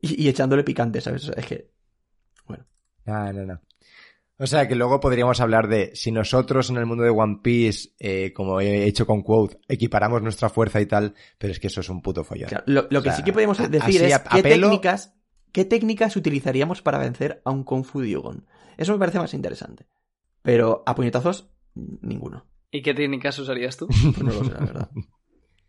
y, 0.00 0.24
y 0.24 0.28
echándole 0.28 0.64
picante, 0.64 1.00
¿sabes? 1.00 1.24
O 1.28 1.32
sea, 1.32 1.40
es 1.40 1.46
que... 1.46 1.70
No, 3.06 3.32
no, 3.32 3.44
no. 3.44 3.60
O 4.38 4.46
sea, 4.48 4.66
que 4.66 4.74
luego 4.74 4.98
podríamos 4.98 5.40
hablar 5.40 5.68
de 5.68 5.92
si 5.94 6.10
nosotros 6.10 6.68
en 6.70 6.76
el 6.76 6.86
mundo 6.86 7.04
de 7.04 7.10
One 7.10 7.38
Piece, 7.42 7.90
eh, 8.00 8.32
como 8.32 8.60
he 8.60 8.84
hecho 8.84 9.06
con 9.06 9.22
Quote, 9.22 9.58
equiparamos 9.68 10.22
nuestra 10.22 10.48
fuerza 10.48 10.80
y 10.80 10.86
tal, 10.86 11.14
pero 11.38 11.52
es 11.52 11.60
que 11.60 11.68
eso 11.68 11.80
es 11.80 11.88
un 11.88 12.02
puto 12.02 12.24
follón. 12.24 12.48
Claro, 12.48 12.64
lo, 12.66 12.86
lo 12.90 13.00
que 13.02 13.10
sea, 13.10 13.16
sí 13.18 13.22
que 13.22 13.32
podemos 13.32 13.58
decir 13.58 14.02
es 14.02 14.14
a- 14.14 14.24
qué 14.24 14.42
técnicas, 14.42 15.14
qué 15.52 15.64
técnicas 15.64 16.16
utilizaríamos 16.16 16.82
para 16.82 16.98
vencer 16.98 17.42
a 17.44 17.52
un 17.52 17.62
Kung 17.62 17.84
Fu 17.84 18.02
Dugon. 18.02 18.46
Eso 18.76 18.92
me 18.92 18.98
parece 18.98 19.18
más 19.20 19.34
interesante. 19.34 19.86
Pero 20.42 20.82
a 20.84 20.94
puñetazos, 20.96 21.48
ninguno. 21.74 22.44
¿Y 22.72 22.82
qué 22.82 22.92
técnicas 22.92 23.38
usarías 23.38 23.76
tú? 23.76 23.86
Pues 24.02 24.18
no 24.22 24.32
lo 24.32 24.44
sé, 24.44 24.50
la 24.52 24.58
verdad. 24.60 24.90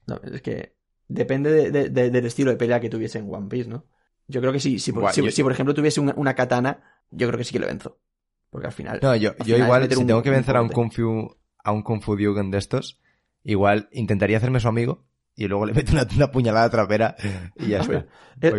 No, 0.07 0.19
es 0.23 0.41
que 0.41 0.75
depende 1.07 1.51
de- 1.51 1.69
de- 1.71 1.89
de- 1.89 2.09
del 2.09 2.25
estilo 2.25 2.49
de 2.49 2.57
pelea 2.57 2.79
que 2.79 2.89
tuviese 2.89 3.19
en 3.19 3.31
One 3.31 3.47
Piece, 3.47 3.69
¿no? 3.69 3.85
Yo 4.27 4.41
creo 4.41 4.51
que 4.51 4.59
sí, 4.59 4.79
si, 4.79 4.91
por, 4.91 5.03
Buah, 5.03 5.13
si, 5.13 5.21
yo- 5.23 5.29
si, 5.31 5.43
por 5.43 5.51
ejemplo 5.51 5.75
tuviese 5.75 6.01
una, 6.01 6.15
una 6.17 6.33
katana, 6.33 6.81
yo 7.11 7.27
creo 7.27 7.37
que 7.37 7.43
sí 7.43 7.53
que 7.53 7.59
lo 7.59 7.67
venzo. 7.67 7.99
Porque 8.49 8.67
al 8.67 8.73
final... 8.73 8.99
No, 9.01 9.15
yo, 9.15 9.35
yo 9.39 9.43
final 9.43 9.59
igual, 9.61 9.89
si 9.91 9.95
un- 9.99 10.07
tengo 10.07 10.21
que 10.23 10.29
un 10.29 10.35
vencer 10.35 10.55
a 10.57 10.61
un. 10.61 10.69
Kung 10.69 10.91
Fu, 10.91 11.35
a 11.63 11.71
un 11.71 11.83
Kung 11.83 12.01
Fu 12.01 12.15
Dugan 12.15 12.51
de 12.51 12.57
estos, 12.57 12.99
igual 13.43 13.89
intentaría 13.91 14.37
hacerme 14.37 14.59
su 14.59 14.67
amigo 14.67 15.05
y 15.37 15.47
luego 15.49 15.65
le 15.65 15.73
mete 15.73 15.91
una, 15.91 16.07
una 16.15 16.31
puñalada 16.31 16.69
trapera 16.69 17.15
y 17.57 17.67
ya 17.67 17.79
está. 17.81 18.05
Es, 18.39 18.53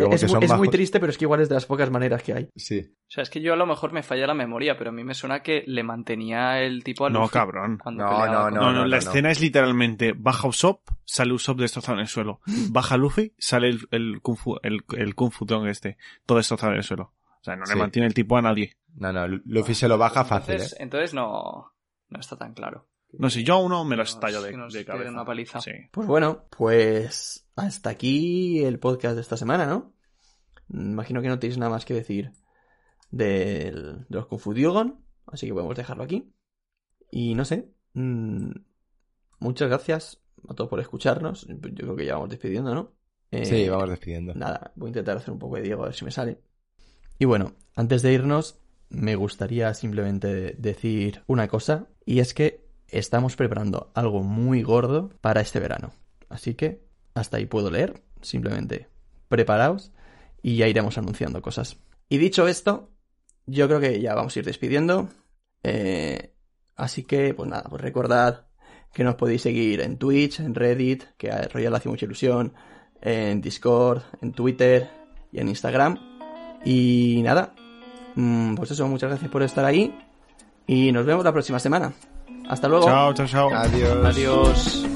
muy, 0.59 0.67
es 0.67 0.71
triste, 0.71 1.01
pero 1.01 1.11
es 1.11 1.17
que 1.19 1.25
igual 1.25 1.41
es 1.41 1.49
de 1.49 1.55
las 1.55 1.65
pocas 1.67 1.91
maneras 1.91 2.23
que 2.23 2.35
hay. 2.35 2.49
Sí. 2.55 2.81
O 2.81 3.11
sea, 3.11 3.23
es 3.23 3.31
que 3.31 3.41
yo 3.41 3.55
a 3.55 3.57
lo 3.57 3.65
mejor 3.67 3.93
me 3.93 4.03
falla 4.03 4.27
la 4.27 4.35
memoria, 4.35 4.77
pero 4.77 4.91
a 4.91 4.93
mí 4.93 5.03
me 5.05 5.15
suena 5.15 5.43
que 5.43 5.65
le 5.67 5.83
mantenía 5.83 6.61
el 6.61 6.85
tipo 6.85 7.07
a 7.07 7.11
No, 7.11 7.21
Luffy 7.21 7.33
cabrón. 7.33 7.79
cuando 7.83 8.05
No, 8.05 8.11
peleaba 8.11 8.51
no, 8.51 8.51
con- 8.51 8.55
No, 8.55 8.61
no, 8.73 8.79
no, 8.81 8.87
la 8.87 8.97
no. 8.97 9.03
escena 9.03 9.31
es 9.31 9.41
literalmente 9.41 10.13
baja 10.15 10.49
Usopp, 10.49 10.83
sale 11.07 11.33
Usopp 11.33 11.59
destrozado 11.61 11.95
en 11.97 12.03
el 12.03 12.09
suelo. 12.09 12.41
Baja 12.71 12.97
Luffy, 12.99 13.33
sale 13.39 13.69
el, 13.69 13.81
el 13.91 14.21
Kung 14.21 14.37
Fu, 14.37 14.57
el, 14.63 14.83
el 14.97 15.15
Kung 15.15 15.31
Fu 15.33 15.47
Tong 15.47 15.67
este, 15.69 15.97
todo 16.27 16.37
destrozado 16.39 16.73
en 16.73 16.79
el 16.79 16.85
suelo. 16.85 17.13
O 17.41 17.45
sea, 17.47 17.55
no 17.57 17.65
le 17.65 17.73
Sí. 17.73 17.79
mantiene 17.79 18.07
el 18.09 18.15
tipo 18.15 18.37
a 18.37 18.43
nadie. 18.43 18.77
No, 18.97 19.13
no, 19.13 19.27
Luffy 19.45 19.75
se 19.75 19.89
lo 19.89 19.99
baja 19.99 20.25
fácil, 20.25 20.55
Entonces, 20.55 20.73
¿eh? 20.79 20.83
entonces 20.83 21.15
no, 21.15 21.73
no 22.09 22.21
está 22.21 22.37
tan 22.37 22.55
claro. 22.55 22.89
No 23.13 23.31
sé, 23.31 23.45
yo 23.45 23.55
a 23.55 23.59
uno 23.59 23.85
me 23.85 23.97
lo 23.97 24.03
estallo 24.03 24.43
de, 24.43 24.51
de 24.53 24.85
cabeza. 24.85 25.11
una 25.11 25.25
paliza. 25.25 25.61
Sí. 25.61 25.71
Pues 25.93 26.07
bueno, 26.07 26.47
pues 26.57 27.49
hasta 27.57 27.91
aquí 27.91 28.65
el 28.65 28.79
podcast 28.79 29.15
de 29.15 29.21
esta 29.23 29.37
semana, 29.37 29.67
¿no? 29.67 29.95
Imagino 30.69 31.23
que 31.23 31.29
no 31.29 31.39
tenéis 31.39 31.59
nada 31.59 31.71
más 31.71 31.85
que 31.85 31.95
decir 31.95 32.33
del- 33.11 34.05
de 34.09 34.17
los 34.17 34.27
Confudiógon, 34.27 35.05
así 35.27 35.47
que 35.47 35.53
podemos 35.55 35.77
dejarlo 35.77 36.03
aquí. 36.03 36.33
Y 37.11 37.35
no 37.35 37.45
sé, 37.45 37.71
mm, 37.95 38.51
muchas 39.39 39.69
gracias 39.69 40.21
a 40.49 40.55
todos 40.55 40.69
por 40.69 40.81
escucharnos. 40.81 41.47
Yo 41.49 41.59
creo 41.61 41.97
que 41.97 42.07
ya 42.07 42.15
vamos 42.15 42.31
despidiendo, 42.31 42.75
¿no? 42.75 42.93
Eh, 43.31 43.45
Sí, 43.45 43.69
vamos 43.69 43.89
despidiendo. 43.91 44.35
Nada, 44.35 44.73
voy 44.77 44.89
a 44.89 44.91
intentar 44.91 45.17
hacer 45.17 45.33
un 45.33 45.39
poco 45.39 45.57
de 45.57 45.63
Diego 45.63 45.83
a 45.83 45.87
ver 45.87 45.95
si 45.95 46.05
me 46.05 46.11
sale. 46.11 46.41
Y 47.19 47.25
bueno, 47.25 47.53
antes 47.75 48.03
de 48.03 48.13
irnos, 48.13 48.59
me 48.89 49.17
gustaría 49.17 49.73
simplemente 49.75 50.55
decir 50.59 51.23
una 51.27 51.49
cosa, 51.49 51.89
y 52.05 52.21
es 52.21 52.35
que 52.35 52.67
estamos 52.89 53.37
preparando 53.37 53.91
algo 53.95 54.23
muy 54.23 54.63
gordo 54.63 55.11
para 55.21 55.41
este 55.41 55.61
verano. 55.61 55.93
Así 56.29 56.55
que 56.55 56.85
hasta 57.15 57.39
ahí 57.39 57.47
puedo 57.47 57.71
leer, 57.71 58.03
simplemente 58.21 58.89
preparaos 59.29 59.93
y 60.43 60.57
ya 60.57 60.69
iremos 60.69 60.99
anunciando 60.99 61.43
cosas. 61.43 61.79
Y 62.09 62.19
dicho 62.19 62.47
esto, 62.47 62.91
yo 63.47 63.67
creo 63.67 63.81
que 63.81 64.01
ya 64.01 64.15
vamos 64.15 64.37
a 64.37 64.39
ir 64.39 64.45
despidiendo. 64.45 65.09
Eh, 65.63 66.35
así 66.77 67.03
que, 67.05 67.35
pues 67.35 67.49
nada, 67.49 67.65
pues 67.69 67.83
recordad 67.83 68.47
que 68.93 69.05
nos 69.05 69.17
podéis 69.17 69.43
seguir 69.43 69.81
en 69.81 69.99
Twitch, 69.99 70.41
en 70.41 70.55
Reddit, 70.55 71.05
que 71.17 71.31
a 71.31 71.49
Royal 71.49 71.75
hace 71.75 71.89
mucha 71.89 72.07
ilusión, 72.07 72.55
en 73.01 73.41
Discord, 73.41 74.03
en 74.23 74.33
Twitter 74.33 74.89
y 75.33 75.41
en 75.41 75.49
Instagram. 75.49 75.99
Y 76.65 77.21
nada, 77.23 77.55
pues 78.57 78.71
eso, 78.71 78.87
muchas 78.89 79.11
gracias 79.11 79.31
por 79.31 79.43
estar 79.43 79.65
ahí 79.65 79.95
y 80.67 80.93
nos 80.93 81.07
vemos 81.07 81.25
la 81.25 81.33
próxima 81.33 81.59
semana. 81.59 81.93
Hasta 82.49 82.69
luego. 82.69 82.87
Chao, 82.87 83.13
chao, 83.13 83.27
chao. 83.27 83.51
Adiós. 83.55 84.05
Adiós. 84.05 84.96